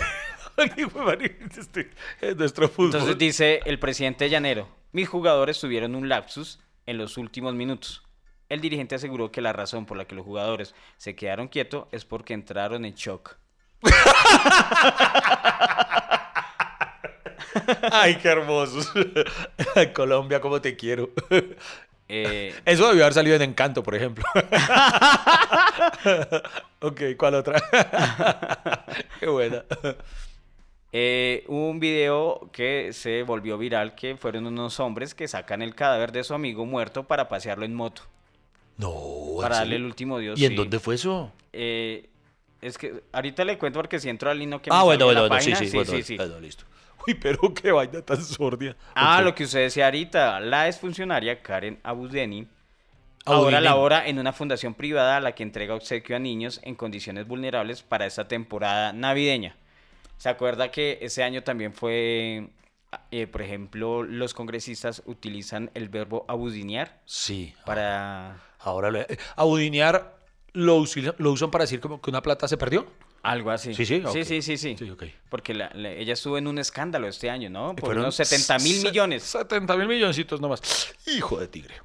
Este, 1.57 1.89
es 2.19 2.35
nuestro 2.35 2.67
fútbol. 2.67 2.87
Entonces 2.87 3.17
dice 3.17 3.61
el 3.65 3.79
presidente 3.79 4.29
Llanero, 4.29 4.67
mis 4.91 5.07
jugadores 5.07 5.57
tuvieron 5.59 5.95
un 5.95 6.09
lapsus 6.09 6.59
en 6.85 6.97
los 6.97 7.17
últimos 7.17 7.53
minutos. 7.53 8.03
El 8.49 8.59
dirigente 8.59 8.95
aseguró 8.95 9.31
que 9.31 9.41
la 9.41 9.53
razón 9.53 9.85
por 9.85 9.95
la 9.95 10.03
que 10.05 10.15
los 10.15 10.25
jugadores 10.25 10.75
se 10.97 11.15
quedaron 11.15 11.47
quietos 11.47 11.85
es 11.93 12.03
porque 12.03 12.33
entraron 12.33 12.83
en 12.83 12.93
shock. 12.95 13.37
Ay, 17.91 18.15
qué 18.17 18.27
hermosos. 18.29 18.91
Colombia, 19.93 20.39
cómo 20.41 20.61
te 20.61 20.75
quiero. 20.75 21.09
Eh, 22.11 22.55
Eso 22.65 22.87
debió 22.87 23.03
haber 23.03 23.13
salido 23.13 23.35
en 23.35 23.43
Encanto, 23.43 23.83
por 23.83 23.93
ejemplo. 23.93 24.25
ok, 26.81 27.01
¿cuál 27.17 27.35
otra? 27.35 27.61
qué 29.19 29.27
buena. 29.27 29.63
eh, 30.91 31.43
un 31.47 31.79
video 31.79 32.49
que 32.51 32.93
se 32.93 33.23
volvió 33.23 33.57
viral 33.57 33.95
que 33.95 34.17
fueron 34.17 34.47
unos 34.47 34.79
hombres 34.79 35.13
que 35.13 35.27
sacan 35.27 35.61
el 35.61 35.75
cadáver 35.75 36.11
de 36.11 36.23
su 36.23 36.33
amigo 36.33 36.65
muerto 36.65 37.03
para 37.07 37.29
pasearlo 37.29 37.65
en 37.65 37.75
moto, 37.75 38.03
No, 38.77 39.41
¿en 39.41 39.41
para 39.41 39.57
darle 39.57 39.75
el 39.75 39.85
último 39.85 40.17
dios. 40.19 40.39
¿Y 40.39 40.45
en 40.45 40.51
sí. 40.51 40.55
dónde 40.55 40.79
fue 40.79 40.95
eso? 40.95 41.31
Eh, 41.53 42.09
es 42.61 42.77
que 42.77 43.03
ahorita 43.11 43.45
le 43.45 43.57
cuento 43.57 43.79
porque 43.79 43.99
si 43.99 44.09
entro 44.09 44.29
al 44.31 44.41
hino 44.41 44.61
que 44.61 44.71
me 44.71 44.77
Ah, 44.77 44.83
bueno, 44.83 45.05
salga 45.05 45.05
bueno, 45.05 45.21
la 45.21 45.27
bueno, 45.27 45.41
sí, 45.41 45.51
página, 45.51 45.57
sí, 45.57 45.69
bueno, 45.71 45.91
sí, 45.91 46.03
sí. 46.03 46.17
bueno, 46.17 46.39
listo. 46.39 46.65
Uy, 47.07 47.13
pero 47.15 47.53
qué 47.53 47.71
vaina 47.71 48.01
tan 48.01 48.23
sordia. 48.23 48.75
Ah, 48.95 49.21
lo 49.21 49.33
que 49.35 49.43
usted 49.45 49.59
decía 49.61 49.85
ahorita, 49.85 50.39
la 50.39 50.67
exfuncionaria 50.67 51.41
Karen 51.41 51.79
Abudeni 51.83 52.47
ahora 53.25 53.61
labora 53.61 54.07
en 54.07 54.17
una 54.19 54.33
fundación 54.33 54.73
privada 54.73 55.17
a 55.17 55.19
la 55.19 55.33
que 55.35 55.43
entrega 55.43 55.75
obsequio 55.75 56.15
a 56.15 56.19
niños 56.19 56.59
en 56.63 56.75
condiciones 56.75 57.27
vulnerables 57.27 57.83
para 57.83 58.05
esta 58.05 58.27
temporada 58.27 58.91
navideña. 58.93 59.55
¿Se 60.17 60.29
acuerda 60.29 60.71
que 60.71 60.97
ese 61.01 61.23
año 61.23 61.43
también 61.43 61.73
fue, 61.73 62.49
eh, 63.11 63.27
por 63.27 63.41
ejemplo, 63.41 64.03
los 64.03 64.33
congresistas 64.33 65.01
utilizan 65.05 65.69
el 65.75 65.89
verbo 65.89 66.25
abudinear 66.27 66.99
Sí. 67.05 67.53
para 67.65 68.37
Ahora, 68.59 68.89
lo- 68.91 69.05
abudinear 69.35 70.17
lo, 70.53 70.83
lo 71.19 71.31
usan 71.31 71.51
para 71.51 71.63
decir 71.63 71.79
como 71.79 72.01
que 72.01 72.09
una 72.09 72.21
plata 72.21 72.47
se 72.47 72.57
perdió. 72.57 72.87
Algo 73.23 73.51
así? 73.51 73.73
Sí, 73.73 73.85
sí, 73.85 73.99
sí, 73.99 74.05
ok. 74.05 74.23
sí, 74.25 74.41
sí, 74.41 74.57
sí. 74.57 74.75
Sí, 74.77 74.89
ok. 74.89 75.03
Porque 75.29 75.53
la- 75.53 75.71
la- 75.73 75.91
ella 75.91 76.13
estuvo 76.13 76.37
en 76.37 76.47
un 76.47 76.57
escándalo 76.59 77.07
este 77.07 77.29
año, 77.29 77.49
¿no? 77.49 77.75
Por 77.75 77.97
unos 77.97 78.15
70 78.15 78.59
mil 78.59 78.83
millones. 78.83 79.23
70 79.23 79.75
mil 79.75 79.87
milloncitos 79.87 80.39
nomás. 80.41 80.93
Hijo 81.07 81.39
de 81.39 81.47
tigre. 81.47 81.75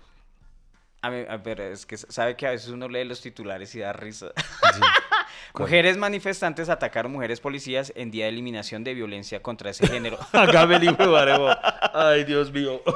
A 1.03 1.11
mí- 1.11 1.25
a 1.29 1.37
ver, 1.37 1.61
es 1.61 1.85
que 1.87 1.97
sabe 1.99 2.35
que 2.37 2.47
a 2.47 2.51
veces 2.51 2.69
uno 2.71 2.89
lee 2.89 3.05
los 3.05 3.21
titulares 3.21 3.75
y 3.75 3.81
da 3.81 3.93
risa. 3.93 4.33
Mujeres 5.59 5.97
manifestantes 5.97 6.69
atacaron 6.69 7.13
mujeres 7.13 7.39
policías 7.41 7.93
en 7.95 8.11
día 8.11 8.25
de 8.25 8.31
eliminación 8.31 8.83
de 8.83 8.95
violencia 8.95 9.41
contra 9.41 9.71
ese 9.71 9.87
género. 9.87 10.19
Hágame 10.33 10.77
el. 10.77 10.97
Ay, 11.93 12.25
Dios 12.25 12.51
mío. 12.53 12.83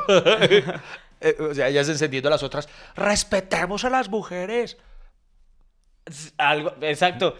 Eh, 1.20 1.34
o 1.40 1.52
sea, 1.52 1.66
ellas 1.66 1.88
encendiendo 1.88 2.28
a 2.28 2.30
las 2.30 2.44
otras. 2.44 2.68
Respetemos 2.94 3.84
a 3.84 3.90
las 3.90 4.08
mujeres. 4.08 4.76
Algo, 6.36 6.72
exacto. 6.80 7.36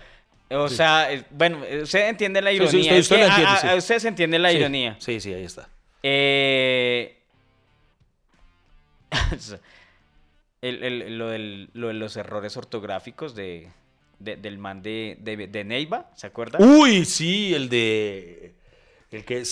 O 0.50 0.68
sea, 0.68 1.10
es- 1.12 1.24
bueno, 1.30 1.62
usted 1.82 2.08
entiende 2.08 2.40
la 2.40 2.50
Sí, 2.50 2.56
sí, 2.56 2.62
ironía. 2.62 2.80
usted- 2.80 2.96
es 2.96 3.00
usted 3.04 3.16
que 3.16 3.22
la 3.22 3.26
a- 3.26 3.28
entiende, 3.36 3.52
a- 3.52 3.60
sí. 3.60 3.68
a 3.68 3.74
usted 3.76 3.98
se 3.98 4.08
entiende 4.08 4.38
la 4.38 4.50
Sí, 4.50 4.56
ironía. 4.56 4.96
Sí, 4.98 5.20
sí, 5.20 5.34
ahí 5.34 5.44
está. 5.44 5.68
Eh, 6.02 7.18
el- 10.62 10.82
el- 10.84 11.18
lo, 11.18 11.28
del- 11.28 11.70
lo 11.74 11.88
de 11.88 11.94
los 11.94 12.16
errores 12.16 12.56
ortográficos 12.56 13.34
de, 13.34 13.68
de- 14.18 14.36
del 14.36 14.58
man 14.58 14.82
de, 14.82 15.16
de, 15.20 15.46
de 15.46 15.64
Neiva, 15.64 16.10
¿se 16.16 16.26
acuerda? 16.26 16.58
Uy, 16.60 17.04
sí, 17.04 17.54
el 17.54 17.68
de. 17.68 18.52
El 19.10 19.24
que 19.24 19.42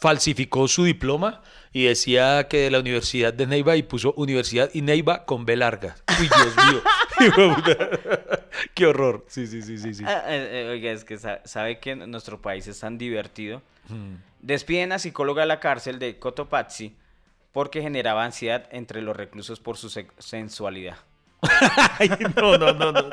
falsificó 0.00 0.68
su 0.68 0.84
diploma 0.84 1.42
y 1.72 1.84
decía 1.84 2.48
que 2.48 2.58
de 2.58 2.70
la 2.70 2.80
Universidad 2.80 3.32
de 3.32 3.46
Neiva 3.46 3.76
y 3.76 3.82
puso 3.82 4.12
Universidad 4.14 4.68
y 4.74 4.82
Neiva 4.82 5.24
con 5.24 5.46
B 5.46 5.56
larga. 5.56 5.96
Uy, 6.20 6.28
Dios 6.28 6.54
mío. 6.66 6.82
Qué 8.74 8.86
horror. 8.86 9.24
Sí, 9.28 9.46
sí, 9.46 9.62
sí, 9.62 9.78
sí. 9.78 9.94
sí. 9.94 10.04
Ah, 10.06 10.22
eh, 10.26 10.66
eh, 10.66 10.68
oiga, 10.70 10.90
es 10.92 11.04
que 11.04 11.16
sa- 11.18 11.40
sabe 11.44 11.78
que 11.78 11.96
nuestro 11.96 12.42
país 12.42 12.66
es 12.66 12.78
tan 12.80 12.98
divertido. 12.98 13.62
Mm. 13.88 14.14
Despiden 14.40 14.92
a 14.92 14.98
psicóloga 14.98 15.42
de 15.42 15.46
la 15.48 15.60
cárcel 15.60 15.98
de 15.98 16.18
Cotopaxi 16.18 16.94
porque 17.52 17.80
generaba 17.82 18.24
ansiedad 18.24 18.68
entre 18.70 19.00
los 19.02 19.16
reclusos 19.16 19.60
por 19.60 19.76
su 19.78 19.88
se- 19.88 20.08
sensualidad. 20.18 20.96
Ay, 21.98 22.10
no, 22.36 22.58
no, 22.58 22.72
no. 22.72 22.92
no. 22.92 23.08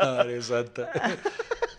Madre 0.00 0.42
santa. 0.42 0.90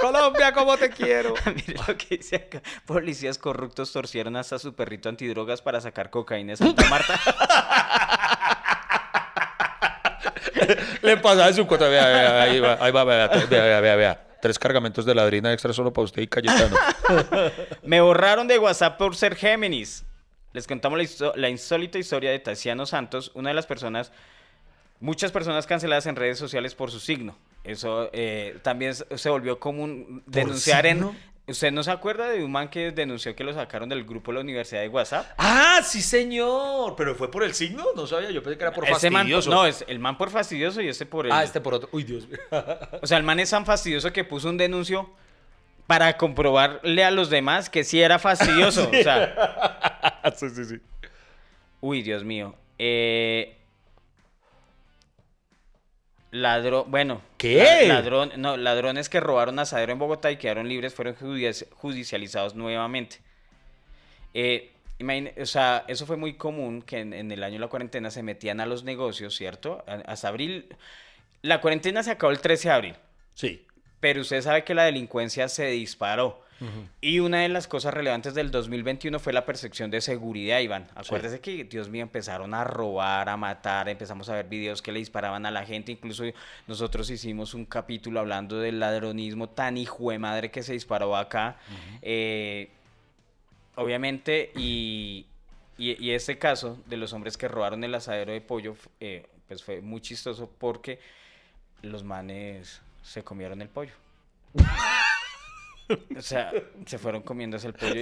Colombia, 0.03 0.51
¿cómo 0.51 0.75
te 0.75 0.89
quiero? 0.97 1.33
Mire 1.45 1.75
lo 1.87 1.97
que 1.97 2.17
dice 2.17 2.35
acá. 2.35 2.61
Policías 2.85 3.37
corruptos 3.37 3.93
torcieron 3.93 4.35
hasta 4.35 4.59
su 4.59 4.75
perrito 4.75 5.07
antidrogas 5.07 5.61
para 5.61 5.79
sacar 5.79 6.09
cocaína 6.09 6.51
de 6.51 6.57
Santa 6.57 6.89
Marta. 6.89 7.17
Le 11.01 11.15
pasaba 11.17 11.47
en 11.47 11.55
su 11.55 11.65
cuota. 11.65 11.87
Vea, 11.87 12.05
vea, 12.05 12.41
ahí 12.41 12.59
va, 12.59 12.77
ahí 12.81 12.91
va, 12.91 13.05
vea, 13.05 13.29
vea, 13.29 13.63
vea, 13.63 13.79
vea, 13.79 13.95
vea. 13.95 14.27
Tres 14.41 14.59
cargamentos 14.59 15.05
de 15.05 15.15
ladrina 15.15 15.53
extra 15.53 15.71
solo 15.71 15.93
para 15.93 16.03
usted 16.03 16.21
y 16.21 16.27
Cayetano. 16.27 16.75
Me 17.83 18.01
borraron 18.01 18.45
de 18.45 18.59
WhatsApp 18.59 18.97
por 18.97 19.15
ser 19.15 19.37
Géminis. 19.37 20.03
Les 20.51 20.67
contamos 20.67 20.99
la, 20.99 21.31
la 21.35 21.49
insólita 21.49 21.97
historia 21.97 22.31
de 22.31 22.39
Tassiano 22.39 22.85
Santos, 22.85 23.31
una 23.35 23.51
de 23.51 23.55
las 23.55 23.67
personas, 23.67 24.11
muchas 24.99 25.31
personas 25.31 25.65
canceladas 25.65 26.07
en 26.07 26.17
redes 26.17 26.37
sociales 26.37 26.75
por 26.75 26.91
su 26.91 26.99
signo. 26.99 27.37
Eso 27.63 28.09
eh, 28.11 28.57
también 28.61 28.93
se 28.93 29.29
volvió 29.29 29.59
común 29.59 30.23
denunciar 30.25 30.85
en... 30.85 31.09
¿Usted 31.45 31.73
no 31.73 31.83
se 31.83 31.91
acuerda 31.91 32.29
de 32.29 32.41
un 32.41 32.53
man 32.53 32.69
que 32.69 32.91
denunció 32.91 33.35
que 33.35 33.43
lo 33.43 33.53
sacaron 33.53 33.89
del 33.89 34.05
grupo 34.05 34.31
de 34.31 34.35
la 34.35 34.41
Universidad 34.41 34.79
de 34.79 34.87
WhatsApp? 34.87 35.25
ah, 35.37 35.81
sí, 35.83 36.01
señor. 36.01 36.95
¿Pero 36.95 37.15
fue 37.15 37.29
por 37.29 37.43
el 37.43 37.53
signo? 37.53 37.83
No 37.97 38.07
sabía. 38.07 38.31
Yo 38.31 38.41
pensé 38.41 38.57
que 38.57 38.63
era 38.63 38.73
por 38.73 38.85
Ese 38.87 39.09
man, 39.09 39.23
fastidioso. 39.23 39.49
no, 39.49 39.65
es 39.65 39.83
el 39.89 39.99
man 39.99 40.17
por 40.17 40.29
fastidioso 40.29 40.81
y 40.81 40.87
este 40.87 41.05
por 41.05 41.25
el... 41.25 41.33
Ah, 41.33 41.43
este 41.43 41.59
por 41.59 41.73
otro. 41.73 41.89
Uy, 41.91 42.03
Dios 42.05 42.29
mío. 42.29 42.39
O 43.01 43.05
sea, 43.05 43.17
el 43.17 43.23
man 43.25 43.41
es 43.41 43.49
tan 43.49 43.65
fastidioso 43.65 44.13
que 44.13 44.23
puso 44.23 44.47
un 44.47 44.57
denuncio 44.57 45.09
para 45.85 46.15
comprobarle 46.15 47.03
a 47.03 47.11
los 47.11 47.29
demás 47.29 47.69
que 47.69 47.83
sí 47.83 48.01
era 48.01 48.19
fastidioso. 48.19 48.89
O 48.97 49.03
sea, 49.03 50.33
sí, 50.35 50.49
sí, 50.49 50.63
sí. 50.63 50.75
uy, 51.81 52.03
Dios 52.03 52.23
mío. 52.23 52.55
Eh, 52.79 53.57
Ladrón, 56.33 56.85
bueno. 56.89 57.21
¿Qué? 57.37 57.85
la- 57.87 57.95
Ladrón, 57.95 58.31
no, 58.37 58.57
ladrones 58.57 59.07
que 59.07 59.19
robaron 59.19 59.59
asadero 59.59 59.91
en 59.93 59.99
Bogotá 59.99 60.31
y 60.31 60.37
quedaron 60.37 60.67
libres 60.67 60.93
fueron 60.95 61.15
judici- 61.15 61.67
judicializados 61.73 62.55
nuevamente. 62.55 63.17
Eh, 64.33 64.71
imagine- 64.99 65.33
o 65.39 65.45
sea, 65.45 65.85
eso 65.87 66.05
fue 66.05 66.17
muy 66.17 66.33
común 66.35 66.81
que 66.81 66.99
en, 67.01 67.13
en 67.13 67.31
el 67.31 67.43
año 67.43 67.53
de 67.53 67.59
la 67.59 67.67
cuarentena 67.67 68.09
se 68.09 68.23
metían 68.23 68.59
a 68.59 68.65
los 68.65 68.83
negocios, 68.83 69.35
¿cierto? 69.35 69.83
Hasta 70.05 70.27
abril. 70.27 70.67
La 71.43 71.61
cuarentena 71.61 72.01
se 72.03 72.11
acabó 72.11 72.31
el 72.31 72.39
13 72.39 72.67
de 72.69 72.73
abril. 72.73 72.95
Sí. 73.35 73.65
Pero 73.99 74.21
usted 74.21 74.41
sabe 74.41 74.63
que 74.63 74.73
la 74.73 74.85
delincuencia 74.85 75.47
se 75.49 75.67
disparó. 75.67 76.42
Y 77.01 77.19
una 77.19 77.41
de 77.41 77.49
las 77.49 77.67
cosas 77.67 77.93
relevantes 77.93 78.33
del 78.33 78.51
2021 78.51 79.19
fue 79.19 79.33
la 79.33 79.45
percepción 79.45 79.91
de 79.91 80.01
seguridad, 80.01 80.59
Iván. 80.59 80.87
Acuérdese 80.95 81.39
que, 81.39 81.63
Dios 81.65 81.89
mío, 81.89 82.03
empezaron 82.03 82.53
a 82.53 82.63
robar, 82.63 83.29
a 83.29 83.37
matar, 83.37 83.89
empezamos 83.89 84.29
a 84.29 84.35
ver 84.35 84.47
videos 84.47 84.81
que 84.81 84.91
le 84.91 84.99
disparaban 84.99 85.45
a 85.45 85.51
la 85.51 85.65
gente. 85.65 85.91
Incluso 85.91 86.23
nosotros 86.67 87.09
hicimos 87.09 87.53
un 87.53 87.65
capítulo 87.65 88.19
hablando 88.19 88.59
del 88.59 88.79
ladronismo 88.79 89.49
tan 89.49 89.77
hijo 89.77 90.11
de 90.11 90.19
madre 90.19 90.51
que 90.51 90.63
se 90.63 90.73
disparó 90.73 91.15
acá. 91.15 91.57
Eh, 92.01 92.69
obviamente, 93.75 94.51
y, 94.55 95.25
y, 95.77 96.03
y 96.03 96.11
este 96.11 96.37
caso 96.37 96.77
de 96.85 96.97
los 96.97 97.13
hombres 97.13 97.37
que 97.37 97.47
robaron 97.47 97.83
el 97.83 97.93
asadero 97.95 98.31
de 98.31 98.41
pollo, 98.41 98.75
eh, 98.99 99.25
pues 99.47 99.63
fue 99.63 99.81
muy 99.81 100.01
chistoso 100.01 100.49
porque 100.57 100.99
los 101.81 102.03
manes 102.03 102.81
se 103.01 103.23
comieron 103.23 103.61
el 103.61 103.69
pollo. 103.69 103.93
O 106.17 106.21
sea, 106.21 106.51
se 106.85 106.97
fueron 106.97 107.21
comiéndose 107.21 107.67
el 107.67 107.73
pollo 107.73 107.95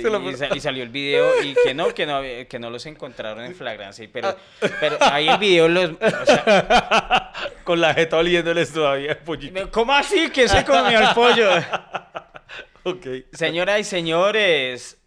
y, 0.55 0.59
salió 0.59 0.83
el 0.83 0.89
video 0.89 1.41
y 1.43 1.55
que 1.63 1.73
no, 1.73 1.93
que 1.93 2.05
no, 2.05 2.21
que 2.47 2.59
no 2.59 2.69
los 2.69 2.85
encontraron 2.85 3.43
en 3.43 3.55
flagrancia. 3.55 4.07
Pero, 4.11 4.35
pero 4.79 4.97
ahí 5.01 5.27
el 5.27 5.37
video 5.37 5.67
los... 5.67 5.91
o 5.91 6.25
sea, 6.25 7.33
Con 7.63 7.81
la 7.81 7.93
jeta 7.93 8.17
oliéndoles 8.17 8.71
todavía 8.71 9.11
el 9.11 9.17
pollito. 9.17 9.71
¿Cómo 9.71 9.93
así 9.93 10.29
que 10.29 10.47
se 10.47 10.63
comió 10.63 10.99
el 10.99 11.13
pollo? 11.13 11.49
Ok. 12.83 13.05
Señoras 13.33 13.79
y 13.79 13.83
señores, 13.83 14.99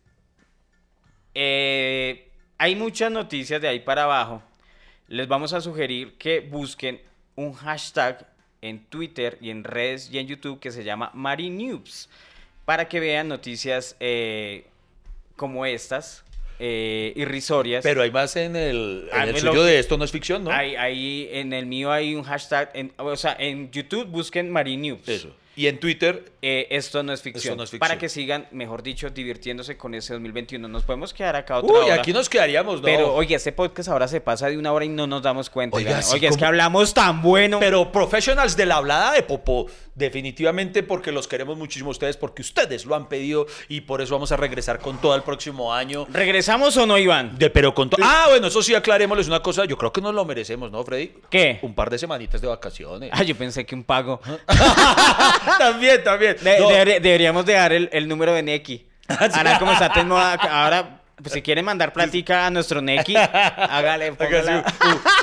eh, 1.35 2.31
hay 2.59 2.77
muchas 2.77 3.11
noticias 3.11 3.61
de 3.61 3.69
ahí 3.69 3.81
para 3.81 4.05
abajo. 4.05 4.43
Les 5.09 5.29
vamos 5.29 5.53
a 5.53 5.61
sugerir 5.61 6.17
que 6.19 6.41
busquen 6.41 7.01
un 7.37 7.53
hashtag 7.53 8.27
en 8.63 8.85
Twitter 8.87 9.39
y 9.41 9.51
en 9.51 9.65
redes 9.65 10.11
y 10.11 10.19
en 10.19 10.27
YouTube 10.27 10.59
que 10.59 10.71
se 10.71 10.85
llama 10.85 11.11
MariNews 11.15 12.09
para 12.65 12.89
que 12.89 13.01
vean 13.01 13.29
noticias 13.29 13.97
eh, 14.01 14.65
como 15.37 15.67
estas, 15.67 16.25
eh, 16.61 17.13
irrisorias. 17.17 17.83
Pero 17.83 18.03
hay 18.03 18.11
más 18.11 18.37
en 18.37 18.57
el, 18.57 19.09
en 19.13 19.19
Ah, 19.21 19.25
el 19.25 19.37
suyo 19.37 19.53
que- 19.53 19.59
de 19.71 19.79
esto 19.79 19.97
no 19.99 20.05
es 20.05 20.13
ficción, 20.13 20.45
¿no? 20.45 20.51
Ahí, 20.51 20.77
ahí 20.77 21.29
en 21.33 21.53
el 21.53 21.67
mío 21.67 21.91
hay 21.91 22.15
un 22.15 22.23
hashtag, 22.23 22.71
en- 22.75 22.93
o 22.97 23.17
sea, 23.17 23.37
en 23.39 23.71
YouTube 23.71 24.07
busquen 24.07 24.51
MariNews. 24.51 25.07
Eso. 25.09 25.35
Y 25.57 25.67
en 25.69 25.79
Twitter, 25.79 26.33
Eh, 26.47 26.67
esto 26.77 27.03
no 27.03 27.15
es 27.15 27.23
ficción. 27.23 27.53
Esto 27.53 27.57
no 27.57 27.63
es 27.63 27.71
ficción. 27.71 27.81
Para 27.81 27.97
que 27.99 28.11
sigan, 28.11 28.47
mejor 28.51 28.83
dicho, 28.83 29.09
divirtiéndose 29.09 29.79
con 29.79 29.95
ese 29.95 30.13
2021. 30.13 30.69
Nos 30.69 30.83
podemos 30.85 31.15
quedar 31.15 31.37
acá 31.37 31.57
otra 31.57 31.73
uy, 31.79 31.85
hora. 31.87 31.95
aquí 31.95 32.13
nos 32.13 32.29
quedaríamos, 32.29 32.77
¿no? 32.77 32.83
Pero, 32.83 33.15
oye, 33.15 33.35
este 33.35 33.51
podcast 33.53 33.89
ahora 33.89 34.07
se 34.09 34.21
pasa 34.21 34.49
de 34.49 34.59
una 34.59 34.71
hora 34.75 34.85
y 34.85 34.91
no 34.91 35.07
nos 35.07 35.23
damos 35.23 35.49
cuenta. 35.49 35.79
Oiga, 35.79 36.01
Oye, 36.13 36.27
es 36.27 36.37
que 36.37 36.45
hablamos 36.45 36.93
tan 36.93 37.23
bueno. 37.23 37.61
Pero 37.61 37.91
professionals 37.91 38.59
de 38.59 38.67
la 38.67 38.77
hablada 38.77 39.13
de 39.13 39.23
Popó, 39.23 39.69
definitivamente 39.95 40.83
porque 40.83 41.13
los 41.13 41.27
queremos 41.29 41.57
muchísimo 41.57 41.89
a 41.89 41.93
ustedes, 41.93 42.19
porque 42.19 42.43
ustedes 42.43 42.85
lo 42.85 42.95
han 42.95 43.09
pedido 43.09 43.47
y 43.71 43.81
por 43.81 44.03
eso 44.03 44.13
vamos 44.15 44.31
a 44.31 44.37
regresar 44.37 44.81
con 44.81 44.99
todo 45.01 45.15
el 45.15 45.23
próximo 45.23 45.73
año. 45.73 46.07
¿Regresamos 46.13 46.77
o 46.77 46.85
no, 46.85 46.99
Iván? 46.99 47.39
De, 47.39 47.49
pero 47.49 47.73
con 47.75 47.89
to- 47.89 47.97
Ah, 48.03 48.27
bueno, 48.29 48.49
eso 48.49 48.63
sí, 48.63 48.75
aclarémosles 48.75 49.29
una 49.29 49.41
cosa. 49.41 49.65
Yo 49.65 49.79
creo 49.79 49.95
que 49.95 50.03
nos 50.03 50.15
lo 50.15 50.27
merecemos, 50.27 50.71
¿no, 50.71 50.85
Freddy? 50.85 51.11
¿Qué? 51.31 51.59
Un 51.63 51.75
par 51.75 51.89
de 51.89 51.97
semanitas 51.97 52.43
de 52.43 52.49
vacaciones. 52.49 53.09
Ah, 53.15 53.23
yo 53.23 53.35
pensé 53.35 53.65
que 53.65 53.75
un 53.75 53.85
pago. 53.85 54.21
también, 55.59 56.03
también. 56.05 56.37
De- 56.41 56.59
No, 56.61 56.69
debería- 56.69 57.01
deberíamos 57.01 57.45
dejar 57.47 57.73
el, 57.73 57.89
el 57.93 58.09
número 58.09 58.33
de 58.35 58.43
Neki. 58.43 58.87
Ah, 59.09 59.29
Ahora, 59.35 59.59
como 59.59 59.71
está 59.73 59.93
en 60.01 60.09
moda, 60.09 60.33
ahora, 60.35 61.01
pues, 61.17 61.33
si 61.35 61.43
quieren 61.43 61.63
mandar 61.65 61.93
platica 61.93 62.47
a 62.47 62.51
nuestro 62.51 62.81
Neki, 62.81 63.15
hágale, 63.17 64.13
póngala. 64.13 64.65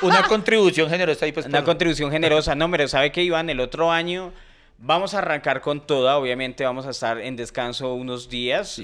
una 0.04 0.22
contribución 0.28 0.88
generosa 0.88 1.26
ahí, 1.26 1.32
pues. 1.32 1.48
Una 1.48 1.60
por- 1.60 1.66
contribución 1.66 2.12
generosa. 2.12 2.54
No, 2.54 2.70
pero 2.70 2.88
sabe 2.88 3.12
que 3.12 3.24
Iván, 3.24 3.50
el 3.50 3.60
otro 3.60 3.92
año 3.92 4.34
vamos 4.82 5.14
a 5.14 5.20
arrancar 5.20 5.62
con 5.62 5.86
toda. 5.86 6.18
Obviamente 6.18 6.66
vamos 6.66 6.86
a 6.86 6.90
estar 6.90 7.20
en 7.20 7.36
descanso 7.36 7.94
unos 7.94 8.28
días. 8.28 8.82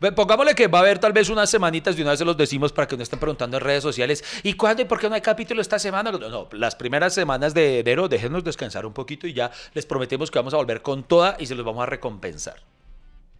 Ve, 0.00 0.12
Pongámosle 0.12 0.54
que 0.54 0.66
va 0.66 0.78
a 0.78 0.82
haber 0.82 0.98
tal 0.98 1.12
vez 1.12 1.28
unas 1.28 1.48
semanitas, 1.48 1.96
de 1.96 2.02
una 2.02 2.12
vez 2.12 2.18
se 2.18 2.24
los 2.24 2.36
decimos 2.36 2.72
para 2.72 2.86
que 2.88 2.96
no 2.96 3.02
estén 3.02 3.18
preguntando 3.18 3.56
en 3.56 3.62
redes 3.62 3.82
sociales. 3.82 4.22
¿Y 4.42 4.54
cuándo 4.54 4.82
y 4.82 4.84
por 4.84 4.98
qué 4.98 5.08
no 5.08 5.14
hay 5.14 5.20
capítulo 5.20 5.60
esta 5.60 5.78
semana? 5.78 6.10
No, 6.12 6.18
no, 6.18 6.48
las 6.52 6.74
primeras 6.74 7.14
semanas 7.14 7.54
de 7.54 7.80
enero, 7.80 8.08
déjenos 8.08 8.44
descansar 8.44 8.84
un 8.84 8.92
poquito 8.92 9.26
y 9.26 9.32
ya 9.32 9.50
les 9.74 9.86
prometemos 9.86 10.30
que 10.30 10.38
vamos 10.38 10.54
a 10.54 10.56
volver 10.56 10.82
con 10.82 11.04
toda 11.04 11.36
y 11.38 11.46
se 11.46 11.54
los 11.54 11.64
vamos 11.64 11.82
a 11.82 11.86
recompensar. 11.86 12.56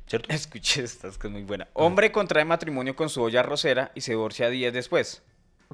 ¿Cierto? 0.07 0.33
Escuché 0.33 0.83
esta, 0.83 1.09
es 1.09 1.19
que 1.19 1.27
es 1.27 1.33
muy 1.33 1.43
buena. 1.43 1.69
Hombre 1.73 2.13
contrae 2.13 2.45
matrimonio 2.45 2.95
con 2.95 3.09
su 3.09 3.23
olla 3.23 3.43
rosera 3.43 3.93
y 3.95 4.03
se 4.03 4.13
divorcia 4.13 4.51
días 4.51 4.73
después. 4.73 5.23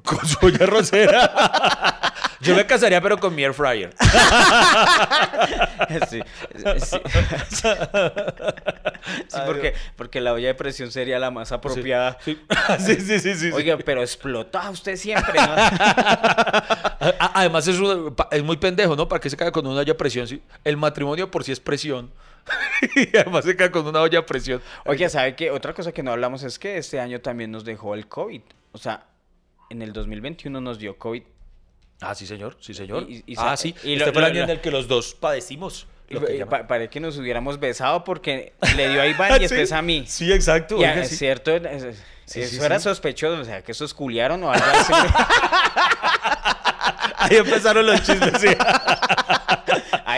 Con 0.03 0.25
su 0.25 0.45
olla 0.45 0.65
rosera. 0.65 2.01
Yo 2.41 2.55
me 2.55 2.65
casaría, 2.65 3.01
pero 3.01 3.17
con 3.19 3.35
mi 3.35 3.43
air 3.43 3.53
fryer. 3.53 3.93
Sí, 6.09 6.21
sí. 6.79 6.97
Sí, 9.27 9.37
porque, 9.45 9.73
porque 9.95 10.21
la 10.21 10.33
olla 10.33 10.47
de 10.47 10.53
presión 10.55 10.91
sería 10.91 11.17
la 11.19 11.31
más 11.31 11.51
apropiada. 11.51 12.17
Sí, 12.23 12.37
sí, 12.79 12.95
sí, 13.19 13.35
sí. 13.35 13.51
Oiga, 13.51 13.77
pero 13.83 14.01
explota 14.01 14.69
usted 14.69 14.95
siempre, 14.95 15.33
¿no? 15.39 15.55
Además 17.33 17.67
es, 17.67 17.79
un- 17.79 18.13
pa- 18.15 18.27
es 18.31 18.43
muy 18.43 18.57
pendejo, 18.57 18.95
¿no? 18.95 19.07
¿Para 19.07 19.19
qué 19.19 19.29
se 19.29 19.37
cae 19.37 19.51
con 19.51 19.65
una 19.65 19.79
olla 19.81 19.93
a 19.93 19.97
presión? 19.97 20.27
El 20.63 20.77
matrimonio 20.77 21.31
por 21.31 21.43
sí 21.43 21.51
es 21.51 21.59
presión. 21.59 22.11
y 22.95 23.15
además 23.17 23.45
se 23.45 23.55
cae 23.55 23.71
con 23.71 23.85
una 23.87 24.01
olla 24.01 24.19
a 24.19 24.25
presión. 24.25 24.61
Oye, 24.85 25.09
¿sabe 25.09 25.35
qué? 25.35 25.51
Otra 25.51 25.73
cosa 25.73 25.91
que 25.91 26.03
no 26.03 26.11
hablamos 26.11 26.43
es 26.43 26.59
que 26.59 26.77
este 26.77 26.99
año 26.99 27.19
también 27.21 27.51
nos 27.51 27.65
dejó 27.65 27.95
el 27.95 28.07
COVID. 28.07 28.41
O 28.71 28.77
sea, 28.77 29.05
en 29.69 29.81
el 29.81 29.91
2021 29.93 30.59
nos 30.61 30.77
dio 30.79 30.97
COVID. 30.97 31.23
Ah, 32.01 32.15
sí, 32.15 32.25
señor, 32.25 32.55
sí, 32.61 32.73
señor. 32.73 33.05
Y- 33.09 33.23
y- 33.27 33.33
y 33.33 33.35
ah, 33.37 33.57
sí. 33.57 33.75
y 33.83 33.93
este 33.93 34.05
lo- 34.07 34.13
fue 34.13 34.21
el 34.21 34.27
año 34.31 34.43
en 34.43 34.49
el 34.49 34.61
que 34.61 34.71
los 34.71 34.87
dos 34.87 35.13
padecimos. 35.15 35.85
Lo 36.09 36.25
que 36.25 36.43
pa- 36.47 36.65
parece 36.65 36.89
que 36.89 36.99
nos 36.99 37.17
hubiéramos 37.17 37.59
besado 37.59 38.03
porque 38.03 38.53
le 38.75 38.89
dio 38.89 39.01
a 39.01 39.05
Iván 39.07 39.31
y 39.31 39.33
¿Sí? 39.35 39.39
después 39.41 39.71
a 39.73 39.81
mí. 39.81 40.05
Sí, 40.07 40.31
exacto. 40.33 40.75
Y, 40.75 40.79
oiga, 40.79 41.01
es 41.01 41.17
cierto, 41.17 41.55
es- 41.55 41.97
Sí, 42.25 42.41
eso 42.41 42.63
era 42.63 42.79
sospechoso, 42.79 43.41
o 43.41 43.45
sea, 43.45 43.63
que 43.63 43.71
esos 43.71 43.91
culiaron 43.93 44.43
o 44.43 44.51
algo 44.51 44.65
así. 44.71 44.93
Ahí 47.17 47.37
empezaron 47.37 47.85
los 47.85 48.01
chismes, 48.03 48.33
sí. 48.39 48.47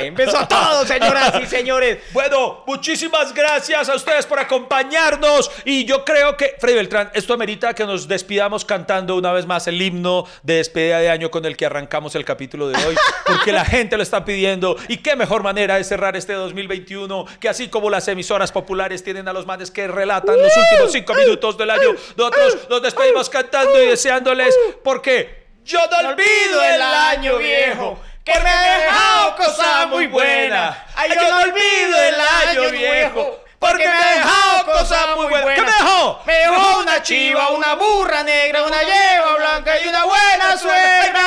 Ahí 0.01 0.07
empezó 0.07 0.47
todo, 0.47 0.85
señoras 0.85 1.33
y 1.41 1.45
señores. 1.45 1.99
Bueno, 2.11 2.63
muchísimas 2.65 3.33
gracias 3.33 3.89
a 3.89 3.95
ustedes 3.95 4.25
por 4.25 4.39
acompañarnos. 4.39 5.51
Y 5.65 5.85
yo 5.85 6.03
creo 6.03 6.35
que, 6.35 6.55
Freddy 6.59 6.75
Beltrán, 6.75 7.11
esto 7.13 7.33
amerita 7.33 7.73
que 7.73 7.85
nos 7.85 8.07
despidamos 8.07 8.65
cantando 8.65 9.15
una 9.15 9.31
vez 9.31 9.45
más 9.45 9.67
el 9.67 9.81
himno 9.81 10.25
de 10.43 10.55
despedida 10.55 10.99
de 10.99 11.09
año 11.09 11.29
con 11.29 11.45
el 11.45 11.55
que 11.55 11.65
arrancamos 11.65 12.15
el 12.15 12.25
capítulo 12.25 12.67
de 12.67 12.83
hoy, 12.85 12.95
porque 13.25 13.51
la 13.51 13.65
gente 13.65 13.97
lo 13.97 14.03
está 14.03 14.25
pidiendo. 14.25 14.75
Y 14.87 14.97
qué 14.97 15.15
mejor 15.15 15.43
manera 15.43 15.75
de 15.75 15.83
cerrar 15.83 16.15
este 16.15 16.33
2021 16.33 17.25
que 17.39 17.49
así 17.49 17.67
como 17.67 17.89
las 17.89 18.07
emisoras 18.07 18.51
populares 18.51 19.03
tienen 19.03 19.27
a 19.27 19.33
los 19.33 19.45
manes 19.45 19.71
que 19.71 19.87
relatan 19.87 20.37
los 20.37 20.51
últimos 20.57 20.91
cinco 20.91 21.13
minutos 21.13 21.57
del 21.57 21.69
año, 21.69 21.89
nosotros 22.17 22.69
nos 22.69 22.81
despedimos 22.81 23.29
cantando 23.29 23.81
y 23.81 23.87
deseándoles, 23.87 24.55
porque 24.83 25.41
yo 25.63 25.79
no 25.89 26.09
olvido 26.09 26.63
el 26.63 26.81
año 26.81 27.37
viejo 27.37 27.99
que 28.23 28.39
me 28.39 28.49
ha 28.49 28.77
dejado 28.77 29.35
cosas 29.35 29.87
muy 29.87 30.07
buenas. 30.07 30.77
Ay, 30.95 31.11
yo 31.13 31.29
no 31.29 31.37
olvido 31.41 32.03
el 32.03 32.15
año 32.21 32.71
viejo. 32.71 33.39
Porque 33.59 33.87
me 33.87 33.93
ha 33.93 34.15
dejado 34.15 34.65
cosas 34.65 35.07
muy 35.15 35.27
buenas. 35.27 35.53
¿Qué 35.53 35.61
me 35.61 35.71
dejó? 35.71 36.21
Me 36.25 36.33
dejó 36.33 36.79
una 36.79 37.03
chiva, 37.03 37.49
una 37.49 37.75
burra 37.75 38.23
negra, 38.23 38.63
una 38.63 38.79
yegua 38.81 39.35
blanca 39.37 39.73
y 39.83 39.87
una 39.87 40.05
buena 40.05 40.57
suegra. 40.57 41.21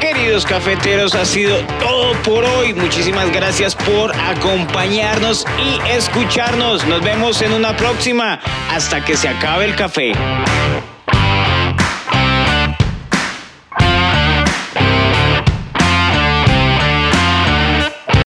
Queridos 0.00 0.46
cafeteros, 0.46 1.14
ha 1.16 1.24
sido 1.24 1.58
todo 1.80 2.12
por 2.22 2.44
hoy. 2.44 2.72
Muchísimas 2.72 3.32
gracias 3.32 3.74
por 3.74 4.14
acompañarnos 4.14 5.44
y 5.58 5.80
escucharnos. 5.90 6.84
Nos 6.86 7.02
vemos 7.02 7.42
en 7.42 7.52
una 7.52 7.76
próxima 7.76 8.38
hasta 8.70 9.04
que 9.04 9.16
se 9.16 9.28
acabe 9.28 9.64
el 9.64 9.74
café. 9.74 10.12